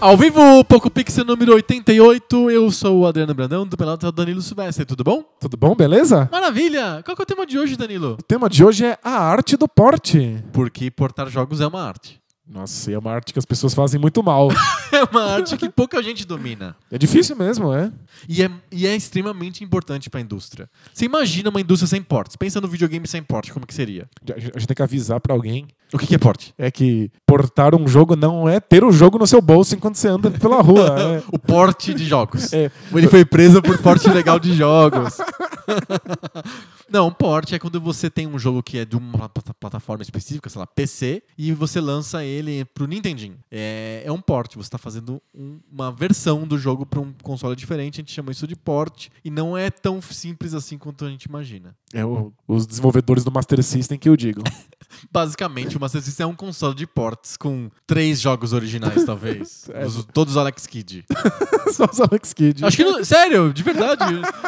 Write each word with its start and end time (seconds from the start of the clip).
Ao 0.00 0.16
vivo, 0.16 0.64
Poco 0.64 0.88
Pixel 0.88 1.24
número 1.24 1.52
88, 1.54 2.50
eu 2.52 2.70
sou 2.70 3.00
o 3.00 3.06
Adriano 3.06 3.34
Brandão, 3.34 3.66
do 3.66 3.76
Pelado 3.76 4.06
é 4.06 4.12
Danilo 4.12 4.40
Silvestre, 4.40 4.84
tudo 4.84 5.02
bom? 5.02 5.24
Tudo 5.40 5.56
bom, 5.56 5.74
beleza? 5.74 6.28
Maravilha! 6.30 7.02
Qual 7.04 7.16
que 7.16 7.22
é 7.22 7.24
o 7.24 7.26
tema 7.26 7.44
de 7.44 7.58
hoje, 7.58 7.76
Danilo? 7.76 8.12
O 8.12 8.22
tema 8.22 8.48
de 8.48 8.64
hoje 8.64 8.86
é 8.86 8.96
a 9.02 9.18
arte 9.18 9.56
do 9.56 9.66
porte. 9.66 10.40
Porque 10.52 10.88
portar 10.88 11.28
jogos 11.28 11.60
é 11.60 11.66
uma 11.66 11.82
arte. 11.82 12.20
Nossa, 12.50 12.90
e 12.90 12.94
é 12.94 12.98
uma 12.98 13.12
arte 13.12 13.32
que 13.32 13.38
as 13.38 13.44
pessoas 13.44 13.74
fazem 13.74 14.00
muito 14.00 14.22
mal. 14.22 14.48
é 14.90 15.04
uma 15.04 15.34
arte 15.34 15.56
que 15.56 15.68
pouca 15.68 16.02
gente 16.02 16.24
domina. 16.24 16.74
É 16.90 16.96
difícil 16.96 17.36
mesmo, 17.36 17.74
é? 17.74 17.92
E 18.26 18.42
é, 18.42 18.50
e 18.72 18.86
é 18.86 18.96
extremamente 18.96 19.62
importante 19.62 20.08
para 20.08 20.18
a 20.18 20.22
indústria. 20.22 20.68
Você 20.92 21.04
imagina 21.04 21.50
uma 21.50 21.60
indústria 21.60 21.86
sem 21.86 22.02
portes. 22.02 22.36
Pensa 22.36 22.58
no 22.60 22.66
videogame 22.66 23.06
sem 23.06 23.22
porte, 23.22 23.52
como 23.52 23.66
que 23.66 23.74
seria? 23.74 24.08
A 24.34 24.40
gente 24.40 24.66
tem 24.66 24.74
que 24.74 24.82
avisar 24.82 25.20
para 25.20 25.34
alguém. 25.34 25.68
O 25.92 25.98
que, 25.98 26.06
que 26.06 26.14
é 26.14 26.18
porte? 26.18 26.54
É 26.56 26.70
que 26.70 27.10
portar 27.26 27.74
um 27.74 27.86
jogo 27.86 28.16
não 28.16 28.48
é 28.48 28.60
ter 28.60 28.82
o 28.82 28.90
jogo 28.90 29.18
no 29.18 29.26
seu 29.26 29.42
bolso 29.42 29.74
enquanto 29.74 29.96
você 29.96 30.08
anda 30.08 30.30
pela 30.30 30.62
rua. 30.62 30.88
É. 30.98 31.22
o 31.32 31.38
porte 31.38 31.94
de 31.94 32.04
jogos. 32.04 32.52
É. 32.52 32.70
Ele 32.92 33.08
foi 33.08 33.24
preso 33.24 33.62
por 33.62 33.78
porte 33.78 34.08
legal 34.08 34.38
de 34.38 34.54
jogos. 34.54 35.18
Não, 36.90 37.12
porte 37.12 37.54
é 37.54 37.58
quando 37.58 37.80
você 37.80 38.08
tem 38.08 38.26
um 38.26 38.38
jogo 38.38 38.62
que 38.62 38.78
é 38.78 38.84
de 38.84 38.96
uma 38.96 39.28
plataforma 39.28 40.02
específica, 40.02 40.48
sei 40.48 40.58
lá, 40.58 40.66
PC, 40.66 41.22
e 41.36 41.52
você 41.52 41.80
lança 41.80 42.24
ele 42.24 42.64
pro 42.64 42.86
Nintendinho. 42.86 43.38
É, 43.50 44.02
é 44.04 44.12
um 44.12 44.20
porte, 44.20 44.56
você 44.56 44.68
está 44.68 44.78
fazendo 44.78 45.20
um, 45.34 45.60
uma 45.70 45.92
versão 45.92 46.46
do 46.46 46.58
jogo 46.58 46.86
para 46.86 47.00
um 47.00 47.12
console 47.22 47.54
diferente, 47.54 47.96
a 47.96 48.02
gente 48.02 48.12
chama 48.12 48.32
isso 48.32 48.46
de 48.46 48.56
porte, 48.56 49.10
e 49.24 49.30
não 49.30 49.56
é 49.56 49.70
tão 49.70 50.00
simples 50.00 50.54
assim 50.54 50.78
quanto 50.78 51.04
a 51.04 51.10
gente 51.10 51.24
imagina. 51.24 51.76
É 51.92 52.04
o, 52.04 52.32
os 52.46 52.66
desenvolvedores 52.66 53.24
do 53.24 53.30
Master 53.30 53.62
System 53.62 53.98
que 53.98 54.08
eu 54.08 54.16
digo. 54.16 54.42
Basicamente, 55.10 55.76
o 55.76 55.80
Master 55.80 56.02
System 56.02 56.24
é 56.24 56.26
um 56.26 56.34
console 56.34 56.74
de 56.74 56.86
ports 56.86 57.36
com 57.36 57.70
três 57.86 58.20
jogos 58.20 58.52
originais, 58.52 59.04
talvez. 59.04 59.68
É. 59.78 59.84
Os, 59.84 60.04
todos 60.12 60.34
os 60.34 60.36
Alex 60.36 60.66
Kidd. 60.66 61.04
Só 61.72 61.84
os 61.84 62.00
Alex 62.00 62.32
Kidd. 62.32 62.64
Acho 62.64 62.76
que 62.76 62.84
não, 62.84 63.04
sério, 63.04 63.52
de 63.52 63.62
verdade. 63.62 64.04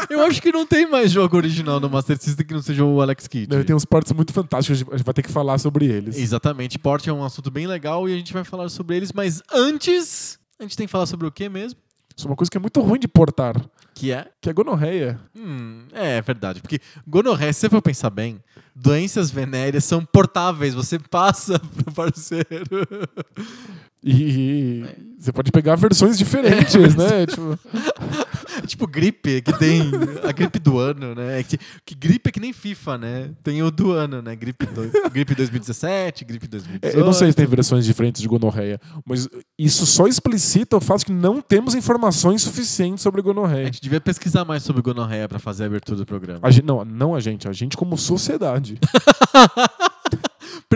eu 0.08 0.24
acho 0.24 0.40
que 0.40 0.50
não 0.50 0.66
tem 0.66 0.90
mais 0.90 1.10
jogo 1.12 1.36
original 1.36 1.78
no 1.78 1.90
Master 1.90 2.16
System 2.18 2.46
que 2.46 2.54
não 2.54 2.62
seja 2.62 2.84
o 2.84 3.00
Alex 3.00 3.28
Kidd. 3.28 3.64
tem 3.64 3.76
uns 3.76 3.84
ports 3.84 4.12
muito 4.12 4.32
fantásticos, 4.32 4.82
a 4.90 4.96
gente 4.96 5.04
vai 5.04 5.14
ter 5.14 5.22
que 5.22 5.30
falar 5.30 5.58
sobre 5.58 5.84
eles. 5.86 6.16
Exatamente, 6.16 6.78
port 6.78 7.06
é 7.06 7.12
um 7.12 7.22
assunto 7.22 7.50
bem 7.50 7.66
legal 7.66 8.08
e 8.08 8.14
a 8.14 8.16
gente 8.16 8.32
vai 8.32 8.44
falar 8.44 8.68
sobre 8.70 8.96
eles, 8.96 9.12
mas 9.12 9.42
antes, 9.52 10.38
a 10.58 10.62
gente 10.62 10.76
tem 10.76 10.86
que 10.86 10.90
falar 10.92 11.06
sobre 11.06 11.26
o 11.26 11.30
que 11.30 11.48
mesmo? 11.48 11.78
Sobre 12.16 12.32
uma 12.32 12.36
coisa 12.36 12.50
que 12.50 12.56
é 12.56 12.60
muito 12.60 12.80
ruim 12.80 12.98
de 12.98 13.08
portar. 13.08 13.54
Que 13.94 14.12
é? 14.12 14.26
Que 14.40 14.50
é 14.50 14.52
gonorreia. 14.52 15.20
Hum, 15.36 15.84
é 15.92 16.20
verdade. 16.22 16.60
Porque 16.60 16.80
gonorreia, 17.06 17.52
se 17.52 17.60
você 17.60 17.68
for 17.68 17.82
pensar 17.82 18.10
bem, 18.10 18.40
doenças 18.74 19.30
venéreas 19.30 19.84
são 19.84 20.04
portáveis. 20.04 20.74
Você 20.74 20.98
passa 20.98 21.58
pro 21.76 21.92
parceiro. 21.92 22.86
E 24.02 24.84
você 25.18 25.32
pode 25.32 25.52
pegar 25.52 25.76
versões 25.76 26.16
diferentes, 26.16 26.94
né? 26.94 27.26
tipo... 27.28 27.58
É 28.62 28.66
tipo 28.66 28.86
gripe, 28.86 29.42
que 29.42 29.52
tem 29.58 29.82
a 30.22 30.32
gripe 30.32 30.58
do 30.58 30.78
ano, 30.78 31.14
né? 31.14 31.40
É 31.40 31.42
que, 31.42 31.58
que, 31.84 31.94
gripe 31.94 32.28
é 32.28 32.32
que 32.32 32.40
nem 32.40 32.52
FIFA, 32.52 32.98
né? 32.98 33.30
Tem 33.42 33.62
o 33.62 33.70
do 33.70 33.92
ano, 33.92 34.22
né? 34.22 34.34
Gripe, 34.36 34.66
do, 34.66 35.10
gripe 35.10 35.34
2017, 35.34 36.24
gripe 36.24 36.46
2018. 36.46 36.96
É, 36.96 37.00
eu 37.00 37.04
não 37.04 37.12
sei 37.12 37.30
se 37.30 37.36
tem 37.36 37.46
versões 37.46 37.84
diferentes 37.84 38.20
de 38.20 38.28
gonorreia, 38.28 38.80
mas 39.04 39.28
isso 39.58 39.86
só 39.86 40.06
explicita 40.06 40.76
o 40.76 40.80
fato 40.80 41.04
que 41.04 41.12
não 41.12 41.40
temos 41.40 41.74
informações 41.74 42.42
suficientes 42.42 43.02
sobre 43.02 43.22
gonorreia. 43.22 43.62
A 43.62 43.66
gente 43.66 43.80
devia 43.80 44.00
pesquisar 44.00 44.44
mais 44.44 44.62
sobre 44.62 44.82
gonorreia 44.82 45.28
para 45.28 45.38
fazer 45.38 45.64
a 45.64 45.66
abertura 45.66 45.98
do 45.98 46.06
programa. 46.06 46.40
A 46.42 46.50
gente, 46.50 46.64
não, 46.64 46.84
não 46.84 47.14
a 47.14 47.20
gente, 47.20 47.48
a 47.48 47.52
gente 47.52 47.76
como 47.76 47.96
sociedade. 47.96 48.78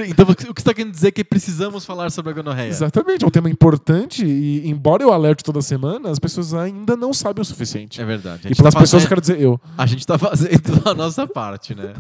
Então, 0.03 0.27
o 0.29 0.35
que 0.35 0.45
você 0.45 0.51
está 0.51 0.75
querendo 0.75 0.93
dizer 0.93 1.09
é 1.09 1.11
que 1.13 1.23
precisamos 1.23 1.85
falar 1.85 2.11
sobre 2.11 2.33
a 2.33 2.35
gonorreia? 2.35 2.69
Exatamente, 2.69 3.25
é 3.25 3.29
um 3.29 3.31
tema 3.31 3.49
importante 3.49 4.27
e, 4.27 4.69
embora 4.69 5.05
eu 5.05 5.13
alerte 5.13 5.45
toda 5.45 5.63
semana, 5.63 6.11
as 6.11 6.19
pessoas 6.19 6.53
ainda 6.53 6.97
não 6.97 7.13
sabem 7.13 7.41
o 7.41 7.45
suficiente. 7.45 8.01
É 8.01 8.05
verdade. 8.05 8.49
E 8.51 8.55
pelas 8.57 8.75
tá 8.75 8.81
pessoas, 8.81 9.05
eu 9.05 9.09
quero 9.09 9.21
dizer 9.21 9.41
eu. 9.41 9.61
A 9.79 9.87
gente 9.87 10.01
está 10.01 10.19
fazendo 10.19 10.83
a 10.89 10.95
nossa 10.95 11.29
parte, 11.29 11.77
né? 11.77 11.93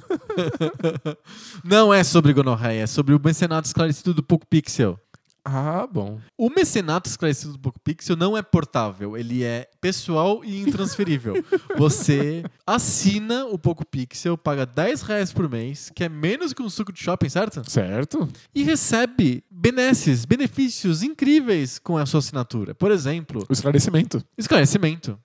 não 1.62 1.94
é 1.94 2.02
sobre 2.02 2.32
gonorreia, 2.32 2.82
é 2.82 2.86
sobre 2.86 3.14
o 3.14 3.20
mecenato 3.22 3.66
esclarecido 3.66 4.12
do 4.12 4.22
Poco 4.24 4.44
Pixel. 4.44 4.98
Ah, 5.44 5.86
bom. 5.86 6.18
O 6.38 6.48
mecenato 6.48 7.08
esclarecido 7.08 7.52
do 7.52 7.58
PocoPixel 7.58 8.16
não 8.16 8.36
é 8.36 8.42
portável, 8.42 9.14
ele 9.14 9.44
é 9.44 9.68
pessoal 9.78 10.42
e 10.42 10.62
intransferível. 10.62 11.34
Você 11.76 12.42
assina 12.66 13.44
o 13.44 13.58
PocoPixel, 13.58 14.38
paga 14.38 14.64
10 14.64 15.02
reais 15.02 15.32
por 15.32 15.48
mês, 15.50 15.90
que 15.94 16.02
é 16.02 16.08
menos 16.08 16.54
que 16.54 16.62
um 16.62 16.70
suco 16.70 16.92
de 16.92 17.02
shopping, 17.02 17.28
certo? 17.28 17.70
Certo. 17.70 18.26
E 18.54 18.62
recebe 18.62 19.44
benesses, 19.50 20.24
benefícios 20.24 21.02
incríveis 21.02 21.78
com 21.78 21.98
a 21.98 22.06
sua 22.06 22.20
assinatura. 22.20 22.74
Por 22.74 22.90
exemplo... 22.90 23.44
O 23.46 23.52
esclarecimento. 23.52 24.24
Esclarecimento. 24.38 25.18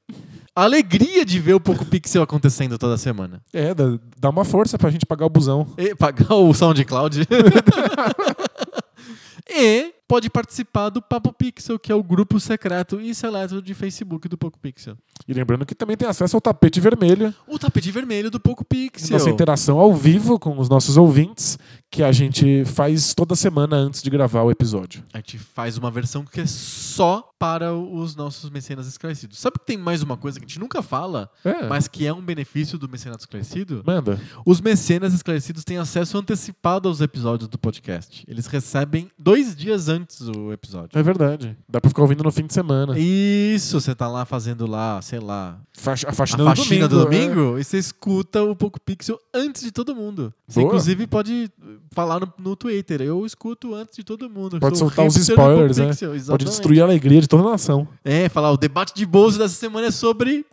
A 0.55 0.63
alegria 0.63 1.25
de 1.25 1.39
ver 1.39 1.53
o 1.53 1.59
PocoPixel 1.59 2.21
acontecendo 2.21 2.77
toda 2.77 2.97
semana. 2.97 3.41
É, 3.53 3.73
dá, 3.73 3.85
dá 4.17 4.29
uma 4.29 4.43
força 4.43 4.77
pra 4.77 4.89
gente 4.89 5.05
pagar 5.05 5.25
o 5.25 5.29
busão. 5.29 5.67
E 5.77 5.95
pagar 5.95 6.35
o 6.35 6.53
SoundCloud. 6.53 7.25
e 9.49 9.93
pode 10.09 10.27
participar 10.27 10.89
do 10.89 11.03
Papo 11.03 11.31
Pixel, 11.31 11.77
que 11.77 11.91
é 11.91 11.95
o 11.95 12.03
grupo 12.03 12.39
secreto 12.39 12.99
e 12.99 13.13
seleto 13.13 13.61
de 13.61 13.75
Facebook 13.75 14.27
do 14.27 14.37
Poco 14.37 14.57
Pixel. 14.57 14.97
E 15.27 15.33
lembrando 15.33 15.67
que 15.67 15.75
também 15.75 15.95
tem 15.95 16.07
acesso 16.07 16.35
ao 16.35 16.41
tapete 16.41 16.79
vermelho. 16.79 17.31
O 17.47 17.59
tapete 17.59 17.91
vermelho 17.91 18.31
do 18.31 18.39
Poco 18.39 18.65
Pixel. 18.65 19.11
Nossa 19.11 19.29
interação 19.29 19.77
ao 19.77 19.93
vivo 19.93 20.39
com 20.39 20.57
os 20.57 20.67
nossos 20.67 20.97
ouvintes, 20.97 21.59
que 21.91 22.03
a 22.03 22.11
gente 22.11 22.63
faz 22.65 23.13
toda 23.13 23.35
semana 23.35 23.75
antes 23.75 24.01
de 24.01 24.09
gravar 24.09 24.43
o 24.43 24.51
episódio. 24.51 25.03
A 25.11 25.17
gente 25.17 25.39
faz 25.39 25.77
uma 25.77 25.89
versão 25.89 26.23
que 26.23 26.41
é 26.41 26.45
só 26.45 27.29
para 27.39 27.73
os 27.73 28.15
nossos 28.15 28.49
mecenas 28.49 28.85
esclarecidos. 28.85 29.39
Sabe 29.39 29.57
que 29.59 29.65
tem 29.65 29.77
mais 29.77 30.03
uma 30.03 30.17
coisa 30.17 30.39
que 30.39 30.45
a 30.45 30.47
gente 30.47 30.59
nunca 30.59 30.83
fala, 30.83 31.29
é. 31.43 31.67
mas 31.67 31.87
que 31.87 32.05
é 32.05 32.13
um 32.13 32.21
benefício 32.21 32.77
do 32.77 32.87
mecenato 32.87 33.21
esclarecido? 33.21 33.81
Manda. 33.85 34.19
Os 34.45 34.59
mecenas 34.61 35.13
esclarecidos 35.13 35.63
têm 35.63 35.77
acesso 35.77 36.17
antecipado 36.17 36.87
aos 36.87 37.01
episódios 37.01 37.47
do 37.47 37.57
podcast. 37.57 38.25
Eles 38.27 38.45
recebem 38.45 39.09
dois 39.17 39.55
dias 39.55 39.87
antes 39.87 40.21
o 40.21 40.51
episódio. 40.51 40.99
É 40.99 41.01
verdade. 41.01 41.57
Dá 41.67 41.79
pra 41.79 41.89
ficar 41.89 42.01
ouvindo 42.01 42.23
no 42.23 42.31
fim 42.31 42.45
de 42.45 42.53
semana. 42.53 42.99
Isso, 42.99 43.79
você 43.79 43.95
tá 43.95 44.07
lá 44.07 44.25
fazendo 44.25 44.67
lá, 44.67 45.01
sei 45.01 45.19
lá. 45.19 45.59
a 45.75 45.81
faxina, 45.81 46.11
a 46.11 46.55
faxina 46.55 46.87
do 46.87 47.05
domingo. 47.05 47.33
Do 47.33 47.33
domingo 47.33 47.57
é. 47.57 47.61
E 47.61 47.63
você 47.63 47.77
escuta 47.77 48.43
o 48.43 48.55
Poco 48.55 48.79
Pixel 48.81 49.17
antes 49.33 49.63
de 49.63 49.71
todo 49.71 49.95
mundo. 49.95 50.33
Você, 50.45 50.59
Boa. 50.59 50.67
inclusive, 50.67 51.07
pode 51.07 51.49
falar 51.91 52.19
no, 52.19 52.33
no, 52.37 52.55
Twitter. 52.55 53.01
Eu 53.01 53.25
escuto 53.25 53.73
antes 53.75 53.95
de 53.95 54.03
todo 54.03 54.29
mundo. 54.29 54.59
Pode 54.59 54.77
soltar 54.77 55.05
os 55.05 55.15
spoilers, 55.15 55.77
né? 55.77 55.91
Pode 56.27 56.45
destruir 56.45 56.81
a 56.81 56.85
alegria 56.85 57.21
de 57.21 57.27
toda 57.27 57.43
a 57.43 57.51
nação. 57.51 57.87
É, 58.03 58.29
falar, 58.29 58.51
o 58.51 58.57
debate 58.57 58.93
de 58.93 59.05
bolso 59.05 59.37
dessa 59.37 59.55
semana 59.55 59.87
é 59.87 59.91
sobre. 59.91 60.45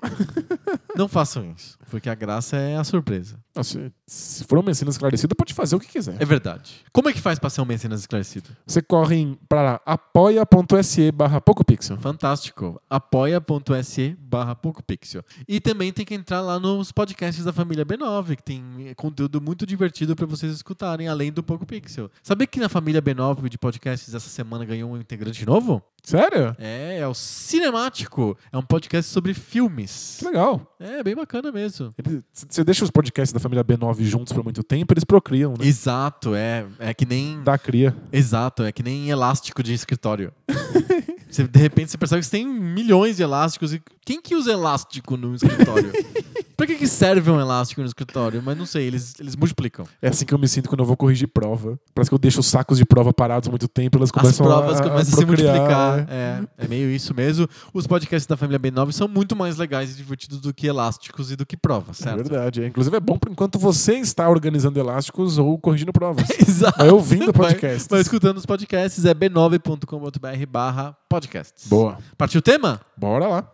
Não 0.96 1.08
façam 1.08 1.52
isso. 1.56 1.78
Porque 1.90 2.08
a 2.08 2.14
graça 2.14 2.56
é 2.56 2.76
a 2.76 2.84
surpresa. 2.84 3.36
Se, 3.62 3.92
se 4.06 4.44
for 4.44 4.58
um 4.58 4.62
mecenas 4.62 4.94
esclarecido, 4.94 5.34
pode 5.34 5.54
fazer 5.54 5.76
o 5.76 5.80
que 5.80 5.88
quiser. 5.88 6.16
É 6.18 6.24
verdade. 6.24 6.84
Como 6.92 7.08
é 7.08 7.12
que 7.12 7.20
faz 7.20 7.38
para 7.38 7.50
ser 7.50 7.60
um 7.60 7.64
mecenas 7.64 8.00
esclarecido? 8.00 8.50
Você 8.66 8.82
corre 8.82 9.36
para 9.48 9.80
apoia.se 9.84 11.12
barra 11.12 11.40
PocoPixel. 11.40 11.96
Fantástico. 11.98 12.80
apoia.se 12.88 14.16
barra 14.20 14.54
PocoPixel. 14.54 15.22
E 15.48 15.60
também 15.60 15.92
tem 15.92 16.04
que 16.04 16.14
entrar 16.14 16.40
lá 16.40 16.58
nos 16.58 16.92
podcasts 16.92 17.44
da 17.44 17.52
família 17.52 17.84
B9, 17.84 18.36
que 18.36 18.42
tem 18.42 18.94
conteúdo 18.96 19.40
muito 19.40 19.66
divertido 19.66 20.14
para 20.14 20.26
vocês 20.26 20.52
escutarem, 20.52 21.08
além 21.08 21.32
do 21.32 21.42
PocoPixel. 21.42 22.10
Sabia 22.22 22.46
que 22.46 22.60
na 22.60 22.68
família 22.68 23.02
B9 23.02 23.48
de 23.48 23.58
podcasts 23.58 24.14
essa 24.14 24.28
semana 24.28 24.64
ganhou 24.64 24.90
um 24.90 24.96
integrante 24.96 25.44
novo? 25.46 25.82
Sério? 26.02 26.54
É, 26.58 26.98
é 27.00 27.08
o 27.08 27.14
Cinemático. 27.14 28.38
É 28.52 28.56
um 28.56 28.62
podcast 28.62 29.10
sobre 29.10 29.34
filmes. 29.34 30.16
Que 30.20 30.24
legal. 30.24 30.76
É, 30.78 31.02
bem 31.02 31.16
bacana 31.16 31.50
mesmo. 31.50 31.92
Você 32.32 32.62
deixa 32.62 32.84
os 32.84 32.92
podcasts 32.92 33.32
da 33.32 33.40
família 33.48 33.64
B9 33.64 34.02
juntos 34.02 34.32
por 34.32 34.42
muito 34.42 34.62
tempo, 34.62 34.92
eles 34.92 35.04
procriam, 35.04 35.52
né? 35.52 35.66
Exato, 35.66 36.34
é. 36.34 36.66
É 36.78 36.92
que 36.92 37.06
nem. 37.06 37.42
Da 37.42 37.56
cria. 37.58 37.96
Exato, 38.12 38.62
é 38.62 38.72
que 38.72 38.82
nem 38.82 39.08
elástico 39.08 39.62
de 39.62 39.72
escritório. 39.72 40.32
você, 41.28 41.46
de 41.46 41.58
repente 41.58 41.90
você 41.90 41.98
percebe 41.98 42.20
que 42.20 42.26
você 42.26 42.38
tem 42.38 42.46
milhões 42.46 43.16
de 43.16 43.22
elásticos. 43.22 43.72
E 43.72 43.82
quem 44.04 44.20
que 44.20 44.34
usa 44.34 44.52
elástico 44.52 45.16
no 45.16 45.34
escritório? 45.34 45.92
Pra 46.56 46.66
que, 46.66 46.76
que 46.76 46.86
serve 46.86 47.30
um 47.30 47.38
elástico 47.38 47.80
no 47.82 47.86
escritório? 47.86 48.42
Mas 48.42 48.56
não 48.56 48.64
sei, 48.64 48.86
eles, 48.86 49.14
eles 49.20 49.36
multiplicam. 49.36 49.84
É 50.00 50.08
assim 50.08 50.24
que 50.24 50.32
eu 50.32 50.38
me 50.38 50.48
sinto 50.48 50.68
quando 50.68 50.80
eu 50.80 50.86
vou 50.86 50.96
corrigir 50.96 51.28
prova. 51.28 51.78
Parece 51.94 52.10
que 52.10 52.14
eu 52.14 52.18
deixo 52.18 52.40
os 52.40 52.46
sacos 52.46 52.78
de 52.78 52.84
prova 52.86 53.12
parados 53.12 53.48
muito 53.48 53.68
tempo, 53.68 53.98
elas 53.98 54.08
As 54.08 54.12
começam 54.22 54.46
provas 54.46 54.80
a, 54.80 54.82
começam 54.82 55.00
a 55.00 55.04
se 55.04 55.26
procriar, 55.26 55.54
multiplicar. 55.56 56.06
É, 56.08 56.42
é 56.58 56.68
meio 56.68 56.90
isso 56.90 57.14
mesmo. 57.14 57.46
Os 57.74 57.86
podcasts 57.86 58.26
da 58.26 58.36
família 58.36 58.58
B9 58.58 58.92
são 58.92 59.06
muito 59.06 59.36
mais 59.36 59.56
legais 59.58 59.90
e 59.92 59.94
divertidos 59.96 60.40
do 60.40 60.54
que 60.54 60.66
elásticos 60.66 61.30
e 61.30 61.36
do 61.36 61.44
que 61.44 61.56
provas, 61.56 62.00
É 62.00 62.04
certo? 62.04 62.16
verdade. 62.28 62.62
é. 62.62 62.66
Inclusive 62.66 62.96
é 62.96 63.00
bom 63.00 63.18
por 63.18 63.30
enquanto 63.30 63.58
você 63.58 63.94
está 63.96 64.28
organizando 64.28 64.78
elásticos 64.80 65.36
ou 65.38 65.58
corrigindo 65.58 65.92
provas. 65.92 66.26
Exato. 66.40 66.78
Vai 66.78 66.88
ouvindo 66.88 67.32
Vai- 67.32 67.48
podcasts. 67.50 67.86
Vai 67.88 68.00
escutando 68.00 68.38
os 68.38 68.46
podcasts, 68.46 69.04
é 69.04 69.12
b9.com.br 69.14 70.46
barra 70.48 70.96
podcasts. 71.08 71.66
Boa. 71.68 71.98
Partiu 72.16 72.38
o 72.38 72.42
tema? 72.42 72.80
Bora 72.96 73.26
lá. 73.28 73.50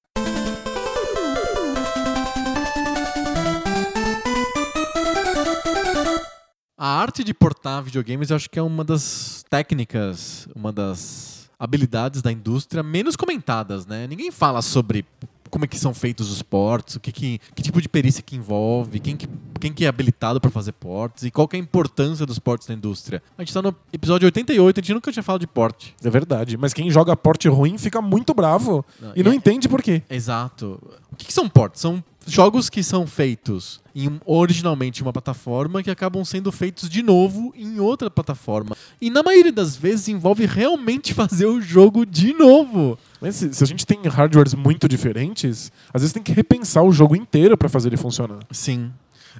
A 6.84 6.98
arte 6.98 7.22
de 7.22 7.32
portar 7.32 7.80
videogames 7.80 8.30
eu 8.30 8.34
acho 8.34 8.50
que 8.50 8.58
é 8.58 8.62
uma 8.62 8.82
das 8.82 9.44
técnicas, 9.48 10.48
uma 10.52 10.72
das 10.72 11.48
habilidades 11.56 12.20
da 12.20 12.32
indústria 12.32 12.82
menos 12.82 13.14
comentadas, 13.14 13.86
né? 13.86 14.08
Ninguém 14.08 14.32
fala 14.32 14.60
sobre 14.60 15.04
como 15.48 15.64
é 15.64 15.68
que 15.68 15.78
são 15.78 15.94
feitos 15.94 16.28
os 16.28 16.42
ports, 16.42 16.96
o 16.96 17.00
que, 17.00 17.12
que, 17.12 17.38
que 17.54 17.62
tipo 17.62 17.80
de 17.80 17.88
perícia 17.88 18.20
que 18.20 18.34
envolve, 18.34 18.98
quem 18.98 19.16
que, 19.16 19.28
quem 19.60 19.72
que 19.72 19.84
é 19.84 19.88
habilitado 19.88 20.40
para 20.40 20.50
fazer 20.50 20.72
ports 20.72 21.22
e 21.22 21.30
qual 21.30 21.46
que 21.46 21.54
é 21.54 21.60
a 21.60 21.62
importância 21.62 22.26
dos 22.26 22.40
ports 22.40 22.66
na 22.66 22.74
indústria. 22.74 23.22
A 23.38 23.42
gente 23.44 23.54
tá 23.54 23.62
no 23.62 23.72
episódio 23.92 24.26
88, 24.26 24.80
a 24.80 24.82
gente 24.82 24.94
nunca 24.94 25.12
tinha 25.12 25.22
falado 25.22 25.42
de 25.42 25.46
port. 25.46 25.90
É 26.02 26.10
verdade. 26.10 26.56
Mas 26.56 26.74
quem 26.74 26.90
joga 26.90 27.14
porte 27.16 27.48
ruim 27.48 27.78
fica 27.78 28.02
muito 28.02 28.34
bravo 28.34 28.84
Não, 29.00 29.12
e 29.14 29.22
não 29.22 29.30
é- 29.30 29.36
entende 29.36 29.68
por 29.68 29.80
quê. 29.80 30.02
Exato. 30.10 30.82
O 31.12 31.14
que, 31.14 31.26
que 31.26 31.32
são 31.32 31.48
ports? 31.48 31.80
São 31.80 32.02
jogos 32.26 32.68
que 32.68 32.82
são 32.82 33.06
feitos 33.06 33.80
em, 33.94 34.20
originalmente 34.24 35.00
em 35.00 35.04
uma 35.04 35.12
plataforma 35.12 35.82
que 35.82 35.90
acabam 35.90 36.24
sendo 36.24 36.50
feitos 36.50 36.88
de 36.88 37.02
novo 37.02 37.52
em 37.56 37.78
outra 37.78 38.10
plataforma. 38.10 38.76
E 39.00 39.10
na 39.10 39.22
maioria 39.22 39.52
das 39.52 39.76
vezes 39.76 40.08
envolve 40.08 40.46
realmente 40.46 41.12
fazer 41.14 41.46
o 41.46 41.60
jogo 41.60 42.04
de 42.06 42.32
novo. 42.32 42.98
Mas 43.20 43.36
se, 43.36 43.52
se 43.52 43.62
a 43.62 43.66
gente 43.66 43.86
tem 43.86 44.00
hardwares 44.02 44.54
muito 44.54 44.88
diferentes, 44.88 45.70
às 45.92 46.02
vezes 46.02 46.12
tem 46.12 46.22
que 46.22 46.32
repensar 46.32 46.82
o 46.82 46.92
jogo 46.92 47.14
inteiro 47.14 47.56
para 47.56 47.68
fazer 47.68 47.88
ele 47.88 47.96
funcionar. 47.96 48.40
Sim. 48.50 48.90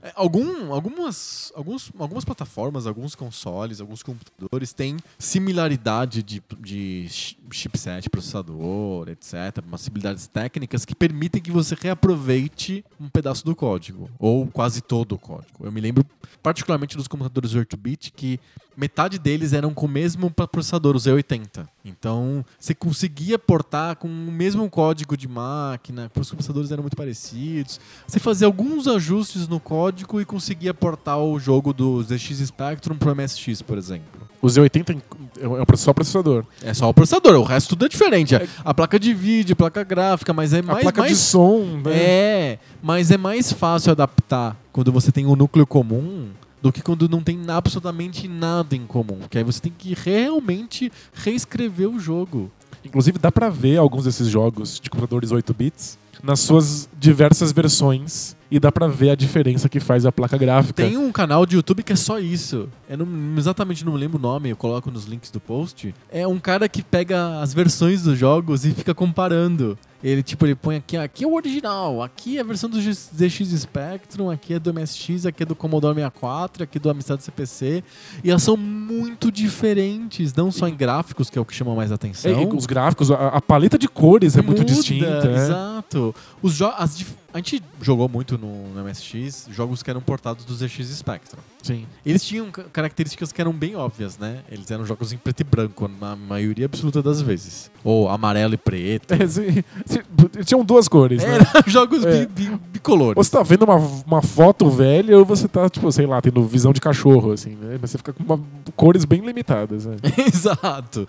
É, 0.00 0.12
Algum, 0.14 0.72
algumas, 0.72 1.52
alguns, 1.54 1.90
algumas 1.98 2.24
plataformas, 2.24 2.86
alguns 2.86 3.14
consoles, 3.14 3.80
alguns 3.80 4.02
computadores 4.02 4.72
têm 4.72 4.96
similaridade 5.18 6.22
de, 6.22 6.42
de 6.60 7.06
chi- 7.08 7.36
chipset, 7.50 8.08
processador, 8.08 9.08
etc. 9.08 9.62
Umas 9.66 9.88
técnicas 10.28 10.84
que 10.84 10.94
permitem 10.94 11.42
que 11.42 11.50
você 11.50 11.76
reaproveite 11.78 12.84
um 13.00 13.08
pedaço 13.08 13.44
do 13.44 13.54
código, 13.54 14.08
ou 14.18 14.46
quase 14.46 14.80
todo 14.80 15.12
o 15.16 15.18
código. 15.18 15.64
Eu 15.64 15.72
me 15.72 15.80
lembro 15.80 16.04
particularmente 16.42 16.96
dos 16.96 17.08
computadores 17.08 17.52
8-bit 17.54 18.12
que 18.12 18.38
metade 18.76 19.18
deles 19.18 19.52
eram 19.52 19.72
com 19.74 19.86
o 19.86 19.88
mesmo 19.88 20.30
processador, 20.30 20.96
o 20.96 20.98
Z80. 20.98 21.66
Então, 21.84 22.44
você 22.58 22.74
conseguia 22.74 23.38
portar 23.38 23.96
com 23.96 24.06
o 24.08 24.10
mesmo 24.32 24.68
código 24.70 25.16
de 25.16 25.26
máquina, 25.28 26.10
os 26.18 26.30
processadores 26.30 26.70
eram 26.70 26.82
muito 26.82 26.96
parecidos. 26.96 27.80
Você 28.06 28.18
fazia 28.18 28.46
alguns 28.46 28.86
ajustes 28.86 29.48
no 29.48 29.58
código 29.58 30.20
e 30.20 30.24
conseguia 30.24 30.72
portar 30.72 31.18
o 31.18 31.38
jogo 31.38 31.72
do 31.72 32.02
ZX 32.02 32.38
Spectrum 32.46 32.96
pro 32.96 33.14
MSX, 33.14 33.62
por 33.62 33.76
exemplo. 33.78 34.22
O 34.40 34.48
Z80 34.48 35.00
é 35.38 35.44
é 35.44 35.48
um- 35.48 35.76
só 35.76 35.92
o 35.92 35.94
processador. 35.94 36.44
É 36.62 36.74
só 36.74 36.88
o 36.88 36.94
processador, 36.94 37.34
o 37.36 37.44
resto 37.44 37.70
tudo 37.70 37.86
é 37.86 37.88
diferente. 37.88 38.34
A 38.64 38.74
placa 38.74 38.98
de 38.98 39.14
vídeo, 39.14 39.52
a 39.52 39.56
placa 39.56 39.84
gráfica, 39.84 40.32
mas 40.32 40.52
é 40.52 40.58
a 40.58 40.62
mais... 40.62 40.82
placa 40.82 41.00
mais... 41.02 41.12
de 41.12 41.18
som, 41.18 41.80
né? 41.84 41.92
É, 41.94 42.58
mas 42.82 43.10
é 43.10 43.16
mais 43.16 43.52
fácil 43.52 43.92
adaptar 43.92 44.56
quando 44.72 44.90
você 44.90 45.12
tem 45.12 45.26
um 45.26 45.36
núcleo 45.36 45.66
comum 45.66 46.30
do 46.62 46.72
que 46.72 46.80
quando 46.80 47.08
não 47.08 47.20
tem 47.22 47.38
absolutamente 47.48 48.28
nada 48.28 48.76
em 48.76 48.86
comum. 48.86 49.18
Que 49.28 49.38
aí 49.38 49.44
você 49.44 49.60
tem 49.60 49.72
que 49.76 49.94
realmente 49.94 50.92
reescrever 51.12 51.90
o 51.90 51.98
jogo. 51.98 52.50
Inclusive 52.84 53.18
dá 53.18 53.30
pra 53.30 53.48
ver 53.48 53.76
alguns 53.76 54.04
desses 54.04 54.28
jogos 54.28 54.80
de 54.80 54.88
computadores 54.88 55.32
8 55.32 55.52
bits 55.52 55.98
nas 56.22 56.40
suas 56.40 56.88
diversas 56.98 57.50
versões 57.52 58.36
e 58.52 58.60
dá 58.60 58.70
pra 58.70 58.86
ver 58.86 59.08
a 59.08 59.14
diferença 59.14 59.66
que 59.66 59.80
faz 59.80 60.04
a 60.04 60.12
placa 60.12 60.36
gráfica. 60.36 60.82
Tem 60.82 60.98
um 60.98 61.10
canal 61.10 61.46
de 61.46 61.56
YouTube 61.56 61.82
que 61.82 61.94
é 61.94 61.96
só 61.96 62.18
isso. 62.18 62.68
Eu 62.86 62.98
não, 62.98 63.38
exatamente 63.38 63.82
não 63.82 63.94
lembro 63.94 64.18
o 64.18 64.20
nome, 64.20 64.50
eu 64.50 64.56
coloco 64.56 64.90
nos 64.90 65.06
links 65.06 65.30
do 65.30 65.40
post. 65.40 65.94
É 66.10 66.26
um 66.26 66.38
cara 66.38 66.68
que 66.68 66.82
pega 66.82 67.40
as 67.40 67.54
versões 67.54 68.02
dos 68.02 68.18
jogos 68.18 68.66
e 68.66 68.72
fica 68.72 68.94
comparando. 68.94 69.78
Ele, 70.04 70.22
tipo, 70.22 70.44
ele 70.44 70.54
põe 70.56 70.76
aqui, 70.76 70.96
aqui 70.96 71.24
é 71.24 71.26
o 71.26 71.32
original, 71.32 72.02
aqui 72.02 72.36
é 72.36 72.40
a 72.40 72.44
versão 72.44 72.68
do 72.68 72.78
ZX 72.78 73.48
Spectrum, 73.56 74.30
aqui 74.30 74.54
é 74.54 74.58
do 74.58 74.74
MSX, 74.74 75.26
aqui 75.26 75.44
é 75.44 75.46
do 75.46 75.54
Commodore 75.54 75.94
64, 75.94 76.64
aqui 76.64 76.76
é 76.76 76.80
do 76.80 76.90
Amstrad 76.90 77.20
CPC. 77.20 77.84
E 78.22 78.28
elas 78.28 78.42
são 78.42 78.56
muito 78.56 79.30
diferentes, 79.30 80.34
não 80.34 80.50
só 80.50 80.66
em 80.66 80.74
gráficos, 80.74 81.30
que 81.30 81.38
é 81.38 81.40
o 81.40 81.44
que 81.44 81.54
chama 81.54 81.74
mais 81.74 81.92
atenção. 81.92 82.32
É, 82.32 82.46
os 82.54 82.66
gráficos, 82.66 83.10
a, 83.12 83.28
a 83.28 83.40
paleta 83.40 83.78
de 83.78 83.88
cores 83.88 84.36
é 84.36 84.42
muito 84.42 84.62
Muda, 84.62 84.74
distinta. 84.74 85.28
é. 85.28 85.36
Exato. 85.36 86.14
Os 86.42 86.60
as 86.60 86.96
a 87.32 87.38
gente 87.38 87.62
jogou 87.80 88.08
muito 88.08 88.36
no, 88.36 88.68
no 88.74 88.84
MSX 88.84 89.46
jogos 89.50 89.82
que 89.82 89.90
eram 89.90 90.00
portados 90.00 90.44
do 90.44 90.54
ZX 90.54 90.86
Spectrum. 90.96 91.40
Sim. 91.62 91.86
Eles 92.04 92.24
tinham 92.24 92.50
ca- 92.50 92.64
características 92.72 93.32
que 93.32 93.40
eram 93.40 93.52
bem 93.52 93.74
óbvias, 93.76 94.18
né? 94.18 94.40
Eles 94.50 94.70
eram 94.70 94.84
jogos 94.84 95.12
em 95.12 95.16
preto 95.16 95.40
e 95.40 95.44
branco, 95.44 95.88
na 96.00 96.14
maioria 96.16 96.66
absoluta 96.66 97.00
das 97.02 97.22
vezes. 97.22 97.70
Ou 97.84 98.08
amarelo 98.08 98.54
e 98.54 98.56
preto. 98.56 99.14
É. 99.14 100.42
Tinham 100.44 100.64
duas 100.64 100.88
cores, 100.88 101.22
né? 101.22 101.36
Eram 101.36 101.46
jogos 101.70 102.04
É. 102.04 102.26
bi- 102.26 102.48
bi- 102.50 102.60
bicolores. 102.72 103.16
Ou 103.16 103.24
você 103.24 103.30
tá 103.30 103.42
vendo 103.42 103.64
uma, 103.64 103.76
uma 104.06 104.22
foto 104.22 104.68
velha 104.70 105.16
ou 105.18 105.24
você 105.24 105.46
tá, 105.48 105.68
tipo, 105.68 105.90
sei 105.92 106.06
lá, 106.06 106.20
tendo 106.20 106.42
visão 106.44 106.72
de 106.72 106.80
cachorro, 106.80 107.32
assim, 107.32 107.50
né? 107.50 107.78
Mas 107.80 107.90
você 107.90 107.98
fica 107.98 108.12
com 108.12 108.22
uma- 108.24 108.40
cores 108.76 109.04
bem 109.04 109.20
limitadas, 109.24 109.86
né? 109.86 109.96
Exato. 110.26 111.06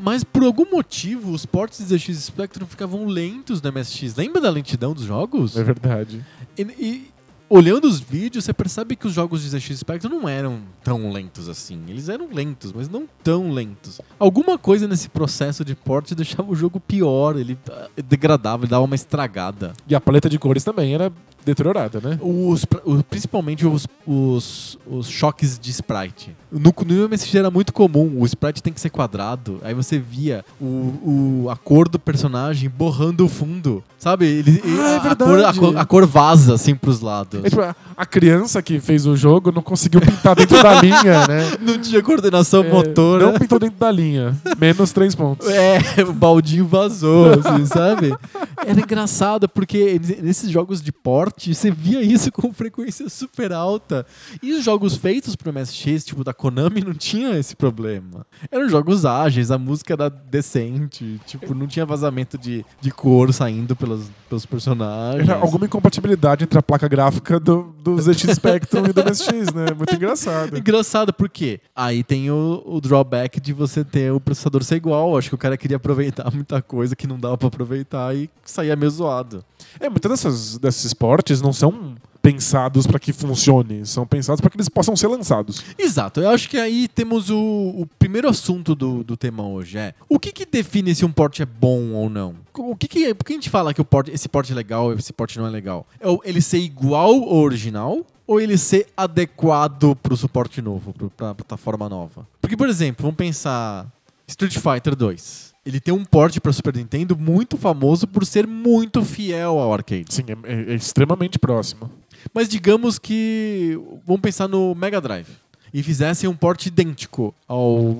Mas 0.00 0.22
por 0.22 0.44
algum 0.44 0.70
motivo, 0.70 1.32
os 1.32 1.44
ports 1.44 1.78
de 1.78 1.98
ZX 1.98 2.24
Spectrum 2.24 2.66
ficavam 2.66 3.06
lentos 3.06 3.60
no 3.60 3.72
MSX. 3.72 4.14
Lembra 4.14 4.40
da 4.40 4.50
lentidão 4.50 4.94
dos 4.94 5.04
jogos? 5.04 5.56
É 5.56 5.64
verdade. 5.64 6.24
E, 6.56 6.62
e 6.62 7.10
olhando 7.48 7.86
os 7.86 7.98
vídeos, 7.98 8.44
você 8.44 8.52
percebe 8.52 8.94
que 8.94 9.06
os 9.06 9.12
jogos 9.12 9.42
de 9.42 9.48
ZX 9.48 9.78
Spectrum 9.80 10.10
não 10.10 10.28
eram 10.28 10.60
tão 10.84 11.10
lentos 11.10 11.48
assim. 11.48 11.82
Eles 11.88 12.08
eram 12.08 12.28
lentos, 12.32 12.72
mas 12.72 12.88
não 12.88 13.08
tão 13.24 13.50
lentos. 13.50 14.00
Alguma 14.18 14.56
coisa 14.56 14.86
nesse 14.86 15.08
processo 15.08 15.64
de 15.64 15.74
port 15.74 16.12
deixava 16.14 16.50
o 16.50 16.54
jogo 16.54 16.78
pior, 16.78 17.36
ele 17.36 17.58
ah, 17.70 17.88
degradava, 18.06 18.64
ele 18.64 18.70
dava 18.70 18.84
uma 18.84 18.94
estragada. 18.94 19.72
E 19.88 19.94
a 19.94 20.00
paleta 20.00 20.28
de 20.28 20.38
cores 20.38 20.62
também 20.62 20.94
era 20.94 21.12
deteriorada, 21.48 22.00
né? 22.02 22.18
Os, 22.20 22.64
pra- 22.64 22.80
o- 22.84 23.02
principalmente 23.02 23.66
os, 23.66 23.86
os, 24.06 24.78
os 24.86 25.08
choques 25.08 25.58
de 25.58 25.70
sprite. 25.70 26.34
No, 26.50 26.72
no 26.86 27.08
MSX 27.08 27.34
era 27.34 27.50
muito 27.50 27.72
comum, 27.72 28.16
o 28.20 28.24
sprite 28.26 28.62
tem 28.62 28.72
que 28.72 28.80
ser 28.80 28.90
quadrado, 28.90 29.60
aí 29.62 29.74
você 29.74 29.98
via 29.98 30.44
o, 30.60 31.44
o- 31.44 31.50
a 31.50 31.56
cor 31.56 31.88
do 31.88 31.98
personagem 31.98 32.68
borrando 32.70 33.24
o 33.24 33.28
fundo. 33.28 33.82
Sabe? 33.98 34.26
Ele, 34.26 34.62
Ah, 34.64 34.90
é 34.90 35.08
a, 35.08 35.12
a 35.12 35.16
cor, 35.54 35.76
a, 35.76 35.80
a 35.80 35.84
cor 35.84 36.06
vaza 36.06 36.54
assim 36.54 36.72
pros 36.74 37.00
lados. 37.00 37.44
É, 37.44 37.50
tipo, 37.50 37.60
a- 37.62 38.06
criança 38.06 38.62
que 38.62 38.78
fez 38.78 39.04
o 39.06 39.16
jogo 39.16 39.50
não 39.50 39.60
conseguiu 39.60 40.00
pintar 40.00 40.36
dentro 40.36 40.62
da 40.62 40.80
linha, 40.80 41.26
né? 41.26 41.50
Não 41.60 41.78
tinha 41.78 42.00
coordenação 42.02 42.62
É, 42.62 42.70
motora. 42.70 43.26
Não 43.26 43.34
pintou 43.34 43.58
dentro 43.58 43.76
da 43.78 43.90
linha. 43.90 44.36
Menos 44.58 44.92
três 44.92 45.14
pontos. 45.14 45.48
É, 45.58 46.02
o 46.04 46.12
baldinho 46.12 46.66
vazou, 46.66 47.26
assim, 47.32 47.66
sabe? 47.66 48.14
Era 48.64 48.80
engraçado, 48.80 49.48
porque 49.48 50.00
nesses 50.22 50.48
jogos 50.50 50.80
de 50.80 50.92
porte, 51.38 51.54
você 51.54 51.70
via 51.70 52.02
isso 52.02 52.32
com 52.32 52.52
frequência 52.52 53.08
super 53.08 53.52
alta. 53.52 54.04
E 54.42 54.52
os 54.52 54.64
jogos 54.64 54.96
feitos 54.96 55.36
pro 55.36 55.52
MSX, 55.52 56.04
tipo 56.04 56.24
da 56.24 56.34
Konami, 56.34 56.82
não 56.82 56.92
tinha 56.92 57.38
esse 57.38 57.54
problema. 57.54 58.26
Eram 58.50 58.68
jogos 58.68 59.04
ágeis, 59.04 59.50
a 59.50 59.58
música 59.58 59.94
era 59.94 60.10
decente, 60.10 61.20
tipo, 61.24 61.54
não 61.54 61.66
tinha 61.66 61.86
vazamento 61.86 62.36
de, 62.36 62.64
de 62.80 62.90
cor 62.90 63.32
saindo 63.32 63.76
pelos, 63.76 64.10
pelos 64.28 64.44
personagens. 64.44 65.28
Era 65.28 65.38
alguma 65.38 65.66
incompatibilidade 65.66 66.44
entre 66.44 66.58
a 66.58 66.62
placa 66.62 66.88
gráfica 66.88 67.38
do, 67.38 67.74
do 67.82 68.00
ZX 68.00 68.34
Spectrum 68.34 68.86
e 68.86 68.92
do 68.92 69.04
MSX, 69.04 69.52
né? 69.54 69.66
Muito 69.76 69.94
engraçado. 69.94 70.58
Engraçado, 70.58 71.12
porque 71.12 71.60
aí 71.74 72.02
tem 72.02 72.30
o, 72.30 72.62
o 72.66 72.80
drawback 72.80 73.40
de 73.40 73.52
você 73.52 73.84
ter 73.84 74.12
o 74.12 74.18
processador 74.18 74.64
ser 74.64 74.76
igual. 74.76 75.16
Acho 75.16 75.28
que 75.28 75.34
o 75.34 75.38
cara 75.38 75.56
queria 75.56 75.76
aproveitar 75.76 76.30
muita 76.34 76.60
coisa 76.60 76.96
que 76.96 77.06
não 77.06 77.18
dava 77.18 77.38
pra 77.38 77.48
aproveitar 77.48 78.14
e 78.14 78.28
saía 78.44 78.74
meio 78.74 78.90
zoado. 78.90 79.44
É, 79.80 79.88
muitas 79.88 80.10
dessas, 80.10 80.58
desses 80.58 80.84
esportes 80.84 81.40
não 81.40 81.52
são 81.52 81.94
pensados 82.20 82.86
para 82.86 82.98
que 82.98 83.12
funcione, 83.12 83.86
são 83.86 84.06
pensados 84.06 84.40
para 84.40 84.50
que 84.50 84.56
eles 84.56 84.68
possam 84.68 84.94
ser 84.96 85.06
lançados. 85.06 85.64
Exato, 85.78 86.20
eu 86.20 86.28
acho 86.28 86.48
que 86.48 86.58
aí 86.58 86.86
temos 86.88 87.30
o, 87.30 87.38
o 87.38 87.86
primeiro 87.98 88.28
assunto 88.28 88.74
do, 88.74 89.02
do 89.02 89.16
tema 89.16 89.46
hoje. 89.46 89.78
É 89.78 89.94
o 90.08 90.18
que, 90.18 90.32
que 90.32 90.44
define 90.44 90.94
se 90.94 91.04
um 91.04 91.12
porte 91.12 91.42
é 91.42 91.46
bom 91.46 91.92
ou 91.92 92.10
não? 92.10 92.34
O 92.54 92.76
que, 92.76 92.88
que 92.88 93.14
por 93.14 93.24
que 93.24 93.32
a 93.32 93.36
gente 93.36 93.48
fala 93.48 93.72
que 93.72 93.80
o 93.80 93.84
porte, 93.84 94.10
esse 94.10 94.28
porte 94.28 94.52
é 94.52 94.54
legal 94.54 94.92
esse 94.92 95.12
porte 95.12 95.38
não 95.38 95.46
é 95.46 95.50
legal? 95.50 95.86
É 96.00 96.08
o- 96.08 96.20
ele 96.24 96.42
ser 96.42 96.58
igual 96.58 97.12
ao 97.14 97.36
original 97.36 98.04
ou 98.26 98.40
ele 98.40 98.58
ser 98.58 98.86
adequado 98.96 99.96
pro 100.02 100.16
suporte 100.16 100.60
novo, 100.60 100.92
pro, 100.92 101.08
pra 101.08 101.34
plataforma 101.34 101.88
nova? 101.88 102.26
Porque, 102.42 102.56
por 102.56 102.68
exemplo, 102.68 103.02
vamos 103.04 103.16
pensar 103.16 103.86
Street 104.26 104.58
Fighter 104.58 104.94
2. 104.94 105.47
Ele 105.68 105.80
tem 105.80 105.92
um 105.92 106.04
porte 106.04 106.40
para 106.40 106.52
Super 106.52 106.74
Nintendo 106.74 107.16
muito 107.16 107.56
famoso 107.56 108.06
por 108.06 108.24
ser 108.24 108.46
muito 108.46 109.04
fiel 109.04 109.58
ao 109.58 109.72
arcade. 109.72 110.06
Sim, 110.14 110.22
é, 110.44 110.52
é- 110.52 110.72
é 110.72 110.74
extremamente 110.74 111.38
próximo. 111.38 111.90
Mas 112.34 112.48
digamos 112.48 112.98
que 112.98 113.78
vamos 114.06 114.22
pensar 114.22 114.48
no 114.48 114.74
Mega 114.74 115.00
Drive 115.00 115.28
e 115.72 115.82
fizessem 115.82 116.28
um 116.28 116.34
porte 116.34 116.68
idêntico 116.68 117.34
ao 117.46 117.58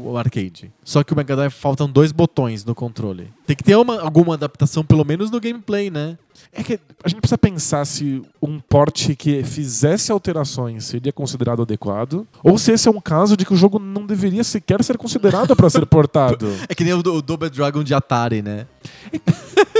ao 0.08 0.16
arcade. 0.16 0.72
Só 0.82 1.04
que 1.04 1.12
o 1.12 1.16
Mega 1.16 1.36
Drive 1.36 1.52
faltam 1.52 1.88
dois 1.88 2.10
botões 2.12 2.64
no 2.64 2.74
controle. 2.74 3.30
Tem 3.46 3.54
que 3.54 3.62
ter 3.62 3.76
uma- 3.76 4.00
alguma 4.00 4.34
adaptação, 4.34 4.82
pelo 4.82 5.04
menos 5.04 5.30
no 5.30 5.38
gameplay, 5.38 5.90
né? 5.90 6.16
É 6.52 6.62
que 6.62 6.78
a 7.04 7.08
gente 7.08 7.20
precisa 7.20 7.38
pensar 7.38 7.84
se 7.84 8.22
um 8.42 8.58
porte 8.58 9.14
que 9.14 9.42
fizesse 9.44 10.10
alterações 10.10 10.84
seria 10.84 11.12
considerado 11.12 11.62
adequado, 11.62 12.26
ou 12.42 12.56
se 12.58 12.72
esse 12.72 12.88
é 12.88 12.90
um 12.90 13.00
caso 13.00 13.36
de 13.36 13.44
que 13.44 13.52
o 13.52 13.56
jogo 13.56 13.78
não 13.78 14.06
deveria 14.06 14.42
sequer 14.42 14.82
ser 14.82 14.96
considerado 14.98 15.54
para 15.54 15.68
ser 15.70 15.84
portado. 15.86 16.48
É 16.68 16.74
que 16.74 16.84
nem 16.84 16.92
o, 16.94 17.02
do- 17.02 17.14
o 17.14 17.22
Double 17.22 17.48
Dragon 17.50 17.82
de 17.84 17.94
Atari, 17.94 18.42
né? 18.42 18.66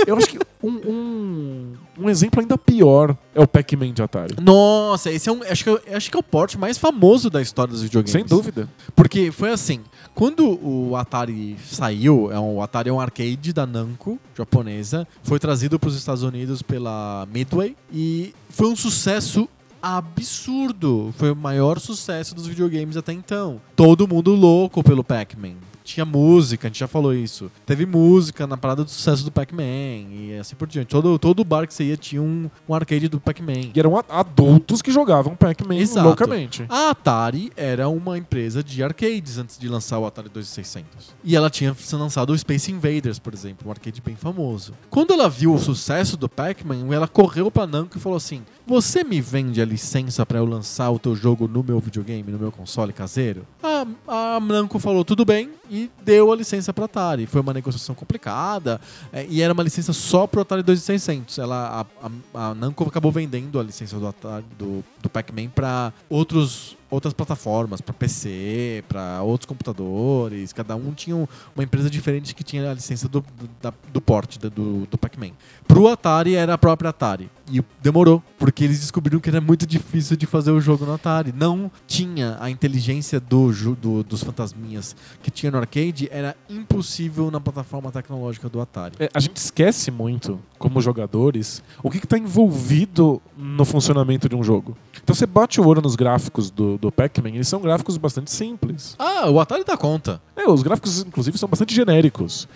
Eu 0.07 0.17
acho 0.17 0.29
que 0.29 0.38
um, 0.62 0.71
um, 0.71 1.73
um 1.99 2.11
exemplo 2.11 2.41
ainda 2.41 2.57
pior 2.57 3.17
é 3.35 3.41
o 3.41 3.47
Pac-Man 3.47 3.93
de 3.93 4.03
Atari. 4.03 4.35
Nossa, 4.41 5.11
esse 5.11 5.29
é 5.29 5.33
um. 5.33 5.43
Acho 5.43 5.65
que, 5.65 5.71
é- 5.87 5.95
acho 5.97 6.11
que 6.11 6.17
é 6.17 6.21
o 6.21 6.23
porte 6.23 6.59
mais 6.59 6.79
famoso 6.79 7.29
da 7.31 7.41
história 7.43 7.73
dos 7.73 7.83
videogames. 7.83 8.11
Sem 8.12 8.25
dúvida. 8.25 8.69
Porque 8.97 9.31
foi 9.31 9.50
assim, 9.50 9.81
quando 10.15 10.59
o 10.65 10.97
Atari 10.97 11.57
saiu, 11.71 12.31
é 12.33 12.38
um, 12.38 12.57
o 12.57 12.62
Atari 12.62 12.88
é 12.88 12.93
um 12.93 13.00
arcade 13.00 13.53
da 13.53 13.67
Namco, 13.67 14.19
japonesa, 14.37 15.07
foi 15.23 15.38
trazido 15.38 15.79
para 15.79 15.88
os 15.88 15.97
Estados 15.97 16.23
Unidos 16.23 16.48
pela 16.62 17.26
Midway 17.33 17.76
e 17.93 18.35
foi 18.50 18.69
um 18.69 18.76
sucesso 18.76 19.49
absurdo. 19.83 21.14
Foi 21.17 21.31
o 21.31 21.37
maior 21.37 21.78
sucesso 21.78 22.35
dos 22.35 22.47
videogames 22.47 22.97
até 22.97 23.12
então. 23.12 23.61
Todo 23.76 24.09
mundo 24.09 24.35
louco 24.35 24.83
pelo 24.83 25.05
Pac-Man. 25.05 25.55
Tinha 25.88 26.04
música, 26.04 26.66
a 26.66 26.68
gente 26.68 26.80
já 26.80 26.87
falou 26.87 27.14
isso. 27.14 27.50
Teve 27.64 27.87
música 27.87 28.47
na 28.47 28.59
parada 28.59 28.85
do 28.85 28.90
sucesso 28.90 29.25
do 29.25 29.33
Pac-Man 29.33 29.62
e 29.62 30.37
assim 30.38 30.54
por 30.54 30.68
diante. 30.68 30.88
Todo, 30.88 31.18
todo 31.18 31.42
bar 31.42 31.66
que 31.66 31.73
você 31.73 31.85
ia 31.85 31.97
tinha 31.97 32.21
um, 32.21 32.50
um 32.68 32.75
arcade 32.75 33.09
do 33.09 33.18
Pac-Man. 33.18 33.71
E 33.75 33.78
eram 33.80 33.95
adultos 34.07 34.83
que 34.83 34.92
jogavam 34.92 35.35
Pac-Man 35.35 35.76
loucamente. 36.02 36.66
A 36.68 36.90
Atari 36.90 37.50
era 37.57 37.88
uma 37.88 38.18
empresa 38.18 38.62
de 38.62 38.83
arcades 38.83 39.38
antes 39.38 39.59
de 39.59 39.66
lançar 39.66 39.99
o 39.99 40.04
Atari 40.04 40.28
2600. 40.28 41.14
E 41.25 41.35
ela 41.35 41.49
tinha 41.49 41.75
lançado 41.92 42.35
o 42.35 42.38
Space 42.38 42.71
Invaders, 42.71 43.18
por 43.18 43.33
exemplo, 43.33 43.66
um 43.66 43.71
arcade 43.71 44.02
bem 44.02 44.14
famoso. 44.14 44.75
Quando 44.90 45.14
ela 45.14 45.26
viu 45.26 45.54
o 45.54 45.59
sucesso 45.59 46.18
do 46.18 46.28
Pac-Man, 46.28 46.95
ela 46.95 47.09
correu 47.09 47.50
pra 47.50 47.66
Namco 47.66 47.97
e 47.97 48.00
falou 48.00 48.18
assim: 48.18 48.42
Você 48.69 49.03
me 49.03 49.19
vende 49.19 49.63
a 49.63 49.65
licença 49.65 50.27
pra 50.27 50.37
eu 50.37 50.45
lançar 50.45 50.91
o 50.91 50.99
teu 50.99 51.17
jogo 51.17 51.49
no 51.49 51.63
meu 51.63 51.81
videogame, 51.81 52.31
no 52.31 52.39
meu 52.39 52.53
console 52.53 52.93
caseiro? 52.93 53.47
A, 53.63 53.87
a 54.07 54.41
Namco 54.41 54.79
falou: 54.79 55.07
Tudo 55.07 55.25
bem. 55.25 55.49
E 55.71 55.91
deu 56.05 56.31
a 56.31 56.37
licença 56.37 56.71
pra 56.71 56.85
Atari. 56.85 57.25
Foi 57.25 57.41
uma 57.41 57.55
negociação 57.55 57.95
complicada. 57.95 58.79
é, 59.11 59.27
e 59.27 59.41
era 59.41 59.55
uma 59.55 59.63
licença 59.63 59.95
só 59.95 60.27
pro 60.27 60.43
Atari 60.43 60.63
2600. 60.63 61.39
Ela, 61.39 61.87
a, 62.03 62.07
a, 62.39 62.51
a 62.51 62.55
Namco 62.55 62.85
acabou 62.87 63.11
vendendo 63.11 63.59
a 63.59 63.63
licença 63.63 63.99
do, 63.99 64.07
Atari, 64.07 64.45
do, 64.59 64.85
do 65.01 65.09
Pac-Man 65.09 65.49
pra 65.49 65.91
outros, 66.11 66.77
outras 66.90 67.12
plataformas, 67.12 67.80
pra 67.80 67.92
PC, 67.95 68.83
pra 68.88 69.23
outros 69.23 69.47
computadores. 69.47 70.52
Cada 70.52 70.75
um 70.76 70.92
tinha 70.92 71.14
um- 71.16 71.26
uma 71.54 71.62
empresa 71.64 71.90
diferente 71.90 72.35
que 72.35 72.42
tinha 72.42 72.71
a 72.71 72.75
licença 72.75 73.09
do, 73.09 73.21
do, 73.21 73.75
do 73.92 74.00
porte 74.00 74.38
do, 74.38 74.49
do 74.87 74.99
Pac-Man. 74.99 75.33
Pro 75.66 75.88
Atari 75.88 76.35
era 76.35 76.54
a 76.54 76.59
própria 76.59 76.90
Atari. 76.90 77.30
E 77.50 77.62
demorou, 77.83 78.23
porque 78.38 78.64
eles 78.64 78.80
descobriram 78.80 79.18
que 79.21 79.28
era 79.30 79.40
muito 79.40 79.66
difícil 79.66 80.16
de 80.16 80.26
fazer 80.26 80.50
o 80.50 80.61
jogo 80.61 80.85
no 80.85 80.92
Atari. 80.95 81.33
Não 81.35 81.71
tinha 81.87 82.37
a 82.40 82.50
inteligência 82.50 83.18
do, 83.21 83.50
do- 83.75 84.02
dos 84.02 84.23
fantasminhas 84.23 84.95
que 85.23 85.30
tinha 85.30 85.50
no 85.52 85.59
arcade, 85.59 86.09
era 86.11 86.37
impossível 86.49 87.30
na 87.30 87.40
plataforma 87.40 87.90
tecnológica 87.90 88.49
do 88.49 88.61
Atari. 88.61 88.95
É, 88.99 89.09
a 89.14 89.21
gente 89.21 89.37
esquece 89.37 89.90
muito, 89.90 90.38
como 90.59 90.80
jogadores, 90.80 91.62
o 91.83 91.90
que 91.90 91.99
está 91.99 92.16
envolvido 92.18 93.21
no 93.37 93.64
funcionamento 93.64 94.28
de 94.28 94.35
um 94.37 94.42
jogo. 94.42 94.76
Então 95.02 95.14
você 95.14 95.26
bate 95.26 95.61
o 95.61 95.66
olho 95.66 95.80
nos 95.83 95.97
gráficos 95.97 96.50
do, 96.50 96.76
do 96.80 96.90
Pac-Man, 96.92 97.30
eles 97.30 97.49
são 97.49 97.61
gráficos 97.61 97.97
bastante 97.97 98.30
simples. 98.30 98.94
Ah, 98.99 99.28
o 99.30 99.40
Atari 99.40 99.64
dá 99.64 99.76
conta. 99.76 100.20
É, 100.37 100.49
os 100.49 100.62
gráficos, 100.62 101.00
inclusive, 101.00 101.37
são 101.38 101.49
bastante 101.49 101.75
genéricos. 101.75 102.47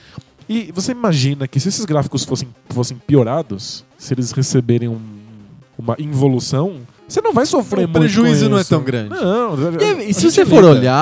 E 0.49 0.71
você 0.73 0.93
imagina 0.93 1.47
que 1.49 1.59
se 1.61 1.69
esses 1.69 1.85
gráficos 1.85 2.25
fossem, 2.25 2.49
fossem 2.71 2.97
piorados, 2.97 3.85
se 3.97 4.13
eles 4.15 4.33
receberem 4.33 4.89
um- 4.89 5.01
uma 5.79 5.97
involução, 5.99 6.81
você 7.09 7.21
não 7.21 7.33
vai 7.33 7.45
sofrer 7.47 7.85
O 7.87 7.89
muito. 7.89 7.99
prejuízo 8.01 8.45
com 8.45 8.51
não 8.51 8.59
é 8.59 8.65
tão 8.65 8.83
grande. 8.83 9.11
Não, 9.11 9.55
E, 9.81 10.11
e 10.11 10.15
se 10.15 10.31
você 10.31 10.45
for 10.45 10.57
lida. 10.63 10.69
olhar, 10.71 10.95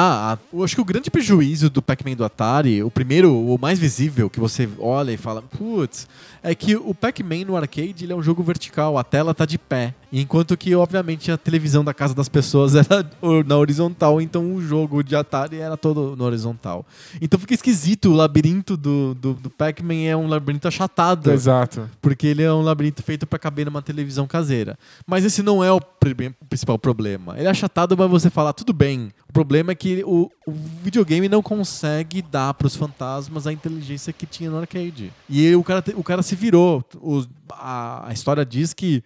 a- 0.53 0.63
acho 0.65 0.75
que 0.75 0.81
o 0.81 0.85
grande 0.85 1.11
prejuízo 1.11 1.69
do 1.69 1.83
Pac-Man 1.83 2.15
do 2.15 2.25
Atari, 2.25 2.83
o 2.83 2.91
primeiro, 2.91 3.35
o 3.35 3.59
mais 3.61 3.79
visível, 3.79 4.31
que 4.31 4.41
você 4.41 4.69
olha 4.79 5.11
e 5.13 5.17
fala, 5.17 5.43
putz, 5.43 6.07
é 6.43 6.55
que 6.55 6.77
o 6.77 6.95
Pac-Man 6.95 7.45
no 7.47 7.57
arcade 7.57 8.05
ele 8.05 8.13
é 8.13 8.17
um 8.17 8.23
jogo 8.23 8.43
vertical, 8.43 8.97
a 8.97 9.05
tela 9.05 9.35
tá 9.35 9.45
de 9.45 9.59
pé. 9.59 9.95
Enquanto 10.13 10.57
que, 10.57 10.75
obviamente, 10.75 11.31
a 11.31 11.37
televisão 11.39 11.85
da 11.85 11.95
casa 11.95 12.15
das 12.15 12.29
pessoas 12.29 12.75
era 12.77 13.09
na 13.47 13.57
horizontal, 13.57 14.21
então 14.21 14.55
o 14.55 14.61
jogo 14.61 15.03
de 15.05 15.15
Atari 15.15 15.59
era 15.59 15.77
todo 15.77 16.17
no 16.17 16.25
horizontal. 16.25 16.85
Então 17.21 17.39
fica 17.39 17.55
esquisito, 17.55 18.11
o 18.11 18.15
labirinto 18.15 18.77
do, 18.77 19.15
do, 19.15 19.35
do 19.35 19.51
Pac-Man 19.51 20.03
é 20.07 20.17
um 20.17 20.27
labirinto 20.27 20.67
achatado. 20.67 21.31
Exato. 21.31 21.89
Porque 22.03 22.27
ele 22.27 22.43
é 22.43 22.53
um 22.53 22.63
labirinto 22.63 23.03
feito 23.03 23.27
pra 23.27 23.39
caber 23.39 23.67
numa 23.67 23.83
televisão 23.83 24.27
caseira. 24.27 24.79
Mas 25.07 25.25
esse 25.25 25.43
não 25.43 25.63
é 25.63 25.73
o, 25.73 25.77
o 25.77 26.47
principal 26.49 26.79
problema. 26.79 27.37
Ele 27.39 27.47
é 27.47 27.51
achatado, 27.51 27.97
mas 27.97 28.11
você 28.11 28.31
fala, 28.31 28.53
tudo 28.53 28.73
bem. 28.73 29.13
O 29.29 29.33
problema 29.33 29.71
é 29.71 29.75
que 29.75 30.03
o, 30.05 30.31
o 30.47 30.53
videogame 30.83 31.29
não 31.29 31.43
consegue 31.43 32.21
dar 32.21 32.53
pros 32.55 32.75
fantasmas 32.75 33.47
a 33.47 33.53
inteligência 33.53 34.13
que 34.13 34.27
tinha 34.27 34.51
no 34.51 34.59
arcade. 34.59 35.13
E 35.29 35.47
aí 35.47 35.55
o 35.55 35.63
cara, 35.63 35.85
o 35.95 36.03
cara 36.03 36.23
se 36.23 36.35
virou. 36.35 36.85
Os- 37.01 37.29
a, 37.53 38.09
a 38.09 38.13
história 38.13 38.45
diz 38.45 38.73
que 38.73 39.03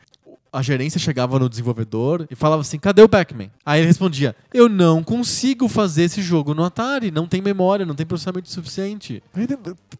a 0.54 0.62
gerência 0.62 1.00
chegava 1.00 1.36
no 1.38 1.48
desenvolvedor 1.48 2.26
e 2.30 2.36
falava 2.36 2.62
assim: 2.62 2.78
cadê 2.78 3.02
o 3.02 3.08
Pac-Man? 3.08 3.48
Aí 3.66 3.80
ele 3.80 3.88
respondia: 3.88 4.36
eu 4.52 4.68
não 4.68 5.02
consigo 5.02 5.68
fazer 5.68 6.04
esse 6.04 6.22
jogo 6.22 6.54
no 6.54 6.62
Atari. 6.64 7.10
Não 7.10 7.26
tem 7.26 7.42
memória, 7.42 7.84
não 7.84 7.94
tem 7.94 8.06
processamento 8.06 8.48
suficiente. 8.48 9.20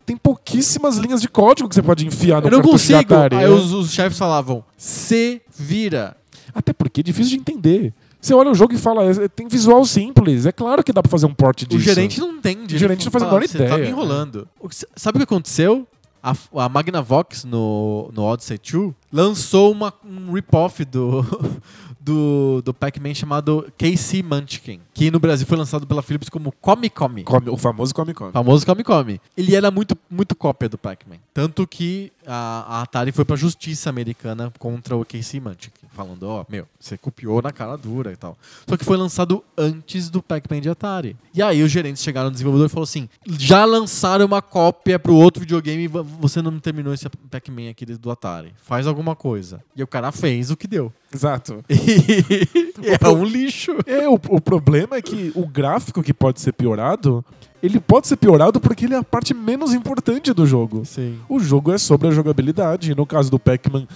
Tem, 0.07 0.17
pouquíssimas 0.17 0.97
linhas 0.97 1.21
de 1.21 1.29
código 1.29 1.69
que 1.69 1.75
você 1.75 1.83
pode 1.83 2.07
enfiar 2.07 2.41
no 2.41 2.47
Eu 2.47 2.53
não 2.53 2.63
consigo. 2.63 2.99
Atari. 2.99 3.37
Aí 3.37 3.45
é. 3.45 3.49
os, 3.49 3.73
os 3.73 3.91
chefes 3.91 4.17
falavam: 4.17 4.65
se 4.77 5.43
vira. 5.59 6.17
Até 6.55 6.73
porque 6.73 7.01
é 7.01 7.03
difícil 7.03 7.31
de 7.31 7.41
entender. 7.41 7.93
Você 8.21 8.33
olha 8.33 8.51
o 8.51 8.55
jogo 8.55 8.73
e 8.73 8.79
fala, 8.79 9.05
é- 9.05 9.29
tem 9.29 9.49
visual 9.49 9.85
simples. 9.85 10.47
É 10.47 10.53
claro 10.53 10.85
que 10.85 10.93
dá 10.93 11.03
pra 11.03 11.11
fazer 11.11 11.27
um 11.27 11.35
port 11.35 11.65
disso. 11.65 11.77
O 11.77 11.81
gerente 11.81 12.21
não 12.21 12.37
entende. 12.37 12.77
O 12.77 12.79
gerente 12.79 13.05
não 13.05 13.13
faz 13.13 13.23
a 13.23 13.27
menor 13.27 13.43
"Você 13.43 13.59
Tá 13.59 13.65
ideia." 13.65 13.83
me 13.85 13.89
enrolando. 13.89 14.49
Sabe 14.95 15.17
o 15.17 15.19
que 15.19 15.25
aconteceu? 15.25 15.87
A, 16.23 16.35
a 16.65 16.69
Magnavox 16.71 17.45
no, 17.45 18.11
no 18.15 18.23
Odyssey 18.23 18.59
2 18.59 18.95
lançou 19.19 19.71
uma, 19.71 19.95
um 20.05 20.33
rip-off 20.33 20.85
do, 20.85 21.25
do, 22.01 22.61
do 22.65 22.75
Pac-Man 22.75 23.15
chamado 23.15 23.73
KC 23.79 24.23
Munchkin, 24.25 24.81
que 24.93 25.09
no 25.11 25.21
Brasil 25.21 25.47
foi 25.47 25.57
lançado 25.57 25.87
pela 25.87 26.03
Philips 26.03 26.29
como 26.29 26.51
Come 26.61 26.91
Come. 26.91 27.23
Come- 27.23 27.49
o 27.49 27.57
famoso 27.57 27.95
Come 27.95 28.13
Come. 28.13 28.33
Famoso 28.33 28.67
Come 28.67 28.83
Come. 28.83 29.21
Ele 29.37 29.55
era 29.55 29.71
muito, 29.71 29.97
muito 30.11 30.35
cópia 30.35 30.69
do 30.69 30.77
Pac-Man. 30.77 31.17
Tanto 31.33 31.65
que 31.67 32.13
a, 32.27 32.79
a 32.79 32.83
Atari 32.83 33.13
foi 33.13 33.25
pra 33.25 33.37
justiça 33.37 33.89
americana 33.89 34.53
contra 34.59 34.97
o 34.97 35.05
Casey 35.05 35.39
Munchkin. 35.41 35.71
Falando, 35.93 36.25
ó, 36.25 36.45
meu, 36.49 36.67
você 36.81 36.99
copiou 36.99 37.41
na 37.41 37.53
cara 37.53 37.77
dura 37.77 38.13
e 38.13 38.17
tal. 38.17 38.37
Só 38.69 38.77
que 38.77 38.85
foi 38.85 38.97
lançado 38.97 39.45
antes 39.57 40.11
do 40.11 40.21
Pac-Man 40.21 40.61
de 40.61 40.69
Atari. 40.69 41.17
E 41.33 41.41
aí 41.41 41.63
os 41.63 41.71
gerentes 41.71 42.03
chegaram 42.03 42.27
no 42.27 42.33
desenvolvedor 42.33 42.67
e 42.67 42.69
falaram 42.69 42.83
assim, 42.83 43.09
já 43.39 43.65
lançaram 43.65 44.27
uma 44.27 44.43
cópia 44.43 44.99
pro 44.99 45.15
outro 45.15 45.39
videogame 45.41 45.85
e 45.85 45.87
vo- 45.89 46.03
você 46.03 46.43
não 46.43 46.59
terminou 46.59 46.93
esse 46.93 47.09
Pac-Man 47.31 47.71
aqui 47.71 47.87
do 47.87 48.11
Atari. 48.11 48.53
Faz 48.65 48.89
alguma 48.89 49.04
coisa. 49.17 49.61
E 49.75 49.83
o 49.83 49.87
cara 49.89 50.13
fez 50.13 50.53
o 50.53 50.57
que 50.57 50.69
deu. 50.69 50.93
Exato. 51.13 51.65
E 51.69 52.89
é 53.05 53.09
um 53.09 53.25
lixo. 53.25 53.73
É, 53.87 54.09
o, 54.09 54.15
o 54.15 54.41
problema 54.41 54.97
é 54.97 55.03
que 55.03 55.33
o 55.35 55.47
gráfico 55.47 56.01
que 56.03 56.15
pode 56.15 56.41
ser 56.41 56.53
piorado, 56.53 57.25
ele 57.63 57.81
pode 57.81 58.07
ser 58.07 58.17
piorado 58.17 58.61
porque 58.61 58.85
ele 58.85 58.95
é 58.95 58.99
a 58.99 59.03
parte 59.03 59.35
menos 59.35 59.73
importante 59.75 60.33
do 60.33 60.47
jogo. 60.47 60.85
Sim. 60.85 61.19
O 61.29 61.41
jogo 61.41 61.73
é 61.73 61.79
sobre 61.79 62.09
a 62.09 62.11
jogabilidade. 62.11 62.93
E 62.93 62.95
no 62.95 63.07
caso 63.07 63.31
do 63.31 63.39
Pac-Man, 63.39 63.87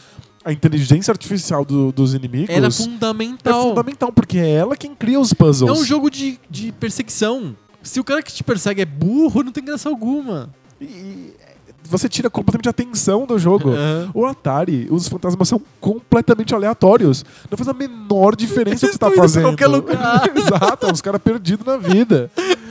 a 0.45 0.53
inteligência 0.53 1.13
artificial 1.13 1.65
do- 1.65 1.93
dos 1.93 2.15
inimigos 2.15 2.49
Era 2.55 2.69
é 2.69 2.71
fundamental. 2.71 3.69
fundamental, 3.69 4.13
porque 4.13 4.39
é 4.39 4.49
ela 4.51 4.77
quem 4.77 4.95
cria 4.95 5.21
os 5.21 5.33
puzzles. 5.33 5.71
É 5.71 5.81
um 5.81 5.85
jogo 5.85 6.11
de, 6.11 6.39
de 6.49 6.73
perseguição. 6.73 7.55
Se 7.83 8.01
o 8.01 8.05
cara 8.05 8.23
que 8.23 8.33
te 8.33 8.43
persegue 8.43 8.81
é 8.83 8.87
burro, 8.87 9.43
não 9.43 9.53
tem 9.53 9.65
graça 9.65 9.89
alguma. 9.89 10.51
E 10.81 11.33
você 11.89 12.09
tira 12.09 12.29
completamente 12.29 12.69
a 12.69 12.71
atenção 12.71 13.27
do 13.27 13.39
jogo. 13.39 13.73
É. 13.75 14.09
O 14.15 14.27
Atari, 14.27 14.89
os 14.91 15.09
fantasmas 15.09 15.49
são 15.49 15.61
completamente 15.81 16.55
aleatórios. 16.55 17.25
Não 17.51 17.57
faz 17.57 17.69
a 17.69 17.73
menor 17.73 18.37
diferença 18.37 18.87
o 18.87 18.89
que 18.89 18.95
você 18.95 18.99
tá 18.99 19.11
fazendo. 19.11 19.45
qualquer 19.45 19.67
lugar. 19.67 20.31
Exato, 20.37 20.87
é 20.87 20.93
uns 20.93 21.01
caras 21.01 21.21
perdidos 21.21 21.67
na 21.67 21.77
vida. 21.77 22.31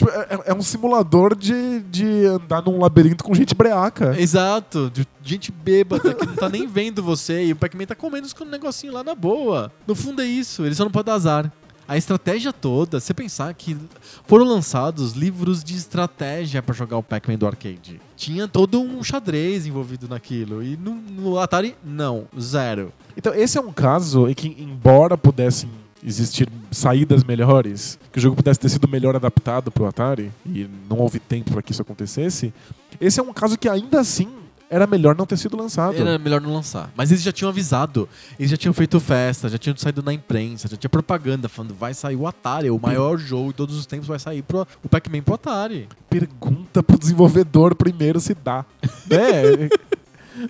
Tipo, 0.00 0.10
é, 0.12 0.40
é 0.46 0.54
um 0.54 0.62
simulador 0.62 1.36
de, 1.36 1.80
de 1.80 2.24
andar 2.24 2.62
num 2.64 2.80
labirinto 2.80 3.22
com 3.22 3.34
gente 3.34 3.54
breaca. 3.54 4.18
Exato, 4.18 4.90
de 4.90 5.06
gente 5.22 5.52
bêbada 5.52 6.14
que 6.14 6.24
não 6.24 6.34
tá 6.34 6.48
nem 6.48 6.66
vendo 6.66 7.02
você 7.02 7.44
e 7.44 7.52
o 7.52 7.56
Pac-Man 7.56 7.84
tá 7.84 7.94
comendo 7.94 8.26
com 8.34 8.44
um 8.44 8.48
negocinho 8.48 8.94
lá 8.94 9.04
na 9.04 9.14
boa. 9.14 9.70
No 9.86 9.94
fundo 9.94 10.22
é 10.22 10.24
isso, 10.24 10.64
ele 10.64 10.74
só 10.74 10.84
não 10.84 10.90
pode 10.90 11.04
dar 11.04 11.14
azar. 11.16 11.52
A 11.90 11.96
estratégia 11.96 12.52
toda, 12.52 13.00
você 13.00 13.12
pensar 13.12 13.52
que 13.52 13.76
foram 14.24 14.44
lançados 14.44 15.14
livros 15.14 15.64
de 15.64 15.74
estratégia 15.74 16.62
pra 16.62 16.72
jogar 16.72 16.96
o 16.96 17.02
Pac-Man 17.02 17.36
do 17.36 17.48
arcade. 17.48 18.00
Tinha 18.16 18.46
todo 18.46 18.80
um 18.80 19.02
xadrez 19.02 19.66
envolvido 19.66 20.06
naquilo. 20.08 20.62
E 20.62 20.76
no, 20.76 20.94
no 20.94 21.36
Atari, 21.40 21.74
não, 21.84 22.28
zero. 22.38 22.92
Então, 23.16 23.34
esse 23.34 23.58
é 23.58 23.60
um 23.60 23.72
caso 23.72 24.28
em 24.28 24.34
que, 24.34 24.46
embora 24.56 25.18
pudessem 25.18 25.68
existir 26.00 26.48
saídas 26.70 27.24
melhores, 27.24 27.98
que 28.12 28.20
o 28.20 28.22
jogo 28.22 28.36
pudesse 28.36 28.60
ter 28.60 28.68
sido 28.68 28.86
melhor 28.86 29.16
adaptado 29.16 29.72
pro 29.72 29.86
Atari, 29.86 30.30
e 30.46 30.70
não 30.88 30.96
houve 30.96 31.18
tempo 31.18 31.50
para 31.50 31.60
que 31.60 31.72
isso 31.72 31.82
acontecesse, 31.82 32.54
esse 33.00 33.18
é 33.18 33.22
um 33.24 33.32
caso 33.32 33.58
que 33.58 33.68
ainda 33.68 33.98
assim 33.98 34.28
era 34.70 34.86
melhor 34.86 35.16
não 35.16 35.26
ter 35.26 35.36
sido 35.36 35.56
lançado. 35.56 35.96
Era 35.96 36.16
melhor 36.16 36.40
não 36.40 36.54
lançar. 36.54 36.90
Mas 36.96 37.10
eles 37.10 37.24
já 37.24 37.32
tinham 37.32 37.50
avisado. 37.50 38.08
Eles 38.38 38.50
já 38.50 38.56
tinham 38.56 38.72
feito 38.72 39.00
festa, 39.00 39.48
já 39.48 39.58
tinham 39.58 39.76
saído 39.76 40.00
na 40.00 40.12
imprensa, 40.12 40.68
já 40.68 40.76
tinha 40.76 40.88
propaganda 40.88 41.48
falando 41.48 41.74
vai 41.74 41.92
sair 41.92 42.14
o 42.14 42.26
Atari, 42.26 42.70
o 42.70 42.78
maior 42.78 43.18
jogo 43.18 43.48
de 43.48 43.54
todos 43.54 43.76
os 43.76 43.84
tempos 43.84 44.06
vai 44.06 44.18
sair 44.18 44.42
pro, 44.42 44.66
o 44.82 44.88
Pac-Man 44.88 45.22
pro 45.22 45.34
Atari. 45.34 45.88
Pergunta 46.08 46.82
pro 46.82 46.96
desenvolvedor 46.96 47.74
primeiro 47.74 48.20
se 48.20 48.32
dá. 48.32 48.64
né? 49.10 49.68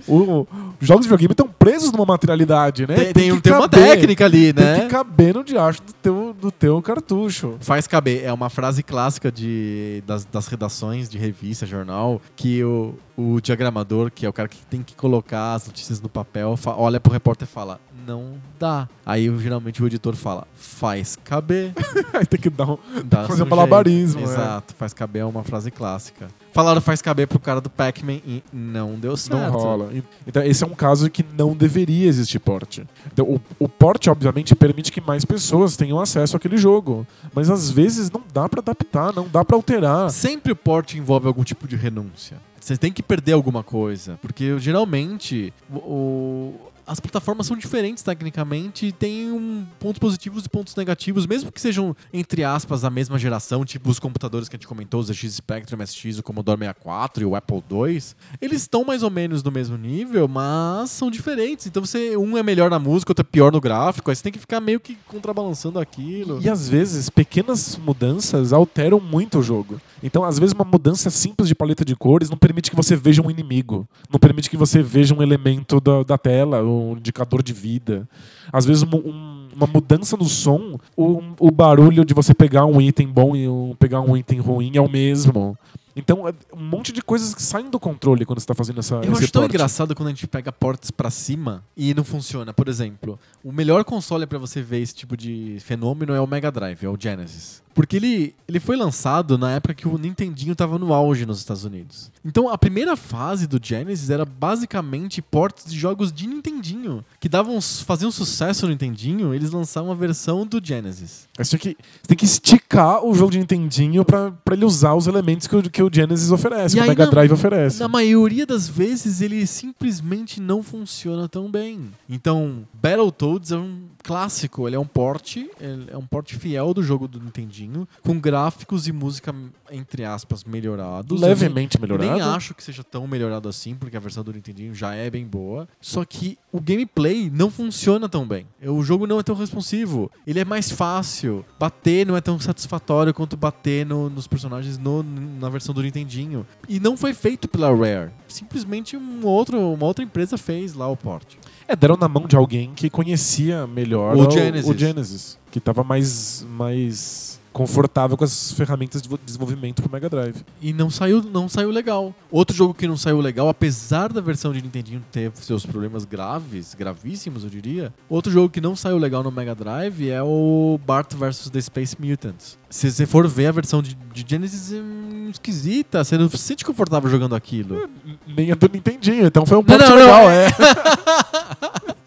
O- 0.07 0.47
os 0.81 0.87
jogos 0.87 1.03
de 1.05 1.09
videogame 1.09 1.33
estão 1.33 1.49
presos 1.49 1.93
numa 1.93 2.05
materialidade, 2.05 2.87
né? 2.87 2.95
Tem, 2.97 3.13
tem, 3.13 3.35
que 3.37 3.41
tem 3.43 3.53
uma 3.53 3.69
técnica 3.69 4.25
ali, 4.25 4.53
Tem 4.53 4.65
né? 4.65 4.81
que 4.81 4.87
caber 4.89 5.35
no 5.35 5.45
diacho 5.45 5.83
do 5.83 5.93
teu, 5.93 6.35
do 6.41 6.51
teu 6.51 6.81
cartucho. 6.83 7.57
Faz 7.61 7.87
caber. 7.87 8.25
É 8.25 8.33
uma 8.33 8.49
frase 8.51 8.83
clássica 8.83 9.31
de, 9.31 10.03
das, 10.07 10.25
das 10.25 10.47
redações 10.47 11.09
de 11.09 11.19
revista, 11.19 11.67
jornal, 11.67 12.21
que 12.37 12.63
o, 12.65 12.95
o 13.17 13.41
diagramador, 13.41 14.11
que 14.11 14.25
é 14.25 14.29
o 14.29 14.33
cara 14.33 14.49
que 14.49 14.59
tem 14.67 14.83
que 14.83 14.95
colocar 14.95 15.55
as 15.55 15.67
notícias 15.67 16.01
no 16.01 16.09
papel, 16.09 16.59
olha 16.77 16.99
pro 17.01 17.13
repórter 17.13 17.47
e 17.49 17.51
fala, 17.51 17.81
não 18.07 18.35
dá. 18.59 18.89
Aí 19.05 19.25
geralmente 19.39 19.83
o 19.83 19.87
editor 19.87 20.15
fala, 20.17 20.47
faz 20.55 21.17
caber. 21.25 21.73
Aí 22.13 22.27
tem 22.27 22.41
que 22.41 22.51
dar 22.51 22.71
um, 22.71 22.79
Dá 23.05 23.27
fazer 23.27 23.43
um 23.43 23.47
um 23.47 23.49
malabarismo. 23.49 24.21
jeito. 24.21 24.31
é. 24.31 24.35
Exato, 24.35 24.75
faz 24.75 24.93
caber 24.93 25.23
é 25.23 25.25
uma 25.25 25.43
frase 25.45 25.71
clássica. 25.71 26.29
Falaram 26.53 26.81
faz 26.81 27.01
caber 27.01 27.29
pro 27.29 27.39
cara 27.39 27.61
do 27.61 27.71
Pac-Man 27.71 28.21
e 28.27 28.43
não 28.53 28.95
deu 28.95 29.17
certo. 29.17 29.39
Não 29.41 29.51
rola. 29.51 29.91
Então, 30.27 30.43
esse 30.43 30.65
é 30.65 30.67
um 30.67 30.75
caso 30.75 31.09
que 31.09 31.25
não 31.39 31.55
deveria 31.55 32.09
existir 32.09 32.41
porte. 32.41 32.85
Então, 33.13 33.25
o, 33.25 33.41
o 33.59 33.69
porte, 33.69 34.11
obviamente, 34.11 34.55
permite 34.57 34.91
que 34.91 35.01
mais 35.01 35.25
pessoas 35.25 35.77
tenham 35.77 36.01
acesso 36.01 36.37
àquele 36.37 36.57
jogo. 36.57 37.07
Mas 37.33 37.49
às 37.49 37.71
vezes 37.71 38.11
não 38.11 38.23
dá 38.35 38.49
pra 38.49 38.61
adaptar, 38.61 39.13
não 39.15 39.29
dá 39.29 39.45
pra 39.45 39.55
alterar. 39.57 40.11
Sempre 40.11 40.51
o 40.53 40.57
port 40.57 40.95
envolve 40.95 41.29
algum 41.29 41.45
tipo 41.45 41.69
de 41.69 41.77
renúncia. 41.77 42.37
Você 42.61 42.77
tem 42.77 42.93
que 42.93 43.03
perder 43.03 43.33
alguma 43.33 43.63
coisa. 43.63 44.19
Porque 44.21 44.59
geralmente 44.59 45.53
o- 45.73 46.53
as 46.91 46.99
plataformas 46.99 47.47
são 47.47 47.57
diferentes 47.57 48.03
tecnicamente 48.03 48.87
e 48.87 48.93
tem 48.93 49.31
um, 49.31 49.65
pontos 49.79 50.01
positivos 50.01 50.45
e 50.45 50.49
pontos 50.49 50.75
negativos, 50.75 51.25
mesmo 51.25 51.53
que 51.53 51.61
sejam, 51.61 51.95
entre 52.13 52.43
aspas, 52.43 52.81
da 52.81 52.91
mesma 52.91 53.17
geração, 53.17 53.65
tipo 53.65 53.89
os 53.89 54.01
computadores 54.01 54.49
que 54.49 54.57
a 54.57 54.59
gente 54.59 54.67
comentou, 54.67 54.99
os 54.99 55.07
ZX 55.07 55.35
Spectrum, 55.35 55.79
MSX, 55.79 56.19
o 56.19 56.23
Commodore 56.25 56.59
64 56.59 57.23
e 57.23 57.27
o 57.27 57.37
Apple 57.37 57.63
II. 57.71 58.03
Eles 58.41 58.63
estão 58.63 58.85
mais 58.85 59.05
ou 59.05 59.11
menos 59.11 59.41
no 59.45 59.53
mesmo 59.53 59.77
nível, 59.77 60.27
mas 60.27 60.91
são 60.91 61.13
diferentes. 61.13 61.67
Então 61.67 61.85
você 61.85 62.17
um 62.17 62.37
é 62.37 62.43
melhor 62.43 62.69
na 62.69 62.81
música, 62.81 63.13
outro 63.13 63.23
é 63.23 63.31
pior 63.31 63.53
no 63.53 63.61
gráfico, 63.61 64.11
aí 64.11 64.17
você 64.17 64.25
tem 64.25 64.33
que 64.33 64.41
ficar 64.41 64.61
meio 64.61 64.81
que 64.81 64.99
contrabalançando 65.07 65.79
aquilo. 65.79 66.43
E 66.43 66.49
às 66.49 66.69
vezes, 66.69 67.09
pequenas 67.09 67.77
mudanças 67.77 68.53
alteram 68.53 68.99
muito 68.99 69.39
o 69.39 69.43
jogo. 69.45 69.81
Então, 70.03 70.25
às 70.25 70.41
vezes, 70.41 70.53
uma 70.53 70.65
mudança 70.65 71.09
simples 71.09 71.47
de 71.47 71.55
paleta 71.55 71.85
de 71.85 71.95
cores 71.95 72.31
não 72.31 72.37
permite 72.37 72.69
que 72.69 72.77
você 72.77 72.97
veja 72.97 73.23
um 73.23 73.31
inimigo. 73.31 73.87
Não 74.11 74.19
permite 74.19 74.51
que 74.51 74.57
você 74.57 74.83
veja 74.83 75.15
um 75.15 75.23
elemento 75.23 75.81
da, 75.81 76.03
da 76.03 76.19
tela, 76.19 76.63
um 76.81 76.97
indicador 76.97 77.43
de 77.43 77.53
vida. 77.53 78.09
Às 78.53 78.65
vezes, 78.65 78.83
um- 78.83 78.97
um- 78.97 79.49
uma 79.55 79.67
mudança 79.67 80.17
no 80.17 80.25
som, 80.27 80.79
o, 80.97 81.23
o 81.39 81.51
barulho 81.51 82.05
de 82.05 82.15
você 82.15 82.33
pegar 82.35 82.65
um 82.67 82.81
item 82.81 83.09
bom 83.09 83.35
e 83.37 83.49
um- 83.49 83.75
pegar 83.79 84.01
um 84.01 84.17
item 84.17 84.39
ruim 84.41 84.73
é 84.77 84.81
o 84.81 84.89
mesmo. 84.91 85.57
Então, 85.97 86.27
é 86.27 86.33
um 86.55 86.63
monte 86.65 86.93
de 86.93 87.03
coisas 87.03 87.35
que 87.35 87.43
saem 87.43 87.69
do 87.69 87.79
controle 87.79 88.25
quando 88.25 88.39
você 88.39 88.45
está 88.45 88.55
fazendo 88.55 88.79
essa. 88.79 88.95
Eu 89.05 89.13
acho 89.13 89.31
tão 89.33 89.43
porte. 89.43 89.55
engraçado 89.55 89.95
quando 89.95 90.07
a 90.07 90.11
gente 90.13 90.27
pega 90.29 90.53
ports 90.53 90.91
pra 90.91 91.11
cima 91.11 91.65
e 91.77 91.93
não 91.93 92.05
funciona. 92.05 92.55
Por 92.55 92.69
exemplo, 92.69 93.19
o 93.45 93.51
melhor 93.53 93.83
console 93.85 94.25
pra 94.25 94.39
você 94.39 94.63
ver 94.63 94.81
esse 94.81 94.95
tipo 94.95 95.17
de 95.17 95.57
fenômeno 95.61 96.15
é 96.15 96.21
o 96.21 96.27
Mega 96.29 96.51
Drive, 96.51 96.85
é 96.85 96.89
o 96.89 96.97
Genesis. 96.99 97.61
Porque 97.81 97.97
ele, 97.97 98.35
ele 98.47 98.61
foi 98.61 98.77
lançado 98.77 99.39
na 99.39 99.53
época 99.53 99.73
que 99.73 99.89
o 99.89 99.97
Nintendinho 99.97 100.55
tava 100.55 100.79
no 100.79 100.93
auge 100.93 101.25
nos 101.25 101.39
Estados 101.39 101.65
Unidos. 101.65 102.11
Então 102.23 102.47
a 102.51 102.59
primeira 102.59 102.95
fase 102.95 103.47
do 103.47 103.59
Genesis 103.63 104.11
era 104.11 104.27
basicamente 104.27 105.23
ports 105.23 105.65
de 105.65 105.79
jogos 105.79 106.13
de 106.13 106.27
Nintendinho, 106.27 107.03
que 107.19 107.27
davam, 107.27 107.59
faziam 107.63 108.11
sucesso 108.11 108.67
no 108.67 108.73
Nintendinho, 108.73 109.33
eles 109.33 109.51
lançavam 109.51 109.91
a 109.91 109.95
versão 109.95 110.47
do 110.47 110.61
Genesis. 110.63 111.27
Você 111.39 111.57
tem, 111.57 111.75
que, 111.75 111.83
você 112.03 112.09
tem 112.09 112.17
que 112.19 112.25
esticar 112.27 113.03
o 113.03 113.15
jogo 113.15 113.33
de 113.33 113.39
Nintendinho 113.39 114.05
pra 114.05 114.31
ele 114.53 114.67
usar 114.67 114.93
os 114.95 115.07
elementos 115.07 115.47
que 115.47 115.57
o, 115.57 115.63
que 115.63 115.83
o 115.83 115.89
Genesis 115.91 116.31
oferece, 116.31 116.77
E 116.77 116.81
que 116.81 116.85
o 116.85 116.89
Mega 116.89 117.07
na- 117.07 117.11
Drive 117.11 117.33
oferece. 117.33 117.81
Na 117.81 117.89
maioria 117.89 118.45
das 118.45 118.69
vezes 118.69 119.23
ele 119.23 119.47
simplesmente 119.47 120.39
não 120.39 120.63
funciona 120.63 121.27
tão 121.31 121.51
bem. 121.51 121.91
Então, 122.07 122.69
Battletoads 122.75 123.53
é 123.53 123.57
um 123.57 123.85
clássico, 124.03 124.67
ele 124.67 124.77
é 124.77 124.79
um 124.79 124.87
porte, 124.87 125.51
é 125.89 125.97
um 125.97 126.07
porte 126.07 126.37
fiel 126.37 126.73
do 126.75 126.83
jogo 126.83 127.07
do 127.09 127.21
Nintendinho, 127.21 127.87
com 128.03 128.19
gráficos 128.19 128.87
e 128.87 128.93
música 128.93 129.35
entre 129.71 130.05
aspas 130.05 130.45
melhorados. 130.45 131.21
Levemente 131.21 131.79
nem- 131.79 131.83
melhorado. 131.89 132.11
Nem 132.13 132.21
acho 132.23 132.55
que 132.55 132.63
seja 132.63 132.83
tão 132.83 133.07
melhorado 133.07 133.49
assim, 133.49 133.75
porque 133.75 133.97
a 133.97 134.01
versão 134.01 134.23
do 134.25 134.33
Nintendinho 134.33 134.75
já 134.75 134.95
é 134.95 135.09
bem 135.11 135.25
boa. 135.27 135.69
Só 135.81 136.05
que 136.05 136.39
o 136.53 136.61
gameplay 136.61 137.31
não 137.33 137.51
funciona 137.51 138.09
tão 138.09 138.27
bem. 138.27 138.47
O 138.63 138.83
jogo 138.83 139.07
não 139.07 139.19
é 139.21 139.23
tão 139.23 139.35
responsivo. 139.35 140.11
Ele 140.27 140.41
é 140.41 140.45
mais 140.45 140.71
fácil. 140.71 141.45
Bater 141.59 142.07
não 142.07 142.17
é 142.17 142.21
tão 142.21 142.39
satisfatório 142.39 143.15
quanto 143.15 143.37
bater 143.37 143.87
no- 143.87 144.11
nos 144.11 144.27
personagens 144.27 144.79
no- 144.79 145.03
na 145.03 145.49
versão 145.49 145.75
do 145.75 145.83
Nintendinho. 145.83 146.47
E 146.69 146.81
não 146.81 146.97
foi 146.97 147.15
feito 147.15 147.49
pela 147.49 147.75
Rare. 147.75 148.11
Simplesmente 148.29 148.97
um 148.97 149.25
outro, 149.27 149.59
uma 149.73 149.87
outra 149.87 150.05
empresa 150.05 150.37
fez 150.39 150.75
lá 150.75 150.89
o 150.89 150.97
porte. 150.97 151.39
É, 151.71 151.77
deram 151.77 151.97
na 151.97 152.09
mão 152.09 152.27
de 152.27 152.35
alguém 152.35 152.73
que 152.75 152.91
conhecia 152.91 153.65
melhor 153.65 154.17
O 154.17 154.29
Genesis. 154.29 154.69
o 154.69 154.77
Genesis, 154.77 155.39
que 155.53 155.59
estava 155.59 155.85
mais, 155.85 156.45
mais 156.51 157.30
confortável 157.53 158.17
com 158.17 158.25
as 158.25 158.53
ferramentas 158.53 159.03
de 159.03 159.09
vo- 159.09 159.19
desenvolvimento 159.25 159.83
pro 159.83 159.91
Mega 159.91 160.09
Drive. 160.09 160.37
E 160.63 160.73
não 160.73 160.89
saiu, 160.91 161.23
não 161.23 161.49
saiu 161.49 161.71
legal. 161.71 162.15
Outro 162.31 162.55
jogo 162.57 162.73
que 162.75 162.87
não 162.87 162.97
saiu 162.97 163.21
legal, 163.21 163.49
apesar 163.49 164.13
da 164.13 164.21
versão 164.21 164.53
de 164.53 164.63
Nintendinho 164.63 165.03
ter 165.11 165.33
seus 165.35 165.67
problemas 165.67 166.05
graves, 166.05 166.75
gravíssimos, 166.75 167.43
eu 167.45 167.51
diria. 167.51 167.93
Outro 168.09 168.31
jogo 168.31 168.49
que 168.49 168.61
não 168.61 168.77
saiu 168.77 168.99
legal 168.99 169.23
no 169.23 169.31
Mega 169.31 169.55
Drive 169.55 170.09
é 170.09 170.23
o 170.23 170.79
Bart 170.87 171.13
vs 171.15 171.51
The 171.51 171.61
Space 171.61 171.97
Mutants. 171.99 172.59
Se 172.69 172.91
você 172.91 173.05
for 173.07 173.27
ver 173.27 173.47
a 173.49 173.53
versão 173.53 173.83
de, 173.83 173.97
de 174.13 174.25
Genesis, 174.27 174.73
é 174.73 175.31
esquisita. 175.31 176.05
Você 176.05 176.17
não 176.17 176.29
se 176.31 176.39
sente 176.39 176.65
confortável 176.65 177.11
jogando 177.11 177.35
aquilo. 177.35 177.89
Nem 178.27 178.53
a 178.53 178.55
do 178.55 178.69
Nintendinho, 178.73 179.27
então 179.27 179.45
foi 179.45 179.57
um 179.59 179.61
Não, 179.61 179.67
ponto 179.79 179.89
não, 179.91 179.97
legal, 179.97 180.23
não, 180.23 180.31
é. 180.31 180.47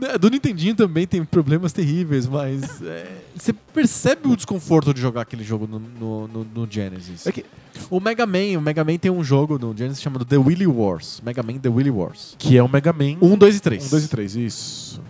É, 0.00 0.16
Do 0.18 0.30
Nintendinho 0.30 0.74
também 0.74 1.06
tem 1.06 1.24
problemas 1.24 1.72
terríveis, 1.72 2.26
mas 2.26 2.80
é, 2.82 3.06
você 3.36 3.52
percebe 3.52 4.28
o 4.28 4.36
desconforto 4.36 4.94
de 4.94 5.00
jogar 5.00 5.22
aquele 5.22 5.42
jogo 5.42 5.66
no, 5.66 5.78
no, 5.78 6.28
no- 6.28 6.44
no 6.44 6.68
Genesis. 6.70 7.26
É 7.26 7.32
que- 7.32 7.44
O 7.90 8.00
Mega 8.00 8.26
Man, 8.26 8.58
o 8.58 8.60
Mega 8.60 8.84
Man 8.84 8.96
tem 8.98 9.10
um 9.10 9.22
jogo 9.24 9.58
no 9.58 9.76
Genesis 9.76 10.02
chamado 10.02 10.24
The 10.24 10.36
Willy 10.36 10.66
Wars. 10.66 11.20
Mega 11.24 11.42
Man 11.42 11.58
The 11.58 11.68
Willy 11.68 11.90
Wars. 11.90 12.34
Que 12.38 12.56
é 12.56 12.62
o 12.62 12.68
Mega 12.68 12.92
Man 12.92 13.16
1, 13.20 13.36
2 13.36 13.56
e 13.56 13.60
3. 13.60 13.86
1, 13.86 13.88
2 13.90 14.04
e 14.04 14.08
3, 14.08 14.36
isso. 14.36 15.00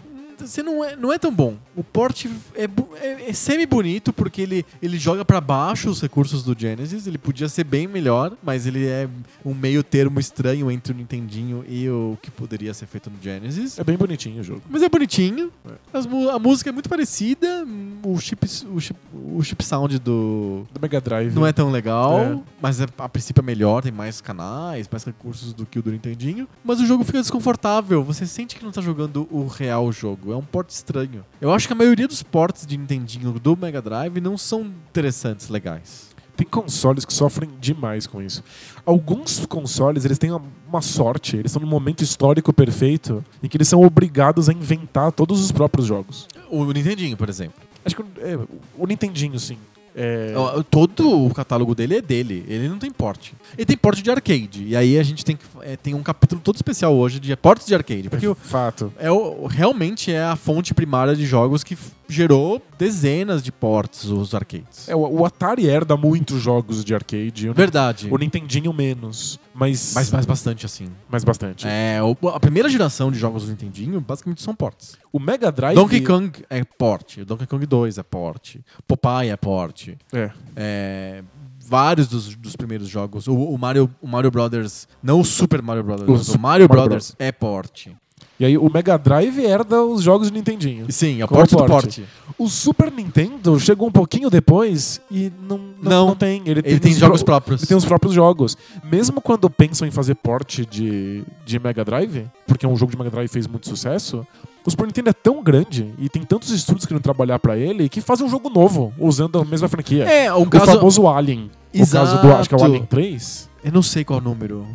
Você 0.48 0.62
não 0.62 0.82
é, 0.84 0.96
não 0.96 1.12
é 1.12 1.18
tão 1.18 1.32
bom. 1.32 1.56
O 1.76 1.84
port 1.84 2.26
é, 2.54 2.64
é, 2.64 3.30
é 3.30 3.32
semi-bonito 3.32 4.12
porque 4.12 4.40
ele, 4.42 4.64
ele 4.82 4.98
joga 4.98 5.24
pra 5.24 5.40
baixo 5.40 5.90
os 5.90 6.00
recursos 6.00 6.42
do 6.42 6.54
Genesis. 6.58 7.06
Ele 7.06 7.18
podia 7.18 7.48
ser 7.48 7.64
bem 7.64 7.86
melhor, 7.86 8.32
mas 8.42 8.66
ele 8.66 8.86
é 8.86 9.08
um 9.44 9.54
meio 9.54 9.82
termo 9.82 10.18
estranho 10.18 10.70
entre 10.70 10.92
o 10.92 10.96
Nintendinho 10.96 11.64
e 11.68 11.88
o 11.88 12.16
que 12.22 12.30
poderia 12.30 12.72
ser 12.74 12.86
feito 12.86 13.10
no 13.10 13.16
Genesis. 13.22 13.78
É 13.78 13.84
bem 13.84 13.96
bonitinho 13.96 14.40
o 14.40 14.42
jogo. 14.44 14.62
Mas 14.68 14.82
é 14.82 14.88
bonitinho. 14.88 15.52
É. 15.66 15.98
A 16.34 16.38
música 16.38 16.70
é 16.70 16.72
muito 16.72 16.88
parecida. 16.88 17.66
O 18.02 18.18
chip, 18.18 18.46
o 18.70 18.80
chip, 18.80 18.98
o 19.12 19.42
chip 19.42 19.62
sound 19.64 19.98
do. 19.98 20.66
Do 20.72 20.80
Mega 20.80 21.00
Drive. 21.00 21.34
Não 21.34 21.46
é 21.46 21.52
tão 21.52 21.70
legal, 21.70 22.18
É. 22.20 22.38
mas 22.60 22.80
é- 22.80 22.86
a 22.98 23.08
princípio 23.08 23.40
é 23.40 23.44
melhor, 23.44 23.82
tem 23.82 23.92
mais 23.92 24.20
canais, 24.20 24.88
mais 24.90 25.04
recursos 25.04 25.52
do 25.52 25.66
que 25.66 25.78
o 25.78 25.82
do 25.82 25.90
Nintendinho. 25.90 26.48
Mas 26.64 26.80
o 26.80 26.86
jogo 26.86 27.04
fica 27.04 27.20
desconfortável, 27.20 28.02
você 28.02 28.26
sente 28.26 28.56
que 28.56 28.64
não 28.64 28.72
tá 28.72 28.80
jogando 28.80 29.26
o 29.30 29.46
real 29.46 29.90
jogo, 29.92 30.32
é 30.32 30.36
um 30.38 30.44
port 30.44 30.70
estranho. 30.70 31.24
Eu 31.40 31.52
acho 31.52 31.66
que 31.66 31.72
a 31.72 31.76
maioria 31.76 32.08
dos 32.08 32.22
ports 32.22 32.66
de 32.66 32.76
Nintendinho 32.76 33.32
do 33.32 33.56
Mega 33.56 33.82
Drive 33.82 34.20
não 34.20 34.38
são 34.38 34.62
interessantes, 34.62 35.48
legais. 35.48 36.08
Tem 36.36 36.46
consoles 36.46 37.04
que 37.04 37.12
sofrem 37.12 37.50
demais 37.60 38.06
com 38.06 38.22
isso. 38.22 38.44
Alguns 38.86 39.44
consoles, 39.46 40.04
eles 40.04 40.18
têm 40.18 40.30
uma, 40.30 40.42
uma 40.68 40.80
sorte, 40.80 41.36
eles 41.36 41.50
estão 41.50 41.60
num 41.60 41.68
momento 41.68 42.04
histórico 42.04 42.52
perfeito 42.52 43.24
em 43.42 43.48
que 43.48 43.56
eles 43.56 43.66
são 43.66 43.82
obrigados 43.82 44.48
a 44.48 44.52
inventar 44.52 45.10
todos 45.10 45.40
os 45.40 45.50
próprios 45.50 45.88
jogos. 45.88 46.28
O 46.48 46.64
Nintendinho, 46.72 47.16
por 47.16 47.28
exemplo. 47.28 47.60
Acho 47.84 47.96
que 47.96 48.02
é, 48.20 48.38
o 48.76 48.86
Nintendinho, 48.86 49.38
sim. 49.40 49.58
É, 49.98 50.32
Todo 50.70 51.26
o 51.26 51.34
catálogo 51.34 51.74
dele 51.74 51.96
é 51.96 52.00
dele, 52.00 52.44
ele 52.46 52.68
não 52.68 52.78
tem 52.78 52.90
porte. 52.90 53.34
Ele 53.56 53.66
tem 53.66 53.76
porte 53.76 54.00
de 54.02 54.10
arcade, 54.10 54.64
e 54.64 54.76
aí 54.76 54.98
a 54.98 55.02
gente 55.02 55.24
tem, 55.24 55.34
que, 55.36 55.44
é, 55.62 55.76
tem 55.76 55.94
um 55.94 56.02
capítulo 56.02 56.40
todo 56.40 56.54
especial 56.56 56.94
hoje 56.94 57.18
de 57.18 57.34
portes 57.36 57.66
de 57.66 57.74
arcade, 57.74 58.08
porque 58.08 58.28
o- 58.28 58.34
fato. 58.34 58.92
é 58.98 59.10
o, 59.10 59.46
realmente 59.46 60.12
é 60.12 60.22
a 60.22 60.36
fonte 60.36 60.72
primária 60.72 61.16
de 61.16 61.26
jogos 61.26 61.64
que 61.64 61.76
gerou 62.08 62.62
dezenas 62.78 63.42
de 63.42 63.50
portes 63.52 64.04
os 64.04 64.34
arcades. 64.34 64.88
É, 64.88 64.94
o, 64.96 65.00
o 65.00 65.26
Atari 65.26 65.66
herda 65.66 65.96
muitos 65.96 66.40
jogos 66.40 66.84
de 66.84 66.94
arcade. 66.94 67.48
O, 67.50 67.54
Verdade. 67.54 68.08
o 68.10 68.16
Nintendinho 68.16 68.72
menos. 68.72 69.38
Mas, 69.54 69.92
Mas, 69.94 70.10
mas 70.12 70.24
bastante 70.24 70.64
assim. 70.64 70.86
mas 71.08 71.24
bastante. 71.24 71.66
É, 71.68 71.98
o- 72.02 72.28
a 72.28 72.38
primeira 72.38 72.68
geração 72.68 73.10
de 73.10 73.18
jogos 73.18 73.44
do 73.44 73.50
Nintendinho 73.50 74.00
basicamente 74.00 74.40
são 74.40 74.54
portes. 74.54 74.96
O 75.12 75.18
Mega 75.18 75.50
Drive. 75.50 75.74
Donkey 75.74 76.00
Kong 76.02 76.30
é 76.48 76.62
porte, 76.64 77.24
Donkey 77.24 77.46
Kong 77.46 77.66
2 77.66 77.98
é 77.98 78.02
porte, 78.02 78.60
Popeye 78.86 79.30
é 79.30 79.36
porte. 79.36 79.87
É. 80.12 80.30
É, 80.56 81.22
vários 81.66 82.08
dos, 82.08 82.34
dos 82.34 82.56
primeiros 82.56 82.88
jogos. 82.88 83.26
O, 83.28 83.34
o 83.34 83.58
Mario, 83.58 83.90
o 84.02 84.06
Mario 84.08 84.30
Brothers, 84.30 84.88
não 85.02 85.20
o 85.20 85.24
Super 85.24 85.62
Mario 85.62 85.82
Brothers, 85.84 86.08
O 86.08 86.12
mas 86.12 86.28
o 86.28 86.38
Mario, 86.38 86.68
Mario 86.68 86.68
Brothers 86.68 87.14
é 87.18 87.30
porte. 87.32 87.96
E 88.40 88.44
aí 88.44 88.56
o 88.56 88.70
Mega 88.72 88.96
Drive 88.96 89.36
herda 89.44 89.82
os 89.82 90.00
jogos 90.00 90.28
de 90.28 90.34
Nintendinho. 90.34 90.86
Sim, 90.92 91.20
é 91.20 91.26
Como 91.26 91.40
porte 91.40 91.56
do 91.56 91.64
porte. 91.66 92.04
O 92.38 92.48
Super 92.48 92.90
Nintendo 92.92 93.58
chegou 93.58 93.88
um 93.88 93.90
pouquinho 93.90 94.30
depois 94.30 95.00
e 95.10 95.32
não, 95.42 95.58
não, 95.58 95.90
Não. 95.90 96.06
não 96.08 96.14
tem. 96.16 96.40
Ele, 96.46 96.60
Ele 96.64 96.78
tem 96.78 96.92
os 96.92 96.98
jogos 96.98 97.22
pró- 97.24 97.34
próprios. 97.40 97.62
Ele 97.62 97.66
tem 97.66 97.76
os 97.76 97.84
próprios 97.84 98.14
jogos. 98.14 98.56
Mesmo 98.84 99.20
quando 99.20 99.50
pensam 99.50 99.88
em 99.88 99.90
fazer 99.90 100.14
porte 100.14 100.64
de, 100.64 101.24
de 101.44 101.58
Mega 101.58 101.84
Drive, 101.84 102.26
porque 102.46 102.64
é 102.64 102.68
um 102.68 102.76
jogo 102.76 102.92
de 102.92 102.98
Mega 102.98 103.10
Drive 103.10 103.28
fez 103.28 103.48
muito 103.48 103.68
sucesso, 103.68 104.24
o 104.68 104.70
Super 104.70 104.84
Nintendo 104.84 105.08
é 105.08 105.14
tão 105.14 105.42
grande 105.42 105.94
e 105.98 106.10
tem 106.10 106.22
tantos 106.22 106.50
estúdios 106.50 106.84
querendo 106.84 107.02
trabalhar 107.02 107.38
pra 107.38 107.56
ele 107.56 107.88
que 107.88 108.02
fazem 108.02 108.26
um 108.26 108.28
jogo 108.28 108.50
novo, 108.50 108.92
usando 108.98 109.38
a 109.38 109.44
mesma 109.44 109.66
franquia. 109.66 110.04
É, 110.04 110.30
o 110.30 110.44
caso... 110.44 110.66
famoso 110.66 111.08
Alien. 111.08 111.50
O 111.74 111.90
caso 111.90 112.20
do, 112.20 112.32
acho 112.34 112.50
que 112.50 112.54
é 112.54 112.58
o 112.58 112.60
Exato. 112.60 112.72
Alien 112.72 112.84
3, 112.84 113.50
Eu 113.64 113.72
não 113.72 113.82
sei 113.82 114.04
qual 114.04 114.20
número. 114.20 114.66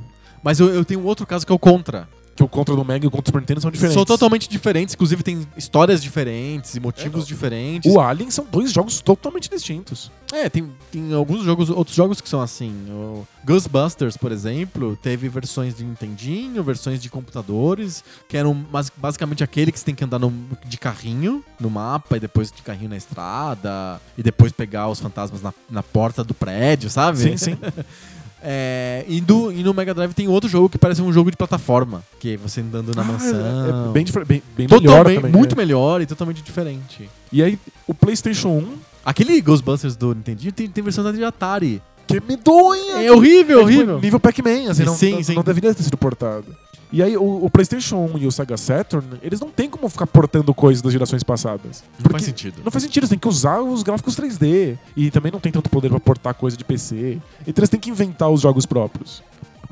Mas 0.41 0.59
eu, 0.59 0.73
eu 0.73 0.83
tenho 0.83 0.99
um 0.99 1.05
outro 1.05 1.27
caso 1.27 1.45
que 1.45 1.51
é 1.51 1.55
o 1.55 1.59
Contra. 1.59 2.09
Que 2.35 2.43
o 2.43 2.47
contra 2.47 2.75
do 2.75 2.83
Mega 2.83 3.05
e 3.05 3.07
o 3.07 3.11
contra 3.11 3.23
do 3.23 3.27
Super 3.27 3.39
Nintendo 3.41 3.61
são 3.61 3.69
diferentes. 3.71 3.93
São 3.93 4.05
totalmente 4.05 4.49
diferentes, 4.49 4.95
inclusive 4.95 5.21
tem 5.21 5.47
histórias 5.55 6.01
diferentes 6.01 6.75
e 6.75 6.79
motivos 6.79 7.27
diferentes. 7.27 7.93
O 7.93 7.99
Alien 7.99 8.31
são 8.31 8.45
dois 8.51 8.71
jogos 8.71 9.01
totalmente 9.01 9.49
distintos. 9.49 10.11
É, 10.31 10.49
tem, 10.49 10.67
tem 10.91 11.13
alguns 11.13 11.43
jogos, 11.43 11.69
outros 11.69 11.95
jogos 11.95 12.19
que 12.19 12.27
são 12.27 12.41
assim. 12.41 12.73
O 12.89 13.23
Ghostbusters, 13.45 14.17
por 14.17 14.31
exemplo, 14.31 14.97
teve 14.99 15.29
versões 15.29 15.75
de 15.77 15.83
Nintendinho, 15.83 16.63
versões 16.63 16.99
de 16.99 17.07
computadores, 17.07 18.03
que 18.27 18.35
eram 18.35 18.53
bas- 18.55 18.91
basicamente 18.97 19.43
aquele 19.43 19.71
que 19.71 19.77
você 19.77 19.85
tem 19.85 19.93
que 19.93 20.03
andar 20.03 20.17
no- 20.17 20.33
de 20.65 20.77
carrinho 20.77 21.43
no 21.59 21.69
mapa 21.69 22.17
e 22.17 22.19
depois 22.19 22.51
de 22.51 22.63
carrinho 22.63 22.89
na 22.89 22.97
estrada 22.97 24.01
e 24.17 24.23
depois 24.23 24.51
pegar 24.51 24.87
os 24.89 24.99
fantasmas 24.99 25.43
na, 25.43 25.53
na 25.69 25.83
porta 25.83 26.23
do 26.23 26.33
prédio, 26.33 26.89
sabe? 26.89 27.19
Sim, 27.19 27.37
sim. 27.37 27.57
É, 28.45 29.05
e, 29.07 29.21
do- 29.21 29.51
e 29.53 29.63
no 29.63 29.73
Mega 29.73 29.93
Drive 29.93 30.13
tem 30.13 30.27
outro 30.27 30.49
jogo 30.49 30.67
que 30.67 30.77
parece 30.77 31.01
um 31.01 31.13
jogo 31.13 31.31
de 31.31 31.37
plataforma, 31.37 32.03
que 32.19 32.33
é 32.33 32.37
você 32.37 32.59
andando 32.59 32.93
na 32.93 33.01
Ah, 33.01 33.05
mansão. 33.05 33.89
É 33.89 33.93
bem, 33.93 34.05
bem, 34.27 34.43
bem 34.57 34.67
melhor 34.69 35.05
também. 35.05 35.31
muito 35.31 35.53
é. 35.53 35.55
melhor 35.57 36.01
e 36.01 36.05
totalmente 36.05 36.41
diferente. 36.41 37.09
E 37.31 37.41
aí, 37.41 37.57
o 37.87 37.93
PlayStation 37.93 38.49
1, 38.49 38.73
Aquele 39.05 39.39
Ghostbusters 39.41 39.95
do 39.97 40.13
Nintendinho 40.15 40.51
tem, 40.53 40.67
tem 40.69 40.81
versão 40.83 41.03
da 41.03 41.11
de 41.11 41.23
Atari. 41.23 41.81
que 42.07 42.21
medonha! 42.27 43.01
É 43.03 43.11
horrível, 43.11 43.59
É 43.59 43.61
tipo 43.65 43.73
horrível. 43.75 43.99
nível 44.01 44.19
Pac-Man, 44.19 44.69
assim, 44.71 44.83
não, 44.83 44.95
Sim, 44.95 45.11
não, 45.13 45.23
sim. 45.23 45.35
não 45.35 45.43
deveria 45.43 45.73
ter 45.73 45.83
sido 45.83 45.97
portado. 45.97 46.45
E 46.93 47.01
aí, 47.01 47.17
o, 47.17 47.45
o 47.45 47.49
PlayStation 47.49 47.97
1 48.13 48.19
e 48.19 48.27
o 48.27 48.31
Sega 48.31 48.55
Saturn, 48.55 49.17
eles 49.23 49.39
não 49.39 49.49
tem 49.49 49.67
como 49.67 49.89
ficar 49.89 50.05
portando 50.05 50.53
coisas 50.53 50.79
das 50.79 50.93
gerações 50.93 51.23
passadas. 51.23 51.83
Não 51.97 52.11
faz 52.11 52.23
sentido. 52.23 52.61
Não 52.63 52.71
faz 52.71 52.83
sentido, 52.83 53.07
você 53.07 53.09
tem 53.09 53.19
que 53.19 53.27
usar 53.27 53.61
os 53.61 53.81
gráficos 53.81 54.15
3D. 54.15 54.77
E 54.95 55.09
também 55.09 55.31
não 55.31 55.39
tem 55.39 55.51
tanto 55.51 55.71
poder 55.71 55.89
pra 55.89 55.99
portar 55.99 56.35
coisa 56.35 56.55
de 56.55 56.63
PC. 56.63 57.19
Então 57.47 57.61
eles 57.61 57.69
têm 57.69 57.79
que 57.79 57.89
inventar 57.89 58.29
os 58.29 58.41
jogos 58.41 58.67
próprios. 58.67 59.23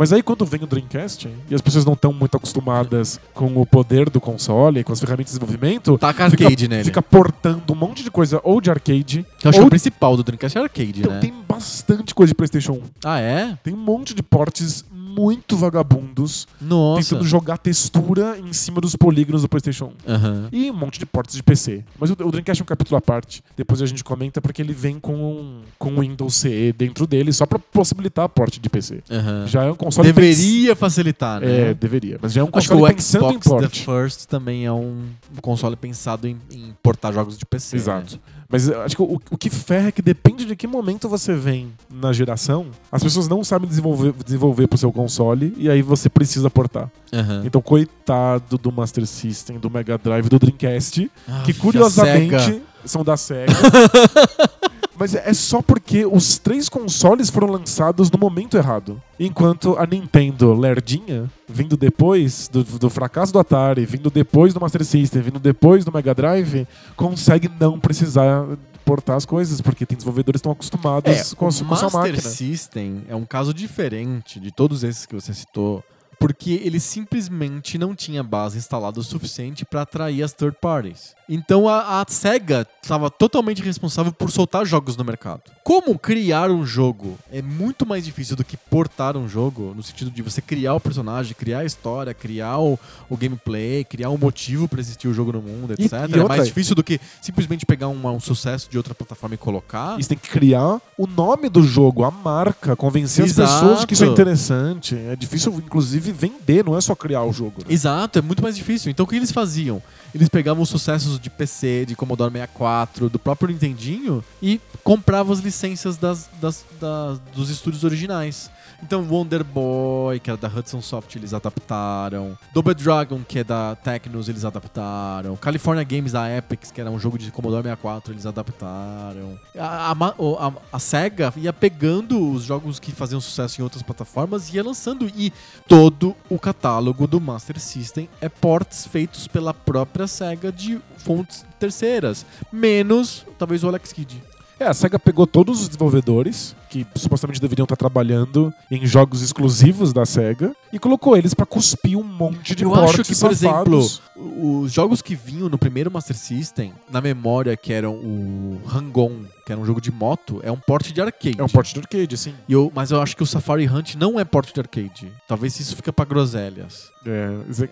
Mas 0.01 0.11
aí 0.11 0.23
quando 0.23 0.43
vem 0.47 0.63
o 0.63 0.65
Dreamcast, 0.65 1.29
e 1.47 1.53
as 1.53 1.61
pessoas 1.61 1.85
não 1.85 1.93
estão 1.93 2.11
muito 2.11 2.35
acostumadas 2.35 3.19
com 3.35 3.55
o 3.61 3.67
poder 3.67 4.09
do 4.09 4.19
console, 4.19 4.83
com 4.83 4.91
as 4.91 4.99
ferramentas 4.99 5.33
de 5.33 5.37
desenvolvimento, 5.37 5.95
Taca 5.99 6.23
arcade 6.23 6.55
fica, 6.55 6.67
nele. 6.67 6.83
fica 6.85 7.01
portando 7.03 7.71
um 7.71 7.75
monte 7.75 8.03
de 8.03 8.09
coisa 8.09 8.41
ou 8.43 8.59
de 8.59 8.71
arcade, 8.71 9.23
Que 9.37 9.45
eu 9.45 9.49
acho 9.49 9.59
que 9.59 9.61
ou 9.61 9.67
o 9.67 9.69
principal 9.69 10.17
do 10.17 10.23
Dreamcast 10.23 10.57
é 10.57 10.61
arcade, 10.61 11.01
então 11.01 11.11
né? 11.11 11.19
tem 11.19 11.31
bastante 11.47 12.15
coisa 12.15 12.31
de 12.31 12.35
PlayStation 12.35 12.73
1. 12.73 12.81
Ah, 13.05 13.19
é? 13.19 13.55
Tem 13.63 13.75
um 13.75 13.77
monte 13.77 14.15
de 14.15 14.23
portes 14.23 14.83
muito 15.17 15.57
vagabundos, 15.57 16.47
Nossa. 16.59 17.01
tentando 17.09 17.27
jogar 17.27 17.57
textura 17.57 18.37
em 18.39 18.53
cima 18.53 18.79
dos 18.81 18.95
polígonos 18.95 19.41
do 19.41 19.49
PlayStation 19.49 19.91
1. 20.07 20.11
Aham. 20.13 20.49
E 20.51 20.69
um 20.71 20.73
monte 20.73 20.99
de 20.99 21.05
portes 21.05 21.35
de 21.35 21.43
PC. 21.43 21.83
Mas 21.99 22.09
o, 22.09 22.13
o 22.13 22.31
Dreamcast 22.31 22.61
é 22.61 22.63
um 22.63 22.65
capítulo 22.65 22.97
à 22.97 23.01
parte. 23.01 23.43
Depois 23.57 23.81
a 23.81 23.85
gente 23.85 24.03
comenta 24.03 24.41
porque 24.41 24.61
ele 24.61 24.73
vem 24.73 24.99
com 24.99 25.15
um, 25.15 25.61
com 25.77 25.91
um 25.91 25.99
Windows 26.01 26.35
CE 26.35 26.73
dentro 26.77 27.05
dele 27.05 27.31
só 27.33 27.45
pra 27.45 27.59
possibilitar 27.59 28.25
a 28.25 28.29
porte 28.29 28.59
de 28.59 28.69
PC. 28.69 29.03
Aham. 29.09 29.45
Já 29.47 29.63
é 29.63 29.71
um 29.71 29.75
console 29.75 30.11
Deveria 30.11 30.75
facilitar, 30.75 31.39
pens- 31.41 31.49
né? 31.51 31.69
É, 31.69 31.73
deveria. 31.73 32.19
Mas 32.21 32.33
já 32.33 32.41
é 32.41 32.43
um 32.43 32.49
Acho 32.53 32.67
que 32.69 32.73
console 32.75 32.81
o 32.91 32.95
pensando 32.95 33.31
em 33.33 33.41
Xbox 33.41 33.69
The. 33.69 33.85
First 33.85 34.25
também 34.27 34.65
é 34.65 34.71
um 34.71 35.05
console 35.41 35.75
pensado 35.75 36.27
em, 36.27 36.37
em 36.51 36.73
portar 36.81 37.13
jogos 37.13 37.37
de 37.37 37.45
PC. 37.45 37.75
Exato. 37.75 38.15
né? 38.15 38.40
Mas 38.51 38.69
acho 38.69 38.95
que 38.95 39.01
o, 39.01 39.19
o 39.31 39.37
que 39.37 39.49
ferra 39.49 39.87
é 39.87 39.91
que 39.91 40.01
depende 40.01 40.45
de 40.45 40.55
que 40.55 40.67
momento 40.67 41.07
você 41.07 41.33
vem 41.33 41.71
na 41.89 42.11
geração, 42.11 42.67
as 42.91 43.01
pessoas 43.01 43.27
não 43.27 43.43
sabem 43.43 43.67
desenvolver, 43.67 44.13
desenvolver 44.25 44.67
pro 44.67 44.77
seu 44.77 44.91
console 44.91 45.53
e 45.57 45.69
aí 45.69 45.81
você 45.81 46.09
precisa 46.09 46.49
portar. 46.49 46.89
Aham. 47.13 47.43
Então, 47.45 47.61
coitado 47.61 48.57
do 48.57 48.71
Master 48.71 49.05
System, 49.07 49.57
do 49.57 49.69
Mega 49.69 49.97
Drive, 49.97 50.27
do 50.27 50.37
Dreamcast, 50.37 51.09
Ah, 51.27 51.43
que 51.45 51.53
curiosamente 51.53 52.61
são 52.85 53.03
da 53.03 53.15
SEGA. 53.15 53.53
Mas 55.01 55.15
é 55.15 55.33
só 55.33 55.63
porque 55.63 56.05
os 56.05 56.37
três 56.37 56.69
consoles 56.69 57.27
foram 57.31 57.47
lançados 57.47 58.11
no 58.11 58.19
momento 58.19 58.55
errado. 58.55 59.01
Enquanto 59.19 59.75
a 59.79 59.87
Nintendo 59.87 60.53
lerdinha, 60.53 61.27
vindo 61.49 61.75
depois 61.75 62.47
do, 62.47 62.63
do 62.63 62.87
fracasso 62.87 63.33
do 63.33 63.39
Atari, 63.39 63.83
vindo 63.83 64.11
depois 64.11 64.53
do 64.53 64.61
Master 64.61 64.85
System, 64.85 65.23
vindo 65.23 65.39
depois 65.39 65.83
do 65.83 65.91
Mega 65.91 66.13
Drive, 66.13 66.67
consegue 66.95 67.49
não 67.59 67.79
precisar 67.79 68.45
portar 68.85 69.15
as 69.17 69.25
coisas, 69.25 69.59
porque 69.59 69.87
tem 69.87 69.95
desenvolvedores 69.97 70.39
que 70.39 70.41
estão 70.41 70.51
acostumados 70.51 71.31
É, 71.31 71.35
com, 71.35 71.45
a 71.45 71.49
o 71.49 71.51
su- 71.51 71.65
com 71.65 71.73
a 71.73 71.77
sua 71.77 71.89
Master 71.89 72.13
máquina. 72.13 72.29
System 72.29 73.03
é 73.09 73.15
um 73.15 73.25
caso 73.25 73.55
diferente 73.55 74.39
de 74.39 74.51
todos 74.51 74.83
esses 74.83 75.07
que 75.07 75.15
você 75.15 75.33
citou, 75.33 75.83
porque 76.19 76.61
ele 76.63 76.79
simplesmente 76.79 77.77
não 77.79 77.95
tinha 77.95 78.21
base 78.21 78.55
instalada 78.57 78.99
o 78.99 79.03
suficiente 79.03 79.65
para 79.65 79.81
atrair 79.81 80.21
as 80.23 80.31
third 80.33 80.55
parties. 80.61 81.15
Então 81.33 81.65
a, 81.69 82.01
a 82.01 82.05
Sega 82.09 82.67
estava 82.83 83.09
totalmente 83.09 83.61
responsável 83.61 84.11
por 84.11 84.29
soltar 84.29 84.65
jogos 84.65 84.97
no 84.97 85.03
mercado. 85.05 85.43
Como 85.63 85.97
criar 85.97 86.51
um 86.51 86.65
jogo 86.65 87.17
é 87.31 87.41
muito 87.41 87.85
mais 87.85 88.03
difícil 88.03 88.35
do 88.35 88.43
que 88.43 88.57
portar 88.57 89.15
um 89.15 89.29
jogo, 89.29 89.71
no 89.73 89.81
sentido 89.81 90.11
de 90.11 90.21
você 90.21 90.41
criar 90.41 90.73
o 90.73 90.79
personagem, 90.79 91.33
criar 91.33 91.59
a 91.59 91.65
história, 91.65 92.13
criar 92.13 92.57
o, 92.59 92.77
o 93.09 93.15
gameplay, 93.15 93.85
criar 93.85 94.09
um 94.09 94.17
motivo 94.17 94.67
para 94.67 94.81
existir 94.81 95.07
o 95.07 95.13
jogo 95.13 95.31
no 95.31 95.41
mundo, 95.41 95.73
E- 95.79 95.85
etc. 95.85 95.93
e 95.93 95.95
é 95.95 96.01
outra- 96.17 96.27
mais 96.27 96.47
difícil 96.47 96.75
do 96.75 96.83
que 96.83 96.99
simplesmente 97.21 97.65
pegar 97.65 97.87
um, 97.87 98.07
um 98.07 98.19
sucesso 98.19 98.69
de 98.69 98.75
outra 98.75 98.93
plataforma 98.93 99.35
e 99.35 99.37
colocar. 99.37 99.97
E 99.97 100.03
você 100.03 100.09
tem 100.09 100.17
que 100.17 100.29
criar 100.29 100.81
o 100.97 101.07
nome 101.07 101.47
do 101.47 101.63
jogo, 101.63 102.03
a 102.03 102.11
marca, 102.11 102.75
convencer 102.75 103.23
as 103.23 103.31
Exato. 103.31 103.53
pessoas 103.53 103.79
de 103.81 103.87
que 103.87 103.93
isso 103.93 104.03
é 104.03 104.07
interessante. 104.07 104.97
É 104.97 105.15
difícil, 105.15 105.53
inclusive, 105.65 106.11
vender, 106.11 106.65
não 106.65 106.75
é 106.77 106.81
só 106.81 106.93
criar 106.93 107.23
o 107.23 107.31
jogo. 107.31 107.59
né? 107.59 107.65
Exato, 107.73 108.19
é 108.19 108.21
muito 108.21 108.43
mais 108.43 108.57
difícil. 108.57 108.91
Então 108.91 109.05
o 109.05 109.07
que 109.07 109.15
eles 109.15 109.31
faziam? 109.31 109.81
Eles 110.13 110.27
pegavam 110.29 110.61
os 110.63 110.69
sucessos 110.69 111.19
de 111.19 111.29
PC, 111.29 111.85
de 111.87 111.95
Commodore 111.95 112.31
64, 112.31 113.09
do 113.09 113.17
próprio 113.19 113.49
Nintendinho 113.49 114.23
e 114.41 114.59
compravam 114.83 115.31
as 115.33 115.39
licenças 115.39 115.95
das, 115.97 116.29
das- 116.41 116.65
das- 116.79 117.19
dos 117.33 117.49
estúdios 117.49 117.83
originais. 117.83 118.49
Então 118.83 119.03
Wonder 119.07 119.43
Boy, 119.43 120.19
que 120.19 120.29
era 120.31 120.37
da 120.37 120.47
Hudson 120.47 120.81
Soft, 120.81 121.15
eles 121.15 121.35
adaptaram. 121.35 122.35
Double 122.51 122.73
Dragon, 122.73 123.21
que 123.27 123.39
é 123.39 123.43
da 123.43 123.75
Technos, 123.75 124.27
eles 124.27 124.43
adaptaram. 124.43 125.35
California 125.35 125.83
Games 125.83 126.11
da 126.13 126.27
Epic, 126.35 126.71
que 126.73 126.81
era 126.81 126.89
um 126.89 126.97
jogo 126.99 127.17
de 127.17 127.29
Commodore 127.31 127.61
64, 127.61 128.11
eles 128.11 128.25
adaptaram. 128.25 129.39
A, 129.55 129.91
a 129.91 130.47
a- 130.47 130.53
a 130.73 130.79
Sega 130.79 131.31
ia 131.37 131.53
pegando 131.53 132.31
os 132.31 132.43
jogos 132.43 132.79
que 132.79 132.91
faziam 132.91 133.21
sucesso 133.21 133.61
em 133.61 133.63
outras 133.63 133.83
plataformas 133.83 134.49
e 134.49 134.55
ia 134.55 134.63
lançando. 134.63 135.05
E 135.15 135.31
todo 135.67 136.15
o 136.27 136.39
catálogo 136.39 137.05
do 137.05 137.21
Master 137.21 137.59
System 137.59 138.09
é 138.19 138.27
ports 138.29 138.87
feitos 138.87 139.27
pela 139.27 139.53
própria 139.53 140.00
Sega 140.07 140.51
de 140.51 140.79
fontes 140.97 141.45
terceiras. 141.59 142.25
Menos, 142.51 143.25
talvez, 143.37 143.63
o 143.63 143.67
Alex 143.67 143.91
Kidd. 143.93 144.21
É, 144.61 144.67
a 144.67 144.75
SEGA 144.75 144.99
pegou 144.99 145.25
todos 145.25 145.59
os 145.59 145.67
desenvolvedores 145.67 146.55
que 146.69 146.85
supostamente 146.93 147.41
deveriam 147.41 147.63
estar 147.63 147.75
trabalhando 147.75 148.53
em 148.69 148.85
jogos 148.85 149.23
exclusivos 149.23 149.91
da 149.91 150.05
SEGA 150.05 150.55
e 150.71 150.77
colocou 150.77 151.17
eles 151.17 151.33
pra 151.33 151.47
cuspir 151.47 151.97
um 151.97 152.03
monte 152.03 152.53
de 152.53 152.63
Eu 152.63 152.75
acho 152.75 153.03
que, 153.03 153.15
por 153.15 153.31
exemplo, 153.31 153.89
os 154.15 154.71
jogos 154.71 155.01
que 155.01 155.15
vinham 155.15 155.49
no 155.49 155.57
primeiro 155.57 155.89
Master 155.89 156.15
System, 156.15 156.73
na 156.91 157.01
memória, 157.01 157.57
que 157.57 157.73
eram 157.73 157.95
o 157.95 158.61
Hang-On, 158.67 159.23
que 159.51 159.53
era 159.53 159.59
um 159.61 159.65
jogo 159.65 159.81
de 159.81 159.91
moto, 159.91 160.39
é 160.43 160.51
um 160.51 160.57
porte 160.57 160.93
de 160.93 161.01
arcade. 161.01 161.39
É 161.39 161.43
um 161.43 161.49
porte 161.49 161.73
de 161.73 161.79
arcade, 161.81 162.17
sim. 162.17 162.33
E 162.47 162.53
eu, 162.53 162.71
mas 162.73 162.89
eu 162.91 163.01
acho 163.01 163.15
que 163.17 163.21
o 163.23 163.25
Safari 163.25 163.67
Hunt 163.67 163.95
não 163.95 164.17
é 164.19 164.23
porte 164.23 164.53
de 164.53 164.59
arcade. 164.61 165.11
Talvez 165.27 165.59
isso 165.59 165.75
fica 165.75 165.91
pra 165.91 166.05
groselhas. 166.05 166.89
É, 167.05 167.63
é- 167.63 167.69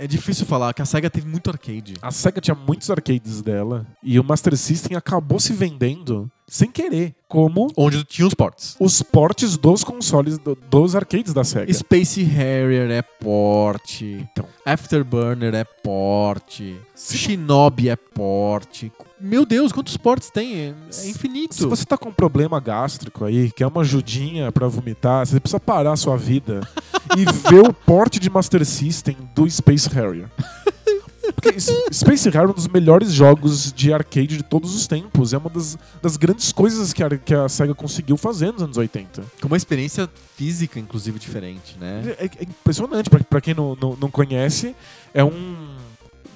É, 0.00 0.04
é 0.04 0.06
difícil 0.06 0.46
falar, 0.46 0.72
que 0.72 0.80
a 0.80 0.84
SEGA 0.86 1.10
teve 1.10 1.26
muito 1.28 1.50
arcade. 1.50 1.94
a 2.00 2.10
SEGA 2.10 2.40
tinha 2.40 2.54
muitos 2.54 2.88
arcades 2.88 3.42
dela 3.42 3.84
e 4.02 4.18
o 4.18 4.24
Master 4.24 4.56
System 4.56 4.96
acabou 4.96 5.38
se 5.40 5.52
vendendo 5.52 6.30
sem 6.46 6.70
querer, 6.70 7.14
como 7.28 7.68
Onde 7.76 8.04
tinha 8.04 8.26
os 8.26 8.32
ports. 8.34 8.76
os 8.78 9.02
portes 9.02 9.56
dos 9.56 9.82
consoles 9.82 10.38
do- 10.38 10.56
dos 10.70 10.94
arcades 10.94 11.34
da 11.34 11.42
SEGA. 11.44 11.72
Space 11.72 12.22
Harrier 12.22 12.90
é 12.90 13.02
porte. 13.02 14.04
Então. 14.32 14.46
Afterburner 14.64 15.54
é 15.54 15.64
porte. 15.64 16.76
Shinobi 16.96 17.88
é 17.88 17.96
porte. 17.96 18.92
Meu 19.22 19.46
Deus, 19.46 19.70
quantos 19.70 19.96
portes 19.96 20.30
tem? 20.30 20.56
É, 20.56 20.74
é 21.04 21.08
infinito. 21.08 21.54
Se 21.54 21.64
você 21.64 21.84
tá 21.84 21.96
com 21.96 22.08
um 22.08 22.12
problema 22.12 22.58
gástrico 22.58 23.24
aí, 23.24 23.52
quer 23.52 23.68
uma 23.68 23.82
ajudinha 23.82 24.50
pra 24.50 24.66
vomitar, 24.66 25.24
você 25.24 25.38
precisa 25.38 25.60
parar 25.60 25.92
a 25.92 25.96
sua 25.96 26.16
vida 26.16 26.66
e 27.16 27.24
ver 27.48 27.60
o 27.60 27.72
porte 27.72 28.18
de 28.18 28.28
Master 28.28 28.66
System 28.66 29.16
do 29.32 29.48
Space 29.48 29.88
Harrier. 29.90 30.28
Porque 31.36 31.60
Space 31.60 32.28
Harrier 32.30 32.48
é 32.48 32.50
um 32.50 32.54
dos 32.54 32.66
melhores 32.66 33.12
jogos 33.12 33.72
de 33.72 33.92
arcade 33.92 34.36
de 34.38 34.42
todos 34.42 34.74
os 34.74 34.88
tempos. 34.88 35.32
É 35.32 35.38
uma 35.38 35.48
das, 35.48 35.78
das 36.02 36.16
grandes 36.16 36.50
coisas 36.50 36.92
que 36.92 37.02
a, 37.02 37.16
que 37.16 37.32
a 37.32 37.48
SEGA 37.48 37.76
conseguiu 37.76 38.16
fazer 38.16 38.52
nos 38.52 38.62
anos 38.62 38.76
80. 38.76 39.22
Com 39.40 39.46
uma 39.46 39.56
experiência 39.56 40.10
física, 40.36 40.80
inclusive, 40.80 41.20
diferente, 41.20 41.76
né? 41.80 42.16
É, 42.18 42.24
é 42.24 42.42
impressionante. 42.42 43.08
Pra, 43.08 43.20
pra 43.20 43.40
quem 43.40 43.54
não, 43.54 43.76
não, 43.80 43.96
não 44.00 44.10
conhece, 44.10 44.74
é 45.14 45.22
um, 45.22 45.76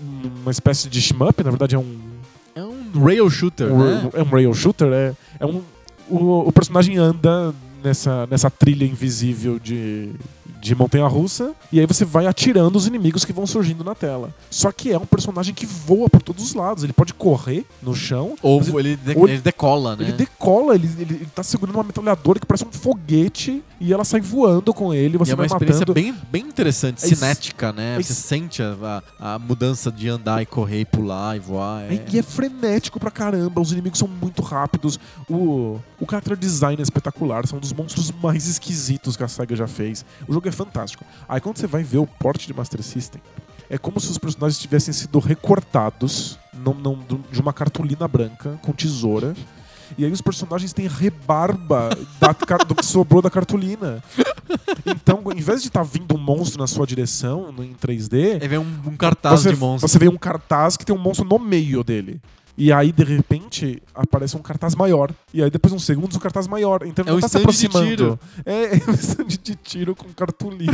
uma 0.00 0.50
espécie 0.50 0.88
de 0.88 1.00
shmup, 1.00 1.42
na 1.42 1.50
verdade 1.50 1.74
é 1.74 1.78
um, 1.78 2.15
É 2.56 2.64
um 2.64 3.04
rail 3.04 3.28
shooter, 3.28 3.70
um, 3.70 3.78
né? 3.78 4.10
é 4.14 4.22
um 4.22 4.24
rail 4.24 4.54
shooter. 4.54 4.88
É, 4.90 5.14
é 5.38 5.44
um, 5.44 5.62
o, 6.08 6.48
o 6.48 6.52
personagem 6.52 6.96
anda 6.96 7.54
nessa, 7.86 8.26
nessa 8.26 8.50
trilha 8.50 8.84
invisível 8.84 9.58
de, 9.58 10.10
de 10.60 10.74
montanha-russa 10.74 11.52
e 11.72 11.78
aí 11.80 11.86
você 11.86 12.04
vai 12.04 12.26
atirando 12.26 12.76
os 12.76 12.86
inimigos 12.86 13.24
que 13.24 13.32
vão 13.32 13.46
surgindo 13.46 13.84
na 13.84 13.94
tela. 13.94 14.34
Só 14.50 14.72
que 14.72 14.90
é 14.92 14.98
um 14.98 15.06
personagem 15.06 15.54
que 15.54 15.64
voa 15.66 16.08
por 16.10 16.20
todos 16.22 16.42
os 16.44 16.54
lados. 16.54 16.82
Ele 16.84 16.92
pode 16.92 17.14
correr 17.14 17.64
no 17.82 17.94
chão, 17.94 18.34
Ou 18.42 18.58
mas 18.58 18.68
ele, 18.68 18.96
de- 18.96 19.16
ou- 19.16 19.28
ele 19.28 19.40
decola, 19.40 19.94
né? 19.96 20.04
ele 20.04 20.12
decola, 20.12 20.74
ele, 20.74 20.88
ele, 20.98 21.14
ele 21.14 21.28
tá 21.34 21.42
segurando 21.42 21.74
uma 21.76 21.84
metralhadora 21.84 22.40
que 22.40 22.46
parece 22.46 22.64
um 22.64 22.72
foguete 22.72 23.62
e 23.80 23.92
ela 23.92 24.04
sai 24.04 24.20
voando 24.20 24.72
com 24.74 24.92
ele. 24.92 25.16
Você 25.18 25.30
e 25.30 25.32
é 25.32 25.34
uma 25.36 25.46
experiência 25.46 25.80
matando. 25.80 25.94
bem, 25.94 26.14
bem 26.30 26.42
interessante, 26.42 27.04
É 27.04 27.08
cinética, 27.08 27.72
né? 27.72 27.96
é 27.98 28.02
Você 28.02 28.14
sente 28.14 28.62
a, 28.62 29.02
a, 29.20 29.34
a 29.34 29.38
mudança 29.38 29.92
de 29.92 30.08
andar 30.08 30.42
e 30.42 30.46
correr 30.46 30.80
e 30.80 30.84
pular 30.84 31.36
e 31.36 31.38
voar. 31.38 31.82
É... 31.84 32.04
E 32.12 32.18
é 32.18 32.22
frenético 32.22 32.98
pra 32.98 33.10
caramba, 33.10 33.60
os 33.60 33.70
inimigos 33.72 33.98
são 33.98 34.08
muito 34.08 34.42
rápidos. 34.42 34.98
O, 35.28 35.78
o 36.00 36.06
character 36.08 36.36
design 36.36 36.80
é 36.80 36.82
espetacular, 36.82 37.46
são 37.46 37.58
um 37.58 37.60
dos 37.60 37.72
monstros 37.76 38.10
mais 38.10 38.46
esquisitos 38.46 39.16
que 39.16 39.22
a 39.24 39.28
SEGA 39.28 39.54
já 39.56 39.66
fez. 39.66 40.04
O 40.26 40.32
jogo 40.32 40.48
é 40.48 40.52
fantástico. 40.52 41.04
Aí 41.28 41.40
quando 41.40 41.58
você 41.58 41.66
vai 41.66 41.82
ver 41.82 41.98
o 41.98 42.06
porte 42.06 42.46
de 42.46 42.54
Master 42.54 42.82
System, 42.82 43.20
é 43.68 43.76
como 43.76 43.98
se 44.00 44.10
os 44.10 44.18
personagens 44.18 44.58
tivessem 44.60 44.94
sido 44.94 45.18
recortados 45.18 46.38
num- 46.54 46.74
num- 46.74 47.22
de 47.30 47.40
uma 47.40 47.52
cartolina 47.52 48.06
branca 48.08 48.58
com 48.62 48.72
tesoura. 48.72 49.34
E 49.96 50.04
aí 50.04 50.10
os 50.10 50.20
personagens 50.20 50.72
têm 50.72 50.88
rebarba 50.88 51.90
da 52.20 52.32
do 52.66 52.74
que 52.74 52.84
sobrou 52.84 53.22
da 53.22 53.30
cartolina. 53.30 54.02
Então, 54.84 55.22
em 55.34 55.40
vez 55.40 55.62
de 55.62 55.68
estar 55.68 55.82
vindo 55.84 56.14
um 56.14 56.18
monstro 56.18 56.58
na 56.60 56.66
sua 56.66 56.86
direção 56.86 57.54
em 57.58 57.74
3D, 57.74 58.40
Aí 58.42 58.48
vem 58.48 58.58
um, 58.58 58.80
um 58.86 58.96
cartaz 58.96 59.40
você, 59.40 59.50
de 59.52 59.56
monstro. 59.56 59.88
você 59.88 59.98
vê 59.98 60.08
um 60.08 60.16
cartaz 60.16 60.76
que 60.76 60.84
tem 60.84 60.94
um 60.94 60.98
monstro 60.98 61.24
no 61.26 61.38
meio 61.38 61.84
dele. 61.84 62.20
E 62.58 62.72
aí, 62.72 62.90
de 62.90 63.04
repente, 63.04 63.82
aparece 63.94 64.36
um 64.36 64.40
cartaz 64.40 64.74
maior. 64.74 65.10
E 65.34 65.42
aí, 65.42 65.50
depois 65.50 65.72
de 65.72 65.76
uns 65.76 65.84
segundos, 65.84 66.16
um 66.16 66.20
cartaz 66.20 66.46
maior. 66.46 66.82
Então, 66.86 67.02
ele 67.04 67.10
É 67.10 67.12
não 67.12 67.18
um 67.18 67.20
tá 67.20 67.28
se 67.28 67.36
aproximando. 67.36 67.86
tiro. 67.86 68.20
É, 68.44 68.76
é 68.78 68.90
um 68.90 68.94
stand 68.94 69.26
de 69.26 69.54
tiro 69.56 69.94
com 69.94 70.08
cartolina. 70.14 70.72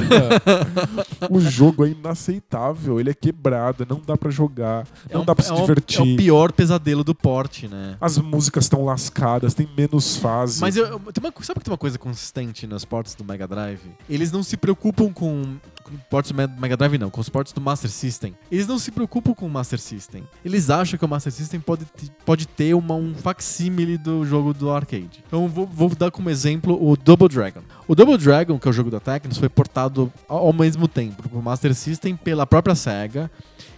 o 1.30 1.40
jogo 1.40 1.84
é 1.84 1.90
inaceitável. 1.90 3.00
Ele 3.00 3.10
é 3.10 3.14
quebrado, 3.14 3.86
não 3.88 4.00
dá 4.04 4.16
pra 4.16 4.30
jogar. 4.30 4.86
É 5.08 5.14
Não 5.14 5.22
um- 5.22 5.24
dá 5.24 5.34
pra 5.34 5.44
se 5.44 5.52
é 5.52 5.56
divertir. 5.56 5.98
É 5.98 6.02
o 6.02 6.16
pior 6.16 6.52
pesadelo 6.52 7.02
do 7.04 7.14
porte, 7.14 7.66
né? 7.68 7.96
As 8.00 8.18
músicas 8.18 8.64
estão 8.64 8.84
lascadas, 8.84 9.54
tem 9.54 9.68
menos 9.76 10.16
fases. 10.16 10.60
Mas 10.60 10.76
eu, 10.76 10.86
eu- 10.86 11.00
tem 11.12 11.22
uma, 11.24 11.32
sabe 11.42 11.58
que 11.60 11.64
tem 11.64 11.72
uma 11.72 11.78
coisa 11.78 11.98
consistente 11.98 12.66
nos 12.66 12.84
ports 12.84 13.14
do 13.14 13.24
Mega 13.24 13.46
Drive? 13.46 13.80
Eles 14.08 14.30
não 14.30 14.42
se 14.42 14.56
preocupam 14.56 15.12
com 15.12 15.56
ports 16.10 16.32
do 16.32 16.36
Me- 16.36 16.46
Mega 16.58 16.76
Drive, 16.76 16.98
não, 16.98 17.10
com 17.10 17.20
os 17.20 17.28
ports 17.28 17.52
do 17.52 17.60
Master 17.60 17.90
System. 17.90 18.34
Eles 18.50 18.66
não 18.66 18.78
se 18.78 18.90
preocupam 18.90 19.34
com 19.34 19.46
o 19.46 19.50
Master 19.50 19.78
System. 19.78 20.24
Eles 20.44 20.70
acham 20.70 20.98
que 20.98 21.04
o 21.04 21.08
Master 21.08 21.32
System 21.32 21.60
pode, 21.60 21.86
pode 22.24 22.46
ter 22.46 22.74
uma, 22.74 22.94
um 22.94 23.14
facsímile 23.14 23.96
do 23.98 24.24
jogo 24.24 24.52
do 24.54 24.70
arcade. 24.70 25.22
Então 25.26 25.48
vou, 25.48 25.66
vou 25.66 25.88
dar 25.94 26.10
como 26.10 26.30
exemplo 26.30 26.78
o 26.80 26.96
Double 26.96 27.28
Dragon. 27.28 27.60
O 27.86 27.94
Double 27.94 28.16
Dragon, 28.18 28.58
que 28.58 28.66
é 28.68 28.70
o 28.70 28.74
jogo 28.74 28.90
da 28.90 29.00
Tecnos, 29.00 29.38
foi 29.38 29.48
portado 29.48 30.12
ao, 30.28 30.52
mesmo 30.52 30.86
tempo 30.88 31.28
pro 31.28 31.42
Master 31.42 31.74
System 31.74 32.16
pela 32.16 32.46
própria 32.46 32.74
SEGA 32.74 33.30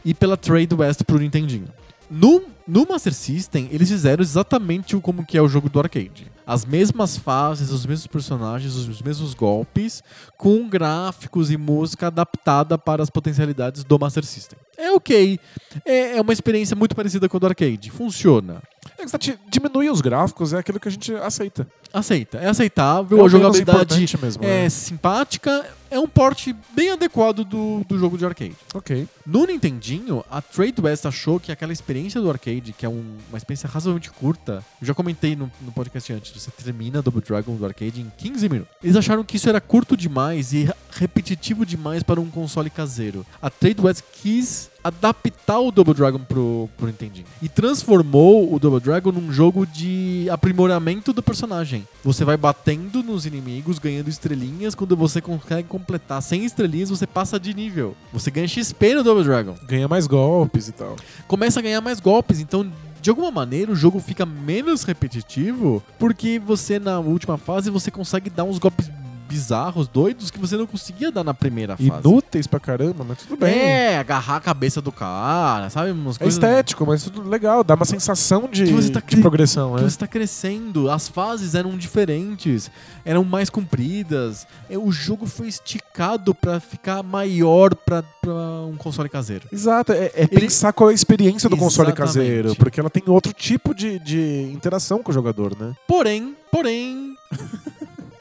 e 0.05 0.13
pela 0.15 0.37
Trade 0.37 0.75
West 0.75 1.03
pro 1.05 1.19
Nintendinho. 1.19 1.69
No, 2.11 2.43
no 2.69 2.87
Master 2.87 3.15
System, 3.15 3.69
eles 3.73 3.89
fizeram 3.89 4.23
exatamente 4.23 4.97
como 4.99 5.25
que 5.25 5.39
é 5.39 5.43
o 5.43 5.49
jogo 5.49 5.69
do 5.71 5.81
arcade. 5.81 6.31
As 6.47 6.65
mesmas 6.65 7.17
fases, 7.17 7.71
os 7.71 7.87
mesmos 7.87 8.07
personagens, 8.07 8.75
os 8.75 9.01
mesmos 9.03 9.33
golpes, 9.35 10.03
com 10.37 10.69
gráficos 10.69 11.51
e 11.51 11.57
música 11.57 12.09
adaptada 12.09 12.77
para 12.77 13.03
as 13.03 13.11
potencialidades 13.11 13.83
do 13.85 13.99
Master 13.99 14.25
System. 14.25 14.59
É 14.77 14.91
ok. 14.93 15.39
É, 15.85 16.17
é 16.17 16.21
uma 16.21 16.33
experiência 16.33 16.75
muito 16.77 16.95
parecida 16.97 17.29
com 17.29 17.37
a 17.37 17.41
do 17.41 17.47
arcade. 17.47 17.91
Funciona. 17.91 18.61
É 18.99 19.19
ti- 19.19 19.39
diminuir 19.49 19.91
os 19.91 20.01
gráficos 20.01 20.53
é 20.53 20.59
aquilo 20.59 20.79
que 20.81 20.89
a 20.89 20.91
gente 20.91 21.15
aceita. 21.15 21.67
Aceita. 21.93 22.39
É 22.39 22.49
aceitável. 22.49 23.19
É 23.19 23.25
a 23.25 23.29
jogabilidade 23.29 24.19
mesmo. 24.21 24.45
é 24.45 24.63
né? 24.65 24.69
simpática. 24.69 25.65
É 25.91 25.99
um 25.99 26.09
porte 26.09 26.55
bem 26.75 26.91
adequado 26.91 27.45
do, 27.45 27.85
do 27.89 27.97
jogo 27.99 28.19
de 28.19 28.25
arcade. 28.27 28.57
Ok. 28.75 29.07
No 29.25 29.47
Nintendinho, 29.47 30.25
a 30.29 30.43
Trade 30.43 30.81
West 30.81 31.07
achou 31.07 31.39
que 31.39 31.53
aquela 31.53 31.73
experiência 31.73 32.21
do 32.21 32.29
arcade, 32.29 32.73
que 32.77 32.85
é 32.85 32.89
um- 32.89 33.17
uma 33.29 33.39
experiência 33.39 33.69
razoavelmente 33.69 34.11
curta, 34.11 34.65
eu 34.81 34.87
já 34.89 34.95
comentei 34.95 35.37
no, 35.37 35.51
no 35.61 35.71
podcast 35.71 36.13
antes, 36.13 36.33
você 36.41 36.51
termina 36.51 37.03
Double 37.03 37.23
Dragon 37.23 37.57
do 37.57 37.65
arcade 37.65 38.01
em 38.01 38.13
15 38.17 38.49
minutos. 38.49 38.75
Eles 38.83 38.97
acharam 38.97 39.25
que 39.25 39.37
isso 39.37 39.49
era 39.49 39.61
curto 39.61 39.97
demais 39.97 40.53
e 40.53 40.69
repetitivo 40.91 41.65
demais 41.67 42.03
para 42.03 42.21
um 42.21 42.31
console 42.31 42.71
caseiro. 42.71 43.27
A 43.41 43.51
Trade 43.51 43.81
West 43.81 44.03
quis 44.13 44.71
adaptar 44.85 45.61
o 45.61 45.71
Double 45.71 45.95
Dragon 45.95 46.19
pro, 46.19 46.69
pro 46.77 46.87
Nintendinho 46.87 47.27
e 47.41 47.49
transformou 47.49 48.53
o 48.53 48.59
Double 48.59 48.81
Dragon 48.81 49.11
num 49.11 49.33
jogo 49.33 49.67
de 49.67 50.29
aprimoramento 50.31 51.11
do 51.13 51.23
personagem. 51.23 51.89
Você 52.05 52.23
vai 52.23 52.37
batendo 52.37 53.03
nos 53.03 53.25
inimigos, 53.25 53.79
ganhando 53.79 54.11
estrelinhas. 54.11 54.75
Quando 54.75 54.95
você 54.95 55.23
consegue 55.23 55.67
completar 55.69 56.21
100 56.21 56.45
estrelinhas, 56.45 56.91
você 56.91 57.07
passa 57.07 57.41
de 57.41 57.55
nível. 57.55 57.97
Você 58.13 58.31
ganha 58.31 58.47
XP 58.47 58.95
no 58.95 59.03
Double 59.03 59.25
Dragon. 59.25 59.57
Ganha 59.67 59.89
mais 59.89 60.07
golpes 60.07 60.69
e 60.69 60.73
tal. 60.73 60.97
Começa 61.27 61.61
a 61.61 61.63
ganhar 61.63 61.81
mais 61.81 61.99
golpes, 61.99 62.41
então 62.41 62.71
de 63.05 63.11
alguma 63.11 63.31
maneira 63.31 63.71
o 63.71 63.77
jogo 63.77 64.01
fica 64.01 64.25
menos 64.25 64.83
repetitivo, 64.83 65.83
porque 65.99 66.39
você 66.39 66.79
na 66.79 66.99
última 66.99 67.37
fase 67.37 67.69
você 67.69 67.91
consegue 67.91 68.31
dar 68.31 68.45
uns 68.45 68.59
golpes 68.59 68.91
bizarros, 69.35 69.89
doidos 69.89 70.31
que 70.31 70.39
você 70.39 70.57
não 70.57 70.65
conseguia 70.67 71.11
dar 71.11 71.25
na 71.25 71.35
primeira 71.35 71.77
fase. 71.77 71.89
Inúteis 72.09 72.47
pra 72.47 72.61
caramba, 72.61 73.05
mas 73.07 73.19
tudo 73.19 73.37
bem. 73.37 73.53
É, 73.59 73.99
agarrar 73.99 74.37
a 74.37 74.41
cabeça 74.41 74.81
do 74.81 74.93
cara, 74.93 75.69
sabe? 75.71 75.91
Umas 75.91 76.15
É 76.17 76.21
coisas 76.21 76.35
estético, 76.35 76.87
mas 76.87 77.03
tudo 77.03 77.29
legal, 77.29 77.65
dá 77.65 77.75
uma 77.75 77.85
sensação 77.85 78.49
de, 78.49 78.65
tá 78.93 79.01
de 79.01 79.07
cri- 79.07 79.21
progressão, 79.21 79.75
que 79.75 79.83
né? 79.83 79.91
você 79.91 79.99
tá 79.99 80.07
crescendo. 80.07 80.89
As 80.89 81.09
fases 81.09 81.57
eram 81.57 81.77
diferentes, 81.77 82.71
eram 83.05 83.25
mais 83.25 83.51
compridas. 83.51 84.47
É, 84.71 84.79
O 84.79 84.93
jogo 84.93 85.27
foi 85.27 85.49
esticado 85.49 86.33
pra 86.35 86.61
ficar 86.61 87.03
maior 87.03 87.75
pra, 87.75 88.03
pra 88.21 88.33
um 88.71 88.77
console 88.77 89.09
caseiro. 89.09 89.49
Exato, 89.53 89.91
é, 89.93 90.13
é 90.15 90.27
pensar 90.29 90.73
qual 90.73 90.91
é 90.91 90.93
a 90.93 90.95
experiência 90.95 91.49
do 91.49 91.57
console 91.57 91.89
Exatamente. 91.89 92.15
caseiro, 92.15 92.55
porque 92.55 92.79
ela 92.79 92.89
tem 92.91 93.03
outro 93.09 93.33
tipo 93.33 93.75
de, 93.75 93.99
de 93.99 94.49
interação 94.55 95.03
com 95.03 95.11
o 95.11 95.15
jogador, 95.15 95.57
né? 95.59 95.73
Porém, 95.89 96.37
porém. 96.53 97.15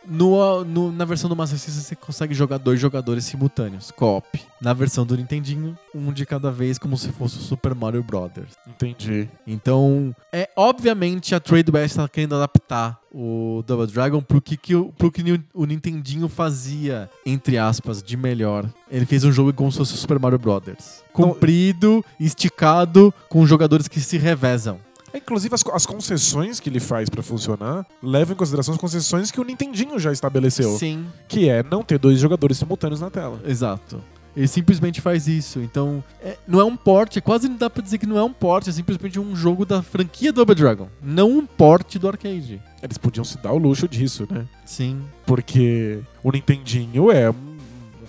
No, 0.06 0.64
no- 0.66 0.92
na 0.92 1.06
versão 1.06 1.30
do 1.30 1.36
Master 1.36 1.58
System 1.58 1.82
você 1.84 1.96
consegue 1.96 2.34
jogar 2.34 2.58
dois 2.58 2.80
jogadores 2.80 3.26
simultâneos, 3.26 3.92
co-op. 3.92 4.28
Na 4.62 4.74
versão 4.74 5.06
do 5.06 5.16
Nintendinho, 5.18 5.78
um 5.94 6.12
de 6.14 6.26
cada 6.26 6.50
vez, 6.52 6.78
como 6.78 6.98
se 6.98 7.10
fosse 7.12 7.38
o 7.38 7.42
Super 7.42 7.76
Mario 7.76 8.02
Brothers. 8.04 8.54
Entendi. 8.68 9.30
Então, 9.46 10.16
é 10.32 10.50
obviamente 10.56 11.36
a 11.36 11.40
Trade 11.40 11.70
West 11.72 11.96
tá 11.96 12.08
querendo 12.08 12.36
adaptar 12.36 12.98
o 13.14 13.64
Double 13.68 13.88
Dragon 13.88 14.22
pro 14.22 14.42
que, 14.42 14.56
que, 14.58 14.76
o- 14.76 14.92
pro 14.98 15.12
que 15.12 15.22
o 15.54 15.66
Nintendinho 15.66 16.28
fazia, 16.30 17.10
entre 17.26 17.58
aspas, 17.58 18.02
de 18.02 18.16
melhor. 18.18 18.66
Ele 18.90 19.06
fez 19.06 19.24
um 19.24 19.32
jogo 19.32 19.54
como 19.54 19.72
se 19.72 19.78
fosse 19.78 19.94
o 19.94 19.98
Super 19.98 20.18
Mario 20.20 20.40
Brothers. 20.40 21.04
Comprido, 21.12 22.04
esticado, 22.20 23.14
com 23.30 23.46
jogadores 23.46 23.88
que 23.88 24.00
se 24.00 24.18
revezam. 24.18 24.80
É, 25.14 25.18
Inclusive, 25.18 25.54
as, 25.56 25.64
as 25.74 25.86
concessões 25.86 26.60
que 26.60 26.70
ele 26.70 26.80
faz 26.80 27.10
pra 27.10 27.22
funcionar 27.24 27.86
levam 28.02 28.34
em 28.34 28.38
consideração 28.38 28.74
as 28.74 28.80
concessões 28.80 29.32
que 29.32 29.40
o 29.40 29.44
Nintendinho 29.44 29.98
já 30.00 30.12
estabeleceu. 30.12 30.78
Sim, 30.78 31.06
Que 31.28 31.50
é 31.50 31.64
não 31.64 31.84
ter 31.84 31.98
dois 32.00 32.20
jogadores 32.20 32.58
simultâneos 32.58 33.00
na 33.02 33.10
tela. 33.10 33.40
exato. 33.46 34.02
Ele 34.36 34.48
simplesmente 34.48 35.00
faz 35.00 35.28
isso. 35.28 35.60
Então, 35.60 36.04
é- 36.20 36.36
não 36.48 36.60
é 36.60 36.64
um 36.64 36.76
port, 36.76 37.16
é 37.16 37.22
quase 37.22 37.48
não 37.48 37.56
dá 37.56 37.70
pra 37.70 37.84
dizer 37.84 38.00
que 38.00 38.08
não 38.08 38.18
é 38.18 38.24
um 38.24 38.34
port, 38.34 38.68
é 38.68 38.72
simplesmente 38.72 39.20
um 39.20 39.36
jogo 39.36 39.64
da 39.64 39.84
franquia 39.84 40.34
Double 40.34 40.56
Dragon, 40.56 40.90
não 41.00 41.30
um 41.38 41.46
port 41.46 41.98
do 42.00 42.08
arcade. 42.08 42.60
Eles 42.82 42.98
podiam 42.98 43.24
se 43.24 43.38
dar 43.38 43.52
o 43.54 43.60
luxo 43.60 43.88
disso, 43.88 44.28
né? 44.32 44.48
Sim. 44.66 45.04
Porque 45.24 46.00
o 46.24 46.32
Nintendinho 46.32 47.12
é 47.12 47.30
um 47.30 47.53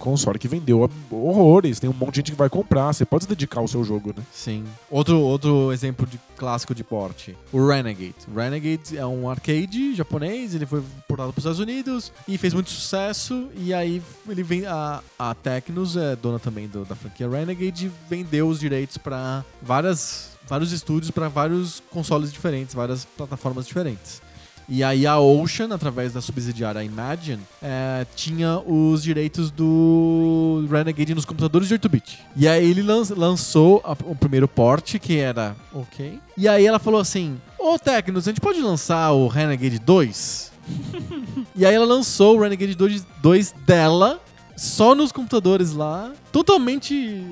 console 0.04 0.38
que 0.38 0.46
vendeu 0.46 0.88
horrores, 1.10 1.80
tem 1.80 1.88
um 1.88 1.94
monte 1.94 2.12
de 2.12 2.16
gente 2.18 2.32
que 2.32 2.36
vai 2.36 2.50
comprar, 2.50 2.92
você 2.92 3.06
pode 3.06 3.24
se 3.24 3.28
dedicar 3.28 3.60
ao 3.60 3.66
seu 3.66 3.82
jogo, 3.82 4.12
né? 4.14 4.22
Sim. 4.30 4.62
Outro, 4.90 5.18
outro 5.18 5.72
exemplo 5.72 6.06
de 6.06 6.20
clássico 6.36 6.74
de 6.74 6.84
porte, 6.84 7.34
o 7.50 7.66
Renegade. 7.66 8.14
Renegade 8.36 8.98
é 8.98 9.06
um 9.06 9.30
arcade 9.30 9.94
japonês, 9.94 10.54
ele 10.54 10.66
foi 10.66 10.82
portado 11.08 11.32
para 11.32 11.38
os 11.38 11.44
Estados 11.44 11.58
Unidos 11.58 12.12
e 12.28 12.36
fez 12.36 12.52
muito 12.52 12.68
sucesso. 12.68 13.48
E 13.56 13.72
aí 13.72 14.02
ele 14.28 14.42
vem 14.42 14.66
a, 14.66 15.00
a 15.18 15.34
Tecnos, 15.34 15.96
é 15.96 16.14
dona 16.14 16.38
também 16.38 16.68
do, 16.68 16.84
da 16.84 16.94
franquia 16.94 17.28
Renegade, 17.28 17.90
vendeu 18.08 18.46
os 18.48 18.60
direitos 18.60 18.98
para 18.98 19.42
várias 19.62 20.34
vários 20.46 20.72
estúdios 20.72 21.10
para 21.10 21.28
vários 21.28 21.82
consoles 21.90 22.30
diferentes, 22.30 22.74
várias 22.74 23.06
plataformas 23.06 23.66
diferentes. 23.66 24.20
E 24.68 24.82
aí 24.82 25.06
a 25.06 25.18
Ocean, 25.18 25.68
através 25.74 26.12
da 26.12 26.20
subsidiária 26.20 26.82
Imagine, 26.82 27.42
é, 27.62 28.06
tinha 28.16 28.58
os 28.58 29.02
direitos 29.02 29.50
do 29.50 30.66
Renegade 30.70 31.14
nos 31.14 31.24
computadores 31.24 31.68
de 31.68 31.74
8-bit. 31.74 32.18
E 32.36 32.48
aí 32.48 32.68
ele 32.68 32.82
lan 32.82 33.02
lançou 33.16 33.82
a, 33.84 33.92
o 33.92 34.16
primeiro 34.16 34.48
port, 34.48 34.98
que 34.98 35.18
era 35.18 35.54
ok. 35.72 36.18
E 36.36 36.48
aí 36.48 36.66
ela 36.66 36.78
falou 36.78 37.00
assim, 37.00 37.40
ô 37.58 37.78
Tecnos, 37.78 38.26
a 38.26 38.30
gente 38.30 38.40
pode 38.40 38.60
lançar 38.60 39.12
o 39.12 39.28
Renegade 39.28 39.78
2? 39.78 40.52
e 41.54 41.66
aí 41.66 41.74
ela 41.74 41.86
lançou 41.86 42.36
o 42.36 42.42
Renegade 42.42 42.74
2, 42.74 43.06
2 43.20 43.54
dela, 43.66 44.20
só 44.56 44.94
nos 44.94 45.12
computadores 45.12 45.72
lá, 45.72 46.12
totalmente 46.32 47.22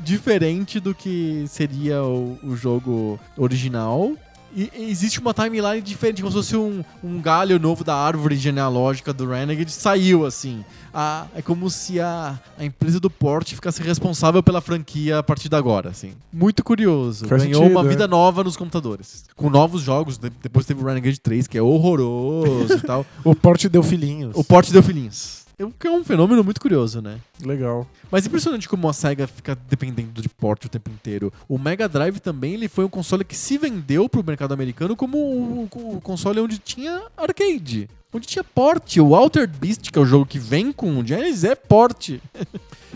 diferente 0.00 0.78
do 0.78 0.94
que 0.94 1.44
seria 1.48 2.02
o, 2.02 2.38
o 2.42 2.56
jogo 2.56 3.18
original. 3.36 4.12
E 4.54 4.70
existe 4.90 5.20
uma 5.20 5.34
timeline 5.34 5.80
diferente, 5.82 6.22
como 6.22 6.30
se 6.32 6.36
fosse 6.38 6.56
um, 6.56 6.82
um 7.04 7.20
galho 7.20 7.58
novo 7.58 7.84
da 7.84 7.94
árvore 7.94 8.36
genealógica 8.36 9.12
do 9.12 9.28
Renegade 9.28 9.70
saiu 9.70 10.24
assim. 10.24 10.64
A, 10.92 11.26
é 11.34 11.42
como 11.42 11.68
se 11.68 12.00
a, 12.00 12.38
a 12.58 12.64
empresa 12.64 12.98
do 12.98 13.10
porte 13.10 13.54
ficasse 13.54 13.82
responsável 13.82 14.42
pela 14.42 14.60
franquia 14.60 15.18
a 15.18 15.22
partir 15.22 15.48
de 15.48 15.56
agora, 15.56 15.90
assim. 15.90 16.12
Muito 16.32 16.64
curioso. 16.64 17.26
Faz 17.26 17.42
Ganhou 17.42 17.62
sentido, 17.62 17.78
uma 17.78 17.86
é. 17.86 17.88
vida 17.88 18.08
nova 18.08 18.42
nos 18.42 18.56
computadores. 18.56 19.24
Com 19.36 19.50
novos 19.50 19.82
jogos. 19.82 20.16
de- 20.18 20.30
Depois 20.42 20.64
teve 20.64 20.82
o 20.82 20.86
Renegade 20.86 21.20
3, 21.20 21.46
que 21.46 21.58
é 21.58 21.62
horroroso 21.62 22.74
e 22.74 22.80
tal. 22.80 23.04
O 23.24 23.34
porte 23.34 23.68
deu 23.68 23.82
filhinhos. 23.82 24.32
O 24.34 24.42
porte 24.42 24.72
deu 24.72 24.82
filhinhos. 24.82 25.46
Que 25.78 25.88
é 25.88 25.90
um 25.90 26.04
fenômeno 26.04 26.44
muito 26.44 26.60
curioso, 26.60 27.02
né? 27.02 27.18
Legal. 27.44 27.86
Mas 28.10 28.24
impressionante 28.26 28.68
como 28.68 28.88
a 28.88 28.92
SEGA 28.92 29.26
fica 29.26 29.58
dependendo 29.68 30.22
de 30.22 30.28
porte 30.28 30.66
o 30.66 30.68
tempo 30.68 30.88
inteiro. 30.90 31.32
O 31.48 31.58
Mega 31.58 31.88
Drive 31.88 32.20
também 32.20 32.54
ele 32.54 32.68
foi 32.68 32.84
um 32.84 32.88
console 32.88 33.24
que 33.24 33.36
se 33.36 33.58
vendeu 33.58 34.08
pro 34.08 34.22
mercado 34.24 34.54
americano 34.54 34.94
como 34.94 35.18
o, 35.18 35.68
o 35.96 36.00
console 36.00 36.38
onde 36.40 36.58
tinha 36.58 37.02
arcade. 37.16 37.88
Onde 38.12 38.26
tinha 38.26 38.44
porte. 38.44 39.00
O 39.00 39.14
Altered 39.14 39.52
Beast, 39.58 39.90
que 39.90 39.98
é 39.98 40.02
o 40.02 40.06
jogo 40.06 40.24
que 40.24 40.38
vem 40.38 40.72
com 40.72 40.98
o 40.98 41.04
Genesis, 41.06 41.44
é 41.44 41.54
porte. 41.54 42.22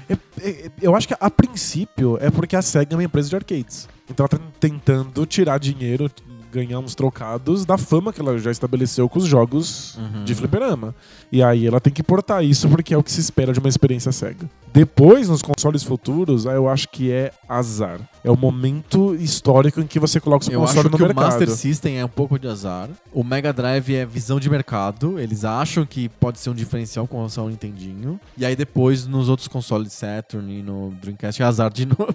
É- 0.09 0.17
é- 0.41 0.71
eu 0.81 0.95
acho 0.97 1.07
que 1.09 1.15
a 1.19 1.31
princípio 1.31 2.17
é 2.21 2.31
porque 2.31 2.57
a 2.57 2.63
SEGA 2.63 2.95
é 2.95 2.97
uma 2.97 3.05
empresa 3.05 3.29
de 3.29 3.37
arcades. 3.37 3.89
Então 4.09 4.25
ela 4.25 4.29
tá 4.29 4.45
tentando 4.59 5.25
tirar 5.27 5.59
dinheiro, 5.59 6.11
ganhar 6.53 6.79
uns 6.79 6.95
trocados 6.95 7.65
da 7.65 7.79
fama 7.79 8.13
que 8.13 8.21
ela 8.21 8.39
já 8.39 8.51
estabeleceu 8.51 9.09
com 9.09 9.19
os 9.19 9.25
jogos 9.25 9.97
Uhum. 9.97 10.25
de 10.25 10.35
fliperama. 10.35 10.95
E 11.31 11.43
aí 11.43 11.67
ela 11.67 11.81
tem 11.81 11.93
que 11.93 12.03
portar 12.03 12.45
isso 12.45 12.69
porque 12.69 12.93
é 12.93 12.97
o 12.99 13.03
que 13.03 13.11
se 13.11 13.21
espera 13.21 13.53
de 13.53 13.59
uma 13.59 13.69
experiência 13.69 14.13
SEGA. 14.13 14.49
Depois, 14.73 15.29
nos 15.29 15.43
consoles 15.43 15.83
futuros, 15.83 16.47
aí 16.47 16.55
eu 16.57 16.69
acho 16.69 16.89
que 16.89 17.11
é 17.11 17.31
azar. 17.49 18.01
É 18.25 18.31
o 18.31 18.37
momento 18.37 19.15
histórico 19.15 19.81
em 19.81 19.87
que 19.87 19.99
você 19.99 20.19
coloca 20.21 20.43
o 20.43 20.45
seu 20.45 20.55
Eu 20.55 20.61
console 20.61 20.81
acho 20.81 20.89
no 20.91 20.97
que 20.97 21.03
o 21.03 21.07
mercado. 21.07 21.25
Master 21.25 21.51
System 21.51 21.99
é 21.99 22.05
um 22.05 22.09
pouco 22.09 22.39
de 22.39 22.49
azar. 22.49 22.89
O 23.13 23.23
Mega 23.25 23.53
Drive 23.53 23.95
é 23.95 24.05
visão 24.07 24.39
de 24.41 24.49
mercado. 24.49 25.19
Eles 25.19 25.45
acham 25.45 25.85
que 25.87 26.09
pode 26.09 26.39
ser 26.39 26.51
um 26.51 26.55
diferencial 26.55 27.07
com 27.07 27.17
relação 27.19 27.45
ao 27.45 27.51
Nintendinho. 27.51 28.19
E 28.37 28.45
aí 28.47 28.57
depois, 28.57 29.07
nos 29.07 29.29
outros 29.29 29.49
consoles 29.49 29.93
Saturn 29.93 30.51
e 30.61 30.63
no 30.63 30.91
Dreamcast, 31.03 31.43
é 31.43 31.45
azar 31.45 31.71
de 31.73 31.85
novo. 31.87 32.15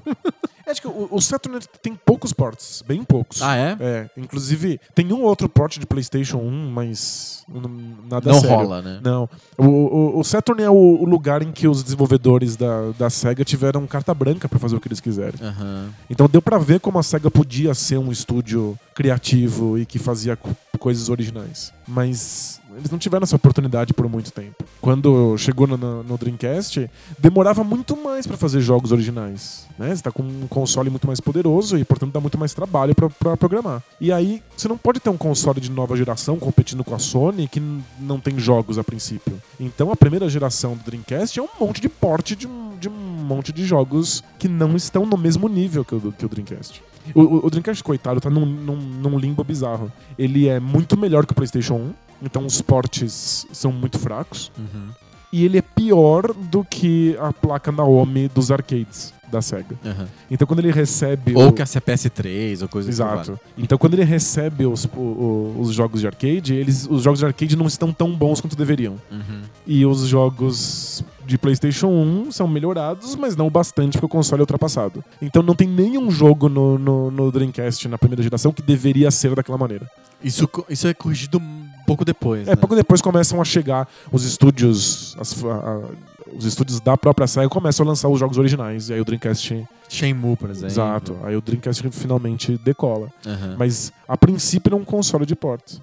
É, 0.68 0.72
acho 0.72 0.82
que 0.82 0.88
o, 0.88 1.08
o 1.10 1.22
Saturn 1.22 1.58
tem 1.82 1.96
poucos 1.96 2.34
ports, 2.34 2.84
bem 2.86 3.02
poucos. 3.04 3.42
Ah, 3.42 3.56
é? 3.56 3.78
É, 3.80 4.10
inclusive, 4.18 4.80
tem 4.94 5.12
um 5.14 5.22
outro 5.24 5.48
port 5.48 5.78
de 5.80 5.86
PlayStation 5.86 6.38
1, 6.40 6.70
mas 6.72 7.44
não- 7.48 7.96
nada 8.10 8.30
Não 8.32 8.40
sério. 8.42 8.56
rola, 8.58 8.82
né? 8.82 9.00
Não. 9.02 9.30
O, 9.58 9.66
o, 9.66 10.20
o 10.20 10.24
Saturn 10.26 10.62
é 10.62 10.70
o, 10.70 10.74
o 10.74 11.06
lugar 11.06 11.42
em 11.42 11.52
que 11.54 11.68
os 11.70 11.82
desenvolvedores 11.82 12.58
da, 12.58 12.92
da 13.00 13.10
SEGA 13.10 13.46
tiveram 13.46 13.88
carta 13.88 14.14
branca 14.14 14.50
pra 14.50 14.60
fazer 14.60 14.76
o 14.76 14.80
que 14.82 14.90
eles 14.90 15.00
quiserem. 15.00 15.40
Aham. 15.42 15.90
Então 16.10 16.28
deu 16.28 16.42
pra 16.42 16.58
ver 16.58 16.82
como 16.82 17.00
a 17.00 17.04
SEGA 17.04 17.32
podia 17.32 17.74
ser 17.74 17.98
um 17.98 18.12
estúdio 18.12 18.78
criativo 18.94 19.78
e 19.80 19.86
que 19.86 19.98
fazia 19.98 20.36
co- 20.36 20.50
coisas 20.78 21.08
originais. 21.08 21.72
Mas 21.88 22.60
eles 22.78 22.90
não 22.92 22.98
tiveram 22.98 23.24
essa 23.24 23.36
oportunidade 23.36 23.94
por 23.94 24.08
muito 24.08 24.32
tempo. 24.32 24.64
Quando 24.80 25.38
chegou 25.38 25.66
no, 25.68 25.78
no- 26.04 26.18
Dreamcast, 26.18 26.90
demorava 27.20 27.64
muito 27.64 27.96
mais 27.98 28.26
pra 28.28 28.38
fazer 28.38 28.62
jogos 28.62 28.92
originais. 28.92 29.66
Né? 29.78 29.96
Você 29.96 30.02
tá 30.04 30.12
com 30.12 30.24
um 30.24 30.48
console 30.48 30.90
muito 30.90 31.06
mais 31.08 31.20
poderoso 31.20 31.78
e, 31.78 31.84
portanto, 31.84 32.14
dá 32.14 32.20
muito 32.20 32.38
mais 32.38 32.54
trabalho 32.54 32.94
pra 32.96 33.36
programar. 33.38 33.84
E 34.00 34.12
aí, 34.12 34.42
você 34.56 34.68
não 34.68 34.78
pode 34.78 35.00
ter 35.00 35.10
um 35.10 35.18
console 35.18 35.60
de 35.60 35.70
nova 35.72 35.96
geração 35.96 36.38
competindo 36.38 36.84
com 36.84 36.96
a 36.96 37.00
Sony 37.00 37.48
que 37.48 37.62
não 38.00 38.20
tem 38.20 38.38
jogos 38.40 38.78
a 38.78 38.84
princípio. 38.84 39.42
Então, 39.60 39.92
a 39.92 39.96
primeira 39.96 40.28
geração 40.30 40.76
do 40.76 40.84
Dreamcast 40.84 41.40
é 41.40 41.44
um 41.44 41.48
monte 41.60 41.82
de 41.82 41.90
porte 41.90 42.36
de 42.36 42.48
um, 42.48 42.78
de 42.80 42.88
um 42.90 42.94
monte 42.94 43.52
de 43.52 43.66
jogos 43.66 44.24
que 44.40 44.48
não 44.48 44.76
estão 44.76 45.06
no 45.06 45.18
mesmo 45.18 45.48
nível 45.48 45.84
que 45.84 45.96
o, 45.96 46.12
que 46.12 46.26
o 46.26 46.30
Dreamcast. 46.30 46.82
O- 47.16 47.46
o 47.46 47.50
Dreamcast, 47.50 47.84
coitado, 47.84 48.20
tá 48.20 48.30
num, 48.30 48.46
num- 48.46 48.76
num 48.76 49.18
limbo 49.18 49.44
bizarro. 49.44 49.92
Ele 50.20 50.48
é 50.48 50.60
muito 50.60 50.98
melhor 50.98 51.26
que 51.26 51.32
o 51.32 51.36
PlayStation 51.36 51.76
1, 51.76 51.94
então 52.22 52.46
os 52.46 52.62
portes 52.62 53.46
são 53.52 53.72
muito 53.72 53.98
fracos. 54.00 54.52
Uhum. 54.58 54.90
E 55.32 55.44
ele 55.44 55.58
é 55.58 55.62
pior 55.62 56.34
do 56.34 56.64
que 56.64 57.16
a 57.20 57.34
placa 57.34 57.70
Naomi 57.72 58.30
dos 58.30 58.50
arcades 58.50 59.14
da 59.30 59.42
SEGA. 59.42 59.76
Aham. 59.86 60.08
Então 60.32 60.48
quando 60.48 60.60
ele 60.60 60.72
recebe. 60.72 61.34
Ou 61.36 61.50
o- 61.50 61.52
que 61.52 61.62
a 61.62 61.66
CPS3 61.66 62.62
ou 62.62 62.70
coisa 62.70 62.90
assim. 62.90 62.96
Exato. 63.04 63.38
Então 63.58 63.78
quando 63.78 63.96
ele 63.96 64.06
recebe 64.06 64.66
os, 64.66 64.86
o- 64.86 65.54
os 65.60 65.74
jogos 65.74 66.00
de 66.00 66.08
arcade, 66.08 66.54
eles, 66.54 66.88
os 66.90 67.04
jogos 67.04 67.20
de 67.20 67.26
arcade 67.26 67.58
não 67.58 67.68
estão 67.68 67.92
tão 67.92 68.14
bons 68.16 68.40
quanto 68.40 68.56
deveriam. 68.56 68.96
Uhum. 69.12 69.42
E 69.68 69.86
os 69.86 70.08
jogos 70.08 71.04
de 71.26 71.38
PlayStation 71.38 71.88
1 71.90 72.32
são 72.32 72.48
melhorados, 72.48 73.14
mas 73.18 73.36
não 73.36 73.48
o 73.48 73.50
bastante 73.50 73.94
porque 73.98 74.06
o 74.06 74.10
console 74.10 74.40
é 74.40 74.44
ultrapassado. 74.44 75.04
Então 75.22 75.44
não 75.44 75.56
tem 75.56 75.68
nenhum 75.68 76.10
jogo 76.10 76.48
no, 76.48 76.80
no, 76.80 77.12
no 77.12 77.30
Dreamcast 77.34 77.86
na 77.90 77.98
primeira 77.98 78.24
geração 78.24 78.54
que 78.54 78.62
deveria 78.62 79.12
ser 79.12 79.36
daquela 79.36 79.58
maneira. 79.58 79.92
Isso, 80.24 80.50
isso 80.70 80.88
é 80.88 80.94
corrigido 80.94 81.40
pouco 81.88 82.06
depois. 82.06 82.48
É, 82.48 82.52
né? 82.52 82.56
pouco 82.56 82.76
depois 82.76 83.02
começam 83.02 83.42
a 83.42 83.46
chegar 83.46 83.88
os 84.12 84.24
estúdios, 84.26 85.16
as- 85.20 85.44
a- 85.44 85.48
a- 85.48 85.82
os 86.36 86.46
estúdios 86.46 86.80
da 86.82 86.96
própria 86.98 87.26
SEGA 87.26 87.48
começam 87.50 87.86
a 87.86 87.90
lançar 87.90 88.10
os 88.10 88.20
jogos 88.20 88.38
originais. 88.38 88.90
E 88.90 88.94
aí 88.94 89.02
o 89.02 89.06
Dreamcast. 89.06 89.66
Shenmue, 89.90 90.36
por 90.36 90.50
exemplo. 90.50 90.68
Exato. 90.68 91.18
Aí 91.24 91.36
o 91.36 91.42
Dreamcast 91.42 91.90
finalmente 91.92 92.58
decola. 92.64 93.10
Aham. 93.26 93.56
Mas 93.58 93.92
a 94.08 94.18
princípio 94.18 94.74
é 94.74 94.76
um 94.78 94.84
console 94.84 95.26
de 95.26 95.36
ports. 95.36 95.80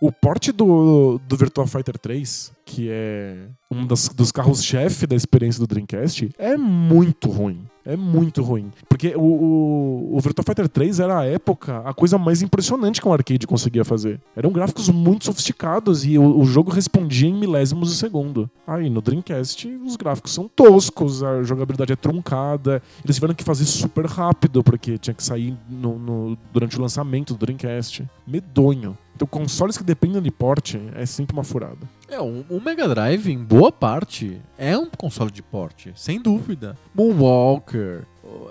O, 0.00 0.08
o 0.08 0.12
porte 0.12 0.52
do, 0.52 1.18
do 1.28 1.36
Virtua 1.36 1.66
Fighter 1.66 1.98
3, 1.98 2.52
que 2.64 2.88
é 2.90 3.36
um 3.70 3.86
das- 3.86 4.08
dos 4.08 4.30
carros-chefe 4.32 5.06
da 5.06 5.14
experiência 5.16 5.60
do 5.60 5.66
Dreamcast, 5.66 6.30
é 6.38 6.56
muito 6.56 7.30
ruim. 7.30 7.62
É 7.86 7.96
muito 7.96 8.42
ruim. 8.42 8.70
Porque 8.88 9.14
o, 9.16 9.20
o, 9.20 10.16
o 10.16 10.20
Virtua 10.20 10.44
Fighter 10.44 10.68
3 10.68 10.98
era, 11.00 11.20
à 11.20 11.24
época, 11.24 11.78
a 11.84 11.94
coisa 11.94 12.18
mais 12.18 12.42
impressionante 12.42 13.00
que 13.00 13.06
um 13.08 13.12
arcade 13.12 13.46
conseguia 13.46 13.84
fazer. 13.84 14.20
Eram 14.34 14.50
gráficos 14.50 14.88
muito 14.88 15.24
sofisticados 15.24 16.04
e 16.04 16.18
o, 16.18 16.38
o 16.40 16.44
jogo 16.44 16.70
respondia 16.70 17.28
em 17.28 17.34
milésimos 17.34 17.90
de 17.90 17.94
segundo. 17.96 18.50
Aí 18.66 18.90
no 18.90 19.00
Dreamcast, 19.00 19.68
os 19.84 19.94
gráficos 19.96 20.32
são 20.34 20.48
toscos, 20.48 21.22
a 21.22 21.42
jogabilidade 21.44 21.92
é 21.92 21.96
truncada. 21.96 22.82
Eles 23.04 23.14
tiveram 23.16 23.34
que 23.34 23.44
fazer 23.44 23.64
super 23.64 24.06
rápido, 24.06 24.64
porque 24.64 24.98
tinha 24.98 25.14
que 25.14 25.22
sair 25.22 25.56
no- 25.70 25.98
no- 25.98 26.38
durante 26.52 26.76
o 26.78 26.82
lançamento 26.82 27.34
do 27.34 27.38
Dreamcast. 27.38 28.04
Medonho. 28.26 28.98
Então, 29.16 29.26
consoles 29.26 29.78
que 29.78 29.82
dependem 29.82 30.20
de 30.20 30.30
porte 30.30 30.78
é 30.94 31.06
sempre 31.06 31.34
uma 31.34 31.42
furada. 31.42 31.88
É, 32.06 32.20
o, 32.20 32.44
o 32.50 32.60
Mega 32.60 32.86
Drive, 32.86 33.32
em 33.32 33.38
boa 33.38 33.72
parte, 33.72 34.42
é 34.58 34.76
um 34.76 34.90
console 34.90 35.30
de 35.30 35.42
porte, 35.42 35.90
sem 35.96 36.20
dúvida. 36.20 36.76
Moonwalker. 36.94 38.02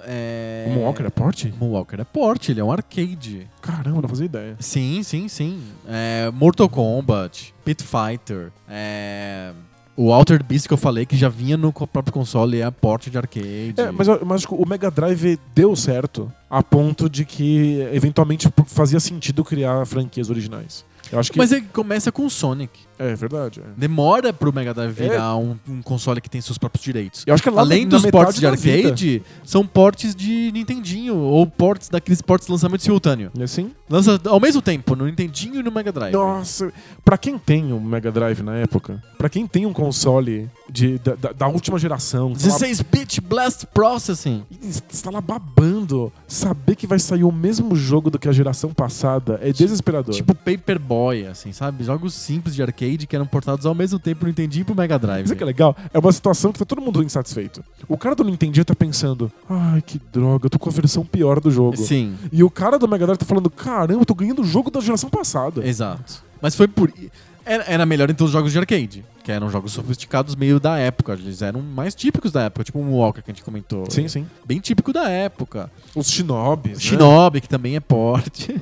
É... 0.06 0.65
O 0.67 0.71
Moonwalker 0.71 1.06
é 1.06 1.10
porte? 1.12 1.54
Moonwalker 1.60 2.01
é 2.01 2.04
porte, 2.04 2.51
ele 2.51 2.62
é 2.62 2.63
um 2.63 2.71
arcade. 2.71 3.47
Caramba, 3.62 4.01
não 4.01 4.10
fazia 4.10 4.25
ideia. 4.25 4.56
Sim, 4.60 5.04
sim, 5.04 5.28
sim. 5.28 5.62
É, 5.88 6.32
Mortal 6.32 6.67
Kombat, 6.67 7.54
Pit 7.63 7.84
Fighter, 7.84 8.51
é, 8.67 9.54
o 9.97 10.12
Altered 10.13 10.43
Beast 10.45 10.67
que 10.67 10.73
eu 10.73 10.77
falei, 10.77 11.05
que 11.05 11.15
já 11.15 11.29
vinha 11.29 11.55
no 11.58 11.71
próprio 11.71 12.12
console, 12.13 12.62
é 12.62 12.69
porte 12.69 13.10
de 13.10 13.17
arcade. 13.17 13.73
É, 13.77 13.91
mas, 13.91 14.08
eu- 14.08 14.21
mas 14.25 14.43
o 14.49 14.65
Mega 14.67 14.91
Drive 14.91 15.39
deu 15.53 15.75
certo 15.75 16.31
a 16.49 16.62
ponto 16.62 17.10
de 17.10 17.23
que 17.25 17.79
eventualmente 17.93 18.47
fazia 18.67 18.99
sentido 18.99 19.43
criar 19.43 19.86
franquias 19.86 20.29
originais. 20.29 20.84
Eu 21.15 21.19
acho 21.19 21.32
que 21.32 21.38
Mas 21.38 21.51
ele 21.51 21.65
começa 21.73 22.12
com 22.12 22.25
o 22.25 22.30
Sonic. 22.30 22.80
é 22.99 23.15
verdade. 23.15 23.60
é. 23.62 23.63
Demora 23.78 24.32
pro 24.34 24.54
Mega 24.54 24.73
Drive 24.73 24.91
virar 24.93 25.36
um, 25.38 25.58
um 25.67 25.82
console 25.82 26.19
que 26.21 26.30
tem 26.30 26.41
seus 26.41 26.58
próprios 26.58 26.84
direitos. 26.84 27.23
Eu 27.25 27.34
acho 27.34 27.41
que 27.43 27.49
é 27.49 27.51
Além 27.58 27.88
dos 27.88 28.06
portes 28.06 28.39
de 28.39 28.45
arcade, 28.47 29.23
são 29.43 29.65
portes 29.65 30.13
de 30.15 30.51
Nintendinho, 30.54 31.15
ou 31.15 31.45
portes 31.47 31.89
daqueles 31.89 32.21
portes 32.21 32.47
de 32.47 32.51
lançamento 32.51 32.82
simultâneo. 32.84 33.32
E 33.38 33.43
assim? 33.43 33.71
Lança 33.89 34.19
ao 34.25 34.39
mesmo 34.39 34.62
tempo, 34.62 34.95
no 34.95 35.06
Nintendinho 35.06 35.60
e 35.60 35.63
no 35.63 35.71
Mega 35.71 35.91
Drive. 35.91 36.13
Nossa, 36.13 36.71
pra 37.04 37.17
quem 37.17 37.38
tem 37.38 37.71
um 37.71 37.79
Mega 37.79 38.12
Drive 38.12 38.42
na 38.42 38.56
época, 38.58 39.02
pra 39.17 39.29
quem 39.29 39.46
tem 39.48 39.65
um 39.65 39.73
console 39.73 40.50
de, 40.69 40.98
da, 41.00 41.15
da- 41.15 41.31
da 41.31 41.48
última 41.48 41.77
geração, 41.77 42.33
que 42.33 42.42
tá 42.44 42.50
lá- 42.50 42.56
16-bit 42.60 43.21
Blast 43.21 43.65
Processing. 43.73 44.44
está 44.92 45.10
lá 45.12 45.21
babando, 45.21 46.12
saber 46.27 46.75
que 46.75 46.87
vai 46.87 46.98
sair 47.00 47.23
o 47.23 47.31
mesmo 47.31 47.75
jogo 47.75 48.10
do 48.10 48.17
que 48.17 48.27
a 48.27 48.31
geração 48.31 48.73
passada 48.73 49.39
é 49.42 49.52
desesperador. 49.52 50.13
Tipo 50.15 50.33
Paperboy, 50.33 51.04
assim, 51.12 51.51
sabe? 51.51 51.83
Jogos 51.83 52.13
simples 52.13 52.56
de 52.56 52.62
arcade 52.62 53.06
que 53.08 53.15
eram 53.15 53.25
portados 53.25 53.65
ao 53.65 53.75
mesmo 53.75 53.99
tempo 53.99 54.19
pro 54.21 54.27
Nintendinho 54.27 54.62
e 54.62 54.65
pro 54.65 54.75
Mega 54.75 54.97
Drive. 54.97 55.25
Isso 55.25 55.35
que 55.35 55.43
é 55.43 55.45
legal. 55.45 55.75
É 55.93 55.99
uma 55.99 56.12
situação 56.12 56.51
que 56.51 56.60
tá 56.60 56.65
todo 56.65 56.81
mundo 56.81 57.03
insatisfeito. 57.03 57.63
O 57.87 57.97
cara 57.97 58.15
do 58.15 58.23
Nintendo 58.23 58.63
tá 58.65 58.75
pensando, 58.75 59.31
ai 59.49 59.81
que 59.81 59.99
droga, 60.12 60.45
eu 60.45 60.49
tô 60.49 60.58
com 60.60 60.69
a 60.69 60.73
versão 60.73 61.06
pior 61.06 61.39
do 61.39 61.51
jogo. 61.51 61.77
Sim, 61.77 62.15
E 62.31 62.43
o 62.43 62.49
cara 62.49 62.77
do 62.79 62.87
Mega 62.87 63.06
Drive 63.06 63.19
tá 63.19 63.25
falando, 63.25 63.49
caramba, 63.49 64.01
eu 64.01 64.06
tô 64.06 64.15
ganhando 64.15 64.41
o 64.41 64.45
jogo 64.45 64.69
da 64.71 64.79
geração 64.79 65.10
passada. 65.10 65.65
exato. 65.67 66.23
Mas 66.41 66.56
foi 66.56 66.67
por. 66.67 66.91
Era, 67.45 67.63
era 67.65 67.85
melhor 67.85 68.10
então 68.10 68.25
os 68.25 68.31
jogos 68.31 68.51
de 68.51 68.60
arcade, 68.60 69.06
que 69.26 69.32
eram 69.32 69.50
jogos 69.50 69.71
sofisticados 69.71 70.36
meio 70.36 70.60
da 70.60 70.78
época. 70.78 71.13
Eles 71.13 71.42
eram 71.42 71.60
mais 71.60 71.96
típicos 71.96 72.32
da 72.32 72.44
época, 72.44 72.63
tipo 72.63 72.78
o 72.78 72.98
Walker 72.98 73.23
que 73.23 73.32
a 73.32 73.34
gente 73.34 73.44
comentou. 73.44 73.90
Sim, 73.90 74.08
sim. 74.08 74.28
Bem 74.46 74.60
típico 74.60 74.94
da 74.94 75.10
época. 75.10 75.71
Os 75.96 76.12
Shinobis. 76.12 76.73
né? 76.73 76.80
Shinobi, 76.80 77.42
que 77.42 77.50
também 77.50 77.76
é 77.76 77.80
porte. 77.80 78.54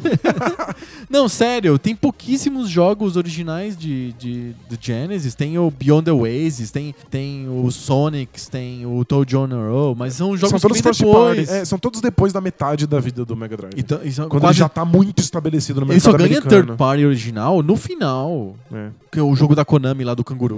Não, 1.09 1.27
sério, 1.27 1.77
tem 1.77 1.93
pouquíssimos 1.93 2.69
jogos 2.69 3.17
originais 3.17 3.75
de, 3.75 4.13
de, 4.13 4.53
de 4.69 4.77
Genesis. 4.79 5.35
Tem 5.35 5.57
o 5.57 5.69
Beyond 5.69 6.05
the 6.05 6.11
Oasis, 6.13 6.71
tem, 6.71 6.95
tem 7.11 7.45
o 7.49 7.69
Sonics, 7.69 8.47
tem 8.47 8.85
o 8.85 9.03
Toad 9.03 9.35
on 9.35 9.47
Roll, 9.47 9.95
mas 9.95 10.13
são 10.13 10.37
jogos 10.37 10.49
São 10.51 10.59
todos 10.61 10.79
first 10.79 11.01
depois. 11.01 11.49
É, 11.49 11.65
são 11.65 11.77
todos 11.77 11.99
depois 11.99 12.31
da 12.31 12.39
metade 12.39 12.87
da 12.87 13.01
vida 13.01 13.25
do 13.25 13.35
Mega 13.35 13.57
Drive. 13.57 13.73
Então, 13.75 13.99
isso, 14.01 14.21
Quando 14.29 14.41
quase, 14.43 14.53
ele 14.53 14.59
já 14.59 14.69
tá 14.69 14.85
muito 14.85 15.19
estabelecido 15.19 15.81
no 15.81 15.91
ele 15.91 15.99
só 15.99 16.11
mercado 16.11 16.27
ganha 16.29 16.39
americano. 16.39 16.65
third 16.67 16.77
party 16.77 17.05
original 17.05 17.61
no 17.61 17.75
final. 17.75 18.55
É. 18.73 18.89
Que 19.11 19.19
é 19.19 19.21
o 19.21 19.35
jogo 19.35 19.53
da 19.55 19.65
Konami 19.65 20.03
lá 20.05 20.13
do 20.15 20.23
Canguru, 20.23 20.52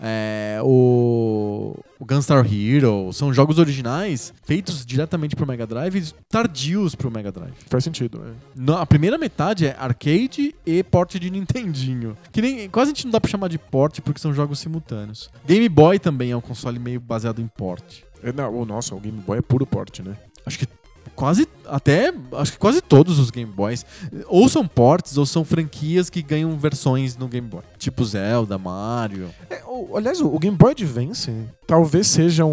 é, 0.00 0.58
o, 0.62 1.74
o 1.98 2.04
Gunstar 2.04 2.44
Hero, 2.50 3.12
são 3.12 3.32
jogos 3.32 3.58
originais 3.58 4.32
feitos 4.44 4.84
diretamente 4.84 5.36
pro 5.36 5.46
Mega 5.46 5.66
Drive 5.66 5.96
e 5.96 6.12
tardios 6.28 6.94
pro 6.94 7.10
Mega 7.10 7.30
Drive. 7.32 7.54
Faz 7.68 7.84
sentido. 7.84 8.22
é. 8.26 8.32
No- 8.54 8.76
a 8.76 8.86
primeira 8.86 9.16
metade 9.18 9.66
é 9.66 9.76
arcade 9.78 10.54
e 10.66 10.82
porte 10.82 11.18
de 11.18 11.30
Nintendinho. 11.30 12.16
Que 12.32 12.42
nem, 12.42 12.68
quase 12.68 12.90
a 12.90 12.94
gente 12.94 13.04
não 13.06 13.12
dá 13.12 13.20
pra 13.20 13.30
chamar 13.30 13.48
de 13.48 13.58
porte 13.58 14.00
porque 14.02 14.20
são 14.20 14.32
jogos 14.34 14.58
simultâneos. 14.58 15.30
Game 15.46 15.68
Boy 15.68 15.98
também 15.98 16.30
é 16.30 16.36
um 16.36 16.40
console 16.40 16.78
meio 16.78 17.00
baseado 17.00 17.40
em 17.40 17.46
porte. 17.48 18.04
É, 18.22 18.32
não, 18.32 18.54
o 18.54 18.64
nossa, 18.64 18.94
o 18.94 19.00
Game 19.00 19.20
Boy 19.20 19.38
é 19.38 19.42
puro 19.42 19.66
porte, 19.66 20.02
né? 20.02 20.16
Acho 20.46 20.58
que 20.58 20.66
quase 21.14 21.46
até 21.66 22.12
acho 22.32 22.52
que 22.52 22.58
quase 22.58 22.80
todos 22.82 23.18
os 23.18 23.30
Game 23.30 23.50
Boys 23.50 23.86
ou 24.26 24.48
são 24.48 24.66
portes 24.66 25.16
ou 25.16 25.24
são 25.24 25.44
franquias 25.44 26.10
que 26.10 26.20
ganham 26.22 26.56
versões 26.58 27.16
no 27.16 27.26
Game 27.28 27.48
Boy, 27.48 27.62
tipo 27.78 28.04
Zelda, 28.04 28.58
Mario. 28.58 29.30
É, 29.48 29.62
o- 29.66 29.96
aliás, 29.96 30.20
o, 30.20 30.38
Game 30.38 30.56
Boy 30.56 30.72
Advance 30.72 31.32
talvez 31.66 32.06
seja 32.06 32.44
um, 32.44 32.50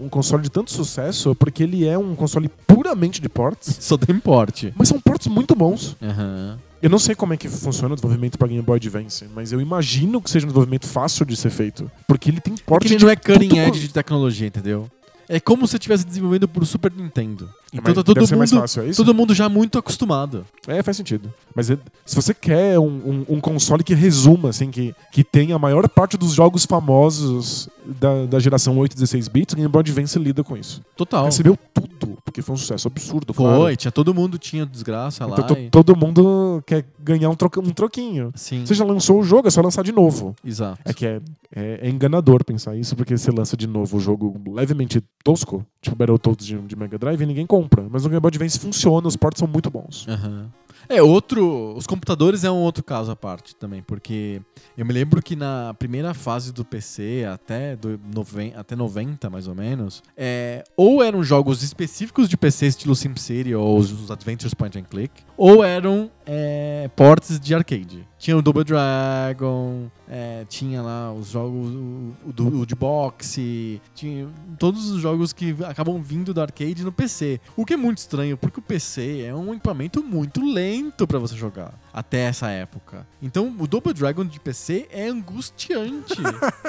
um- 0.00 0.04
um 0.06 0.08
console 0.08 0.42
de 0.42 0.50
tanto 0.50 0.70
sucesso 0.70 1.34
porque 1.34 1.62
ele 1.62 1.86
é 1.86 1.96
um 1.96 2.14
console 2.14 2.48
puramente 2.66 3.20
de 3.20 3.28
ports, 3.28 3.76
Só 3.80 3.96
tem 3.96 4.18
porte. 4.18 4.72
mas 4.76 4.88
são 4.88 5.00
ports 5.00 5.26
muito 5.28 5.54
bons. 5.54 5.96
Aham. 6.02 6.58
Eu 6.82 6.90
não 6.90 6.98
sei 6.98 7.14
como 7.14 7.32
é 7.32 7.36
que 7.36 7.48
funciona 7.48 7.92
o 7.92 7.96
desenvolvimento 7.96 8.36
para 8.36 8.48
Game 8.48 8.60
Boy 8.60 8.76
Advance, 8.76 9.24
mas 9.32 9.52
eu 9.52 9.60
imagino 9.60 10.20
que 10.20 10.28
seja 10.28 10.44
um 10.44 10.48
desenvolvimento 10.48 10.84
fácil 10.88 11.24
de 11.24 11.36
ser 11.36 11.50
feito, 11.50 11.88
porque 12.08 12.28
ele 12.28 12.40
tem 12.40 12.54
porte 12.56 12.88
Porque 12.88 12.94
ele 12.94 13.04
não 13.04 13.10
é 13.10 13.14
cutting 13.14 13.56
edge 13.58 13.86
de 13.86 13.94
tecnologia, 13.94 14.48
entendeu? 14.48 14.90
É 15.28 15.38
como 15.40 15.66
se 15.66 15.76
estivesse 15.76 16.04
desenvolvendo 16.04 16.46
pro 16.48 16.64
Super 16.66 16.92
Nintendo. 16.92 17.48
Então 17.74 17.84
Mas 17.86 17.94
tá 17.94 18.02
todo 18.02 18.20
mundo, 18.20 18.60
fácil, 18.60 18.82
é 18.82 18.92
todo 18.92 19.14
mundo 19.14 19.32
já 19.34 19.48
muito 19.48 19.78
acostumado. 19.78 20.44
É, 20.66 20.82
faz 20.82 20.94
sentido. 20.96 21.32
Mas 21.54 21.70
é- 21.70 21.78
se 22.04 22.14
você 22.14 22.34
quer 22.34 22.78
um, 22.78 22.84
um- 22.84 23.24
um 23.36 23.40
console 23.40 23.82
que 23.82 23.94
resuma, 23.94 24.50
assim, 24.50 24.70
que, 24.70 24.94
que 25.10 25.24
tenha 25.24 25.56
a 25.56 25.58
maior 25.58 25.88
parte 25.88 26.18
dos 26.18 26.34
jogos 26.34 26.66
famosos 26.66 27.70
da, 27.84 28.26
da 28.26 28.38
geração 28.38 28.76
8 28.78 28.92
e 28.92 28.94
16 28.96 29.28
bits, 29.28 29.54
o 29.54 29.56
Game 29.56 29.68
Boy 29.70 29.80
Advance 29.80 30.18
lida 30.18 30.44
com 30.44 30.54
isso. 30.54 30.82
Total. 30.94 31.24
Recebeu 31.24 31.58
tudo, 31.72 32.18
porque 32.24 32.42
foi 32.42 32.54
um 32.54 32.58
sucesso 32.58 32.88
absurdo, 32.88 33.32
Foi, 33.32 33.44
claro. 33.46 33.76
tinha 33.76 33.90
todo 33.90 34.12
mundo 34.12 34.36
tinha 34.38 34.66
desgraça 34.66 35.24
lá. 35.24 35.38
Então, 35.40 35.56
e- 35.56 35.70
todo 35.70 35.96
mundo 35.96 36.62
quer 36.66 36.84
ganhar 37.02 37.30
um, 37.30 37.34
troca- 37.34 37.60
um 37.60 37.70
troquinho. 37.70 38.32
Sim, 38.34 38.66
Você 38.66 38.74
já 38.74 38.84
lançou 38.84 39.18
o 39.18 39.22
jogo, 39.24 39.48
é 39.48 39.50
só 39.50 39.62
lançar 39.62 39.82
de 39.82 39.92
novo. 39.92 40.34
exato. 40.44 40.78
É 40.84 40.92
que 40.92 41.06
é, 41.06 41.20
é, 41.54 41.80
é 41.82 41.88
enganador 41.90 42.44
pensar 42.44 42.76
isso, 42.76 42.94
porque 42.94 43.16
você 43.16 43.30
lança 43.30 43.56
de 43.56 43.66
novo 43.66 43.96
o 43.96 44.00
jogo 44.00 44.38
levemente 44.52 45.02
tosco, 45.22 45.64
tipo 45.80 45.96
Battletoads 45.96 46.46
de, 46.46 46.58
de 46.58 46.76
Mega 46.76 46.98
Drive, 46.98 47.24
ninguém 47.24 47.46
compra. 47.46 47.86
Mas 47.90 48.04
o 48.04 48.08
Game 48.08 48.20
Boy 48.20 48.28
Advance 48.28 48.58
funciona, 48.58 49.06
os 49.06 49.16
ports 49.16 49.38
são 49.38 49.48
muito 49.48 49.70
bons. 49.70 50.06
Aham. 50.08 50.50
É, 50.88 51.02
outro. 51.02 51.74
Os 51.76 51.86
computadores 51.86 52.44
é 52.44 52.50
um 52.50 52.58
outro 52.58 52.82
caso 52.82 53.10
à 53.10 53.16
parte 53.16 53.54
também, 53.56 53.82
porque 53.82 54.40
eu 54.76 54.84
me 54.84 54.92
lembro 54.92 55.22
que 55.22 55.36
na 55.36 55.74
primeira 55.78 56.12
fase 56.14 56.52
do 56.52 56.64
PC, 56.64 57.26
até, 57.32 57.76
do 57.76 58.00
noven, 58.12 58.52
até 58.56 58.74
90 58.74 59.30
mais 59.30 59.46
ou 59.46 59.54
menos, 59.54 60.02
é, 60.16 60.64
ou 60.76 61.02
eram 61.02 61.22
jogos 61.22 61.62
específicos 61.62 62.28
de 62.28 62.36
PC, 62.36 62.66
estilo 62.66 62.94
SimCity 62.94 63.54
ou 63.54 63.78
os, 63.78 63.92
os 63.92 64.10
Adventures 64.10 64.54
Point 64.54 64.78
and 64.78 64.84
Click, 64.84 65.22
ou 65.36 65.64
eram 65.64 66.10
é, 66.26 66.90
ports 66.94 67.38
de 67.38 67.54
arcade. 67.54 68.06
Tinha 68.22 68.36
o 68.36 68.40
Double 68.40 68.62
Dragon, 68.62 69.90
é, 70.08 70.44
tinha 70.48 70.80
lá 70.80 71.12
os 71.12 71.30
jogos, 71.30 71.70
o, 71.74 72.14
o, 72.28 72.32
do- 72.32 72.60
o 72.60 72.64
de 72.64 72.76
boxe, 72.76 73.82
tinha 73.96 74.28
todos 74.60 74.92
os 74.92 75.02
jogos 75.02 75.32
que 75.32 75.56
acabam 75.66 76.00
vindo 76.00 76.32
do 76.32 76.40
arcade 76.40 76.84
no 76.84 76.92
PC. 76.92 77.40
O 77.56 77.64
que 77.66 77.74
é 77.74 77.76
muito 77.76 77.98
estranho, 77.98 78.36
porque 78.36 78.60
o 78.60 78.62
PC 78.62 79.22
é 79.22 79.34
um 79.34 79.52
equipamento 79.52 80.04
muito 80.04 80.40
lento 80.40 81.04
pra 81.04 81.18
você 81.18 81.34
jogar 81.34 81.74
até 81.92 82.20
essa 82.20 82.48
época. 82.48 83.04
Então 83.20 83.52
o 83.58 83.66
Double 83.66 83.92
Dragon 83.92 84.24
de 84.24 84.38
PC 84.38 84.86
é 84.92 85.08
angustiante. 85.08 86.14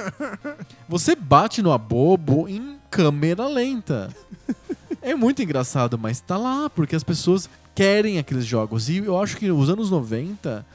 você 0.90 1.16
bate 1.16 1.62
no 1.62 1.72
abobo 1.72 2.50
em 2.50 2.80
câmera 2.90 3.46
lenta. 3.48 4.10
É 5.04 5.14
muito 5.14 5.44
engraçado, 5.44 6.00
mas 6.00 6.20
tá 6.20 6.36
lá, 6.36 6.68
porque 6.68 6.96
as 6.96 7.04
pessoas 7.04 7.48
querem 7.76 8.18
aqueles 8.18 8.46
jogos. 8.46 8.90
E 8.90 8.98
eu 8.98 9.22
acho 9.22 9.38
que 9.38 9.48
nos 9.50 9.70
anos 9.70 9.92
90, 9.92 10.66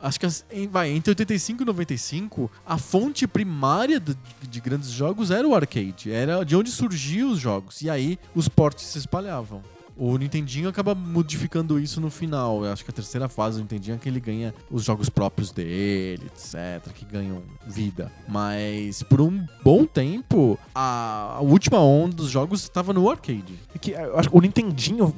acho 0.00 0.18
que 0.20 0.26
vai, 0.70 0.90
entre 0.90 1.10
85 1.10 1.62
e 1.62 1.66
95, 1.66 2.50
a 2.66 2.78
fonte 2.78 3.26
primária 3.26 3.98
do- 4.00 4.16
de 4.48 4.60
grandes 4.60 4.90
jogos 4.90 5.30
era 5.30 5.46
o 5.46 5.54
arcade. 5.54 6.10
Era 6.10 6.44
de 6.44 6.54
onde 6.56 6.70
surgiam 6.70 7.30
os 7.30 7.38
jogos. 7.40 7.82
E 7.82 7.90
aí 7.90 8.18
os 8.34 8.48
portes 8.48 8.84
se 8.86 8.98
espalhavam. 8.98 9.62
O 9.98 10.18
Nintendinho 10.18 10.68
acaba 10.68 10.94
modificando 10.94 11.78
isso 11.80 12.02
no 12.02 12.10
final. 12.10 12.62
Eu 12.66 12.70
acho 12.70 12.84
que 12.84 12.90
a 12.90 12.92
terceira 12.94 13.30
fase 13.30 13.56
do 13.56 13.62
Nintendinho 13.62 13.94
é 13.94 13.98
que 13.98 14.06
ele 14.06 14.20
ganha 14.20 14.54
os 14.70 14.84
jogos 14.84 15.08
próprios 15.08 15.50
dele, 15.50 16.26
etc., 16.26 16.92
que 16.94 17.06
ganham 17.06 17.42
vida. 17.66 18.12
Mas 18.28 19.02
por 19.02 19.22
um 19.22 19.46
bom 19.64 19.86
tempo, 19.86 20.58
a, 20.74 21.36
a 21.36 21.40
última 21.40 21.80
onda 21.80 22.14
dos 22.16 22.28
jogos 22.28 22.62
estava 22.62 22.92
no 22.92 23.08
arcade. 23.10 23.54
É 23.74 23.78
que, 23.78 23.92
eu 23.92 24.18
acho 24.18 24.28
o 24.30 24.38
Nintendinho 24.42 25.14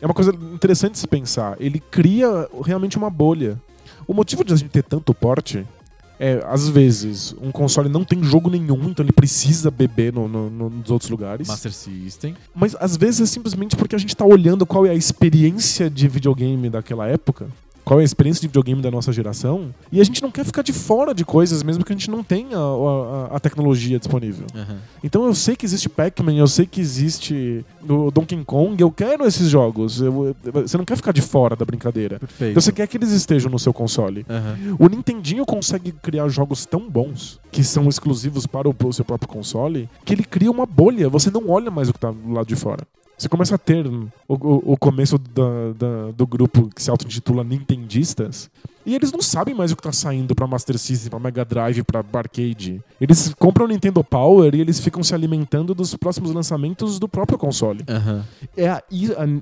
é 0.00 0.06
uma 0.06 0.14
coisa 0.14 0.32
interessante 0.34 0.92
de 0.94 1.00
se 1.00 1.06
pensar. 1.06 1.54
Ele 1.60 1.78
cria 1.78 2.48
realmente 2.64 2.96
uma 2.96 3.10
bolha. 3.10 3.60
O 4.06 4.14
motivo 4.14 4.44
de 4.44 4.52
a 4.52 4.56
gente 4.56 4.70
ter 4.70 4.82
tanto 4.82 5.12
porte 5.14 5.64
é, 6.18 6.40
às 6.46 6.68
vezes, 6.68 7.34
um 7.42 7.50
console 7.50 7.88
não 7.88 8.04
tem 8.04 8.22
jogo 8.22 8.48
nenhum, 8.48 8.90
então 8.90 9.04
ele 9.04 9.10
precisa 9.12 9.70
beber 9.72 10.12
no- 10.12 10.28
no- 10.28 10.48
no- 10.50 10.70
nos 10.70 10.90
outros 10.90 11.10
lugares. 11.10 11.48
Master 11.48 11.72
System. 11.72 12.36
Mas 12.54 12.76
às 12.78 12.96
vezes 12.96 13.20
é 13.22 13.26
simplesmente 13.26 13.74
porque 13.74 13.96
a 13.96 13.98
gente 13.98 14.14
tá 14.16 14.24
olhando 14.24 14.64
qual 14.64 14.86
é 14.86 14.90
a 14.90 14.94
experiência 14.94 15.90
de 15.90 16.06
videogame 16.06 16.70
daquela 16.70 17.08
época. 17.08 17.48
Qual 17.84 17.98
é 17.98 18.02
a 18.02 18.04
experiência 18.04 18.40
de 18.40 18.46
videogame 18.46 18.80
da 18.80 18.90
nossa 18.90 19.12
geração? 19.12 19.74
E 19.90 20.00
a 20.00 20.04
gente 20.04 20.22
não 20.22 20.30
quer 20.30 20.44
ficar 20.44 20.62
de 20.62 20.72
fora 20.72 21.12
de 21.12 21.24
coisas, 21.24 21.62
mesmo 21.62 21.84
que 21.84 21.92
a 21.92 21.96
gente 21.96 22.10
não 22.10 22.22
tenha 22.22 22.56
a, 22.56 22.60
a- 23.32 23.36
a 23.36 23.40
tecnologia 23.40 23.98
disponível. 23.98 24.46
Aham. 24.54 24.78
Então 25.02 25.24
eu 25.26 25.34
sei 25.34 25.56
que 25.56 25.64
existe 25.66 25.88
Pac-Man, 25.88 26.34
eu 26.34 26.46
sei 26.46 26.64
que 26.64 26.80
existe 26.80 27.64
o 27.88 28.10
Donkey 28.10 28.42
Kong, 28.44 28.80
eu 28.80 28.90
quero 28.90 29.26
esses 29.26 29.48
jogos. 29.48 30.00
Eu- 30.00 30.34
você 30.52 30.76
não 30.78 30.84
quer 30.84 30.96
ficar 30.96 31.12
de 31.12 31.20
fora 31.20 31.56
da 31.56 31.64
brincadeira. 31.64 32.18
Perfeito. 32.20 32.50
Então 32.52 32.60
você 32.62 32.72
quer 32.72 32.86
que 32.86 32.96
eles 32.96 33.10
estejam 33.10 33.50
no 33.50 33.58
seu 33.58 33.72
console. 33.72 34.24
Aham. 34.30 34.76
O 34.78 34.88
Nintendinho 34.88 35.44
consegue 35.44 35.90
criar 35.92 36.28
jogos 36.28 36.64
tão 36.64 36.88
bons, 36.88 37.40
que 37.50 37.64
são 37.64 37.88
exclusivos 37.88 38.46
para 38.46 38.68
o, 38.68 38.74
o 38.84 38.92
seu 38.92 39.04
próprio 39.04 39.28
console, 39.28 39.88
que 40.04 40.14
ele 40.14 40.24
cria 40.24 40.50
uma 40.50 40.66
bolha. 40.66 41.08
Você 41.08 41.30
não 41.30 41.50
olha 41.50 41.70
mais 41.70 41.88
o 41.88 41.92
que 41.92 41.98
tá 41.98 42.10
do 42.12 42.32
lado 42.32 42.46
de 42.46 42.54
fora. 42.56 42.86
Você 43.22 43.28
começa 43.28 43.54
a 43.54 43.58
ter 43.58 43.86
o, 43.86 44.10
o- 44.28 44.72
o 44.72 44.76
começo 44.76 45.16
da- 45.16 45.72
da- 45.78 46.10
do 46.10 46.26
grupo 46.26 46.68
que 46.74 46.82
se 46.82 46.90
auto-intitula 46.90 47.44
Nintendistas, 47.44 48.50
E 48.84 48.94
eles 48.94 49.12
não 49.12 49.22
sabem 49.22 49.54
mais 49.54 49.70
o 49.72 49.76
que 49.76 49.82
tá 49.82 49.92
saindo 49.92 50.34
pra 50.34 50.46
Master 50.46 50.78
System, 50.78 51.10
pra 51.10 51.18
Mega 51.18 51.44
Drive, 51.44 51.82
pra 51.84 52.04
Arcade. 52.14 52.82
Eles 53.00 53.32
compram 53.38 53.64
o 53.64 53.68
Nintendo 53.68 54.02
Power 54.02 54.54
e 54.54 54.60
eles 54.60 54.80
ficam 54.80 55.02
se 55.02 55.14
alimentando 55.14 55.74
dos 55.74 55.94
próximos 55.94 56.32
lançamentos 56.32 56.98
do 56.98 57.08
próprio 57.08 57.38
console. 57.38 57.84
Aham. 57.88 58.24
É, 58.56 58.82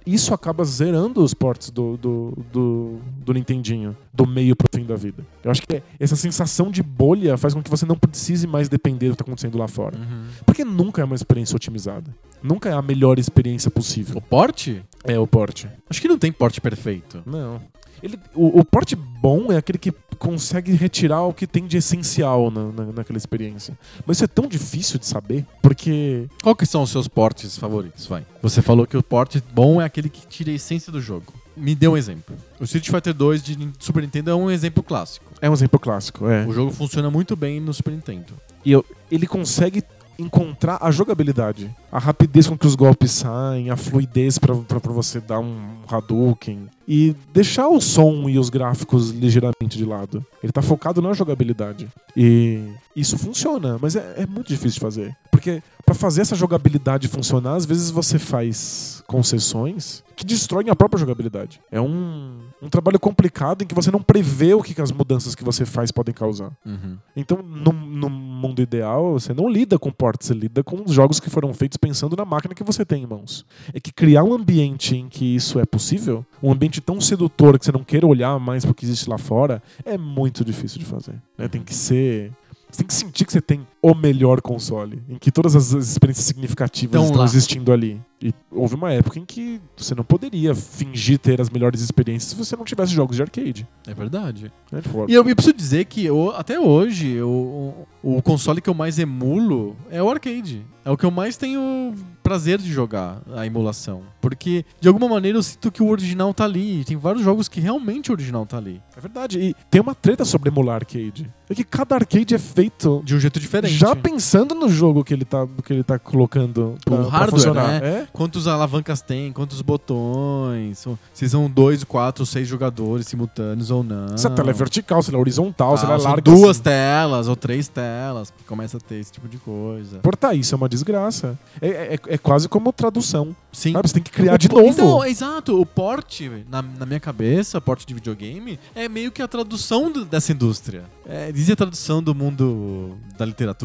isso 0.07 0.35
acaba 0.35 0.65
zerando 0.65 1.23
os 1.23 1.33
ports 1.35 1.71
do, 1.71 1.97
do, 1.97 2.39
do, 2.53 2.99
do 3.25 3.33
Nintendinho, 3.33 3.97
do 4.13 4.27
meio 4.27 4.55
pro 4.55 4.69
fim 4.73 4.85
da 4.85 4.95
vida. 4.97 5.25
Eu 5.43 5.51
acho 5.51 5.63
que 5.63 5.83
essa 5.99 6.17
sensação 6.17 6.71
de 6.71 6.83
bolha 6.83 7.37
faz 7.37 7.55
com 7.55 7.63
que 7.63 7.71
você 7.71 7.87
não 7.87 7.97
precise 7.97 8.47
mais 8.47 8.69
depender 8.69 9.09
do 9.09 9.13
que 9.13 9.19
tá 9.19 9.25
acontecendo 9.25 9.57
lá 9.59 9.69
fora. 9.69 9.97
Uhum. 9.97 10.25
Porque 10.45 10.65
nunca 10.65 11.01
é 11.03 11.05
uma 11.05 11.15
experiência 11.15 11.57
otimizada. 11.57 12.15
Nunca 12.43 12.69
é 12.69 12.73
a 12.73 12.81
melhor 12.83 13.19
experiência 13.19 13.69
O 13.69 13.73
possível. 13.73 14.21
porte? 14.21 14.83
É 15.05 15.19
o 15.19 15.27
port. 15.27 15.67
Acho 15.89 16.01
que 16.01 16.09
não 16.09 16.19
tem 16.19 16.33
porte 16.33 16.61
perfeito. 16.61 17.23
Não. 17.27 17.61
Ele, 18.03 18.19
o, 18.35 18.61
o 18.61 18.65
porte 18.65 18.95
bom 18.97 19.53
é 19.53 19.57
aquele 19.57 19.79
que 19.79 19.93
consegue 20.19 20.73
retirar 20.73 21.23
o 21.23 21.33
que 21.33 21.47
tem 21.47 21.67
de 21.67 21.77
essencial 21.79 22.51
na, 22.51 22.65
na- 22.73 22.93
naquela 22.93 23.17
experiência. 23.17 23.77
Mas 24.07 24.19
isso 24.19 24.25
é 24.25 24.29
tão 24.29 24.47
difícil 24.47 24.99
de 24.99 25.07
saber, 25.07 25.47
porque 25.63 26.27
Qual 26.43 26.55
que 26.55 26.67
são 26.67 26.83
os 26.83 26.91
seus 26.91 27.09
portes 27.09 27.57
favoritos? 27.57 28.07
Vai. 28.07 28.27
Você 28.43 28.61
falou 28.63 28.87
que 28.87 28.97
o 28.97 29.03
porte 29.03 29.43
bom 29.55 29.81
é 29.81 29.85
aquele 29.85 30.09
que 30.09 30.27
tira 30.27 30.51
a 30.51 30.55
essência 30.55 30.93
do 30.93 31.01
jogo. 31.01 31.33
Me 31.57 31.75
dê 31.75 31.89
um 31.89 31.97
exemplo. 31.97 32.37
O 32.59 32.65
Street 32.65 32.89
Fighter 32.89 33.13
2 33.13 33.43
de 33.43 33.71
Super 33.79 34.03
Nintendo 34.03 34.31
é 34.31 34.35
um 34.35 34.51
exemplo 34.51 34.83
clássico. 34.83 35.27
é 35.41 35.49
um 35.51 35.53
exemplo 35.53 35.79
clássico. 35.81 36.27
É. 36.29 36.47
O 36.47 36.53
jogo 36.53 36.71
funciona 36.71 37.11
muito 37.11 37.35
bem 37.37 37.61
no 37.61 37.73
Super 37.75 37.93
Nintendo. 37.93 38.33
E 38.65 38.73
eu- 38.73 38.85
ele 39.11 39.27
consegue 39.27 39.83
encontrar 40.19 40.79
a 40.81 40.91
jogabilidade. 40.91 41.75
A 41.93 41.99
rapidez 41.99 42.47
com 42.47 42.57
que 42.57 42.67
os 42.67 42.75
golpes 42.75 43.11
saem, 43.11 43.71
a 43.71 43.77
fluidez 43.77 44.39
pra 44.39 44.55
você 44.55 45.21
dar 45.21 45.41
um 45.41 45.81
Hadouken. 45.89 46.69
E 46.87 47.15
deixar 47.33 47.69
o 47.69 47.81
som 47.81 48.29
e 48.29 48.39
os 48.39 48.51
gráficos 48.51 49.11
ligeiramente 49.11 49.77
de 49.77 49.85
lado. 49.85 50.25
Ele 50.43 50.53
tá 50.53 50.63
focado 50.63 51.03
na 51.03 51.13
jogabilidade. 51.13 51.89
E 52.17 52.65
isso 52.95 53.17
funciona, 53.19 53.79
mas 53.81 53.97
é, 53.97 54.15
é 54.19 54.27
muito 54.27 54.49
difícil 54.49 54.75
de 54.75 54.81
fazer. 54.81 55.17
Porque 55.31 55.63
pra 55.85 55.95
fazer 55.95 56.21
essa 56.21 56.37
jogabilidade 56.37 57.09
funcionar, 57.09 57.55
às 57.55 57.65
vezes 57.65 57.91
você 57.91 58.19
faz 58.19 59.03
concessões 59.07 60.05
que 60.15 60.25
destroem 60.25 60.69
a 60.69 60.77
própria 60.77 61.01
jogabilidade. 61.01 61.61
É 61.73 61.81
um, 61.81 62.39
um 62.61 62.69
trabalho 62.69 63.01
complicado 63.01 63.63
em 63.63 63.67
que 63.67 63.75
você 63.75 63.91
não 63.91 64.03
prevê 64.03 64.53
o 64.53 64.63
que, 64.63 64.75
que 64.75 64.83
as 64.83 64.93
mudanças 64.93 65.35
que 65.35 65.43
você 65.43 65.65
faz 65.65 65.91
podem 65.91 66.15
causar. 66.15 66.53
Uhum. 66.65 66.99
Então, 67.17 67.39
no, 67.43 67.73
no 67.73 68.11
mundo 68.11 68.61
ideal, 68.61 69.15
você 69.15 69.33
não 69.33 69.49
lida 69.49 69.79
com 69.79 69.91
ports, 69.91 70.29
você 70.29 70.35
lida 70.35 70.63
com 70.63 70.83
os 70.85 70.93
jogos 70.93 71.19
que 71.19 71.31
foram 71.31 71.55
feitos 71.55 71.79
pensando 71.81 72.17
na 72.17 72.25
máquina 72.25 72.55
que 72.55 72.63
você 72.63 72.85
tem 72.85 73.03
em 73.03 73.07
mãos. 73.07 73.45
É 73.73 73.81
que 73.81 73.93
criar 73.93 74.23
um 74.23 74.33
ambiente 74.35 74.97
em 74.97 75.09
que 75.09 75.25
isso 75.25 75.59
é 75.59 75.65
possível, 75.65 76.25
um 76.43 76.53
ambiente 76.53 76.81
tão 76.81 77.01
sedutor 77.01 77.59
que 77.59 77.65
você 77.65 77.73
não 77.73 77.83
queira 77.83 78.07
olhar 78.07 78.39
mais 78.39 78.65
pro 78.65 78.75
que 78.75 78.85
existe 78.85 79.09
lá 79.09 79.19
fora, 79.19 79.63
é 79.85 79.97
muito 79.97 80.45
difícil 80.45 80.79
de 80.79 80.85
fazer. 80.85 81.15
né? 81.37 81.49
Tem 81.49 81.63
que 81.63 81.75
ser. 81.75 82.33
Você 82.71 82.79
tem 82.79 82.87
que 82.87 82.95
sentir 82.95 83.25
que 83.25 83.33
você 83.33 83.41
tem 83.41 83.67
o 83.83 83.95
melhor 83.95 84.41
console, 84.43 85.03
em 85.09 85.17
que 85.17 85.31
todas 85.33 85.57
as 85.57 85.75
as 85.75 85.89
experiências 85.89 86.27
significativas 86.27 86.93
Tão 86.93 87.05
estão 87.05 87.19
lá. 87.21 87.25
existindo 87.25 87.73
ali. 87.73 88.01
E 88.23 88.35
houve 88.51 88.75
uma 88.75 88.93
época 88.93 89.19
em 89.19 89.25
que 89.25 89.59
você 89.75 89.95
não 89.95 90.05
poderia 90.05 90.55
fingir 90.55 91.19
ter 91.19 91.41
as 91.41 91.49
melhores 91.49 91.81
experiências 91.81 92.31
se 92.33 92.37
você 92.37 92.55
não 92.55 92.65
tivesse 92.67 92.93
jogos 92.93 93.17
de 93.17 93.23
arcade. 93.23 93.67
É 93.87 93.95
verdade. 93.95 94.53
né? 94.71 94.83
Tipo, 94.83 95.07
E 95.09 95.15
eu, 95.15 95.27
eu 95.27 95.35
preciso 95.35 95.57
dizer 95.57 95.87
que 95.87 96.05
eu- 96.05 96.31
até 96.37 96.61
hoje 96.61 97.09
eu- 97.09 97.87
o, 98.03 98.17
o 98.19 98.23
console 98.23 98.61
que 98.61 98.69
eu 98.69 98.75
mais 98.75 98.99
emulo 98.99 99.75
é 99.91 100.03
o 100.03 100.11
arcade. 100.11 100.63
É 100.85 100.91
o 100.91 100.97
que 100.97 101.05
eu 101.05 101.11
mais 101.11 101.37
tenho 101.37 101.95
prazer 102.23 102.59
de 102.59 102.71
jogar, 102.73 103.21
a 103.35 103.45
emulação. 103.47 104.03
Porque, 104.21 104.65
de 104.81 104.89
alguma 104.89 105.09
maneira, 105.09 105.37
eu 105.39 105.43
sinto 105.43 105.71
que 105.71 105.83
o 105.83 105.89
original 105.89 106.33
tá 106.33 106.45
ali. 106.45 106.85
Tem 106.85 106.97
vários 106.97 107.23
jogos 107.23 107.49
que 107.49 107.61
realmente 107.61 108.11
o 108.11 108.15
original 108.15 108.47
tá 108.47 108.57
ali. 108.57 108.81
É 108.97 109.01
verdade. 109.01 109.39
E 109.41 109.55
tem 109.71 109.81
uma 109.81 109.95
treta 109.95 110.25
sobre 110.25 110.49
emular 110.51 110.77
arcade. 110.77 111.31
É 111.49 111.55
que 111.55 111.65
cada 111.65 111.95
arcade 111.97 112.35
é 112.35 112.39
feito 112.39 113.03
De 113.05 113.15
um 113.15 113.21
jeito 113.21 113.39
diferente. 113.41 113.70
Já 113.71 113.95
pensando 113.97 114.55
no 114.55 114.69
jogo 114.69 115.03
que 115.05 115.13
ele 115.15 115.25
tá, 115.25 115.47
que 115.65 115.73
ele 115.73 115.83
tá 115.83 115.99
colocando 115.99 116.77
pra, 116.85 116.95
O 116.95 116.99
pra 116.99 117.09
hardware, 117.09 117.31
funcionar. 117.31 117.81
né? 117.81 117.89
É? 118.03 118.07
Quantos 118.13 118.47
alavancas 118.47 119.01
tem, 119.03 119.33
quantos 119.33 119.61
botões, 119.63 120.85
se 121.13 121.29
são 121.29 121.49
dois, 121.49 121.85
quatro, 121.85 122.25
seis 122.27 122.47
jogadores 122.49 123.07
simultâneos 123.07 123.71
ou 123.71 123.83
não. 123.83 124.17
Se 124.17 124.27
a 124.27 124.31
tela 124.31 124.51
é 124.51 124.53
vertical, 124.53 125.03
se 125.03 125.11
ela 125.11 125.19
é 125.19 125.21
horizontal, 125.21 125.77
se 125.77 125.85
ela 125.85 125.95
é 125.95 125.99
larga. 125.99 126.23
duas 126.23 126.51
assim. 126.57 126.63
telas 126.63 127.29
ou 127.29 127.37
três 127.37 127.69
telas, 127.69 128.33
começa 128.47 128.77
a 128.77 128.81
ter 128.81 128.97
esse 128.97 129.13
tipo 129.13 129.29
de 129.29 129.39
coisa. 129.39 129.99
Portar 129.99 130.37
isso 130.37 130.55
é 130.55 130.57
uma 130.57 130.69
desgraça. 130.69 131.39
É, 131.61 131.69
é, 131.95 131.99
é 132.15 132.19
quase 132.19 132.49
como 132.49 132.73
tradução. 132.73 133.35
Sim. 133.53 133.73
Sabe? 133.73 133.89
Você 133.89 133.95
tem 133.95 134.03
que 134.03 134.11
criar 134.11 134.35
O 134.35 134.39
de 134.39 134.49
novo. 134.49 134.67
Então, 134.69 135.05
exato. 135.05 135.61
O 135.61 135.67
porte, 135.67 136.31
na, 136.49 136.63
na 136.63 136.87
minha 136.87 137.01
cabeça, 137.01 137.61
porte 137.61 137.85
de 137.87 137.93
videogame, 137.95 138.59
é 138.75 138.89
meio 138.89 139.11
que 139.11 139.21
a 139.21 139.27
tradução 139.29 139.91
do- 139.91 140.05
dessa 140.05 140.31
indústria. 140.33 140.85
É, 141.07 141.33
a 141.53 141.57
tradução 141.57 142.01
do 142.01 142.15
mundo 142.15 142.97
da 143.19 143.25
literatura 143.25 143.60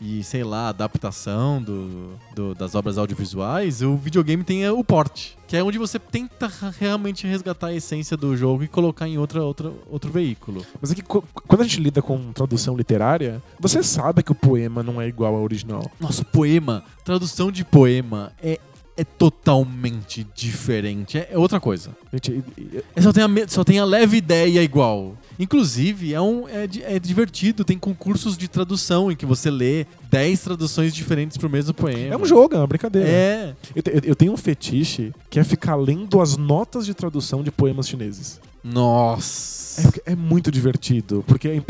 e, 0.00 0.22
sei 0.22 0.44
lá, 0.44 0.68
adaptação 0.68 1.60
do, 1.62 2.10
do- 2.34 2.54
das 2.54 2.74
obras 2.74 2.96
audiovisuais. 2.98 3.82
O 3.82 3.96
videogame 3.96 4.42
tem 4.44 4.64
é, 4.64 4.70
o 4.72 4.82
porte, 4.84 5.36
que 5.48 5.56
é 5.56 5.62
onde 5.62 5.78
você 5.78 5.98
tenta 5.98 6.50
realmente 6.78 7.26
resgatar 7.26 7.68
a 7.68 7.74
essência 7.74 8.16
do 8.16 8.36
jogo 8.36 8.62
e 8.64 8.68
colocar 8.68 9.08
em 9.08 9.18
outra, 9.18 9.42
outra, 9.42 9.72
outro 9.90 10.10
veículo. 10.10 10.64
Mas 10.80 10.92
é 10.92 10.94
que 10.94 11.02
quando 11.02 11.60
a 11.60 11.64
gente 11.64 11.80
lida 11.80 12.00
com 12.02 12.32
tradução 12.32 12.76
literária, 12.76 13.42
você 13.58 13.82
sabe 13.82 14.22
que 14.22 14.32
o 14.32 14.34
poema 14.34 14.82
não 14.82 15.00
é 15.00 15.08
igual 15.08 15.34
ao 15.34 15.42
original. 15.42 15.82
Nossa, 16.00 16.24
poema, 16.24 16.84
tradução 17.04 17.50
de 17.50 17.64
poema 17.64 18.32
é, 18.42 18.58
é 18.96 19.04
totalmente 19.04 20.26
diferente. 20.34 21.18
É, 21.18 21.28
é 21.32 21.38
outra 21.38 21.60
coisa. 21.60 21.90
Gente, 22.12 22.32
e- 22.56 22.60
e- 22.60 22.84
É, 22.94 23.00
Só 23.02 23.12
tem, 23.12 23.22
a, 23.24 23.48
só 23.48 23.64
tem 23.64 23.78
a 23.78 23.84
leve 23.84 24.16
ideia 24.16 24.62
igual. 24.62 25.16
Inclusive, 25.38 26.14
é, 26.14 26.20
um, 26.20 26.48
é, 26.48 26.68
é 26.82 26.98
divertido, 26.98 27.64
tem 27.64 27.78
concursos 27.78 28.36
de 28.36 28.48
tradução 28.48 29.10
em 29.10 29.16
que 29.16 29.26
você 29.26 29.50
lê 29.50 29.86
10 30.10 30.40
traduções 30.40 30.94
diferentes 30.94 31.36
pro 31.36 31.48
mesmo 31.50 31.74
poema. 31.74 32.14
é 32.14 32.16
um 32.16 32.24
jogo, 32.24 32.54
é 32.54 32.58
uma 32.58 32.66
brincadeira. 32.66 33.08
É. 33.08 33.54
Eu, 33.74 33.82
eu 34.04 34.16
tenho 34.16 34.32
um 34.32 34.36
fetiche 34.36 35.12
que 35.28 35.38
é 35.38 35.44
ficar 35.44 35.76
lendo 35.76 36.20
as 36.20 36.36
notas 36.36 36.86
de 36.86 36.94
tradução 36.94 37.42
de 37.42 37.50
poemas 37.50 37.88
chineses. 37.88 38.40
Nossa. 38.62 39.66
É, 40.06 40.12
é 40.12 40.16
muito 40.16 40.50
divertido, 40.50 41.22
porque 41.26 41.48
é 41.48 41.62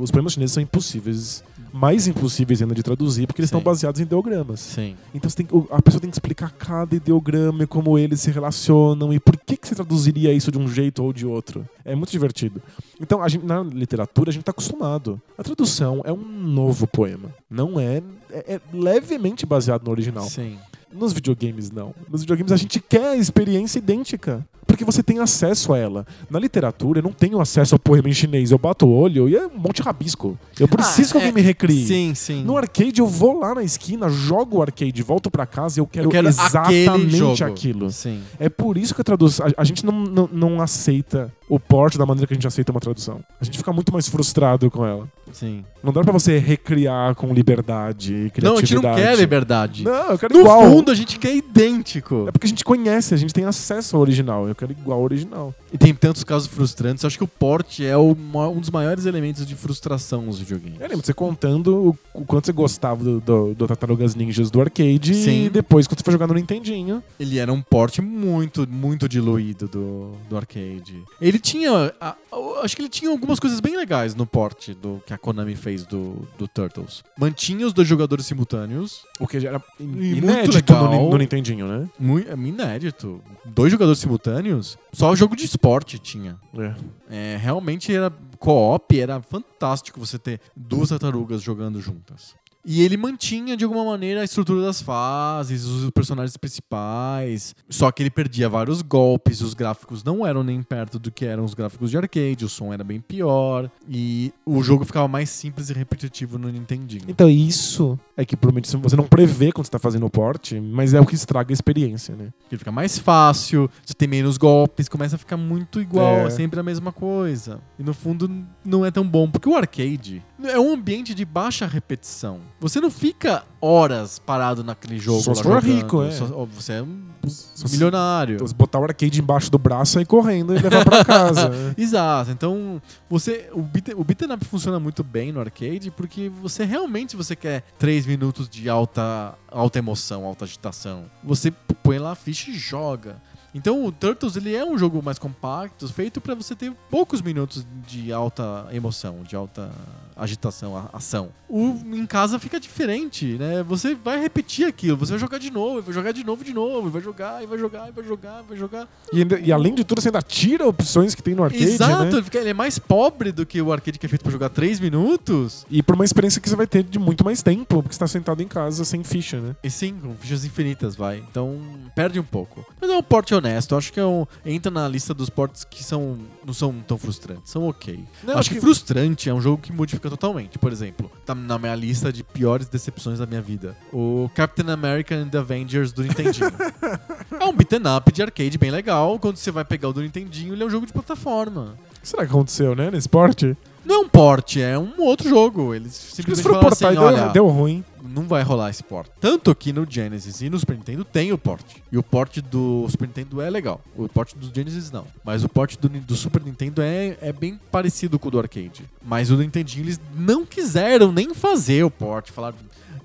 os 0.00 0.10
poemas 0.10 0.34
chineses 0.34 0.52
são 0.52 0.62
impossíveis, 0.62 1.42
mais 1.74 2.06
impossíveis 2.06 2.62
ainda 2.62 2.72
de 2.72 2.84
traduzir, 2.84 3.26
porque 3.26 3.40
eles 3.40 3.50
Sim. 3.50 3.56
estão 3.56 3.72
baseados 3.72 4.00
em 4.00 4.04
ideogramas. 4.04 4.60
Sim. 4.60 4.94
Então 5.12 5.28
tem 5.28 5.44
a 5.72 5.82
pessoa 5.82 6.00
tem 6.00 6.08
que 6.08 6.14
explicar 6.14 6.52
cada 6.52 6.94
ideograma 6.94 7.64
e 7.64 7.66
como 7.66 7.98
eles 7.98 8.20
se 8.20 8.30
relacionam 8.30 9.12
e 9.12 9.18
por 9.18 9.36
que, 9.36 9.56
que 9.56 9.66
você 9.66 9.74
traduziria 9.74 10.32
isso 10.32 10.52
de 10.52 10.58
um 10.58 10.68
jeito 10.68 11.02
ou 11.02 11.12
de 11.12 11.26
outro. 11.26 11.68
É 11.84 11.96
muito 11.96 12.12
divertido. 12.12 12.62
Então, 13.00 13.20
a 13.20 13.28
gente, 13.28 13.44
na 13.44 13.60
literatura, 13.60 14.30
a 14.30 14.32
gente 14.32 14.42
está 14.42 14.52
acostumado. 14.52 15.20
A 15.36 15.42
tradução 15.42 16.00
é 16.04 16.12
um 16.12 16.24
novo 16.24 16.86
poema. 16.86 17.34
Não 17.50 17.80
é, 17.80 18.00
é. 18.30 18.54
é 18.54 18.60
levemente 18.72 19.44
baseado 19.44 19.84
no 19.84 19.90
original. 19.90 20.24
Sim. 20.24 20.56
Nos 20.94 21.12
videogames, 21.12 21.70
não. 21.70 21.94
Nos 22.10 22.20
videogames 22.22 22.52
a 22.52 22.56
gente 22.56 22.80
quer 22.80 23.08
a 23.08 23.16
experiência 23.16 23.78
idêntica. 23.78 24.46
Porque 24.66 24.84
você 24.84 25.02
tem 25.04 25.20
acesso 25.20 25.72
a 25.72 25.78
ela. 25.78 26.06
Na 26.28 26.38
literatura, 26.38 26.98
eu 26.98 27.02
não 27.02 27.12
tenho 27.12 27.40
acesso 27.40 27.74
ao 27.76 27.78
poema 27.78 28.08
em 28.08 28.12
chinês. 28.12 28.50
Eu 28.50 28.58
bato 28.58 28.86
o 28.86 28.92
olho 28.92 29.28
e 29.28 29.36
é 29.36 29.46
um 29.46 29.58
monte 29.58 29.76
de 29.76 29.82
rabisco. 29.82 30.36
Eu 30.58 30.66
preciso 30.66 31.12
que 31.12 31.18
Ah, 31.18 31.20
alguém 31.20 31.30
é- 31.30 31.34
me 31.34 31.40
recrie. 31.42 31.86
Sim, 31.86 32.12
sim. 32.14 32.42
No 32.42 32.56
arcade, 32.56 32.98
eu 33.00 33.06
vou 33.06 33.38
lá 33.38 33.54
na 33.54 33.62
esquina, 33.62 34.08
jogo 34.08 34.56
o 34.56 34.62
arcade, 34.62 35.00
volto 35.02 35.30
pra 35.30 35.46
casa 35.46 35.78
e 35.78 35.80
eu 35.80 35.86
quero, 35.86 36.06
Eu 36.06 36.10
quero 36.10 36.26
exatamente 36.26 37.44
aquilo. 37.44 37.90
Sim. 37.90 38.20
É 38.38 38.48
por 38.48 38.76
isso 38.76 38.94
que 38.94 39.00
a 39.00 39.04
tradução. 39.04 39.46
A, 39.46 39.60
a 39.62 39.64
gente 39.64 39.84
não, 39.84 39.92
não, 39.92 40.28
não 40.32 40.60
aceita 40.60 41.32
o 41.48 41.60
porte 41.60 41.96
da 41.98 42.06
maneira 42.06 42.26
que 42.26 42.32
a 42.32 42.36
gente 42.36 42.46
aceita 42.46 42.72
uma 42.72 42.80
tradução. 42.80 43.20
A 43.40 43.44
gente 43.44 43.58
fica 43.58 43.72
muito 43.72 43.92
mais 43.92 44.08
frustrado 44.08 44.70
com 44.70 44.84
ela. 44.84 45.08
Sim. 45.34 45.64
Não 45.82 45.92
dá 45.92 46.02
pra 46.02 46.12
você 46.12 46.38
recriar 46.38 47.14
com 47.14 47.34
liberdade 47.34 48.14
e 48.14 48.30
criatividade. 48.30 48.44
Não, 48.44 48.56
a 48.56 48.60
gente 48.60 48.74
não 48.74 48.94
quer 48.94 49.16
liberdade. 49.18 49.84
Não, 49.84 50.10
eu 50.12 50.18
quero 50.18 50.34
No 50.34 50.40
igual. 50.40 50.62
fundo, 50.62 50.90
a 50.90 50.94
gente 50.94 51.18
quer 51.18 51.34
idêntico. 51.34 52.24
É 52.28 52.32
porque 52.32 52.46
a 52.46 52.48
gente 52.48 52.64
conhece, 52.64 53.12
a 53.12 53.16
gente 53.16 53.34
tem 53.34 53.44
acesso 53.44 53.96
ao 53.96 54.02
original. 54.02 54.48
Eu 54.48 54.54
quero 54.54 54.72
igual 54.72 54.98
ao 54.98 55.04
original. 55.04 55.54
E 55.72 55.76
tem 55.78 55.94
tantos 55.94 56.24
casos 56.24 56.46
frustrantes. 56.48 57.02
Eu 57.04 57.08
acho 57.08 57.18
que 57.18 57.24
o 57.24 57.28
porte 57.28 57.84
é 57.84 57.96
o 57.96 58.16
um 58.16 58.60
dos 58.60 58.70
maiores 58.70 59.04
elementos 59.06 59.44
de 59.46 59.54
frustração 59.54 60.22
nos 60.22 60.38
videogames. 60.38 60.80
Eu 60.80 60.88
lembro 60.88 61.04
você 61.04 61.12
contando 61.12 61.88
o, 62.14 62.20
o 62.20 62.24
quanto 62.24 62.46
você 62.46 62.52
gostava 62.52 63.02
do, 63.02 63.20
do, 63.20 63.54
do 63.54 63.66
Tartarugas 63.66 64.14
Ninjas 64.14 64.50
do 64.50 64.60
arcade 64.60 65.14
Sim. 65.14 65.46
e 65.46 65.50
depois 65.50 65.86
quando 65.86 65.98
você 65.98 66.04
foi 66.04 66.12
jogar 66.12 66.26
no 66.28 66.34
Nintendinho. 66.34 67.02
Ele 67.18 67.38
era 67.38 67.52
um 67.52 67.60
porte 67.60 68.00
muito, 68.00 68.66
muito 68.68 69.08
diluído 69.08 69.66
do, 69.68 70.12
do 70.30 70.36
arcade. 70.36 71.02
Ele 71.20 71.38
tinha. 71.38 71.92
a- 72.00 72.10
a- 72.10 72.62
acho 72.62 72.76
que 72.76 72.82
ele 72.82 72.88
tinha 72.88 73.10
algumas 73.10 73.38
coisas 73.40 73.60
bem 73.60 73.76
legais 73.76 74.14
no 74.14 74.24
porte 74.26 74.72
do 74.74 75.02
que 75.06 75.12
a 75.12 75.18
Konami 75.24 75.56
fez 75.56 75.86
do, 75.86 76.28
do 76.36 76.46
Turtles. 76.46 77.02
Mantinha 77.18 77.66
os 77.66 77.72
dois 77.72 77.88
jogadores 77.88 78.26
simultâneos. 78.26 79.06
O 79.18 79.26
que 79.26 79.40
já 79.40 79.48
era 79.48 79.62
inédito 79.80 80.74
no, 80.74 81.08
no 81.08 81.16
Nintendinho, 81.16 81.66
né? 81.66 81.88
Muito, 81.98 82.30
é 82.30 82.34
inédito. 82.34 83.22
Dois 83.42 83.72
jogadores 83.72 84.00
simultâneos. 84.00 84.76
Só 84.92 85.10
o 85.10 85.16
jogo 85.16 85.34
de 85.34 85.46
esporte 85.46 85.98
tinha. 85.98 86.38
É. 86.58 86.74
É, 87.08 87.36
realmente 87.40 87.90
era 87.90 88.12
co-op, 88.38 89.00
era 89.00 89.18
fantástico 89.22 89.98
você 89.98 90.18
ter 90.18 90.42
duas 90.54 90.90
tartarugas 90.90 91.40
jogando 91.40 91.80
juntas. 91.80 92.34
E 92.64 92.82
ele 92.82 92.96
mantinha, 92.96 93.56
de 93.56 93.64
alguma 93.64 93.84
maneira, 93.84 94.22
a 94.22 94.24
estrutura 94.24 94.62
das 94.62 94.80
fases, 94.80 95.64
os 95.64 95.90
personagens 95.90 96.36
principais. 96.36 97.54
Só 97.68 97.90
que 97.90 98.02
ele 98.02 98.10
perdia 98.10 98.48
vários 98.48 98.80
golpes, 98.82 99.40
os 99.40 99.54
gráficos 99.54 100.02
não 100.02 100.26
eram 100.26 100.42
nem 100.42 100.62
perto 100.62 100.98
do 100.98 101.10
que 101.10 101.24
eram 101.24 101.44
os 101.44 101.54
gráficos 101.54 101.90
de 101.90 101.96
arcade, 101.98 102.44
o 102.44 102.48
som 102.48 102.72
era 102.72 102.82
bem 102.82 103.00
pior. 103.00 103.70
E 103.88 104.32
o 104.46 104.62
jogo 104.62 104.84
ficava 104.84 105.06
mais 105.06 105.28
simples 105.30 105.68
e 105.70 105.72
repetitivo 105.74 106.38
no 106.38 106.48
Nintendinho. 106.48 107.04
Então 107.08 107.28
isso 107.28 107.98
é 108.16 108.24
que 108.24 108.36
provavelmente 108.36 108.74
você 108.76 108.96
não 108.96 109.04
prevê 109.04 109.52
quando 109.52 109.66
você 109.66 109.70
tá 109.72 109.78
fazendo 109.78 110.06
o 110.06 110.10
port, 110.10 110.52
mas 110.52 110.94
é 110.94 111.00
o 111.00 111.06
que 111.06 111.14
estraga 111.14 111.52
a 111.52 111.54
experiência, 111.54 112.14
né? 112.14 112.28
Porque 112.40 112.56
fica 112.56 112.72
mais 112.72 112.98
fácil, 112.98 113.70
você 113.84 113.94
tem 113.94 114.08
menos 114.08 114.36
golpes, 114.38 114.88
começa 114.88 115.16
a 115.16 115.18
ficar 115.18 115.36
muito 115.36 115.80
igual, 115.80 116.18
É. 116.20 116.26
é 116.26 116.30
sempre 116.30 116.58
a 116.58 116.62
mesma 116.62 116.92
coisa. 116.92 117.60
E 117.78 117.82
no 117.82 117.92
fundo 117.92 118.30
não 118.64 118.84
é 118.86 118.90
tão 118.90 119.06
bom, 119.06 119.28
porque 119.30 119.48
o 119.48 119.54
arcade 119.56 120.22
é 120.42 120.58
um 120.58 120.72
ambiente 120.72 121.14
de 121.14 121.24
baixa 121.24 121.66
repetição. 121.66 122.40
Você 122.60 122.80
não 122.80 122.90
fica 122.90 123.44
horas 123.60 124.18
parado 124.18 124.64
naquele 124.64 124.98
jogo. 124.98 125.20
Só 125.22 125.34
se 125.34 125.42
for 125.42 125.62
rico, 125.62 126.02
é. 126.02 126.10
Só- 126.12 126.26
você 126.46 126.74
é 126.74 126.82
um 126.82 127.02
Só 127.26 127.66
se- 127.66 127.72
milionário. 127.74 128.38
Você 128.38 128.54
botar 128.54 128.78
o 128.78 128.84
arcade 128.84 129.20
embaixo 129.20 129.50
do 129.50 129.58
braço 129.58 129.98
e 129.98 130.02
ir 130.02 130.06
correndo 130.06 130.54
e 130.54 130.58
levar 130.58 130.84
pra 130.84 131.04
casa. 131.04 131.48
né? 131.50 131.74
Exato. 131.76 132.30
Então, 132.30 132.80
você 133.10 133.50
o 133.52 133.60
beat, 133.60 133.94
beat'em 134.04 134.32
up 134.32 134.44
funciona 134.46 134.78
muito 134.80 135.02
bem 135.04 135.30
no 135.32 135.40
arcade 135.40 135.90
porque 135.90 136.28
você 136.28 136.64
realmente 136.64 137.10
se 137.10 137.16
você 137.16 137.36
quer 137.36 137.62
3 137.78 138.06
minutos 138.06 138.48
de 138.48 138.68
alta 138.68 139.34
alta 139.50 139.78
emoção, 139.78 140.24
alta 140.24 140.44
agitação, 140.44 141.04
você 141.22 141.50
põe 141.82 141.98
lá 141.98 142.12
a 142.12 142.14
ficha 142.14 142.50
e 142.50 142.54
joga. 142.54 143.20
Então, 143.56 143.84
o 143.84 143.92
Turtles 143.92 144.34
ele 144.34 144.52
é 144.52 144.64
um 144.64 144.76
jogo 144.76 145.00
mais 145.00 145.16
compacto, 145.16 145.86
feito 145.92 146.20
pra 146.20 146.34
você 146.34 146.56
ter 146.56 146.72
poucos 146.90 147.22
minutos 147.22 147.64
de 147.86 148.12
alta 148.12 148.66
emoção, 148.72 149.22
de 149.22 149.36
alta 149.36 149.70
agitação, 150.16 150.76
a- 150.76 150.88
ação. 150.92 151.30
O 151.48 151.76
em 151.92 152.06
casa 152.06 152.38
fica 152.38 152.58
diferente, 152.58 153.36
né? 153.38 153.62
Você 153.64 153.94
vai 153.94 154.20
repetir 154.20 154.66
aquilo, 154.66 154.96
você 154.96 155.12
vai 155.12 155.18
jogar 155.20 155.38
de 155.38 155.50
novo, 155.50 155.82
vai 155.82 155.94
jogar 155.94 156.12
de 156.12 156.24
novo, 156.24 156.42
de 156.44 156.52
novo, 156.52 156.90
vai 156.90 157.00
jogar, 157.02 157.42
e 157.42 157.46
vai 157.46 157.58
jogar, 157.58 157.88
e 157.88 157.92
vai 157.92 158.04
jogar, 158.04 158.42
e 158.44 158.48
vai 158.48 158.56
jogar. 158.56 158.88
E, 159.12 159.46
e 159.48 159.52
além 159.52 159.74
de 159.74 159.84
tudo, 159.84 160.00
você 160.00 160.08
ainda 160.08 160.22
tira 160.22 160.66
opções 160.66 161.14
que 161.14 161.22
tem 161.22 161.34
no 161.34 161.44
arcade, 161.44 161.62
Exato, 161.64 162.04
né? 162.04 162.10
ele, 162.12 162.22
fica- 162.22 162.38
ele 162.38 162.50
é 162.50 162.54
mais 162.54 162.78
pobre 162.78 163.30
do 163.32 163.44
que 163.46 163.60
o 163.62 163.72
arcade 163.72 163.98
que 163.98 164.06
é 164.06 164.08
feito 164.08 164.22
pra 164.22 164.32
jogar 164.32 164.48
3 164.48 164.80
minutos. 164.80 165.66
E 165.70 165.82
por 165.82 165.94
uma 165.94 166.04
experiência 166.04 166.40
que 166.40 166.48
você 166.48 166.56
vai 166.56 166.66
ter 166.66 166.82
de 166.82 166.98
muito 166.98 167.24
mais 167.24 167.42
tempo, 167.42 167.82
porque 167.82 167.92
você 167.94 167.98
tá 168.00 168.06
sentado 168.06 168.42
em 168.42 168.48
casa 168.48 168.84
sem 168.84 169.02
ficha, 169.04 169.40
né? 169.40 169.54
E 169.62 169.70
sim, 169.70 169.94
com 170.00 170.14
fichas 170.16 170.44
infinitas, 170.44 170.96
vai. 170.96 171.18
Então, 171.30 171.60
perde 171.94 172.18
um 172.18 172.24
pouco. 172.24 172.64
Mas 172.80 172.90
é 172.90 172.96
um 172.96 173.02
porte 173.02 173.34
honesto. 173.34 173.72
Eu 173.74 173.78
Acho 173.78 173.92
que 173.92 174.00
é 174.00 174.06
um, 174.06 174.26
entra 174.44 174.70
na 174.70 174.88
lista 174.88 175.12
dos 175.14 175.28
portes 175.28 175.64
que 175.64 175.82
são, 175.84 176.18
não 176.46 176.54
são 176.54 176.72
tão 176.86 176.96
frustrantes. 176.98 177.50
São 177.50 177.68
ok. 177.68 178.04
Não, 178.22 178.30
acho 178.32 178.40
acho 178.40 178.48
que, 178.50 178.54
que- 178.56 178.60
frustrante 178.60 179.28
é 179.28 179.34
um 179.34 179.40
jogo 179.40 179.60
que 179.62 179.72
modifica 179.72 180.03
totalmente. 180.08 180.58
Por 180.58 180.72
exemplo, 180.72 181.10
tá 181.24 181.34
na 181.34 181.58
minha 181.58 181.74
lista 181.74 182.12
de 182.12 182.22
piores 182.22 182.68
decepções 182.68 183.18
da 183.18 183.26
minha 183.26 183.42
vida. 183.42 183.76
O 183.92 184.30
Captain 184.34 184.70
America 184.70 185.14
and 185.14 185.28
the 185.28 185.38
Avengers 185.38 185.92
do 185.92 186.02
Nintendinho. 186.02 186.50
é 187.40 187.44
um 187.44 187.52
beat'em 187.52 187.82
up 187.96 188.12
de 188.12 188.22
arcade 188.22 188.58
bem 188.58 188.70
legal. 188.70 189.18
Quando 189.18 189.36
você 189.36 189.50
vai 189.50 189.64
pegar 189.64 189.88
o 189.88 189.92
do 189.92 190.02
Nintendinho, 190.02 190.54
ele 190.54 190.62
é 190.62 190.66
um 190.66 190.70
jogo 190.70 190.86
de 190.86 190.92
plataforma. 190.92 191.76
O 191.96 192.00
que 192.00 192.08
será 192.08 192.24
que 192.24 192.30
aconteceu, 192.30 192.74
né, 192.74 192.90
nesse 192.90 193.08
porte? 193.08 193.56
Não 193.84 193.96
é 193.96 193.98
um 193.98 194.08
porte, 194.08 194.60
é 194.60 194.78
um 194.78 194.92
outro 194.98 195.28
jogo. 195.28 195.74
Eles 195.74 195.92
simplesmente 195.94 196.28
eles 196.28 196.40
foram 196.40 196.54
falaram 196.54 196.70
portar 196.70 196.88
assim, 196.88 196.96
e 196.96 197.00
deu, 197.00 197.06
olha, 197.06 197.32
deu 197.32 197.48
ruim. 197.48 197.84
não 198.02 198.26
vai 198.26 198.42
rolar 198.42 198.70
esse 198.70 198.82
port. 198.82 199.08
Tanto 199.20 199.54
que 199.54 199.72
no 199.72 199.86
Genesis 199.88 200.40
e 200.40 200.48
no 200.48 200.58
Super 200.58 200.76
Nintendo 200.76 201.04
tem 201.04 201.32
o 201.32 201.38
port. 201.38 201.64
E 201.90 201.98
o 201.98 202.02
port 202.02 202.38
do 202.38 202.86
Super 202.88 203.08
Nintendo 203.08 203.40
é 203.40 203.50
legal. 203.50 203.80
O 203.96 204.08
port 204.08 204.34
do 204.34 204.54
Genesis 204.54 204.90
não. 204.90 205.06
Mas 205.24 205.44
o 205.44 205.48
port 205.48 205.76
do, 205.78 205.88
do 205.88 206.14
Super 206.16 206.42
Nintendo 206.42 206.80
é, 206.82 207.16
é 207.20 207.32
bem 207.32 207.58
parecido 207.70 208.18
com 208.18 208.28
o 208.28 208.30
do 208.30 208.38
arcade. 208.38 208.84
Mas 209.04 209.30
o 209.30 209.36
do 209.36 209.42
Nintendinho 209.42 209.84
eles 209.84 210.00
não 210.14 210.46
quiseram 210.46 211.12
nem 211.12 211.34
fazer 211.34 211.84
o 211.84 211.90
port. 211.90 212.30
Falaram. 212.30 212.56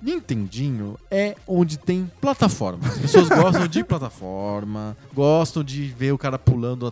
Nintendinho 0.02 0.98
é 1.12 1.36
onde 1.48 1.78
tem 1.78 2.10
plataforma. 2.22 2.88
As 2.88 2.98
pessoas 2.98 3.28
gostam 3.30 3.68
de 3.68 3.84
plataforma, 3.84 4.96
gostam 5.14 5.64
de 5.64 5.84
ver 5.86 6.14
o 6.14 6.18
cara 6.18 6.38
pulando 6.40 6.92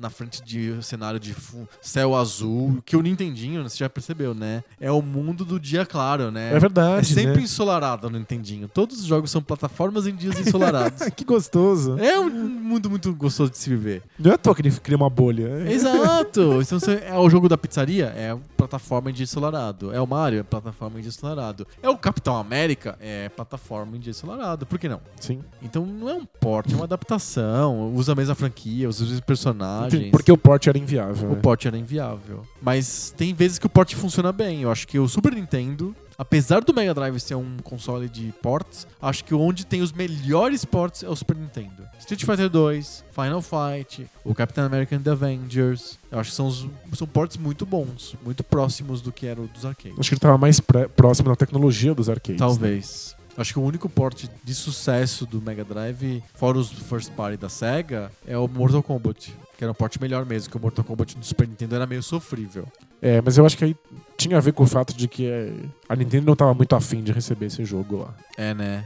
na 0.00 0.10
frente 0.10 0.42
de 0.42 0.82
cenário 0.82 1.18
de 1.18 1.34
céu 1.80 2.14
azul. 2.14 2.82
Que 2.84 2.96
o 2.96 3.02
Nintendinho, 3.02 3.62
você 3.62 3.78
já 3.78 3.88
percebeu, 3.88 4.34
né? 4.34 4.62
É 4.80 4.90
o 4.90 5.00
mundo 5.00 5.44
do 5.44 5.58
dia 5.58 5.86
claro, 5.86 6.30
né? 6.30 6.54
É 6.54 6.58
verdade, 6.58 7.00
É 7.00 7.02
sempre 7.02 7.38
né? 7.38 7.42
ensolarado 7.42 8.10
no 8.10 8.18
Nintendinho. 8.18 8.68
Todos 8.68 9.00
os 9.00 9.06
jogos 9.06 9.30
são 9.30 9.42
plataformas 9.42 10.06
em 10.06 10.14
dias 10.14 10.38
ensolarados. 10.38 11.02
que 11.16 11.24
gostoso. 11.24 11.98
é 11.98 12.18
um 12.18 12.30
mundo 12.30 12.90
muito 12.90 13.12
gostoso 13.14 13.50
de 13.50 13.58
se 13.58 13.70
viver. 13.70 14.02
Não 14.18 14.30
é 14.30 14.34
à 14.34 14.38
toa 14.38 14.54
que 14.54 14.62
ele 14.62 14.70
cria 14.72 14.96
uma 14.96 15.10
bolha. 15.10 15.70
Exato! 15.70 16.60
Então, 16.60 16.78
é 17.06 17.18
o 17.18 17.30
jogo 17.30 17.48
da 17.48 17.56
pizzaria? 17.56 18.06
É 18.16 18.36
plataforma 18.56 19.10
em 19.10 19.12
dia 19.14 19.24
ensolarado. 19.24 19.92
É 19.92 20.00
o 20.00 20.06
Mario? 20.06 20.40
É 20.40 20.42
plataforma 20.42 20.98
em 20.98 21.02
dia 21.02 21.08
ensolarado. 21.08 21.66
É 21.82 21.88
o 21.88 21.96
Capitão 21.96 22.41
América? 22.42 22.96
É 23.00 23.28
plataforma 23.30 23.96
em 23.96 24.00
dia 24.00 24.10
ensolarado. 24.10 24.66
Por 24.66 24.78
que 24.78 24.88
não? 24.88 25.00
Sim. 25.20 25.40
Então 25.62 25.86
não 25.86 26.08
é 26.08 26.14
um 26.14 26.24
porte, 26.24 26.72
é 26.72 26.76
uma 26.76 26.84
adaptação. 26.84 27.92
Usa 27.94 28.12
a 28.12 28.14
mesma 28.14 28.34
franquia, 28.34 28.88
usa 28.88 29.04
os 29.04 29.10
mesmos 29.10 29.24
personagens. 29.24 30.10
Porque 30.10 30.30
o 30.30 30.36
porte 30.36 30.68
era 30.68 30.78
inviável. 30.78 31.30
O 31.30 31.34
né? 31.34 31.40
port 31.40 31.64
era 31.64 31.76
inviável. 31.76 32.42
Mas 32.60 33.12
tem 33.16 33.32
vezes 33.34 33.58
que 33.58 33.66
o 33.66 33.70
port 33.70 33.94
funciona 33.94 34.32
bem. 34.32 34.62
Eu 34.62 34.70
acho 34.70 34.86
que 34.86 34.98
o 34.98 35.08
Super 35.08 35.34
Nintendo, 35.34 35.94
apesar 36.22 36.62
do 36.62 36.72
Mega 36.72 36.94
Drive 36.94 37.18
ser 37.20 37.34
um 37.34 37.56
console 37.62 38.08
de 38.08 38.32
ports, 38.40 38.86
acho 39.00 39.24
que 39.24 39.34
onde 39.34 39.66
tem 39.66 39.82
os 39.82 39.92
melhores 39.92 40.64
ports 40.64 41.02
é 41.02 41.08
o 41.08 41.16
Super 41.16 41.36
Nintendo. 41.36 41.82
Street 41.98 42.24
Fighter 42.24 42.48
2, 42.48 43.04
Final 43.12 43.42
Fight, 43.42 44.06
o 44.24 44.34
Captain 44.34 44.62
America 44.64 44.94
and 44.96 45.02
the 45.02 45.10
Avengers. 45.10 45.98
Eu 46.10 46.18
acho 46.18 46.30
que 46.30 46.36
são, 46.36 46.46
os- 46.46 46.66
são 46.94 47.06
ports 47.06 47.36
muito 47.36 47.66
bons, 47.66 48.14
muito 48.24 48.42
próximos 48.44 49.00
do 49.00 49.10
que 49.12 49.26
era 49.26 49.40
o 49.40 49.48
dos 49.48 49.64
arcades. 49.66 49.98
Acho 49.98 50.08
que 50.10 50.14
ele 50.14 50.20
tava 50.20 50.38
mais 50.38 50.60
pré- 50.60 50.88
próximo 50.88 51.28
da 51.28 51.36
tecnologia 51.36 51.94
dos 51.94 52.08
arcades. 52.08 52.40
né? 52.40 52.46
Talvez. 52.46 53.14
Acho 53.36 53.54
que 53.54 53.58
o 53.58 53.62
único 53.62 53.88
port 53.88 54.24
de 54.44 54.54
sucesso 54.54 55.24
do 55.24 55.40
Mega 55.40 55.64
Drive, 55.64 56.22
fora 56.34 56.58
os 56.58 56.70
first 56.70 57.10
party 57.12 57.36
da 57.38 57.48
SEGA, 57.48 58.12
é 58.26 58.36
o 58.36 58.46
Mortal 58.46 58.82
Kombat. 58.82 59.32
Que 59.56 59.64
era 59.64 59.70
um 59.70 59.74
port 59.74 59.96
melhor 60.00 60.26
mesmo, 60.26 60.50
que 60.50 60.56
o 60.56 60.60
Mortal 60.60 60.84
Kombat 60.84 61.16
do 61.16 61.24
Super 61.24 61.48
Nintendo 61.48 61.74
era 61.76 61.86
meio 61.86 62.02
sofrível. 62.02 62.66
É, 63.02 63.20
mas 63.20 63.36
eu 63.36 63.44
acho 63.44 63.58
que 63.58 63.64
aí 63.64 63.76
tinha 64.16 64.36
a 64.36 64.40
ver 64.40 64.52
com 64.52 64.62
o 64.62 64.66
fato 64.66 64.96
de 64.96 65.08
que 65.08 65.26
é, 65.26 65.52
a 65.88 65.96
Nintendo 65.96 66.26
não 66.26 66.36
tava 66.36 66.54
muito 66.54 66.76
afim 66.76 67.02
de 67.02 67.10
receber 67.10 67.46
esse 67.46 67.64
jogo 67.64 67.98
lá. 67.98 68.14
É, 68.38 68.54
né? 68.54 68.84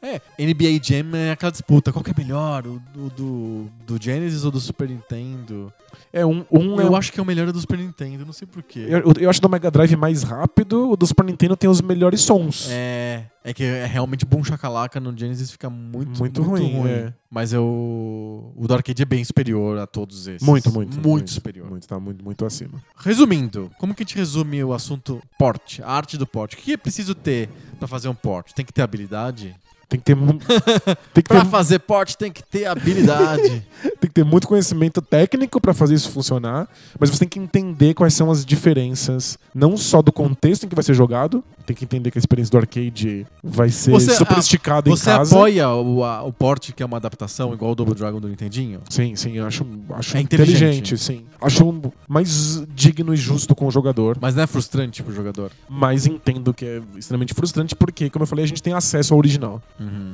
É. 0.00 0.18
NBA 0.38 0.82
Jam 0.82 1.14
é 1.14 1.32
aquela 1.32 1.52
disputa. 1.52 1.92
Qual 1.92 2.02
que 2.02 2.10
é 2.10 2.14
melhor? 2.16 2.66
O 2.66 2.80
do, 2.94 3.10
do, 3.10 3.70
do 3.86 4.02
Genesis 4.02 4.44
ou 4.44 4.50
do 4.50 4.58
Super 4.58 4.88
Nintendo? 4.88 5.70
É, 6.12 6.26
um, 6.26 6.44
um 6.50 6.80
é 6.80 6.84
Eu 6.84 6.90
um- 6.90 6.96
acho 6.96 7.12
que 7.12 7.20
é 7.20 7.22
o 7.22 7.26
melhor 7.26 7.52
do 7.52 7.60
Super 7.60 7.78
Nintendo, 7.78 8.26
não 8.26 8.32
sei 8.32 8.46
porquê. 8.46 8.80
eu, 8.88 9.12
eu 9.18 9.30
acho 9.30 9.40
do 9.40 9.48
Mega 9.48 9.70
Drive 9.70 9.94
mais 9.94 10.24
rápido, 10.24 10.90
o 10.90 10.96
do 10.96 11.06
Super 11.06 11.24
Nintendo 11.24 11.56
tem 11.56 11.70
os 11.70 11.80
melhores 11.80 12.20
sons. 12.22 12.66
É, 12.68 13.26
é 13.44 13.54
que 13.54 13.62
é 13.62 13.86
realmente 13.86 14.26
Boom 14.26 14.42
Chacalaca 14.42 14.98
no 14.98 15.16
Genesis 15.16 15.52
fica 15.52 15.70
muito, 15.70 16.18
Muito 16.18 16.42
ruim, 16.42 16.82
é. 16.88 17.12
Mas 17.30 17.52
eu, 17.52 18.52
o 18.56 18.66
do 18.66 18.74
arcade 18.74 19.00
é 19.00 19.04
bem 19.04 19.22
superior 19.24 19.78
a 19.78 19.86
todos 19.86 20.26
esses. 20.26 20.46
Muito, 20.46 20.72
muito. 20.72 20.98
Muito, 21.00 21.30
superior. 21.30 21.70
Muito, 21.70 21.86
tá 21.86 22.00
muito, 22.00 22.24
muito 22.24 22.44
acima. 22.44 22.82
Resumindo, 22.96 23.70
como 23.78 23.94
que 23.94 24.02
a 24.02 24.04
gente 24.04 24.16
resume 24.16 24.64
o 24.64 24.72
assunto 24.72 25.22
porte, 25.38 25.80
a 25.82 25.90
arte 25.92 26.18
do 26.18 26.26
porte? 26.26 26.56
O 26.56 26.58
que 26.58 26.72
é 26.72 26.76
preciso 26.76 27.14
ter 27.14 27.48
pra 27.78 27.86
fazer 27.86 28.08
um 28.08 28.14
porte? 28.16 28.52
Tem 28.52 28.64
que 28.64 28.72
ter 28.72 28.82
habilidade? 28.82 29.54
Tem 29.90 29.98
que 29.98 30.04
ter, 30.06 30.14
mu- 30.14 30.38
tem 31.12 31.22
que 31.22 31.28
Pra 31.28 31.40
ter, 31.44 31.50
fazer 31.50 31.80
porte 31.80 32.16
tem 32.16 32.30
que 32.30 32.42
ter 32.44 32.64
habilidade. 32.66 33.62
tem 34.00 34.08
que 34.08 34.14
ter 34.14 34.24
muito 34.24 34.46
conhecimento 34.46 35.02
técnico 35.02 35.60
pra 35.60 35.74
fazer 35.74 35.94
isso 35.94 36.10
funcionar, 36.10 36.68
mas 36.98 37.10
você 37.10 37.18
tem 37.18 37.28
que 37.28 37.38
entender 37.40 37.92
quais 37.94 38.14
são 38.14 38.30
as 38.30 38.44
diferenças, 38.44 39.36
não 39.54 39.76
só 39.76 40.00
do 40.00 40.12
contexto 40.12 40.64
em 40.64 40.68
que 40.68 40.74
vai 40.76 40.84
ser 40.84 40.94
jogado, 40.94 41.42
tem 41.66 41.74
que 41.76 41.84
entender 41.84 42.10
que 42.12 42.18
a 42.18 42.20
experiência 42.20 42.52
do 42.52 42.58
arcade 42.58 43.26
vai 43.42 43.68
ser 43.68 43.90
Você- 43.90 44.14
super 44.14 44.38
esticada 44.38 44.88
em 44.88 44.92
Você 44.96 45.06
casa. 45.10 45.34
apoia 45.34 45.68
o, 45.70 46.04
a- 46.04 46.22
o 46.22 46.32
porte, 46.32 46.72
que 46.72 46.82
é 46.82 46.86
uma 46.86 46.96
adaptação, 46.96 47.52
igual 47.52 47.72
o 47.72 47.74
Double 47.74 47.94
Dragon 47.94 48.20
do 48.20 48.28
Nintendinho? 48.28 48.80
Sim, 48.88 49.16
sim, 49.16 49.36
eu 49.36 49.46
acho, 49.46 49.66
acho 49.94 50.16
É 50.16 50.20
inteligente. 50.20 50.54
inteligente. 50.92 50.98
sim. 50.98 51.24
Acho 51.42 51.82
mais 52.08 52.62
digno 52.74 53.12
e 53.12 53.16
justo 53.16 53.54
com 53.56 53.66
o 53.66 53.70
jogador, 53.72 54.18
Mas 54.20 54.34
não 54.36 54.42
é 54.44 54.46
frustrante 54.46 55.02
pro 55.02 55.12
jogador. 55.12 55.50
mas 55.68 56.06
entendo 56.06 56.54
que 56.54 56.64
é 56.64 56.82
extremamente 56.96 57.34
frustrante 57.34 57.74
porque, 57.74 58.08
como 58.08 58.22
eu 58.22 58.26
falei, 58.26 58.44
a 58.44 58.48
gente 58.48 58.62
tem 58.62 58.72
acesso 58.72 59.14
ao 59.14 59.18
original. 59.18 59.60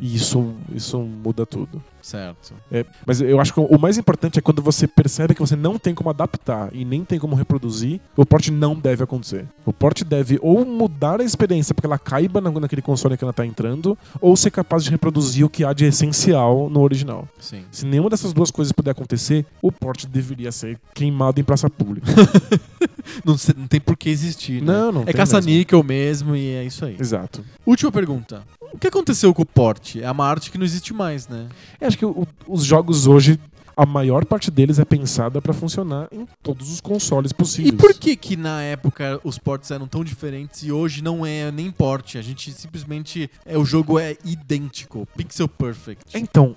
E 0.01 0.15
isso, 0.15 0.55
isso 0.75 0.99
muda 1.01 1.45
tudo. 1.45 1.83
Certo. 2.01 2.55
É, 2.71 2.87
mas 3.05 3.21
eu 3.21 3.41
acho 3.41 3.53
que 3.53 3.59
o 3.59 3.79
mais 3.81 3.99
importante 3.99 4.39
é 4.39 4.43
quando 4.43 4.63
você 4.63 4.87
percebe 4.87 5.35
que 5.35 5.41
você 5.41 5.57
não 5.57 5.77
tem 5.77 5.93
como 5.93 6.09
adaptar 6.09 6.69
e 6.73 6.85
nem 6.85 7.05
tem 7.05 7.19
como 7.19 7.35
reproduzir, 7.35 8.01
o 8.17 8.25
porte 8.25 8.53
não 8.53 8.77
deve 8.79 9.03
acontecer. 9.03 9.45
O 9.65 9.73
porte 9.73 10.05
deve 10.05 10.39
ou 10.41 10.65
mudar 10.65 11.21
a 11.21 11.25
experiência 11.25 11.75
porque 11.75 11.87
ela 11.87 11.99
caiba 11.99 12.41
na- 12.41 12.53
naquele 12.53 12.81
console 12.81 13.17
que 13.17 13.25
ela 13.25 13.33
está 13.33 13.45
entrando, 13.45 13.99
ou 14.21 14.37
ser 14.37 14.53
capaz 14.53 14.85
de 14.85 14.91
reproduzir 14.91 15.45
o 15.45 15.49
que 15.49 15.65
há 15.65 15.73
de 15.73 15.85
essencial 15.85 16.71
no 16.71 16.81
original. 16.81 17.29
Sim. 17.41 17.65
Se 17.73 17.85
nenhuma 17.85 18.09
dessas 18.09 18.33
duas 18.33 18.53
coisas 18.53 18.71
puder 18.71 18.93
acontecer, 18.93 19.45
o 19.61 19.73
porte 19.73 20.07
deveria 20.07 20.53
ser 20.53 20.79
queimado 20.95 21.41
em 21.41 21.45
praça 21.45 21.69
pública. 21.69 22.07
Não, 23.25 23.37
não 23.57 23.67
tem 23.69 23.81
por 23.81 23.97
que 23.97 24.09
existir, 24.11 24.61
né? 24.61 24.73
não, 24.73 24.91
não. 24.93 25.03
É 25.07 25.13
caça-níquel 25.13 25.81
mesmo 25.83 26.35
e 26.35 26.55
é 26.55 26.65
isso 26.65 26.85
aí. 26.85 26.93
mesmo. 26.93 27.05
Exato. 27.05 27.45
Última 27.65 27.93
pergunta. 27.93 28.43
O 28.73 28.79
que 28.79 28.87
aconteceu 28.89 29.33
com 29.33 29.43
o 29.43 29.47
porte? 29.47 30.03
É 30.03 30.11
uma 30.11 30.27
arte 30.27 30.51
que 30.51 30.59
não 30.59 30.65
existe 30.65 30.93
mais, 30.93 31.29
né? 31.29 31.47
Eu 31.81 31.89
acho 31.89 31.97
que 31.99 32.05
o- 32.07 32.27
os 32.47 32.65
jogos 32.65 33.07
hoje. 33.07 33.39
a 33.79 33.85
maior 33.85 34.25
parte 34.25 34.51
deles 34.51 34.79
é 34.79 34.87
pensada 34.87 35.43
pra 35.43 35.53
funcionar 35.53 36.09
em 36.11 36.27
todos 36.43 36.73
os 36.73 36.81
consoles 36.81 37.31
E 37.31 37.35
possíveis. 37.35 37.75
por 37.75 37.93
que 37.93 38.17
que 38.17 38.35
na 38.35 38.63
época 38.63 39.21
os 39.23 39.37
ports 39.39 39.71
eram 39.71 39.87
tão 39.87 40.03
diferentes 40.03 40.63
e 40.63 40.73
hoje 40.73 41.03
não 41.05 41.27
é 41.27 41.53
nem 41.53 41.71
porte? 41.71 42.17
A 42.17 42.23
gente 42.23 42.51
simplesmente 42.53 43.31
é 43.45 43.59
o 43.59 43.67
jogo 43.67 43.99
é 43.99 44.17
idêntico, 44.25 45.07
pixel 45.15 45.47
perfect. 45.47 46.05
Então, 46.15 46.57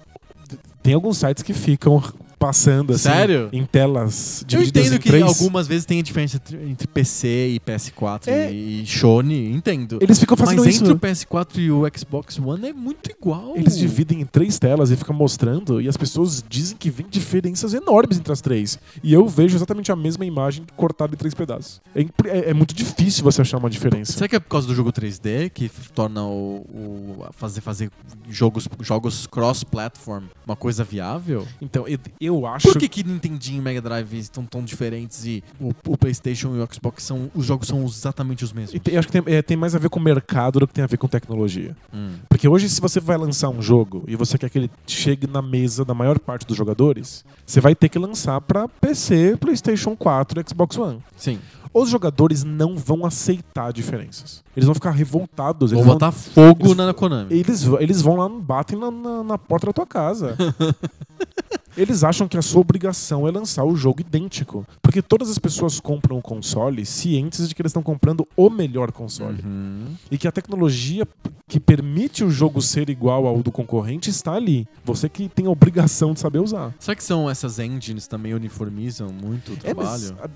tem 0.82 0.94
alguns 0.94 1.18
sites 1.18 1.44
que 1.44 1.54
ficam 1.54 2.02
passando 2.40 2.94
assim 2.94 3.04
Sério? 3.10 3.50
em 3.52 3.66
telas 3.66 4.46
Eu 4.50 4.62
entendo 4.64 4.98
que 4.98 5.10
três. 5.10 5.24
algumas 5.24 5.68
vezes 5.68 5.86
tem 5.86 6.00
a 6.00 6.02
diferença 6.02 6.42
entre- 6.66 6.88
PC 6.88 7.50
e 7.56 7.60
PS4 7.60 8.28
É. 8.30 8.52
e 8.52 8.86
Sony, 8.88 9.52
entendo. 9.52 10.00
Eles 10.02 10.18
ficam 10.20 10.36
fazendo 10.38 10.64
Mas 10.64 10.76
isso. 10.76 10.84
entre 10.86 10.94
o 10.94 10.98
PS4 11.00 11.58
e 11.60 11.70
o 11.72 11.84
Xbox 11.96 12.40
One 12.40 12.70
é 12.70 12.74
muito 12.74 13.12
igual. 13.12 13.54
Eles 13.56 13.78
dividem 13.78 14.22
em 14.22 14.26
três 14.26 14.58
telas 14.58 14.90
e 14.90 14.96
ficam 14.96 15.16
mostrando, 15.16 15.82
e 15.82 15.88
as 15.88 15.98
pessoas 15.98 16.44
dizem 16.48 16.78
que 16.78 16.90
vem 16.90 17.06
diferenças 17.10 17.74
enormes 17.74 18.18
entre 18.18 18.32
as 18.32 18.40
três. 18.42 18.80
E 19.04 19.14
eu 19.14 19.28
vejo 19.28 19.58
exatamente 19.58 19.92
a 19.92 19.96
mesma 19.96 20.26
imagem 20.26 20.64
cortada 20.78 21.14
em 21.14 21.18
três 21.18 21.34
pedaços. 21.34 21.82
É, 21.94 22.02
é- 22.26 22.50
é 22.52 22.54
muito 22.54 22.74
difícil 22.74 23.24
você 23.24 23.42
achar 23.42 23.58
uma 23.58 23.70
diferença. 23.70 24.14
Será 24.14 24.28
que 24.28 24.36
é 24.36 24.40
por 24.40 24.48
causa 24.50 24.66
do 24.66 24.74
jogo 24.74 24.92
3D 24.92 25.50
que 25.50 25.70
torna 25.94 26.24
o, 26.24 26.66
o- 26.74 27.26
fazer 27.34 27.62
fazer 27.62 27.90
jogos 28.30 28.68
jogos 28.82 29.28
cross-platform 29.28 30.24
uma 30.46 30.56
coisa 30.56 30.84
viável? 30.84 31.46
Então, 31.62 31.88
eu, 31.88 32.00
eu 32.20 32.29
acho. 32.46 32.68
Por 32.68 32.78
que 32.78 32.88
que 32.88 33.04
Nintendinho 33.04 33.58
e 33.60 33.62
Mega 33.62 33.82
Drive 33.82 34.14
estão 34.18 34.46
tão 34.46 34.64
diferentes 34.64 35.26
e 35.26 35.44
o, 35.60 35.70
o 35.88 35.98
PlayStation 35.98 36.56
e 36.56 36.60
o 36.62 36.68
Xbox 36.72 37.04
são 37.04 37.30
os 37.36 37.46
jogos 37.46 37.68
são 37.68 37.84
exatamente 37.86 38.44
os 38.44 38.52
mesmos? 38.54 38.80
tem- 38.82 38.94
eu 38.94 39.00
acho 39.00 39.08
que 39.08 39.22
tem, 39.22 39.34
é, 39.36 39.42
tem 39.42 39.58
mais 39.58 39.74
a 39.76 39.80
ver 39.80 39.90
com 39.90 40.00
mercado 40.00 40.60
do 40.60 40.68
que 40.68 40.74
tem 40.74 40.84
a 40.84 40.88
ver 40.88 40.98
com 40.98 41.08
tecnologia. 41.08 41.76
Hum. 41.94 42.12
Porque 42.28 42.48
hoje, 42.48 42.70
se 42.70 42.80
você 42.82 43.00
vai 43.00 43.18
lançar 43.18 43.50
um 43.50 43.62
jogo 43.62 44.04
e 44.08 44.16
você 44.16 44.38
quer 44.38 44.50
que 44.50 44.58
ele 44.58 44.72
chegue 44.88 45.28
na 45.28 45.42
mesa 45.42 45.84
da 45.86 45.94
maior 45.94 46.20
parte 46.20 46.46
dos 46.46 46.56
jogadores, 46.58 47.24
você 47.46 47.60
vai 47.62 47.74
ter 47.76 47.90
que 47.90 47.98
lançar 48.00 48.40
pra 48.42 48.68
PC, 48.68 49.38
PlayStation 49.40 49.96
4 49.96 50.42
e 50.42 50.50
Xbox 50.50 50.78
One. 50.78 51.00
Sim. 51.18 51.40
Os 51.72 51.90
jogadores 51.90 52.44
não 52.44 52.76
vão 52.76 53.06
aceitar 53.06 53.72
diferenças. 53.72 54.44
Eles 54.58 54.66
vão 54.66 54.74
ficar 54.74 54.90
revoltados. 54.90 55.72
Eles 55.72 55.84
vão, 55.86 55.94
botar 55.94 56.12
fogo 56.12 56.66
eles- 56.66 56.76
na 56.78 56.94
Konami. 56.96 57.28
eles, 57.34 57.64
vão- 57.64 57.80
eles 57.80 58.02
vão 58.02 58.16
lá, 58.16 58.28
batem 58.28 58.78
na, 58.80 58.90
na, 58.90 59.24
na 59.24 59.38
porta 59.38 59.68
da 59.68 59.74
tua 59.74 59.86
casa. 59.86 60.36
Eles 61.80 62.04
acham 62.04 62.28
que 62.28 62.38
a 62.38 62.42
sua 62.42 62.62
obrigação 62.62 63.28
é 63.28 63.32
lançar 63.32 63.64
o 63.64 63.76
jogo 63.76 64.02
idêntico. 64.02 64.66
Porque 64.82 65.02
todas 65.02 65.30
as 65.30 65.38
pessoas 65.40 65.80
compram 65.80 66.18
o 66.18 66.22
console 66.22 66.86
cientes 66.86 67.48
de 67.48 67.56
que 67.56 67.62
eles 67.62 67.70
estão 67.70 67.82
comprando 67.84 68.28
o 68.36 68.50
melhor 68.50 68.92
console. 68.92 69.42
Uhum. 69.44 69.96
E 70.12 70.18
que 70.18 70.28
a 70.28 70.32
tecnologia 70.32 71.08
que 71.48 71.60
permite 71.60 72.24
o 72.24 72.30
jogo 72.30 72.62
ser 72.62 72.90
igual 72.90 73.26
ao 73.26 73.42
do 73.42 73.52
concorrente 73.52 74.10
está 74.10 74.34
ali. 74.34 74.68
Você 74.86 75.08
que 75.10 75.28
tem 75.30 75.46
a 75.48 75.50
obrigação 75.50 76.14
de 76.14 76.20
saber 76.20 76.40
usar. 76.40 76.76
Será 76.80 76.96
que 76.96 77.04
são 77.04 77.30
essas 77.30 77.58
engines 77.60 78.08
também 78.08 78.34
uniformizam 78.34 79.10
muito 79.12 79.54
o 79.54 79.58
É, 79.64 79.74
mas, 79.74 80.04
trabalho? 80.12 80.32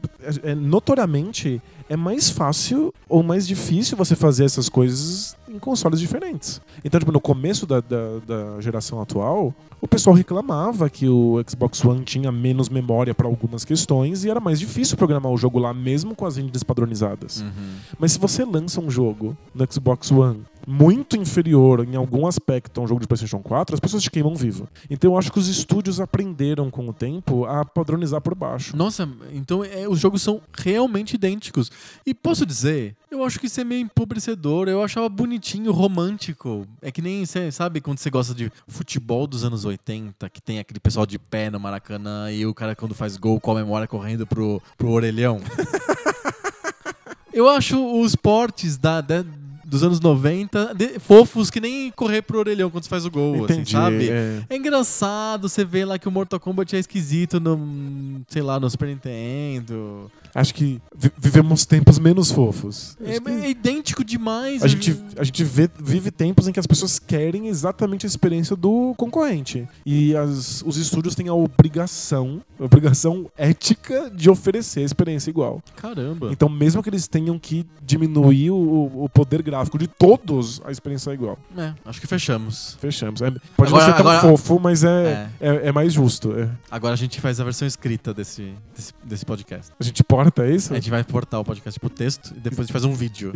a- 0.45 0.49
é, 0.49 0.55
notoriamente 0.55 1.61
é 1.89 1.95
mais 1.95 2.29
fácil 2.29 2.93
ou 3.07 3.21
mais 3.21 3.47
difícil 3.47 3.95
você 3.97 4.15
fazer 4.15 4.45
essas 4.45 4.69
coisas 4.69 5.35
em 5.53 5.59
consoles 5.59 5.99
diferentes. 5.99 6.59
Então, 6.83 6.99
tipo, 6.99 7.11
no 7.11 7.21
começo 7.21 7.65
da, 7.65 7.79
da, 7.79 8.19
da 8.25 8.61
geração 8.61 9.01
atual, 9.01 9.53
o 9.79 9.87
pessoal 9.87 10.15
reclamava 10.15 10.89
que 10.89 11.07
o 11.07 11.41
Xbox 11.47 11.83
One 11.85 12.03
tinha 12.03 12.31
menos 12.31 12.69
memória 12.69 13.13
para 13.13 13.27
algumas 13.27 13.63
questões 13.63 14.23
e 14.23 14.29
era 14.29 14.39
mais 14.39 14.59
difícil 14.59 14.97
programar 14.97 15.31
o 15.31 15.37
jogo 15.37 15.59
lá, 15.59 15.73
mesmo 15.73 16.15
com 16.15 16.25
as 16.25 16.37
engines 16.37 16.63
padronizadas. 16.63 17.41
Uhum. 17.41 17.75
Mas 17.99 18.13
se 18.13 18.19
você 18.19 18.43
lança 18.43 18.81
um 18.81 18.89
jogo 18.89 19.37
no 19.53 19.65
Xbox 19.71 20.11
One 20.11 20.41
muito 20.68 21.18
inferior 21.18 21.86
em 21.88 21.95
algum 21.95 22.26
aspecto 22.26 22.80
a 22.80 22.84
um 22.84 22.88
jogo 22.88 23.01
de 23.01 23.07
PlayStation 23.07 23.39
4, 23.39 23.74
as 23.74 23.80
pessoas 23.80 24.03
te 24.03 24.09
queimam 24.11 24.36
vivo. 24.36 24.68
Então 24.89 25.11
eu 25.11 25.18
acho 25.18 25.32
que 25.32 25.39
os 25.39 25.47
estúdios 25.47 25.99
aprenderam 25.99 26.70
com 26.70 26.88
o 26.88 26.93
tempo 26.93 27.45
a 27.45 27.66
padronizar 27.66 28.22
por 28.22 28.36
baixo. 28.36 28.76
Nossa, 28.76 29.07
então 29.34 29.64
é, 29.64 29.88
os 29.88 29.99
jogos 29.99 30.22
são 30.22 30.41
realmente 30.57 31.16
idênticos. 31.16 31.72
E 32.05 32.14
posso 32.14 32.45
dizer, 32.45 32.95
eu 33.11 33.24
acho 33.24 33.39
que 33.39 33.47
isso 33.47 33.59
é 33.59 33.64
meio 33.64 33.82
empobrecedor. 33.82 34.68
Eu 34.68 34.82
achava 34.84 35.07
bonitinho, 35.09 35.72
romântico. 35.72 36.66
É 36.82 36.91
que 36.91 37.01
nem, 37.01 37.26
cê, 37.26 37.51
sabe, 37.51 37.82
quando 37.82 37.99
você 37.99 38.09
gosta 38.09 38.34
de 38.34 38.51
futebol 38.68 39.28
dos 39.28 39.43
anos 39.43 39.66
80, 39.66 40.30
que 40.30 40.41
tem 40.41 40.59
aquele 40.59 40.80
pessoal 40.80 41.05
de 41.05 41.20
pé 41.20 41.49
no 41.49 41.59
Maracanã 41.59 42.32
e 42.32 42.45
o 42.45 42.53
cara, 42.53 42.76
quando 42.76 42.95
faz 42.95 43.18
gol, 43.18 43.39
comemora 43.39 43.88
correndo 43.88 44.26
pro, 44.26 44.61
pro 44.78 44.89
orelhão. 44.89 45.41
eu 47.34 47.49
acho 47.49 48.01
os 48.01 48.16
portes 48.16 48.78
da, 48.78 49.01
da- 49.01 49.26
dos 49.74 49.84
anos 49.84 49.99
90 49.99 50.74
de- 50.76 50.99
fofos 50.99 51.49
que 51.49 51.59
nem 51.59 51.89
correr 51.91 52.21
pro 52.21 52.38
orelhão 52.39 52.69
quando 52.69 52.84
você 52.84 52.89
faz 52.89 53.05
o 53.05 53.11
gol, 53.11 53.45
assim, 53.45 53.65
sabe? 53.65 54.09
é. 54.09 54.41
É 54.49 54.55
engraçado, 54.55 55.49
você 55.49 55.65
vê 55.65 55.84
lá 55.84 55.97
que 55.97 56.07
o 56.07 56.11
Mortal 56.11 56.39
Kombat 56.39 56.76
é 56.76 56.80
esquisito 56.80 57.39
no, 57.39 58.21
sei 58.28 58.41
lá, 58.43 58.59
no 58.59 58.69
Super 58.69 58.88
Nintendo. 58.89 60.11
Acho 60.36 60.53
que 60.53 60.81
vi- 60.95 61.11
vivemos 61.17 61.65
tempos 61.65 61.99
menos 61.99 62.31
fofos. 62.31 62.97
É, 63.03 63.17
é 63.45 63.49
idêntico 63.49 64.03
demais. 64.03 64.63
a 64.63 64.67
gente, 64.67 64.99
a 65.17 65.23
gente 65.23 65.43
vê- 65.43 65.69
vive 65.79 66.09
tempos 66.11 66.47
em 66.47 66.51
que 66.51 66.59
as 66.59 66.65
pessoas 66.67 66.97
querem 66.99 67.47
exatamente 67.47 68.05
a 68.05 68.07
experiência 68.09 68.55
do 68.55 68.93
concorrente. 68.97 69.67
E 69.86 70.15
as- 70.15 70.63
os 70.65 70.77
estúdios 70.77 71.13
têm 71.15 71.27
a 71.27 71.34
obrigação, 71.34 72.41
a 72.59 72.63
obrigação 72.65 73.29
ética 73.38 74.09
de 74.09 74.29
oferecer 74.29 74.81
a 74.81 74.84
experiência 74.86 75.29
igual. 75.29 75.61
Caramba. 75.75 76.29
Então, 76.31 76.47
mesmo 76.49 76.81
que 76.84 76.89
eles 76.89 77.07
tenham 77.07 77.38
que 77.39 77.65
diminuir 77.81 78.51
o, 78.51 79.03
o 79.03 79.09
poder 79.09 79.41
gráfico 79.41 79.77
de 79.77 79.88
todos, 79.88 80.61
a 80.65 80.71
experiência 80.71 81.11
é 81.11 81.13
igual. 81.13 81.38
É, 81.57 81.73
acho 81.86 81.99
que 82.01 82.07
fechamos. 82.07 82.77
Fechamos. 82.79 83.21
É- 83.21 83.29
pode 83.55 83.69
Agora- 83.69 83.71
não 83.71 83.79
ser 83.79 84.01
tão 84.01 84.11
agora- 84.11 84.21
fofo, 84.21 84.59
mas 84.59 84.84
é, 84.84 85.29
é. 85.39 85.67
é 85.67 85.71
mais 85.71 85.93
justo. 85.93 86.34
é. 86.38 86.49
Agora 86.71 86.93
a 86.93 86.97
gente 86.97 87.19
faz 87.21 87.39
a 87.39 87.43
versão 87.43 87.67
escrita 87.67 88.13
desse, 88.13 88.53
desse, 88.75 88.93
desse 89.03 89.25
podcast. 89.25 89.71
A 89.79 89.84
gente 89.84 90.03
porta 90.24 90.47
isso? 90.47 90.71
A 90.71 90.76
gente 90.78 90.89
vai 90.89 91.03
portar 91.03 91.39
o 91.39 91.43
podcast 91.43 91.78
pro 91.80 91.89
texto 91.89 92.34
e 92.36 92.39
depois 92.39 92.59
a 92.59 92.63
gente 92.63 92.71
faz 92.71 92.86
um 92.86 92.93
vídeo. 92.93 93.34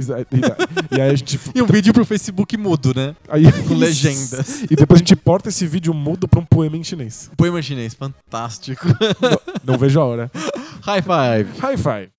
E, 0.91 1.01
aí 1.01 1.09
a 1.09 1.15
gente. 1.15 1.37
E 1.53 1.61
um 1.61 1.65
vídeo 1.65 1.93
pro 1.93 2.05
Facebook 2.05 2.55
mudo, 2.55 2.93
né? 2.95 3.15
Aí, 3.27 3.43
Com 3.67 3.75
legendas. 3.75 4.63
E 4.63 4.75
depois 4.75 4.97
a 4.97 4.99
gente 4.99 5.15
porta 5.15 5.49
esse 5.49 5.65
vídeo 5.65 5.93
mudo 5.93 6.27
pra 6.27 6.39
um 6.39 6.45
poema 6.45 6.77
em 6.77 6.83
chinês. 6.83 7.29
Poema 7.35 7.61
chinês, 7.61 7.93
fantástico. 7.93 8.85
Não, 9.19 9.73
não 9.73 9.77
vejo 9.77 9.99
a 9.99 10.05
hora. 10.05 10.31
High 10.81 11.01
five. 11.01 11.59
High 11.59 11.77
five. 11.77 12.11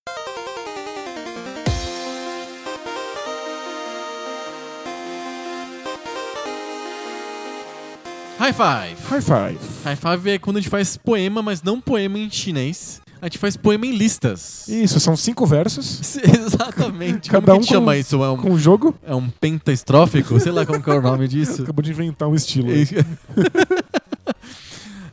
High 8.39 8.53
five. 8.53 8.97
High 9.09 9.21
five. 9.21 9.59
High 9.85 9.97
five 9.97 10.31
é 10.31 10.39
quando 10.39 10.59
a 10.59 10.61
gente 10.61 10.71
faz 10.71 10.97
poema, 10.97 11.43
mas 11.43 11.62
não 11.62 11.81
poema 11.81 12.19
em 12.19 12.31
chinês. 12.31 13.01
A 13.21 13.27
gente 13.27 13.39
faz 13.39 13.57
poema 13.57 13.85
em 13.87 13.93
listas. 13.97 14.69
Isso, 14.69 15.01
são 15.01 15.16
cinco 15.16 15.45
versos 15.47 16.16
Exatamente. 16.23 17.29
Cada 17.31 17.47
como 17.47 17.59
um 17.59 17.61
que 17.61 17.66
chama 17.69 17.93
com- 17.93 17.99
isso? 17.99 18.23
É 18.23 18.31
um, 18.31 18.37
com 18.37 18.53
o 18.53 18.59
jogo. 18.59 18.95
é 19.05 19.14
um 19.14 19.29
pentaestrófico? 19.29 20.39
Sei 20.39 20.53
lá 20.53 20.64
como 20.64 20.83
que 20.83 20.89
é 20.91 20.95
o 20.95 21.03
nome 21.03 21.27
disso. 21.27 21.62
Acabou 21.69 21.83
de 21.83 21.91
inventar 21.91 22.29
um 22.29 22.35
estilo. 22.35 22.69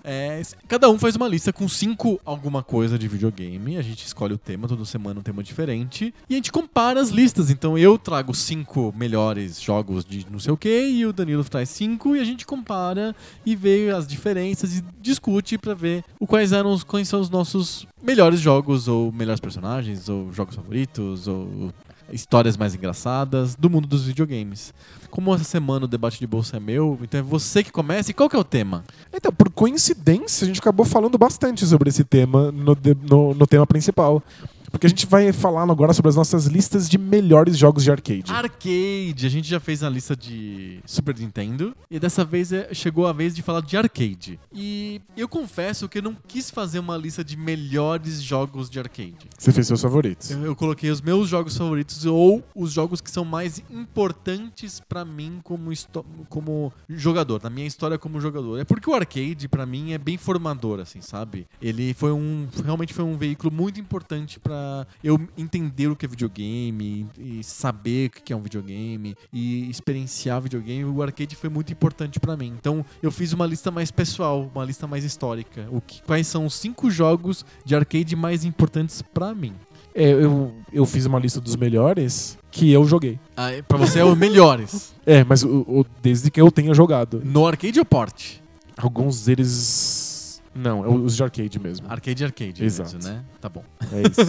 É, 0.08 0.40
cada 0.68 0.88
um 0.88 1.00
faz 1.00 1.16
uma 1.16 1.28
lista 1.28 1.52
com 1.52 1.68
cinco 1.68 2.20
alguma 2.24 2.62
coisa 2.62 2.98
de 2.98 3.08
videogame. 3.08 3.78
A 3.78 3.82
gente 3.82 4.06
escolhe 4.06 4.34
o 4.34 4.38
tema, 4.38 4.68
toda 4.68 4.86
semana 4.86 5.20
um 5.20 5.24
tema 5.24 5.42
diferente. 5.42 6.14
E 6.30 6.36
a 6.36 6.38
gente 6.38 6.52
compara 6.52 7.02
as 7.02 7.10
listas. 7.10 7.50
Então 7.50 7.76
eu 7.76 7.98
trago 7.98 8.34
cinco 8.34 8.94
melhores 8.96 9.60
jogos 9.60 10.06
de 10.06 10.26
não 10.30 10.40
sei 10.40 10.54
o 10.54 10.58
que, 10.58 10.88
e 10.88 11.06
o 11.06 11.12
Danilo 11.12 11.44
traz 11.44 11.70
cinco, 11.70 12.16
e 12.16 12.20
a 12.20 12.24
gente 12.24 12.46
compara 12.46 13.16
e 13.46 13.56
vê 13.56 13.90
as 13.90 14.06
diferenças 14.06 14.78
e 14.78 14.84
discute 15.02 15.58
pra 15.58 15.74
ver 15.74 16.04
quais 16.28 16.52
eram 16.52 16.72
os, 16.72 16.84
quais 16.84 17.08
são 17.08 17.20
os 17.20 17.30
nossos 17.30 17.88
melhores 18.04 18.40
jogos, 18.40 18.88
ou 18.88 19.12
melhores 19.12 19.40
personagens, 19.40 20.08
ou 20.08 20.32
jogos 20.32 20.56
favoritos, 20.56 21.28
ou 21.28 21.74
histórias 22.12 22.58
mais 22.58 22.76
engraçadas 22.76 23.56
do 23.56 23.70
mundo 23.70 23.88
dos 23.88 24.06
videogames. 24.06 24.74
Como 25.10 25.34
essa 25.34 25.44
semana 25.44 25.86
o 25.86 25.88
debate 25.88 26.20
de 26.20 26.28
bolsa 26.28 26.58
é 26.58 26.60
meu, 26.60 27.00
então 27.02 27.20
é 27.20 27.24
você 27.24 27.64
que 27.64 27.72
começa. 27.72 28.12
E 28.12 28.14
qual 28.14 28.30
que 28.30 28.36
é 28.36 28.40
o 28.40 28.44
tema? 28.44 28.84
Então, 29.14 29.32
por 29.32 29.50
coincidência, 29.50 30.46
a 30.46 30.48
gente 30.48 30.60
acabou 30.60 30.86
falando 30.86 31.18
bastante 31.18 31.66
sobre 31.66 31.90
esse 31.90 32.04
tema 32.04 32.52
no, 32.52 32.78
no, 33.10 33.34
no 33.34 33.48
tema 33.48 33.66
principal. 33.66 34.22
Porque 34.76 34.88
a 34.88 34.90
gente 34.90 35.06
vai 35.06 35.32
falar 35.32 35.64
agora 35.72 35.94
sobre 35.94 36.10
as 36.10 36.18
nossas 36.18 36.48
listas 36.48 36.90
de 36.90 36.98
melhores 36.98 37.58
jogos 37.58 37.82
de 37.82 37.90
arcade. 37.90 38.30
Arcade. 38.30 39.26
A 39.26 39.30
gente 39.30 39.48
já 39.48 39.58
fez 39.58 39.82
a 39.82 39.90
lista 39.90 40.18
de 40.18 40.80
Super 40.86 41.18
Nintendo 41.18 41.74
e 41.90 41.98
dessa 41.98 42.26
vez 42.26 42.52
é- 42.52 42.74
chegou 42.74 43.08
a 43.08 43.14
vez 43.14 43.34
de 43.34 43.42
falar 43.42 43.62
de 43.62 43.78
arcade. 43.78 44.38
E 44.54 45.00
eu 45.16 45.30
confesso 45.30 45.88
que 45.88 46.00
eu 46.00 46.02
não 46.02 46.14
quis 46.28 46.50
fazer 46.52 46.80
uma 46.80 46.98
lista 46.98 47.24
de 47.24 47.38
melhores 47.38 48.22
jogos 48.22 48.70
de 48.70 48.78
arcade. 48.78 49.30
Você 49.38 49.54
fez 49.54 49.66
seus 49.66 49.82
favoritos. 49.82 50.30
Eu, 50.30 50.44
eu 50.44 50.54
coloquei 50.58 50.92
os 50.92 51.00
meus 51.00 51.30
jogos 51.30 51.56
favoritos 51.56 52.06
ou 52.06 52.44
os 52.54 52.74
jogos 52.74 53.00
que 53.00 53.10
são 53.10 53.24
mais 53.24 53.64
importantes 53.72 54.82
pra 54.90 55.06
mim 55.06 55.40
como, 55.42 55.72
como 56.28 56.74
jogador, 56.90 57.40
na 57.42 57.50
minha 57.50 57.66
história 57.66 57.98
como 57.98 58.20
jogador. 58.20 58.60
É 58.60 58.66
porque 58.66 58.90
o 58.90 58.94
arcade 58.94 59.48
pra 59.48 59.66
mim 59.66 59.94
é 59.94 59.98
bem 59.98 60.18
formador, 60.18 60.82
assim, 60.82 61.00
sabe? 61.00 61.48
Ele 61.62 61.94
foi 61.94 62.12
um 62.12 62.46
realmente 62.62 62.94
foi 62.94 63.06
um 63.06 63.16
veículo 63.18 63.54
muito 63.54 63.80
importante 63.80 64.38
pra 64.38 64.65
eu 65.04 65.20
entender 65.38 65.88
o 65.88 65.96
que 65.96 66.06
é 66.06 66.10
videogame 66.10 67.08
e 67.18 67.44
saber 67.44 68.08
o 68.10 68.22
que 68.24 68.34
é 68.34 68.36
um 68.36 68.42
videogame 68.42 69.16
e 69.32 69.70
experienciar 69.70 70.42
videogame, 70.42 70.86
o 70.86 71.02
arcade 71.02 71.36
foi 71.36 71.50
muito 71.50 71.72
importante 71.72 72.20
pra 72.20 72.36
mim. 72.38 72.54
Então 72.60 72.86
eu 73.02 73.12
fiz 73.12 73.34
uma 73.34 73.46
lista 73.46 73.72
mais 73.72 73.92
pessoal, 73.92 74.50
uma 74.54 74.64
lista 74.66 74.86
mais 74.88 75.04
histórica. 75.04 75.68
O 75.72 75.82
que, 75.82 76.02
quais 76.04 76.28
são 76.28 76.46
os 76.46 76.54
cinco 76.56 76.90
jogos 76.90 77.46
de 77.64 77.76
arcade 77.76 78.16
mais 78.16 78.44
importantes 78.46 79.02
pra 79.02 79.34
mim? 79.34 79.54
É, 79.94 80.10
eu, 80.12 80.54
eu 80.74 80.86
fiz 80.86 81.06
uma 81.06 81.18
lista 81.20 81.40
dos 81.40 81.56
melhores 81.56 82.38
que 82.52 82.70
eu 82.70 82.84
joguei. 82.86 83.18
Ah, 83.38 83.48
pra 83.66 83.78
você 83.78 84.00
é 84.00 84.06
os 84.06 84.18
melhores. 84.18 84.94
É, 85.08 85.24
mas 85.24 85.44
o, 85.44 85.60
o- 85.68 85.86
desde 86.02 86.32
que 86.32 86.42
eu 86.42 86.52
tenha 86.52 86.74
jogado. 86.74 87.22
No 87.24 87.46
arcade 87.46 87.78
ou 87.78 87.86
port? 87.86 88.38
Alguns 88.76 89.26
deles. 89.26 90.05
Não, 90.56 90.86
é 90.86 90.88
os 90.88 91.18
de 91.18 91.24
arcade 91.24 91.60
mesmo. 91.60 91.86
Arcade 91.90 92.24
arcade 92.24 92.64
Exato. 92.64 92.96
mesmo, 92.96 93.12
né? 93.12 93.26
Tá 93.42 93.50
bom. 93.50 93.62
É 93.92 94.02
isso. 94.04 94.22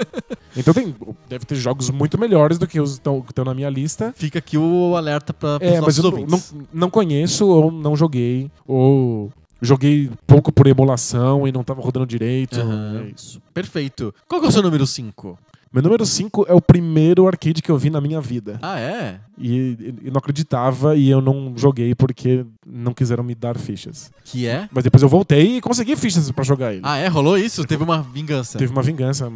então 0.56 0.72
tem, 0.72 0.94
deve 1.28 1.44
ter 1.44 1.56
jogos 1.56 1.90
muito 1.90 2.18
melhores 2.18 2.56
do 2.58 2.66
que 2.66 2.80
os 2.80 2.98
que 2.98 3.08
estão 3.28 3.44
na 3.44 3.52
minha 3.54 3.68
lista. 3.68 4.12
Fica 4.16 4.38
aqui 4.38 4.56
o 4.56 4.96
alerta 4.96 5.34
pra, 5.34 5.58
pros 5.58 5.70
É, 5.70 5.80
mas 5.80 5.98
nossos 5.98 5.98
eu 5.98 6.04
não, 6.04 6.10
ouvintes. 6.10 6.52
não, 6.52 6.66
não 6.72 6.90
conheço 6.90 7.46
ou 7.46 7.70
não 7.70 7.94
joguei. 7.94 8.50
Ou 8.66 9.30
joguei 9.60 10.10
pouco 10.26 10.50
por 10.50 10.66
emulação 10.66 11.46
e 11.46 11.52
não 11.52 11.62
tava 11.62 11.82
rodando 11.82 12.06
direito. 12.06 12.58
Aham. 12.58 13.04
É 13.06 13.12
isso. 13.14 13.40
Perfeito. 13.52 14.14
Qual 14.26 14.40
que 14.40 14.46
é 14.46 14.48
o 14.50 14.52
seu 14.52 14.62
número 14.62 14.86
5? 14.86 15.38
Meu 15.74 15.82
número 15.82 16.06
5 16.06 16.46
é 16.48 16.54
o 16.54 16.60
primeiro 16.60 17.26
arcade 17.26 17.60
que 17.60 17.68
eu 17.68 17.76
vi 17.76 17.90
na 17.90 18.00
minha 18.00 18.20
vida. 18.20 18.60
Ah, 18.62 18.78
é? 18.78 19.18
E 19.36 19.76
eu 20.04 20.12
não 20.12 20.18
acreditava 20.18 20.94
e 20.94 21.10
eu 21.10 21.20
não 21.20 21.52
joguei 21.56 21.96
porque 21.96 22.46
não 22.64 22.94
quiseram 22.94 23.24
me 23.24 23.34
dar 23.34 23.58
fichas. 23.58 24.12
Que 24.24 24.46
é? 24.46 24.68
Mas 24.70 24.84
depois 24.84 25.02
eu 25.02 25.08
voltei 25.08 25.56
e 25.56 25.60
consegui 25.60 25.96
fichas 25.96 26.30
pra 26.30 26.44
jogar 26.44 26.72
ele. 26.72 26.82
Ah, 26.84 26.98
é? 26.98 27.08
Rolou 27.08 27.36
isso? 27.36 27.64
Teve 27.64 27.82
uma 27.82 28.00
vingança. 28.00 28.56
Teve 28.56 28.70
uma 28.70 28.82
vingança 28.82 29.28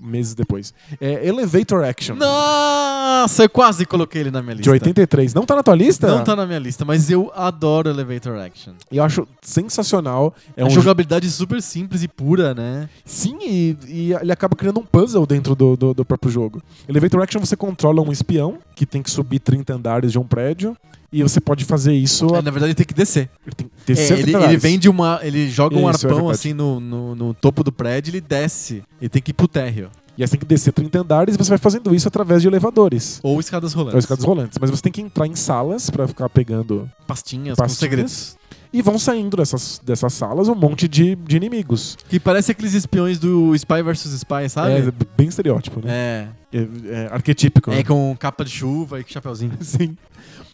meses 0.00 0.34
depois. 0.34 0.74
É 1.00 1.26
Elevator 1.26 1.84
Action. 1.84 2.16
Nossa, 2.16 3.44
eu 3.44 3.48
quase 3.48 3.86
coloquei 3.86 4.22
ele 4.22 4.30
na 4.30 4.42
minha 4.42 4.54
lista. 4.54 4.64
De 4.64 4.70
83. 4.70 5.34
Não 5.34 5.44
tá 5.44 5.54
na 5.54 5.62
tua 5.62 5.76
lista? 5.76 6.08
Não 6.08 6.24
tá 6.24 6.34
na 6.34 6.46
minha 6.46 6.58
lista, 6.58 6.84
mas 6.84 7.10
eu 7.10 7.30
adoro 7.34 7.88
Elevator 7.88 8.36
Action. 8.38 8.72
Eu 8.90 9.04
acho 9.04 9.26
sensacional. 9.42 10.34
É 10.56 10.64
um 10.64 10.68
uma 10.68 10.74
jogabilidade 10.74 11.30
super 11.30 11.62
simples 11.62 12.02
e 12.02 12.08
pura, 12.08 12.54
né? 12.54 12.88
Sim, 13.04 13.38
e, 13.42 13.76
e 13.86 14.12
ele 14.12 14.32
acaba 14.32 14.56
criando 14.56 14.80
um 14.80 14.84
puzzle 14.84 15.26
dentro 15.26 15.54
do, 15.54 15.67
do, 15.76 15.92
do 15.94 16.04
próprio 16.04 16.30
jogo. 16.30 16.62
Elevator 16.88 17.22
Action 17.22 17.40
você 17.40 17.56
controla 17.56 18.02
um 18.02 18.12
espião 18.12 18.58
que 18.74 18.86
tem 18.86 19.02
que 19.02 19.10
subir 19.10 19.38
30 19.40 19.74
andares 19.74 20.12
de 20.12 20.18
um 20.18 20.24
prédio. 20.24 20.76
E 21.10 21.22
você 21.22 21.40
pode 21.40 21.64
fazer 21.64 21.94
isso. 21.94 22.26
É, 22.34 22.42
na 22.42 22.50
verdade, 22.50 22.66
ele 22.66 22.74
tem 22.74 22.84
que 22.84 22.92
descer. 22.92 23.30
Ele 23.46 23.54
tem 23.56 23.66
que 23.66 23.72
ter 23.86 23.92
É, 23.94 23.96
60 23.96 24.20
ele, 24.28 24.36
ele 24.44 24.56
vem 24.58 24.78
de 24.78 24.90
uma. 24.90 25.18
Ele 25.22 25.48
joga 25.48 25.74
um 25.74 25.88
Isso, 25.90 26.06
é 26.06 26.10
arpão 26.10 26.26
verdade. 26.26 26.34
assim 26.38 26.52
no, 26.52 26.78
no, 26.78 27.14
no 27.14 27.32
topo 27.32 27.64
do 27.64 27.72
prédio, 27.72 28.10
ele 28.10 28.20
desce. 28.20 28.82
Ele 29.00 29.08
tem 29.08 29.22
que 29.22 29.30
ir 29.30 29.34
pro 29.34 29.48
térreo. 29.48 29.88
E 30.18 30.22
aí 30.22 30.26
você 30.28 30.32
tem 30.32 30.40
que 30.40 30.44
descer 30.46 30.70
30 30.72 31.00
andares 31.00 31.34
e 31.34 31.38
você 31.38 31.48
vai 31.48 31.58
fazendo 31.58 31.94
isso 31.94 32.06
através 32.08 32.42
de 32.42 32.48
elevadores. 32.48 33.20
Ou 33.22 33.40
escadas 33.40 33.72
rolantes. 33.72 33.94
Ou 33.94 33.98
escadas 34.00 34.24
rolantes. 34.24 34.58
Mas 34.60 34.68
você 34.68 34.82
tem 34.82 34.92
que 34.92 35.00
entrar 35.00 35.26
em 35.26 35.34
salas 35.34 35.88
pra 35.88 36.06
ficar 36.06 36.28
pegando. 36.28 36.90
Pastinhas, 37.06 37.56
com 37.56 37.62
Pastinhas. 37.62 37.78
segredos. 37.78 38.37
E 38.72 38.82
vão 38.82 38.98
saindo 38.98 39.36
dessas, 39.36 39.80
dessas 39.84 40.12
salas 40.12 40.48
um 40.48 40.54
monte 40.54 40.86
de, 40.86 41.14
de 41.14 41.36
inimigos. 41.36 41.96
Que 42.08 42.20
parece 42.20 42.52
aqueles 42.52 42.74
espiões 42.74 43.18
do 43.18 43.54
Spy 43.54 43.82
vs 43.82 44.12
Spy, 44.12 44.48
sabe? 44.48 44.72
É 44.72 44.92
bem 45.16 45.28
estereótipo, 45.28 45.80
né? 45.80 45.90
É. 45.90 46.28
É, 46.52 46.66
é 46.90 47.08
arquetípico. 47.10 47.70
É, 47.70 47.76
né? 47.76 47.84
com 47.84 48.16
capa 48.18 48.44
de 48.44 48.50
chuva 48.50 49.00
e 49.00 49.04
com 49.04 49.10
chapeuzinho. 49.10 49.52
Sim. 49.60 49.96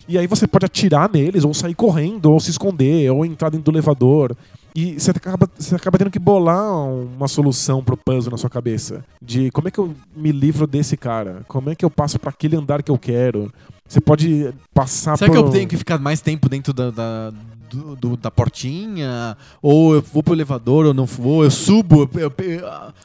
E 0.06 0.18
aí 0.18 0.26
você 0.26 0.46
pode 0.46 0.66
atirar 0.66 1.10
neles, 1.10 1.44
ou 1.44 1.54
sair 1.54 1.74
correndo, 1.74 2.26
ou 2.26 2.38
se 2.38 2.50
esconder, 2.50 3.10
ou 3.10 3.24
entrar 3.24 3.48
dentro 3.48 3.64
do 3.64 3.74
elevador. 3.74 4.36
E 4.74 4.98
você 4.98 5.12
acaba, 5.12 5.48
você 5.56 5.74
acaba 5.74 5.96
tendo 5.96 6.10
que 6.10 6.18
bolar 6.18 6.84
uma 6.84 7.28
solução 7.28 7.82
pro 7.82 7.96
puzzle 7.96 8.32
na 8.32 8.36
sua 8.36 8.50
cabeça. 8.50 9.04
De 9.22 9.50
como 9.52 9.68
é 9.68 9.70
que 9.70 9.78
eu 9.78 9.94
me 10.14 10.32
livro 10.32 10.66
desse 10.66 10.96
cara? 10.96 11.42
Como 11.48 11.70
é 11.70 11.74
que 11.74 11.84
eu 11.84 11.90
passo 11.90 12.18
pra 12.18 12.30
aquele 12.30 12.56
andar 12.56 12.82
que 12.82 12.90
eu 12.90 12.98
quero? 12.98 13.52
Você 13.88 14.00
pode 14.00 14.52
passar 14.74 15.16
Será 15.16 15.30
por... 15.30 15.38
que 15.38 15.46
eu 15.46 15.50
tenho 15.50 15.68
que 15.68 15.76
ficar 15.76 15.98
mais 15.98 16.20
tempo 16.20 16.48
dentro 16.48 16.72
da, 16.72 16.90
da, 16.90 17.32
do- 17.74 17.96
do- 17.96 18.16
da 18.16 18.30
portinha? 18.30 19.36
Ou 19.62 19.94
eu 19.94 20.02
vou 20.02 20.22
pro 20.22 20.34
elevador 20.34 20.86
ou 20.86 20.94
não 20.94 21.06
vou? 21.06 21.44
Eu 21.44 21.50
subo, 21.50 22.08
eu, 22.14 22.30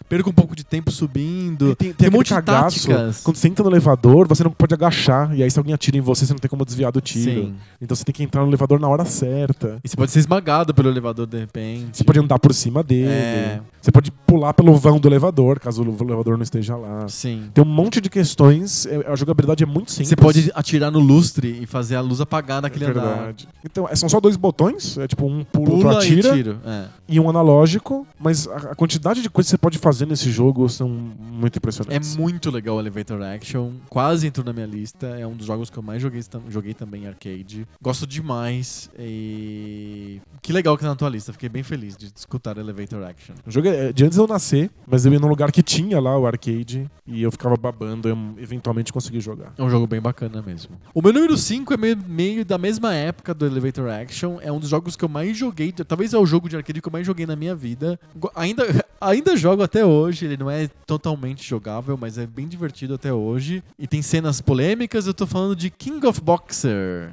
perco 0.08 0.30
um 0.30 0.34
pouco 0.34 0.56
de 0.56 0.64
tempo 0.64 0.92
subindo. 0.92 1.72
E 1.72 1.76
Tem, 1.76 1.88
tem, 1.94 1.94
Tem 1.94 2.10
um 2.10 2.12
monte 2.20 2.34
de 2.34 2.42
táticas. 2.42 3.22
Quando 3.24 3.36
você 3.38 3.48
entra 3.48 3.64
no 3.64 3.70
elevador, 3.72 4.28
você 4.28 4.44
não 4.44 4.52
pode 4.52 4.74
agachar. 4.74 5.36
E 5.36 5.44
aí, 5.44 5.50
se 5.52 5.58
alguém 5.58 5.74
atira 5.74 5.98
em 5.98 6.02
você, 6.02 6.26
você 6.26 6.34
não 6.34 6.40
tem 6.40 6.50
como 6.50 6.66
desviar 6.66 6.92
do 6.92 7.02
tiro. 7.02 7.24
Sim. 7.44 7.56
Então 7.82 7.96
você 7.96 8.04
tem 8.04 8.14
que 8.14 8.24
entrar 8.24 8.42
no 8.42 8.48
elevador 8.50 8.80
na 8.80 8.88
hora 8.88 9.06
certa. 9.06 9.80
E 9.84 9.90
você 9.90 9.96
pode 9.96 10.12
ser 10.12 10.20
esmagado 10.20 10.74
pelo 10.74 10.90
elevador 10.90 11.26
de 11.26 11.38
repente. 11.40 11.98
Você 11.98 12.04
pode 12.04 12.20
andar 12.20 12.40
por 12.40 12.54
cima 12.54 12.84
dele. 12.84 13.10
É. 13.10 13.62
Você 13.82 13.92
pode 13.92 14.12
pular 14.12 14.54
pelo 14.54 14.76
vão 14.76 15.00
do 15.00 15.08
elevador, 15.08 15.60
caso 15.60 15.82
o 15.84 16.04
elevador 16.04 16.36
não 16.38 16.44
esteja 16.44 16.76
lá. 16.76 17.08
Sim. 17.08 17.50
Tem 17.54 17.64
um 17.64 17.68
monte 17.68 18.02
de 18.02 18.10
questões. 18.10 18.86
é- 18.86 19.00
A 19.10 19.16
jogabilidade 19.16 19.64
é 19.64 19.66
muito 19.66 19.92
simples. 19.92 20.10
Você 20.10 20.16
pode 20.16 20.52
atirar 20.54 20.92
no 20.92 21.00
lustre 21.00 21.60
e 21.62 21.66
fazer 21.66 21.96
a 21.96 22.02
luz 22.02 22.20
apagar 22.22 22.60
É 22.60 22.62
naquele 22.62 22.86
andar. 22.86 23.02
verdade. 23.02 23.48
Então, 23.64 23.88
é- 23.90 23.96
são 23.96 24.08
só 24.10 24.20
dois 24.20 24.36
botões. 24.36 24.59
É 24.97 25.07
tipo 25.07 25.26
um 25.26 25.43
pulo, 25.43 25.66
tu 25.66 25.72
Pula 25.82 25.93
e 25.93 25.97
atira 25.97 26.34
tiro. 26.34 26.60
É. 26.66 26.86
e 27.07 27.20
um 27.20 27.30
analógico. 27.30 28.05
Mas 28.20 28.47
a, 28.47 28.55
a 28.72 28.76
quantidade 28.76 29.22
de 29.22 29.30
coisas 29.30 29.49
que 29.49 29.51
você 29.51 29.57
pode 29.57 29.78
fazer 29.78 30.05
nesse 30.05 30.30
jogo 30.32 30.68
são 30.70 30.89
muito 30.89 31.55
É 31.55 31.57
impressionantes. 31.57 32.16
muito 32.18 32.49
legal 32.51 32.76
o 32.78 32.80
Elevator 32.80 33.22
Action. 33.22 33.72
Quase 33.89 34.28
entrou 34.28 34.45
na 34.45 34.51
minha 34.53 34.66
lista. 34.66 35.07
É 35.07 35.26
um 35.26 35.36
dos 35.36 35.45
jogos 35.47 35.70
que 35.70 35.78
eu 35.78 35.84
mais 35.84 36.01
joguei, 36.01 36.22
joguei 36.49 36.74
também 36.74 37.03
em 37.03 37.07
arcade. 37.07 37.68
Gosto 37.82 38.05
demais. 38.05 38.89
E. 38.97 40.22
Que 40.41 40.51
legal 40.53 40.76
que 40.78 40.84
tá 40.84 40.89
na 40.89 40.95
tua 40.95 41.10
lista. 41.10 41.32
Fiquei 41.34 41.49
bem 41.49 41.64
feliz 41.64 41.95
de 41.97 42.12
escutar 42.16 42.57
Elevator 42.57 43.03
Action. 43.03 43.36
O 43.45 43.51
jogo 43.51 43.68
é 43.68 43.91
de 43.91 44.03
antes 44.05 44.16
de 44.18 44.22
eu 44.24 44.28
nascer, 44.28 44.70
mas 44.88 45.05
eu 45.05 45.14
ia 45.14 45.20
num 45.20 45.28
lugar 45.28 45.51
que 45.51 45.62
tinha 45.64 45.99
lá 45.99 46.18
o 46.18 46.26
arcade 46.26 46.89
e 47.05 47.22
eu 47.22 47.32
ficava 47.32 47.55
babando, 47.57 48.07
eu 48.07 48.18
eventualmente 48.38 48.93
consegui 48.93 49.20
jogar. 49.20 49.53
É 49.57 49.64
um 49.64 49.70
jogo 49.70 49.88
bem 49.88 49.99
bacana 50.01 50.41
mesmo. 50.41 50.76
O 50.93 51.01
meu 51.01 51.12
número 51.14 51.38
5 51.38 51.74
é 51.74 51.78
meio, 51.78 51.97
meio 52.07 52.45
da 52.45 52.57
mesma 52.57 52.93
época 52.93 53.34
do 53.34 53.45
Elevator 53.45 53.89
Action. 53.89 54.38
É 54.41 54.49
um 54.52 54.60
dos 54.60 54.70
jogos 54.70 54.95
que 54.95 55.04
eu 55.04 55.10
mais 55.10 55.38
joguei. 55.38 55.72
Talvez 55.72 56.14
é 56.14 56.18
o 56.18 56.26
jogo 56.26 56.50
de 56.50 56.56
arcade 56.56 56.82
que 56.82 56.88
eu 56.88 56.91
mais 56.91 57.06
joguei 57.06 57.26
na 57.26 57.36
minha 57.36 57.56
vida. 57.56 58.00
Ainda, 58.36 58.64
ainda 59.00 59.36
jogo 59.38 59.64
até 59.64 59.86
hoje. 59.86 60.26
Ele 60.26 60.38
não 60.38 60.50
é 60.50 60.68
totalmente 60.86 61.47
jogável, 61.47 61.97
mas 61.97 62.18
é 62.18 62.26
bem 62.26 62.47
divertido 62.47 62.93
até 62.93 63.14
hoje. 63.14 63.64
E 63.78 63.88
tem 63.88 64.02
cenas 64.02 64.41
polêmicas. 64.41 65.08
Eu 65.08 65.14
tô 65.14 65.28
falando 65.28 65.56
de 65.56 65.70
King 65.70 66.06
of 66.06 66.22
Boxer. 66.22 67.12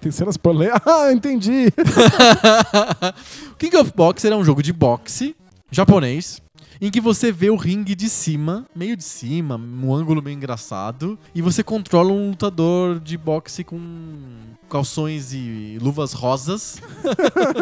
Tem 0.00 0.10
cenas 0.12 0.36
polêmicas. 0.36 0.66
Ah, 0.96 1.12
entendi! 1.12 1.66
King 3.58 3.76
of 3.76 3.92
Boxer 3.94 4.32
é 4.32 4.36
um 4.36 4.44
jogo 4.44 4.62
de 4.62 4.72
boxe 4.72 5.36
japonês. 5.70 6.40
Em 6.80 6.90
que 6.90 7.00
você 7.00 7.32
vê 7.32 7.48
o 7.48 7.56
ringue 7.56 7.94
de 7.94 8.08
cima, 8.08 8.66
meio 8.74 8.96
de 8.96 9.04
cima, 9.04 9.56
um 9.56 9.94
ângulo 9.94 10.22
meio 10.22 10.36
engraçado, 10.36 11.18
e 11.34 11.40
você 11.40 11.62
controla 11.62 12.12
um 12.12 12.30
lutador 12.30 13.00
de 13.00 13.16
boxe 13.16 13.64
com 13.64 13.78
calções 14.68 15.32
e 15.32 15.78
luvas 15.80 16.12
rosas. 16.12 16.80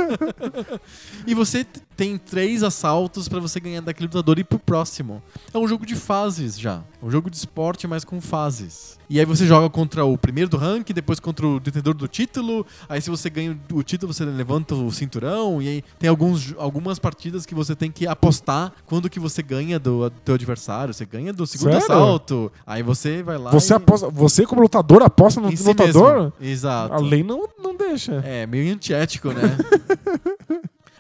e 1.27 1.35
você 1.35 1.67
tem 1.97 2.19
três 2.19 2.63
assaltos 2.63 3.29
pra 3.29 3.41
você 3.41 3.61
ganhar 3.61 3.81
daquele 3.81 4.07
lutador 4.07 4.39
e 4.39 4.41
ir 4.41 4.45
pro 4.45 4.59
próximo. 4.59 5.23
É 5.53 5.59
um 5.59 5.67
jogo 5.69 5.87
de 5.87 5.95
fases 5.95 6.59
já. 6.59 6.83
Um 7.03 7.11
jogo 7.11 7.31
de 7.31 7.37
esporte, 7.37 7.87
mas 7.87 8.05
com 8.05 8.21
fases. 8.21 8.99
E 9.09 9.21
aí 9.21 9.27
você 9.27 9.47
joga 9.47 9.69
contra 9.69 10.05
o 10.05 10.17
primeiro 10.17 10.51
do 10.51 10.57
ranking, 10.57 10.95
depois 10.95 11.21
contra 11.21 11.47
o 11.47 11.61
detentor 11.61 11.95
do 11.95 12.09
título. 12.09 12.67
Aí 12.89 13.01
se 13.01 13.11
você 13.11 13.29
ganha 13.29 13.59
o 13.73 13.83
título, 13.83 14.13
você 14.13 14.25
levanta 14.25 14.75
o 14.75 14.91
cinturão. 14.91 15.61
E 15.61 15.69
aí 15.69 15.85
tem 15.99 16.09
alguns, 16.09 16.55
algumas 16.59 16.99
partidas 16.99 17.45
que 17.45 17.55
você 17.55 17.77
tem 17.77 17.91
que 17.93 18.07
apostar 18.07 18.73
quando 18.87 19.11
que 19.11 19.21
você 19.21 19.43
ganha 19.43 19.79
do 19.79 20.11
teu 20.25 20.35
adversário. 20.35 20.93
Você 20.95 21.05
ganha 21.05 21.33
do 21.33 21.47
segundo 21.47 21.73
Sério? 21.73 21.85
assalto. 21.85 22.51
Aí 22.67 22.83
você 22.83 23.23
vai 23.23 23.37
lá 23.37 23.51
Você, 23.51 23.73
e... 23.73 23.77
aposta, 23.77 24.09
você 24.09 24.47
como 24.47 24.63
lutador, 24.63 25.03
aposta 25.03 25.41
no 25.41 25.55
si 25.55 25.63
lutador? 25.63 26.15
mesmo. 26.15 26.33
Exato. 26.41 26.94
A 26.95 26.99
lei 27.01 27.25
não, 27.25 27.49
não 27.61 27.75
deixa. 27.75 28.23
É, 28.25 28.47
meio 28.47 28.73
antiético, 28.73 29.33
né? 29.33 29.43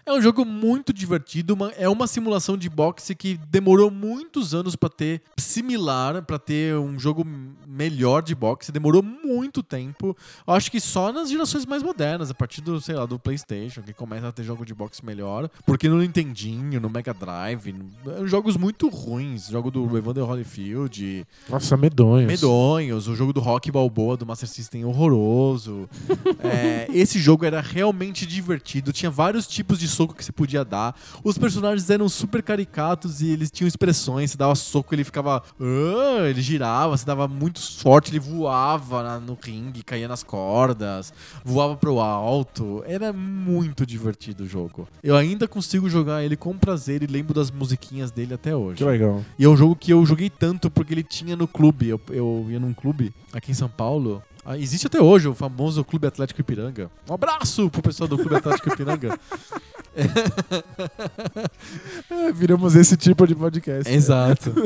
É 0.06 0.12
um 0.12 0.20
jogo 0.20 0.44
muito 0.44 0.92
divertido, 0.92 1.54
uma- 1.54 1.70
é 1.70 1.88
uma 1.88 2.06
simulação 2.06 2.58
de 2.58 2.68
boxe 2.68 3.14
que 3.14 3.38
demorou 3.48 3.90
muitos 3.90 4.54
anos 4.54 4.76
pra 4.76 4.90
ter 4.90 5.22
similar, 5.38 6.22
pra 6.22 6.38
ter 6.38 6.76
um 6.76 6.98
jogo 6.98 7.24
melhor 7.66 8.22
de 8.22 8.34
boxe, 8.34 8.70
demorou 8.70 9.02
muito 9.02 9.62
tempo. 9.62 10.14
Eu 10.46 10.52
acho 10.54 10.70
que 10.70 10.78
só 10.78 11.10
nas 11.10 11.30
gerações 11.30 11.64
mais 11.64 11.82
modernas, 11.82 12.30
a 12.30 12.34
partir 12.34 12.60
do, 12.60 12.80
sei 12.82 12.94
lá, 12.94 13.06
do 13.06 13.18
PlayStation, 13.18 13.80
que 13.82 13.94
começa 13.94 14.28
a 14.28 14.32
ter 14.32 14.44
jogo 14.44 14.66
de 14.66 14.74
boxe 14.74 15.04
melhor, 15.04 15.48
porque 15.64 15.88
no 15.88 15.98
Nintendinho, 15.98 16.78
no 16.80 16.90
Mega 16.90 17.14
Drive, 17.14 17.72
no- 17.72 18.26
jogos 18.28 18.56
muito 18.58 18.88
ruins, 18.88 19.48
jogo 19.48 19.70
do 19.70 19.96
Evander 19.96 20.24
Holyfield, 20.24 21.26
Nossa, 21.48 21.76
medonhos. 21.78 22.26
medonhos. 22.26 23.08
O 23.08 23.14
jogo 23.16 23.32
do 23.32 23.40
Rock 23.40 23.70
Balboa 23.72 24.16
do 24.18 24.26
Master 24.26 24.48
System 24.48 24.84
horroroso. 24.84 25.88
É, 26.44 26.86
esse 26.92 27.18
jogo 27.18 27.44
era 27.46 27.60
realmente 27.62 28.26
divertido. 28.26 28.92
Tinha 28.92 29.10
vários 29.10 29.46
tipos 29.46 29.78
de 29.78 29.88
soco 29.94 30.14
que 30.14 30.24
você 30.24 30.32
podia 30.32 30.64
dar. 30.64 30.94
Os 31.22 31.38
personagens 31.38 31.88
eram 31.90 32.08
super 32.08 32.42
caricatos 32.42 33.20
e 33.22 33.28
eles 33.30 33.50
tinham 33.50 33.68
expressões. 33.68 34.30
Você 34.32 34.36
dava 34.36 34.54
soco, 34.54 34.94
ele 34.94 35.04
ficava. 35.04 35.42
"Ah", 35.60 36.28
ele 36.28 36.40
girava, 36.42 36.96
você 36.96 37.04
dava 37.06 37.28
muito 37.28 37.58
sorte, 37.60 38.10
ele 38.10 38.20
voava 38.20 39.02
na- 39.02 39.20
no 39.20 39.38
ringue, 39.40 39.82
caía 39.82 40.08
nas 40.08 40.22
cordas, 40.22 41.12
voava 41.44 41.76
pro 41.76 42.00
alto. 42.00 42.82
Era 42.86 43.12
muito 43.12 43.86
divertido 43.86 44.44
o 44.44 44.46
jogo. 44.46 44.88
Eu 45.02 45.16
ainda 45.16 45.46
consigo 45.46 45.88
jogar 45.88 46.22
ele 46.24 46.36
com 46.36 46.56
prazer 46.58 47.02
e 47.02 47.06
lembro 47.06 47.34
das 47.34 47.50
musiquinhas 47.50 48.10
dele 48.10 48.34
até 48.34 48.54
hoje. 48.54 48.76
Que 48.78 48.84
legal. 48.84 49.24
E 49.38 49.44
é 49.44 49.48
um 49.48 49.56
jogo 49.56 49.76
que 49.76 49.92
eu 49.92 50.04
joguei 50.04 50.30
tanto 50.30 50.70
porque 50.70 50.94
ele 50.94 51.02
tinha 51.02 51.36
no 51.36 51.46
clube. 51.46 51.88
Eu, 51.88 52.00
eu 52.10 52.46
ia 52.48 52.58
num 52.60 52.72
clube 52.74 53.12
aqui 53.32 53.50
em 53.50 53.54
São 53.54 53.68
Paulo. 53.68 54.22
Ah, 54.46 54.58
existe 54.58 54.86
até 54.86 55.00
hoje 55.00 55.26
o 55.26 55.34
famoso 55.34 55.82
Clube 55.82 56.06
Atlético 56.06 56.40
Ipiranga. 56.42 56.90
Um 57.08 57.14
abraço 57.14 57.70
pro 57.70 57.80
pessoal 57.80 58.06
do 58.06 58.18
Clube 58.18 58.36
Atlético 58.36 58.68
Ipiranga. 58.72 59.18
É, 62.10 62.32
viramos 62.32 62.74
esse 62.74 62.96
tipo 62.96 63.26
de 63.26 63.34
podcast. 63.34 63.92
Exato. 63.92 64.52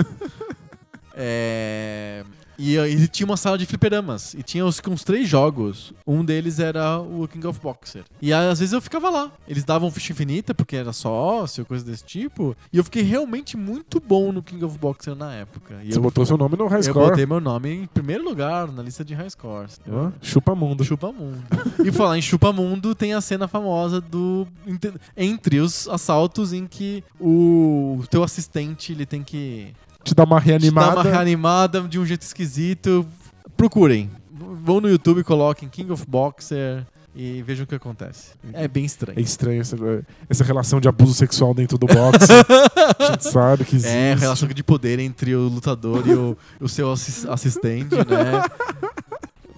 É, 1.20 2.22
E 2.58 2.74
ele 2.76 3.06
tinha 3.06 3.24
uma 3.24 3.36
sala 3.36 3.56
de 3.56 3.64
fliperamas. 3.66 4.34
E 4.34 4.42
tinha 4.42 4.66
uns, 4.66 4.80
uns 4.88 5.04
três 5.04 5.28
jogos. 5.28 5.92
Um 6.06 6.24
deles 6.24 6.58
era 6.58 6.98
o 6.98 7.28
King 7.28 7.46
of 7.46 7.60
Boxer. 7.60 8.02
E 8.20 8.32
aí, 8.32 8.48
às 8.48 8.58
vezes 8.58 8.72
eu 8.72 8.80
ficava 8.80 9.08
lá. 9.08 9.30
Eles 9.46 9.62
davam 9.64 9.90
ficha 9.90 10.12
infinita, 10.12 10.52
porque 10.54 10.74
era 10.76 10.92
sócio, 10.92 11.64
coisa 11.64 11.84
desse 11.84 12.04
tipo. 12.04 12.56
E 12.72 12.78
eu 12.78 12.84
fiquei 12.84 13.02
realmente 13.02 13.56
muito 13.56 14.00
bom 14.00 14.32
no 14.32 14.42
King 14.42 14.64
of 14.64 14.76
Boxer 14.78 15.14
na 15.14 15.32
época. 15.34 15.76
E 15.84 15.92
Você 15.92 15.98
eu, 15.98 16.02
botou 16.02 16.26
seu 16.26 16.36
nome 16.36 16.56
no 16.56 16.66
high 16.66 16.80
eu 16.80 16.82
score. 16.84 17.10
botei 17.10 17.26
meu 17.26 17.40
nome 17.40 17.70
em 17.70 17.86
primeiro 17.86 18.24
lugar 18.24 18.70
na 18.72 18.82
lista 18.82 19.04
de 19.04 19.14
high 19.14 19.30
scores. 19.30 19.80
Ó, 19.88 20.10
chupa 20.20 20.54
mundo. 20.54 20.84
Chupa 20.84 21.12
Mundo. 21.12 21.42
e 21.84 21.92
falar 21.92 22.18
em 22.18 22.22
Chupa 22.22 22.52
Mundo, 22.52 22.94
tem 22.94 23.14
a 23.14 23.20
cena 23.20 23.46
famosa 23.46 24.00
do 24.00 24.46
entre 25.16 25.60
os 25.60 25.88
assaltos 25.88 26.52
em 26.52 26.66
que 26.66 27.04
o 27.20 28.02
teu 28.10 28.22
assistente 28.22 28.92
ele 28.92 29.06
tem 29.06 29.22
que 29.22 29.72
Te 30.08 30.14
dá 30.14 30.24
uma 30.24 30.40
te 30.40 30.44
dar 30.44 30.50
reanimada. 30.50 30.94
uma 30.96 31.02
reanimada 31.02 31.80
de 31.82 31.98
um 31.98 32.04
jeito 32.06 32.22
esquisito. 32.22 33.06
Procurem. 33.56 34.10
Vão 34.64 34.80
no 34.80 34.88
YouTube, 34.88 35.22
coloquem 35.24 35.68
King 35.68 35.90
of 35.92 36.04
Boxer 36.06 36.84
e 37.16 37.42
vejam 37.42 37.64
o 37.64 37.66
que 37.66 37.74
acontece. 37.74 38.32
É 38.52 38.68
bem 38.68 38.82
É 38.82 38.86
estranho. 38.86 39.20
estranho 39.20 39.60
essa, 39.60 39.76
essa 40.28 40.44
relação 40.44 40.80
de 40.80 40.88
abuso 40.88 41.14
sexual 41.14 41.52
dentro 41.54 41.76
do 41.78 41.86
boxe. 41.86 42.30
a 42.98 43.12
gente 43.12 43.24
sabe 43.24 43.64
que 43.64 43.76
existe. 43.76 43.92
É, 43.94 44.12
a 44.12 44.16
relação 44.16 44.46
de 44.48 44.62
poder 44.62 44.98
entre 45.00 45.34
o 45.34 45.48
lutador 45.48 46.06
e 46.06 46.12
o, 46.14 46.36
o 46.60 46.68
seu 46.68 46.92
assis- 46.92 47.26
assistente, 47.26 47.94
né? 47.94 48.42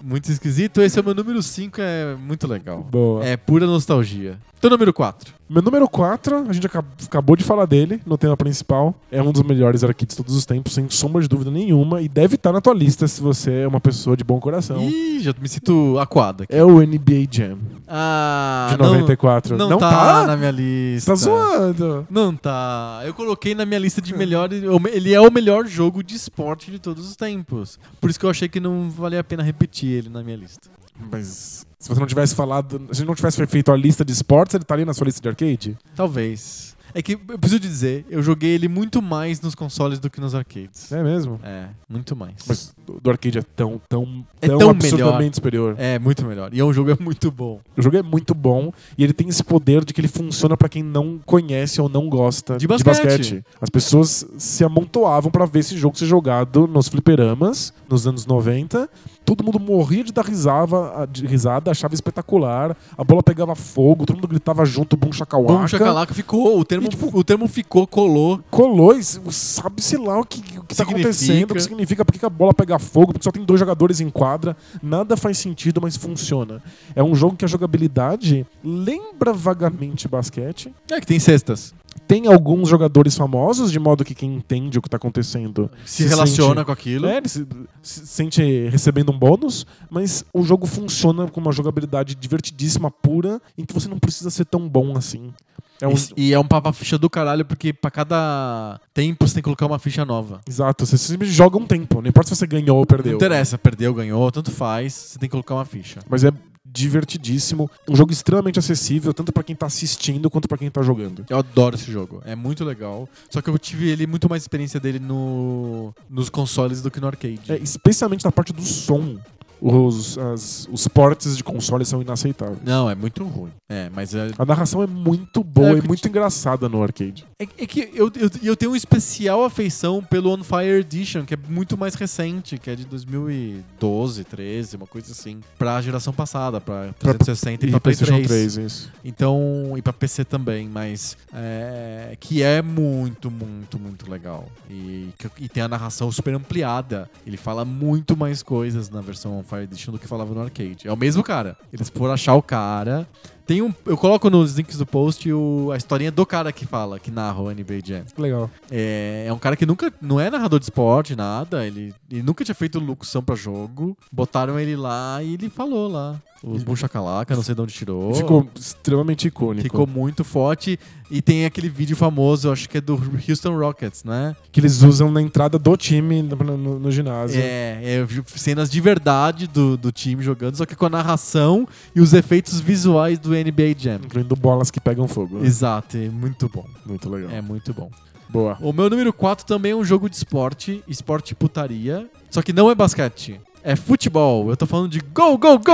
Muito 0.03 0.31
esquisito. 0.31 0.81
Esse 0.81 0.97
é 0.97 1.01
o 1.01 1.05
meu 1.05 1.13
número 1.13 1.43
5, 1.43 1.79
é 1.79 2.15
muito 2.15 2.47
legal. 2.47 2.81
Boa. 2.83 3.23
É 3.23 3.37
pura 3.37 3.67
nostalgia. 3.67 4.39
Teu 4.59 4.69
número 4.69 4.91
4. 4.91 5.31
Meu 5.53 5.61
número 5.61 5.85
4, 5.89 6.45
a 6.47 6.53
gente 6.53 6.65
acab- 6.65 6.85
acabou 7.05 7.35
de 7.35 7.43
falar 7.43 7.65
dele 7.65 7.99
no 8.05 8.17
tema 8.17 8.37
principal. 8.37 8.95
É 9.11 9.21
um 9.21 9.33
dos 9.33 9.43
melhores 9.43 9.83
arcades 9.83 10.15
de 10.15 10.23
todos 10.23 10.33
os 10.33 10.45
tempos, 10.45 10.73
sem 10.73 10.89
sombra 10.89 11.21
de 11.21 11.27
dúvida 11.27 11.51
nenhuma. 11.51 12.01
E 12.01 12.07
deve 12.07 12.35
estar 12.35 12.53
na 12.53 12.61
tua 12.61 12.73
lista 12.73 13.05
se 13.05 13.19
você 13.21 13.51
é 13.63 13.67
uma 13.67 13.81
pessoa 13.81 14.15
de 14.15 14.23
bom 14.23 14.39
coração. 14.39 14.81
Ih, 14.89 15.19
já 15.19 15.33
me 15.41 15.49
sinto 15.49 15.99
aquado 15.99 16.43
aqui. 16.43 16.55
É 16.55 16.63
o 16.63 16.79
NBA 16.79 17.27
Jam, 17.29 17.57
Ah, 17.85 18.69
de 18.71 18.77
94. 18.77 19.57
Não, 19.57 19.69
Não 19.71 19.77
tá, 19.77 19.89
tá? 19.89 20.27
na 20.27 20.37
minha 20.37 20.51
lista. 20.51 21.11
tá 21.11 21.15
zoando. 21.15 22.07
Não 22.09 22.33
tá. 22.33 23.01
Eu 23.05 23.13
coloquei 23.13 23.53
na 23.53 23.65
minha 23.65 23.79
lista 23.79 24.01
de 24.01 24.15
melhores. 24.15 24.63
Ele 24.93 25.13
é 25.13 25.19
o 25.19 25.29
melhor 25.29 25.67
jogo 25.67 26.01
de 26.01 26.15
esporte 26.15 26.71
de 26.71 26.79
todos 26.79 27.05
os 27.09 27.17
tempos. 27.17 27.77
Por 27.99 28.09
isso 28.09 28.17
que 28.17 28.25
eu 28.25 28.29
achei 28.29 28.47
que 28.47 28.61
não 28.61 28.89
valia 28.89 29.19
a 29.19 29.23
pena 29.23 29.43
repetir 29.43 29.89
ele 29.89 30.07
na 30.07 30.23
minha 30.23 30.37
lista. 30.37 30.69
Mas 31.11 31.65
se 31.81 31.89
você 31.89 31.99
não 31.99 32.07
tivesse 32.07 32.35
falado, 32.35 32.77
se 32.77 32.91
a 32.91 32.93
gente 32.93 33.07
não 33.07 33.15
tivesse 33.15 33.45
feito 33.47 33.71
a 33.71 33.75
lista 33.75 34.05
de 34.05 34.11
esportes, 34.13 34.53
ele 34.53 34.63
estaria 34.63 34.85
na 34.85 34.93
sua 34.93 35.05
lista 35.05 35.19
de 35.21 35.27
arcade? 35.27 35.77
Talvez. 35.95 36.71
É 36.93 37.01
que 37.01 37.13
eu 37.13 37.37
preciso 37.39 37.57
dizer, 37.57 38.05
eu 38.09 38.21
joguei 38.21 38.49
ele 38.51 38.67
muito 38.67 39.01
mais 39.01 39.39
nos 39.39 39.55
consoles 39.55 39.97
do 39.97 40.09
que 40.09 40.19
nos 40.19 40.35
arcades. 40.35 40.91
É 40.91 41.01
mesmo. 41.01 41.39
É, 41.41 41.67
muito 41.87 42.17
mais. 42.17 42.35
Mas 42.45 42.73
do 42.85 42.99
do 42.99 43.09
arcade 43.09 43.39
é 43.39 43.41
tão, 43.41 43.81
tão, 43.87 44.25
É 44.41 44.47
tão, 44.47 44.57
tão 44.57 44.69
absurdamente 44.71 45.21
melhor. 45.21 45.33
superior. 45.33 45.75
É, 45.77 45.97
muito 45.97 46.25
melhor. 46.25 46.53
E 46.53 46.59
é 46.59 46.65
um 46.65 46.73
jogo 46.73 46.91
é 46.91 46.97
muito 46.99 47.31
bom. 47.31 47.61
O 47.77 47.81
jogo 47.81 47.95
é 47.95 48.03
muito 48.03 48.35
bom 48.35 48.73
e 48.97 49.05
ele 49.05 49.13
tem 49.13 49.29
esse 49.29 49.41
poder 49.41 49.85
de 49.85 49.93
que 49.93 50.01
ele 50.01 50.09
funciona 50.09 50.57
pra 50.57 50.67
quem 50.67 50.83
não 50.83 51.17
conhece 51.25 51.79
ou 51.79 51.87
não 51.87 52.09
gosta 52.09 52.57
De 52.57 52.67
basquete. 52.67 53.41
As 53.61 53.69
pessoas 53.69 54.25
se 54.37 54.63
amontoavam 54.65 55.31
pra 55.31 55.45
ver 55.45 55.59
esse 55.59 55.77
jogo 55.77 55.97
ser 55.97 56.07
jogado 56.07 56.67
nos 56.67 56.89
fliperamas 56.89 57.73
nos 57.89 58.05
anos 58.05 58.25
90. 58.25 58.89
Todo 59.23 59.43
mundo 59.43 59.59
morria 59.59 60.03
de 60.03 60.11
dar 60.11 60.25
risada, 60.25 61.07
de 61.09 61.25
risada, 61.25 61.71
achava 61.71 61.93
espetacular. 61.93 62.75
A 62.97 63.03
bola 63.03 63.23
pegava 63.23 63.55
fogo, 63.55 64.05
todo 64.05 64.15
mundo 64.15 64.27
gritava 64.27 64.65
junto, 64.65 64.97
bum 64.97 65.11
chacalaca. 65.11 65.53
Bom, 65.53 65.67
Chacalaca 65.67 66.13
ficou. 66.13 66.59
O 66.59 66.65
termo, 66.65 66.87
E, 66.87 66.89
tipo, 66.89 67.17
o 67.17 67.23
termo 67.23 67.47
ficou, 67.47 67.87
colou. 67.87 68.41
Colou 68.49 68.93
e 68.97 69.03
sabe-se 69.03 69.97
lá 69.97 70.19
o 70.19 70.25
que, 70.25 70.59
o 70.59 70.63
que 70.63 70.75
tá 70.75 70.83
acontecendo, 70.83 71.51
o 71.51 71.53
que 71.53 71.61
significa, 71.61 72.03
por 72.03 72.11
que 72.11 72.19
que 72.19 72.25
a 72.25 72.29
bola 72.29 72.53
pega 72.53 72.77
fogo, 72.79 73.13
porque 73.13 73.23
só 73.23 73.31
tem 73.31 73.43
dois 73.45 73.59
jogadores 73.59 73.99
em 74.01 74.09
quadra. 74.09 74.57
Nada 74.81 75.15
faz 75.15 75.37
sentido, 75.37 75.79
mas 75.81 75.95
funciona. 75.95 76.61
É 76.95 77.03
um 77.03 77.15
jogo 77.15 77.35
que 77.35 77.45
a 77.45 77.47
jogabilidade 77.47 78.45
lembra 78.63 79.33
vagamente 79.33 80.07
basquete. 80.07 80.73
É 80.89 80.99
que 80.99 81.07
tem 81.07 81.19
cestas. 81.19 81.73
Tem 82.07 82.27
alguns 82.27 82.67
jogadores 82.67 83.15
famosos, 83.15 83.71
de 83.71 83.79
modo 83.79 84.03
que 84.03 84.13
quem 84.13 84.33
entende 84.35 84.77
o 84.77 84.81
que 84.81 84.89
tá 84.89 84.97
acontecendo 84.97 85.71
Se, 85.85 86.03
Se 86.03 86.09
relaciona 86.09 86.55
sente- 86.55 86.65
com 86.65 86.71
aquilo. 86.71 87.07
é, 87.07 87.17
ele 87.17 87.29
se, 87.29 87.47
se 87.81 88.05
sente 88.07 88.41
recebendo 88.69 89.11
um 89.11 89.17
bônus, 89.17 89.65
mas 89.89 90.25
o 90.33 90.43
jogo 90.43 90.65
funciona 90.67 91.27
com 91.29 91.39
uma 91.39 91.51
jogabilidade 91.53 92.15
divertidíssima, 92.15 92.91
pura, 92.91 93.41
em 93.57 93.63
que 93.63 93.73
você 93.73 93.87
não 93.87 93.97
precisa 93.99 94.29
ser 94.29 94.45
tão 94.45 94.67
bom 94.67 94.97
assim. 94.97 95.31
É 95.79 95.87
um, 95.87 95.93
E, 96.15 96.27
e 96.27 96.33
é 96.33 96.37
um 96.39 96.45
papa-ficha 96.45 96.95
do 96.97 97.09
caralho, 97.09 97.43
porque 97.43 97.73
pra 97.73 97.89
cada 97.89 98.79
tempo 98.93 99.25
você 99.27 99.35
tem 99.35 99.41
que 99.41 99.45
colocar 99.45 99.65
uma 99.65 99.79
ficha 99.79 100.05
nova. 100.05 100.39
Exato, 100.47 100.85
você 100.85 100.97
simplesmente 100.97 101.31
joga 101.35 101.57
um 101.57 101.65
tempo, 101.65 102.01
não 102.01 102.09
importa 102.09 102.29
se 102.29 102.35
você 102.35 102.45
ganhou 102.45 102.77
ou 102.77 102.85
perdeu. 102.85 103.13
Não 103.13 103.17
interessa, 103.17 103.57
perdeu, 103.57 103.93
ganhou, 103.93 104.31
tanto 104.31 104.51
faz, 104.51 104.93
você 104.93 105.17
tem 105.19 105.27
que 105.27 105.31
colocar 105.31 105.55
uma 105.55 105.65
ficha. 105.65 105.99
Mas 106.09 106.23
é 106.23 106.31
divertidíssimo, 106.65 107.69
um 107.89 107.95
jogo 107.95 108.11
extremamente 108.11 108.59
acessível, 108.59 109.13
tanto 109.13 109.31
pra 109.31 109.43
quem 109.43 109.55
tá 109.55 109.65
assistindo 109.65 110.29
quanto 110.29 110.47
pra 110.47 110.57
quem 110.57 110.69
tá 110.69 110.81
jogando. 110.81 111.25
Eu 111.29 111.37
adoro 111.37 111.75
esse 111.75 111.91
jogo, 111.91 112.21
é 112.25 112.35
muito 112.35 112.63
legal. 112.63 113.09
Só 113.29 113.41
que 113.41 113.49
eu 113.49 113.57
tive 113.57 113.89
ele 113.89 114.05
muito 114.05 114.29
mais 114.29 114.43
experiência 114.43 114.79
dele 114.79 114.99
no, 114.99 115.93
nos 116.09 116.29
consoles 116.29 116.81
do 116.81 116.91
que 116.91 116.99
no 116.99 117.07
arcade. 117.07 117.51
É, 117.51 117.57
especialmente 117.57 118.23
na 118.23 118.31
parte 118.31 118.53
do 118.53 118.61
som. 118.61 119.17
Os, 119.61 120.17
as- 120.17 120.67
os 120.71 120.87
ports 120.87 121.37
de 121.37 121.43
console 121.43 121.85
são 121.85 122.01
inaceitáveis. 122.01 122.57
Não, 122.65 122.89
é 122.89 122.95
muito 122.95 123.23
ruim. 123.23 123.51
É, 123.69 123.89
mas 123.93 124.13
é, 124.15 124.31
A 124.37 124.43
narração 124.45 124.81
é 124.81 124.87
muito 124.87 125.43
boa 125.43 125.75
É, 125.75 125.77
e 125.77 125.81
muito 125.87 126.07
engraçada 126.07 126.67
no 126.67 126.81
arcade. 126.81 127.25
é, 127.39 127.43
é 127.43 127.67
que 127.67 127.89
eu, 127.93 128.11
eu, 128.19 128.29
eu 128.43 128.55
tenho 128.55 128.71
uma 128.71 128.77
especial 128.77 129.43
afeição 129.45 130.03
pelo 130.03 130.31
On 130.33 130.43
Fire 130.43 130.79
Edition, 130.79 131.23
que 131.25 131.35
é 131.35 131.37
muito 131.47 131.77
mais 131.77 131.93
recente, 131.95 132.57
que 132.57 132.69
é 132.71 132.75
de 132.75 132.85
2012, 132.85 134.23
13, 134.23 134.75
uma 134.77 134.87
coisa 134.87 135.11
assim. 135.11 135.39
Pra 135.57 135.81
geração 135.81 136.11
passada, 136.13 136.59
pra 136.59 136.91
360 136.99 137.65
e, 137.65 137.69
pra 137.71 137.79
Play 137.79 137.95
PlayStation 137.95 138.23
3. 138.27 138.53
3, 138.53 138.57
isso. 138.57 138.91
Então, 139.05 139.73
e 139.77 139.81
pra 139.81 139.93
PC 139.93 140.25
também, 140.25 140.67
mas 140.67 141.15
é, 141.33 142.15
que 142.19 142.41
é 142.43 142.61
muito, 142.61 143.29
muito, 143.29 143.79
muito 143.79 144.09
legal. 144.09 144.45
E, 144.69 145.09
e 145.39 145.47
tem 145.49 145.63
a 145.63 145.67
narração 145.67 146.11
super 146.11 146.33
ampliada. 146.33 147.09
Ele 147.25 147.37
fala 147.37 147.63
muito 147.63 148.17
mais 148.17 148.41
coisas 148.43 148.89
na 148.89 149.01
versão 149.01 149.37
On 149.39 149.43
Fire 149.51 149.63
Edition 149.63 149.91
do 149.91 149.99
que 149.99 150.07
falava 150.07 150.33
no 150.33 150.41
arcade. 150.41 150.87
É 150.87 150.91
o 150.91 150.97
mesmo 150.97 151.21
cara. 151.23 151.57
Eles 151.71 151.89
foram 151.89 152.13
achar 152.13 152.33
o 152.35 152.41
cara. 152.41 153.07
Tem 153.45 153.61
um, 153.61 153.73
eu 153.85 153.97
coloco 153.97 154.29
nos 154.29 154.55
links 154.55 154.77
do 154.77 154.85
post 154.85 155.29
o- 155.31 155.71
a 155.73 155.77
historinha 155.77 156.09
do 156.11 156.25
cara 156.25 156.51
que 156.53 156.65
fala, 156.65 156.97
que 156.99 157.11
narra 157.11 157.41
o 157.41 157.49
NBA 157.51 157.81
Jam. 157.83 158.03
Legal. 158.17 158.49
É, 158.71 159.25
é 159.27 159.33
um 159.33 159.37
cara 159.39 159.57
que 159.57 159.65
nunca 159.65 159.91
não 160.01 160.19
é 160.19 160.29
narrador 160.29 160.57
de 160.59 160.65
esporte, 160.65 161.15
nada. 161.15 161.65
Ele, 161.67 161.93
ele 162.09 162.23
nunca 162.23 162.45
tinha 162.45 162.55
feito 162.55 162.79
locução 162.79 163.21
pra 163.21 163.35
jogo. 163.35 163.97
Botaram 164.11 164.57
ele 164.59 164.75
lá 164.75 165.21
e 165.21 165.33
ele 165.33 165.49
falou 165.49 165.89
lá. 165.89 166.15
Os 166.43 166.63
Boom 166.63 166.75
Shakalaka, 166.75 167.35
não 167.35 167.43
sei 167.43 167.53
de 167.53 167.61
onde 167.61 167.71
tirou. 167.73 168.15
Ficou 168.15 168.47
extremamente 168.55 169.27
icônico. 169.27 169.61
Ficou 169.63 169.85
muito 169.85 170.23
forte. 170.23 170.79
E 171.09 171.21
tem 171.21 171.45
aquele 171.45 171.69
vídeo 171.69 171.95
famoso, 171.95 172.51
acho 172.51 172.67
que 172.67 172.77
é 172.77 172.81
do 172.81 172.99
Houston 173.29 173.55
Rockets, 173.57 174.03
né? 174.03 174.35
Que 174.51 174.59
eles 174.59 174.81
usam 174.81 175.11
na 175.11 175.21
entrada 175.21 175.59
do 175.59 175.77
time 175.77 176.23
no, 176.23 176.35
no- 176.35 176.79
no 176.79 176.91
ginásio. 176.91 177.39
É, 177.39 177.79
é, 177.83 178.07
cenas 178.25 178.69
de 178.71 178.81
verdade 178.81 179.45
do, 179.45 179.77
do 179.77 179.91
time 179.91 180.23
jogando, 180.23 180.55
só 180.55 180.65
que 180.65 180.75
com 180.75 180.85
a 180.85 180.89
narração 180.89 181.67
e 181.95 182.01
os 182.01 182.13
efeitos 182.13 182.59
visuais 182.59 183.19
do 183.19 183.31
NBA 183.31 183.75
Jam. 183.77 183.99
Incluindo 184.03 184.35
bolas 184.35 184.71
que 184.71 184.79
pegam 184.79 185.07
fogo. 185.07 185.37
né? 185.39 185.45
Exato, 185.45 185.97
é 185.97 186.09
muito 186.09 186.49
bom. 186.49 186.65
Muito 186.85 187.09
legal. 187.09 187.29
É 187.29 187.41
muito 187.41 187.73
bom. 187.73 187.91
Boa. 188.29 188.57
O 188.61 188.71
meu 188.71 188.89
número 188.89 189.11
4 189.11 189.45
também 189.45 189.73
é 189.73 189.75
um 189.75 189.83
jogo 189.83 190.09
de 190.09 190.15
esporte, 190.15 190.81
esporte 190.87 191.35
putaria, 191.35 192.09
só 192.29 192.41
que 192.41 192.53
não 192.53 192.71
é 192.71 192.73
basquete. 192.75 193.39
É 193.63 193.75
futebol. 193.75 194.49
Eu 194.49 194.57
tô 194.57 194.65
falando 194.65 194.89
de 194.89 194.99
Go, 194.99 195.37
Go, 195.37 195.59
Go! 195.59 195.71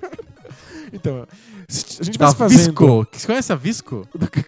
Então, 0.94 1.26
a 2.00 2.02
gente 2.04 2.18
vai 2.18 2.32
fazendo... 2.34 2.58
Visco. 2.58 3.06
Você 3.12 3.26
conhece 3.26 3.52
a 3.52 3.56
Visco? 3.56 4.06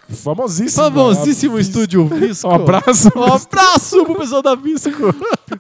Famosíssimo. 0.09 0.84
Famosíssimo 0.84 1.59
estúdio 1.59 2.07
Visco. 2.07 2.49
Um 2.49 2.53
abraço. 2.55 3.09
Um 3.16 3.24
abraço 3.24 4.05
pro 4.05 4.14
pessoal 4.16 4.42
da 4.42 4.55
Visco. 4.55 4.90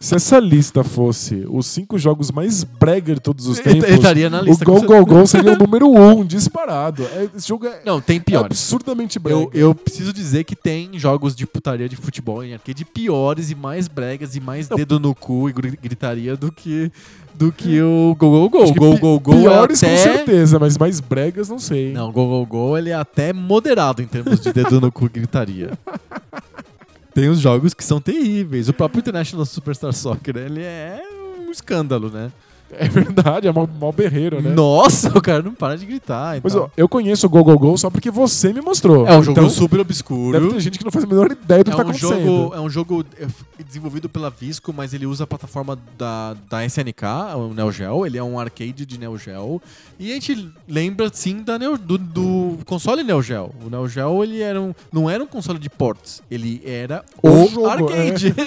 Se 0.00 0.14
essa 0.14 0.38
lista 0.38 0.84
fosse 0.84 1.44
os 1.48 1.66
cinco 1.66 1.98
jogos 1.98 2.30
mais 2.30 2.62
brega 2.64 3.14
de 3.14 3.20
todos 3.20 3.46
os 3.46 3.58
tempos, 3.58 3.84
ele 3.84 3.94
estaria 3.96 4.30
na 4.30 4.40
lista, 4.40 4.62
o 4.64 4.66
com 4.66 4.72
Go 4.74 4.80
certeza. 4.80 5.00
Go 5.04 5.06
Go 5.20 5.26
seria 5.26 5.52
o 5.54 5.58
número 5.58 5.88
um, 5.90 6.24
disparado. 6.24 7.02
É, 7.04 7.28
esse 7.36 7.48
jogo 7.48 7.66
é, 7.66 7.80
Não, 7.84 8.00
tem 8.00 8.18
é 8.18 8.20
piores. 8.20 8.46
absurdamente 8.46 9.18
brega. 9.18 9.40
Eu, 9.40 9.50
eu 9.52 9.74
preciso 9.74 10.12
dizer 10.12 10.44
que 10.44 10.54
tem 10.54 10.98
jogos 10.98 11.34
de 11.34 11.46
putaria 11.46 11.88
de 11.88 11.96
futebol 11.96 12.44
em 12.44 12.52
arcade 12.54 12.84
piores 12.84 13.50
e 13.50 13.54
mais 13.54 13.88
bregas 13.88 14.36
e 14.36 14.40
mais 14.40 14.68
dedo 14.68 15.00
no 15.00 15.14
cu 15.14 15.48
e 15.48 15.52
gri- 15.52 15.78
gritaria 15.82 16.36
do 16.36 16.52
que, 16.52 16.90
do 17.36 17.52
que 17.52 17.80
o 17.82 18.16
Go 18.18 18.48
Go 18.48 18.48
Go. 18.48 18.74
Go 18.74 18.98
Go 18.98 19.20
Go 19.20 19.36
Piores 19.36 19.82
é 19.82 19.86
com 19.86 19.92
até... 19.92 20.02
certeza, 20.02 20.58
mas 20.58 20.78
mais 20.78 21.00
bregas 21.00 21.48
não 21.48 21.58
sei. 21.58 21.92
Não, 21.92 22.10
Go 22.10 22.26
Go 22.26 22.46
Go 22.46 22.78
ele 22.78 22.90
é 22.90 22.94
até 22.94 23.32
moderado 23.32 24.02
em 24.02 24.06
termos 24.06 24.40
de 24.40 24.52
dedo 24.52 24.80
no 24.80 24.90
cu 24.90 25.08
gritaria. 25.08 25.72
Tem 27.14 27.28
os 27.28 27.38
jogos 27.38 27.72
que 27.72 27.82
são 27.82 27.98
terríveis. 28.00 28.68
O 28.68 28.74
próprio 28.74 29.00
International 29.00 29.46
Superstar 29.46 29.92
Soccer, 29.92 30.36
ele 30.36 30.60
é 30.62 31.00
um 31.46 31.50
escândalo, 31.50 32.10
né? 32.10 32.30
É 32.72 32.88
verdade, 32.88 33.46
é 33.46 33.52
mal, 33.52 33.68
mal 33.80 33.92
berreiro, 33.92 34.40
né? 34.42 34.50
Nossa, 34.50 35.16
o 35.16 35.20
cara 35.22 35.42
não 35.42 35.52
para 35.54 35.76
de 35.78 35.86
gritar. 35.86 36.40
Mas 36.42 36.52
então. 36.52 36.64
ó, 36.66 36.70
eu 36.76 36.88
conheço 36.88 37.26
o 37.26 37.30
Go 37.30 37.42
Go 37.44 37.58
Go 37.58 37.78
só 37.78 37.88
porque 37.90 38.10
você 38.10 38.52
me 38.52 38.60
mostrou. 38.60 39.06
é 39.06 39.16
um 39.16 39.22
jogo 39.22 39.38
Então, 39.38 39.50
super 39.50 39.76
Deve 39.78 39.82
obscuro. 39.82 40.50
ter 40.52 40.60
gente 40.60 40.78
que 40.78 40.84
não 40.84 40.90
faz 40.90 41.04
a 41.04 41.08
menor 41.08 41.30
ideia 41.30 41.62
do 41.62 41.70
É 41.70 41.72
que 41.72 41.76
tá 41.76 41.84
um, 41.84 41.90
acontecendo. 41.90 42.24
jogo, 42.24 42.54
é 42.54 42.60
um 42.60 42.68
jogo 42.68 43.04
é, 43.20 43.26
desenvolvido 43.64 44.08
pela 44.08 44.30
Visco, 44.30 44.72
mas 44.72 44.92
ele 44.92 45.06
usa 45.06 45.24
a 45.24 45.26
plataforma 45.26 45.78
da, 45.96 46.34
da 46.50 46.64
SNK, 46.66 47.04
o 47.36 47.54
Neo 47.54 47.70
Geo. 47.70 48.04
Ele 48.04 48.18
é 48.18 48.22
um 48.22 48.38
arcade 48.38 48.84
de 48.84 48.98
Neo 48.98 49.16
Geo. 49.16 49.62
E 49.98 50.10
a 50.10 50.14
gente 50.14 50.50
lembra, 50.68 51.08
sim, 51.12 51.42
da 51.42 51.58
Neo- 51.58 51.78
do, 51.78 51.96
do 51.96 52.58
console 52.66 53.02
Neo 53.04 53.22
Geo. 53.22 53.50
O 53.64 53.70
Neo 53.70 53.88
Geo 53.88 54.22
ele 54.24 54.40
era 54.42 54.60
um, 54.60 54.74
não 54.92 55.08
era 55.08 55.22
um 55.22 55.26
console 55.26 55.58
de 55.58 55.70
ports, 55.70 56.20
ele 56.30 56.60
era 56.64 57.04
O 57.22 57.28
o, 57.28 57.48
jogo, 57.48 57.66
arcade. 57.68 58.34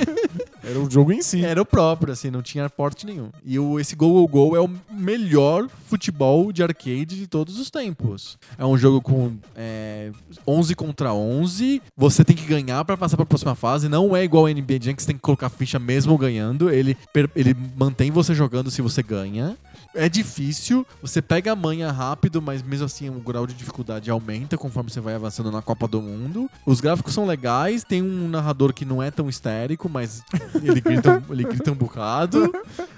Era 0.62 0.78
o 0.78 0.92
jogo 0.92 1.14
em 1.14 1.22
si. 1.22 1.44
Era 1.44 1.62
o 1.62 1.66
próprio, 1.66 2.12
assim, 2.12 2.30
não 2.30 2.42
tinha 2.42 2.70
port 2.70 3.04
nenhum. 3.06 3.30
E 3.46 3.58
o, 3.58 3.80
esse 3.80 3.96
Go 3.96 4.09
Go 4.14 4.28
Go 4.28 4.56
é 4.56 4.60
o 4.60 4.70
melhor 4.92 5.68
futebol 5.88 6.52
de 6.52 6.62
arcade 6.62 7.16
de 7.18 7.28
todos 7.28 7.60
os 7.60 7.70
tempos. 7.70 8.38
É 8.58 8.66
um 8.66 8.78
jogo 8.78 9.02
com 9.02 9.34
é, 9.56 10.12
11 10.48 10.76
contra 10.76 11.14
11. 11.14 11.82
Você 11.98 12.24
tem 12.24 12.36
que 12.36 12.46
ganhar 12.46 12.84
pra 12.86 12.98
passar 12.98 13.18
pra 13.18 13.26
próxima 13.26 13.56
fase. 13.56 13.90
Não 13.90 14.16
é 14.16 14.24
igual 14.24 14.46
ao 14.46 14.54
NBA 14.54 14.80
Jam, 14.82 14.94
que 14.94 15.02
você 15.02 15.08
tem 15.08 15.16
que 15.16 15.22
colocar 15.22 15.50
ficha 15.50 15.80
mesmo 15.80 16.18
ganhando. 16.18 16.70
Ele, 16.70 16.96
ele 17.36 17.56
mantém 17.76 18.12
você 18.12 18.34
jogando 18.34 18.70
se 18.70 18.82
você 18.82 19.02
ganha. 19.02 19.58
É 19.96 20.08
difícil, 20.08 20.86
você 21.02 21.22
pega 21.22 21.52
a 21.52 21.56
manha 21.56 21.92
rápido, 21.92 22.42
mas 22.42 22.62
mesmo 22.62 22.86
assim 22.86 23.10
o 23.10 23.20
grau 23.20 23.48
de 23.48 23.54
dificuldade 23.54 24.10
aumenta 24.10 24.58
conforme 24.58 24.90
você 24.90 25.00
vai 25.00 25.16
avançando 25.16 25.52
na 25.52 25.62
Copa 25.62 25.88
do 25.88 26.02
Mundo. 26.02 26.50
Os 26.66 26.80
gráficos 26.80 27.14
são 27.14 27.26
legais, 27.26 27.84
tem 27.84 28.02
um 28.02 28.28
narrador 28.28 28.74
que 28.74 28.86
não 28.86 29.02
é 29.02 29.10
tão 29.10 29.28
histérico, 29.28 29.90
mas 29.90 30.24
ele 30.62 30.80
grita, 30.80 31.24
ele 31.30 31.44
grita 31.44 31.72
um 31.72 31.76
bocado. 31.76 32.54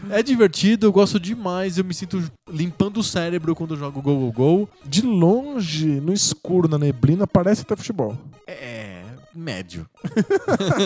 É 0.09 0.21
divertido, 0.21 0.87
eu 0.87 0.91
gosto 0.91 1.19
demais, 1.19 1.77
eu 1.77 1.83
me 1.85 1.93
sinto 1.93 2.21
limpando 2.49 2.97
o 2.97 3.03
cérebro 3.03 3.55
quando 3.55 3.75
eu 3.75 3.77
jogo 3.77 4.01
Go 4.01 4.15
Go 4.15 4.31
Go. 4.31 4.69
De 4.85 5.01
longe, 5.01 6.01
no 6.01 6.13
escuro, 6.13 6.67
na 6.67 6.77
neblina, 6.77 7.25
parece 7.25 7.61
até 7.61 7.75
futebol. 7.75 8.17
É. 8.45 8.90
Médio. 9.33 9.87